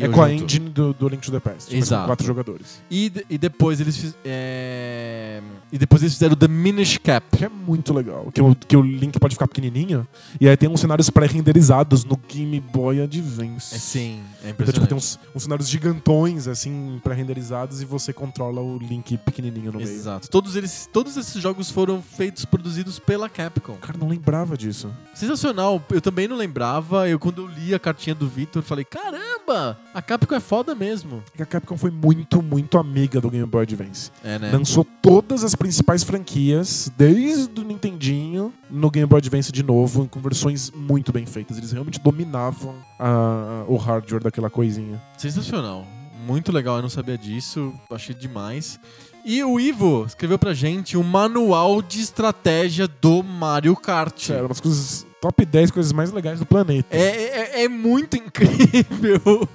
É 0.04 0.08
com 0.08 0.22
a 0.22 0.28
junto. 0.30 0.44
engine 0.44 0.68
do, 0.70 0.92
do 0.94 1.08
Link 1.08 1.20
to 1.22 1.32
the 1.32 1.40
Past. 1.40 1.64
mas 1.68 1.72
Exato. 1.74 2.02
Com 2.02 2.06
quatro 2.10 2.24
jogadores. 2.26 2.80
E, 2.88 3.12
e 3.28 3.36
depois 3.36 3.80
eles 3.80 3.96
fiz- 3.96 4.14
é, 4.24 5.40
E 5.72 5.78
depois 5.78 6.00
eles 6.02 6.14
fizeram 6.14 6.34
o 6.34 6.36
The 6.36 6.46
Minish 6.48 6.98
Cap. 6.98 7.36
Que 7.36 7.44
é 7.44 7.48
muito 7.48 7.92
legal. 7.92 8.30
Que 8.32 8.40
o, 8.40 8.54
que 8.54 8.76
o 8.76 8.82
Link 8.82 9.18
pode 9.18 9.34
ficar 9.34 9.48
pequenininho. 9.48 10.06
E 10.40 10.48
aí 10.48 10.56
tem 10.56 10.68
uns 10.68 10.80
cenários 10.80 11.10
pré-renderizados 11.10 12.04
no 12.04 12.16
Game 12.28 12.60
Boy 12.60 13.00
Advance. 13.02 13.74
É, 13.74 13.78
sim, 13.78 14.20
é 14.44 14.50
Então, 14.50 14.66
tipo, 14.72 14.86
tem 14.86 14.96
uns, 14.96 15.18
uns 15.34 15.42
cenários 15.42 15.68
gigantões, 15.68 16.48
assim, 16.48 17.00
pré-renderizados, 17.02 17.80
e 17.80 17.84
você 17.84 18.12
controla 18.12 18.60
o 18.60 18.78
Link 18.78 19.16
pequenininho 19.18 19.72
no 19.72 19.78
meio. 19.78 19.90
Exato. 19.90 20.28
Todos, 20.30 20.56
eles, 20.56 20.88
todos 20.92 21.16
esses 21.16 21.40
jogos 21.42 21.70
foram 21.70 22.02
feitos, 22.02 22.44
produzidos 22.44 22.98
pela 22.98 23.28
Capcom. 23.28 23.74
Cara, 23.80 23.98
não 23.98 24.08
lembrava 24.08 24.56
disso. 24.56 24.90
Sensacional. 25.14 25.82
Eu 25.90 26.00
também 26.00 26.26
não 26.28 26.36
lembrava. 26.36 27.08
Eu, 27.08 27.18
quando 27.18 27.42
eu 27.42 27.46
li 27.48 27.74
a 27.74 27.78
cartinha 27.78 28.14
do 28.14 28.28
Victor, 28.28 28.62
falei: 28.62 28.84
caramba, 28.84 29.78
a 29.94 30.00
Capcom 30.02 30.34
é 30.34 30.40
foda 30.40 30.74
mesmo. 30.74 31.22
E 31.38 31.42
a 31.42 31.46
Capcom 31.46 31.76
foi 31.76 31.90
muito, 31.90 32.42
muito 32.42 32.78
amiga 32.78 33.20
do 33.20 33.30
Game 33.30 33.46
Boy 33.46 33.62
Advance. 33.62 34.10
É, 34.24 34.38
né? 34.38 34.50
Lançou 34.52 34.86
todas 35.02 35.44
as 35.44 35.54
principais 35.54 36.02
franquias, 36.02 36.90
desde 36.96 37.60
o 37.60 37.64
Nintendinho, 37.64 38.52
no 38.70 38.90
Game 38.90 39.06
Boy 39.06 39.18
Advance 39.18 39.50
de 39.52 39.62
novo, 39.62 40.08
com 40.08 40.20
versões 40.20 40.70
muito 40.70 41.12
bem 41.12 41.26
feitas. 41.26 41.58
Eles 41.58 41.72
realmente 41.72 42.00
dominavam 42.00 42.74
a- 42.98 43.64
o 43.68 43.76
hardware 43.76 44.22
daquela 44.30 44.48
coisinha. 44.48 45.00
Sensacional. 45.18 45.86
Muito 46.26 46.52
legal, 46.52 46.76
eu 46.76 46.82
não 46.82 46.88
sabia 46.88 47.18
disso. 47.18 47.74
Achei 47.90 48.14
demais. 48.14 48.78
E 49.24 49.42
o 49.44 49.58
Ivo 49.60 50.04
escreveu 50.06 50.38
pra 50.38 50.54
gente 50.54 50.96
um 50.96 51.02
manual 51.02 51.82
de 51.82 52.00
estratégia 52.00 52.88
do 53.00 53.22
Mario 53.22 53.74
Kart. 53.76 54.18
Sério, 54.18 54.46
umas 54.46 54.60
coisas. 54.60 55.06
Top 55.20 55.44
10 55.44 55.70
coisas 55.70 55.92
mais 55.92 56.10
legais 56.10 56.38
do 56.38 56.46
planeta. 56.46 56.96
É, 56.96 57.58
é, 57.60 57.64
é 57.64 57.68
muito 57.68 58.16
incrível. 58.16 59.46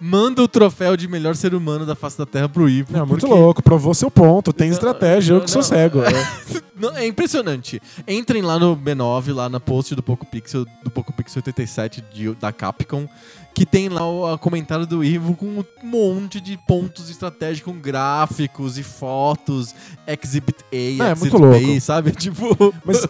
Manda 0.00 0.42
o 0.42 0.48
troféu 0.48 0.96
de 0.96 1.06
melhor 1.06 1.36
ser 1.36 1.54
humano 1.54 1.86
da 1.86 1.94
face 1.94 2.18
da 2.18 2.26
Terra 2.26 2.48
pro 2.48 2.68
Ivo. 2.68 2.92
Não, 2.92 3.06
muito 3.06 3.20
porque- 3.24 3.32
louco, 3.40 3.62
provou 3.62 3.94
seu 3.94 4.10
ponto, 4.10 4.52
tem 4.52 4.70
estratégia, 4.70 5.34
eu 5.34 5.40
que 5.40 5.48
sou 5.50 5.62
não. 5.62 5.68
cego. 5.68 6.00
É. 6.02 6.64
Não, 6.76 6.94
é 6.96 7.06
impressionante. 7.06 7.80
Entrem 8.06 8.42
lá 8.42 8.58
no 8.58 8.76
B9, 8.76 9.32
lá 9.32 9.48
na 9.48 9.60
post 9.60 9.94
do 9.94 10.02
Poco 10.02 10.26
Pixel, 10.26 10.66
do 10.82 10.90
Poco 10.90 11.12
Pixel 11.12 11.38
87 11.38 12.02
de- 12.12 12.34
da 12.34 12.52
Capcom, 12.52 13.08
que 13.54 13.64
tem 13.64 13.88
lá 13.88 14.04
o 14.04 14.36
comentário 14.38 14.86
do 14.86 15.04
Ivo 15.04 15.34
com 15.36 15.46
um 15.46 15.64
monte 15.82 16.40
de 16.40 16.56
pontos 16.66 17.06
de 17.06 17.12
estratégia 17.12 17.64
com 17.64 17.72
gráficos 17.78 18.76
e 18.76 18.82
fotos, 18.82 19.74
Exhibit 20.06 20.64
A, 20.72 20.76
É, 20.76 20.88
Exhibit 20.88 21.20
muito 21.20 21.38
louco. 21.38 21.58
B, 21.58 21.80
sabe? 21.80 22.10
Tipo, 22.24 22.74
Mas 22.84 23.06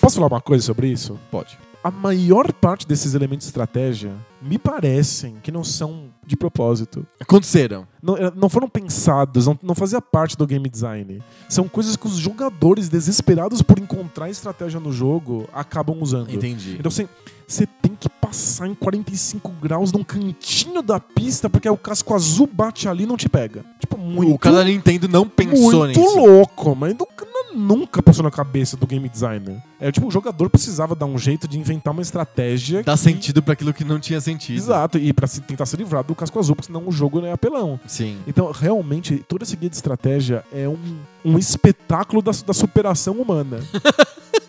posso 0.00 0.16
falar 0.16 0.28
uma 0.28 0.40
coisa 0.40 0.64
sobre 0.64 0.88
isso? 0.88 1.18
pode. 1.30 1.58
A 1.84 1.90
maior 1.90 2.52
parte 2.52 2.86
desses 2.86 3.12
elementos 3.12 3.44
de 3.44 3.48
estratégia 3.50 4.14
me 4.40 4.56
parecem 4.56 5.34
que 5.42 5.50
não 5.50 5.64
são 5.64 6.04
de 6.24 6.36
propósito. 6.36 7.04
Aconteceram. 7.20 7.88
Não, 8.00 8.16
eh, 8.16 8.32
não 8.36 8.48
foram 8.48 8.68
pensados, 8.68 9.48
não, 9.48 9.58
não 9.60 9.74
fazia 9.74 10.00
parte 10.00 10.36
do 10.36 10.46
game 10.46 10.68
design. 10.68 11.20
São 11.48 11.66
coisas 11.66 11.96
que 11.96 12.06
os 12.06 12.18
jogadores, 12.18 12.88
desesperados 12.88 13.62
por 13.62 13.80
encontrar 13.80 14.30
estratégia 14.30 14.78
no 14.78 14.92
jogo, 14.92 15.48
acabam 15.52 16.00
usando. 16.00 16.30
Entendi. 16.32 16.76
Então 16.78 16.88
você, 16.88 17.08
você 17.52 17.66
tem 17.66 17.94
que 17.94 18.08
passar 18.08 18.66
em 18.66 18.74
45 18.74 19.50
graus 19.60 19.92
num 19.92 20.02
cantinho 20.02 20.80
da 20.82 20.98
pista, 20.98 21.50
porque 21.50 21.68
o 21.68 21.76
casco 21.76 22.14
azul 22.14 22.48
bate 22.50 22.88
ali 22.88 23.04
e 23.04 23.06
não 23.06 23.16
te 23.16 23.28
pega. 23.28 23.64
Tipo, 23.78 23.98
muito, 23.98 24.32
o 24.32 24.38
cara 24.38 24.56
da 24.56 24.64
Nintendo 24.64 25.06
não 25.08 25.28
pensou 25.28 25.84
muito 25.84 26.00
nisso. 26.00 26.18
louco, 26.18 26.74
mas 26.74 26.94
nunca, 26.96 27.26
nunca 27.54 28.02
passou 28.02 28.22
na 28.24 28.30
cabeça 28.30 28.76
do 28.76 28.86
game 28.86 29.08
designer. 29.08 29.62
É 29.78 29.90
tipo, 29.92 30.06
o 30.06 30.10
jogador 30.10 30.48
precisava 30.48 30.94
dar 30.94 31.06
um 31.06 31.18
jeito 31.18 31.46
de 31.46 31.58
inventar 31.58 31.92
uma 31.92 32.02
estratégia 32.02 32.82
Dá 32.82 32.92
que- 32.92 32.98
sentido 33.00 33.42
pra 33.42 33.52
aquilo 33.52 33.74
que 33.74 33.84
não 33.84 33.98
tinha 34.00 34.20
sentido. 34.20 34.56
Exato, 34.56 34.96
e 34.98 35.12
pra 35.12 35.26
se, 35.26 35.40
tentar 35.42 35.66
se 35.66 35.76
livrar 35.76 36.02
do 36.04 36.14
casco 36.14 36.38
azul, 36.38 36.54
porque 36.56 36.66
senão 36.68 36.86
o 36.86 36.92
jogo 36.92 37.20
não 37.20 37.28
é 37.28 37.32
apelão. 37.32 37.78
Sim. 37.86 38.16
Então, 38.26 38.50
realmente, 38.50 39.22
toda 39.28 39.44
essa 39.44 39.54
guia 39.56 39.68
de 39.68 39.76
estratégia 39.76 40.44
é 40.52 40.66
um, 40.68 40.78
um 41.24 41.38
espetáculo 41.38 42.22
da, 42.22 42.32
da 42.46 42.54
superação 42.54 43.14
humana. 43.14 43.58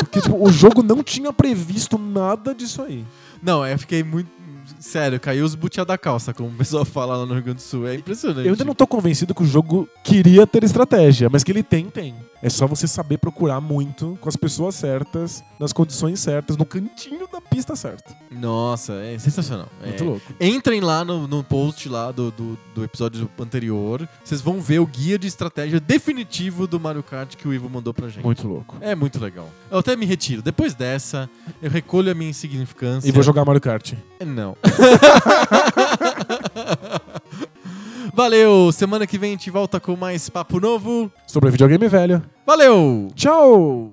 Porque, 0.00 0.20
tipo, 0.20 0.42
o 0.42 0.50
jogo 0.50 0.82
não 0.82 1.02
tinha 1.02 1.32
previsto 1.32 1.98
nada 1.98 2.54
disso 2.54 2.82
aí. 2.82 3.04
Não, 3.42 3.66
eu 3.66 3.78
fiquei 3.78 4.02
muito. 4.02 4.37
Sério, 4.78 5.18
caiu 5.20 5.44
os 5.44 5.54
butiá 5.54 5.84
da 5.84 5.98
calça, 5.98 6.32
como 6.32 6.48
o 6.48 6.52
pessoal 6.52 6.84
fala 6.86 7.16
lá 7.16 7.26
no 7.26 7.34
Rio 7.34 7.42
Grande 7.42 7.56
do 7.58 7.62
Sul. 7.62 7.86
É 7.86 7.94
impressionante. 7.94 8.46
Eu 8.46 8.52
ainda 8.52 8.64
não 8.64 8.74
tô 8.74 8.86
convencido 8.86 9.34
que 9.34 9.42
o 9.42 9.46
jogo 9.46 9.88
queria 10.04 10.46
ter 10.46 10.62
estratégia, 10.64 11.28
mas 11.30 11.42
que 11.44 11.52
ele 11.52 11.62
tem, 11.62 11.86
tem. 11.90 12.14
É 12.40 12.48
só 12.48 12.68
você 12.68 12.86
saber 12.86 13.18
procurar 13.18 13.60
muito, 13.60 14.16
com 14.20 14.28
as 14.28 14.36
pessoas 14.36 14.76
certas, 14.76 15.42
nas 15.58 15.72
condições 15.72 16.20
certas, 16.20 16.56
no 16.56 16.64
cantinho 16.64 17.26
da 17.32 17.40
pista 17.40 17.74
certa. 17.74 18.14
Nossa, 18.30 18.92
é 18.92 19.18
sensacional. 19.18 19.68
Muito 19.84 20.02
É. 20.02 20.06
louco. 20.06 20.32
Entrem 20.40 20.80
lá 20.80 21.04
no, 21.04 21.26
no 21.26 21.42
post 21.42 21.88
lá 21.88 22.12
do, 22.12 22.30
do, 22.30 22.56
do 22.76 22.84
episódio 22.84 23.28
anterior. 23.40 24.08
Vocês 24.24 24.40
vão 24.40 24.60
ver 24.60 24.78
o 24.78 24.86
guia 24.86 25.18
de 25.18 25.26
estratégia 25.26 25.80
definitivo 25.80 26.68
do 26.68 26.78
Mario 26.78 27.02
Kart 27.02 27.34
que 27.34 27.48
o 27.48 27.52
Ivo 27.52 27.68
mandou 27.68 27.92
pra 27.92 28.08
gente. 28.08 28.22
Muito 28.24 28.46
louco. 28.46 28.76
É 28.80 28.94
muito 28.94 29.18
legal. 29.20 29.48
Eu 29.68 29.78
até 29.78 29.96
me 29.96 30.06
retiro. 30.06 30.40
Depois 30.40 30.74
dessa, 30.74 31.28
eu 31.60 31.68
recolho 31.70 32.12
a 32.12 32.14
minha 32.14 32.30
insignificância. 32.30 33.08
E 33.08 33.10
vou 33.10 33.24
jogar 33.24 33.44
Mario 33.44 33.60
Kart. 33.60 33.94
Não. 34.24 34.56
Valeu! 38.14 38.72
Semana 38.72 39.06
que 39.06 39.18
vem 39.18 39.30
a 39.30 39.32
gente 39.32 39.50
volta 39.50 39.78
com 39.78 39.96
mais 39.96 40.28
papo 40.28 40.58
novo. 40.58 41.10
Sobre 41.26 41.50
videogame 41.50 41.88
velho. 41.88 42.22
Valeu! 42.46 43.08
Tchau! 43.14 43.92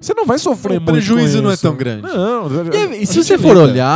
Você 0.00 0.14
não 0.14 0.24
vai 0.24 0.38
sofrer 0.38 0.78
O 0.78 0.80
muito 0.80 0.92
prejuízo 0.92 1.38
com 1.38 1.42
não 1.44 1.50
é 1.50 1.56
tão 1.56 1.74
grande. 1.76 2.02
Não. 2.02 2.46
E, 2.72 3.02
e 3.02 3.06
se 3.06 3.22
você 3.22 3.36
for 3.36 3.56
olhar 3.56 3.88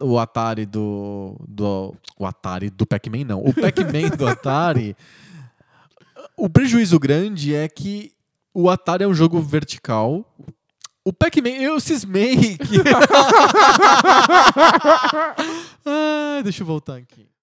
a- 0.00 0.04
o 0.04 0.18
Atari 0.18 0.66
do, 0.66 1.34
do. 1.48 1.94
O 2.18 2.26
Atari 2.26 2.68
do 2.70 2.84
Pac-Man, 2.86 3.24
não. 3.24 3.40
O 3.42 3.54
Pac-Man 3.54 4.10
do 4.16 4.26
Atari. 4.26 4.96
O 6.38 6.50
prejuízo 6.50 6.98
grande 6.98 7.54
é 7.54 7.66
que 7.66 8.12
o 8.52 8.68
Atari 8.68 9.04
é 9.04 9.08
um 9.08 9.14
jogo 9.14 9.40
vertical. 9.40 10.22
O 11.02 11.10
Pac-Man, 11.10 11.48
eu 11.48 11.80
cismei 11.80 12.58
que. 12.58 12.76
ah, 15.86 16.40
deixa 16.42 16.62
eu 16.62 16.66
voltar 16.66 16.96
aqui. 16.96 17.26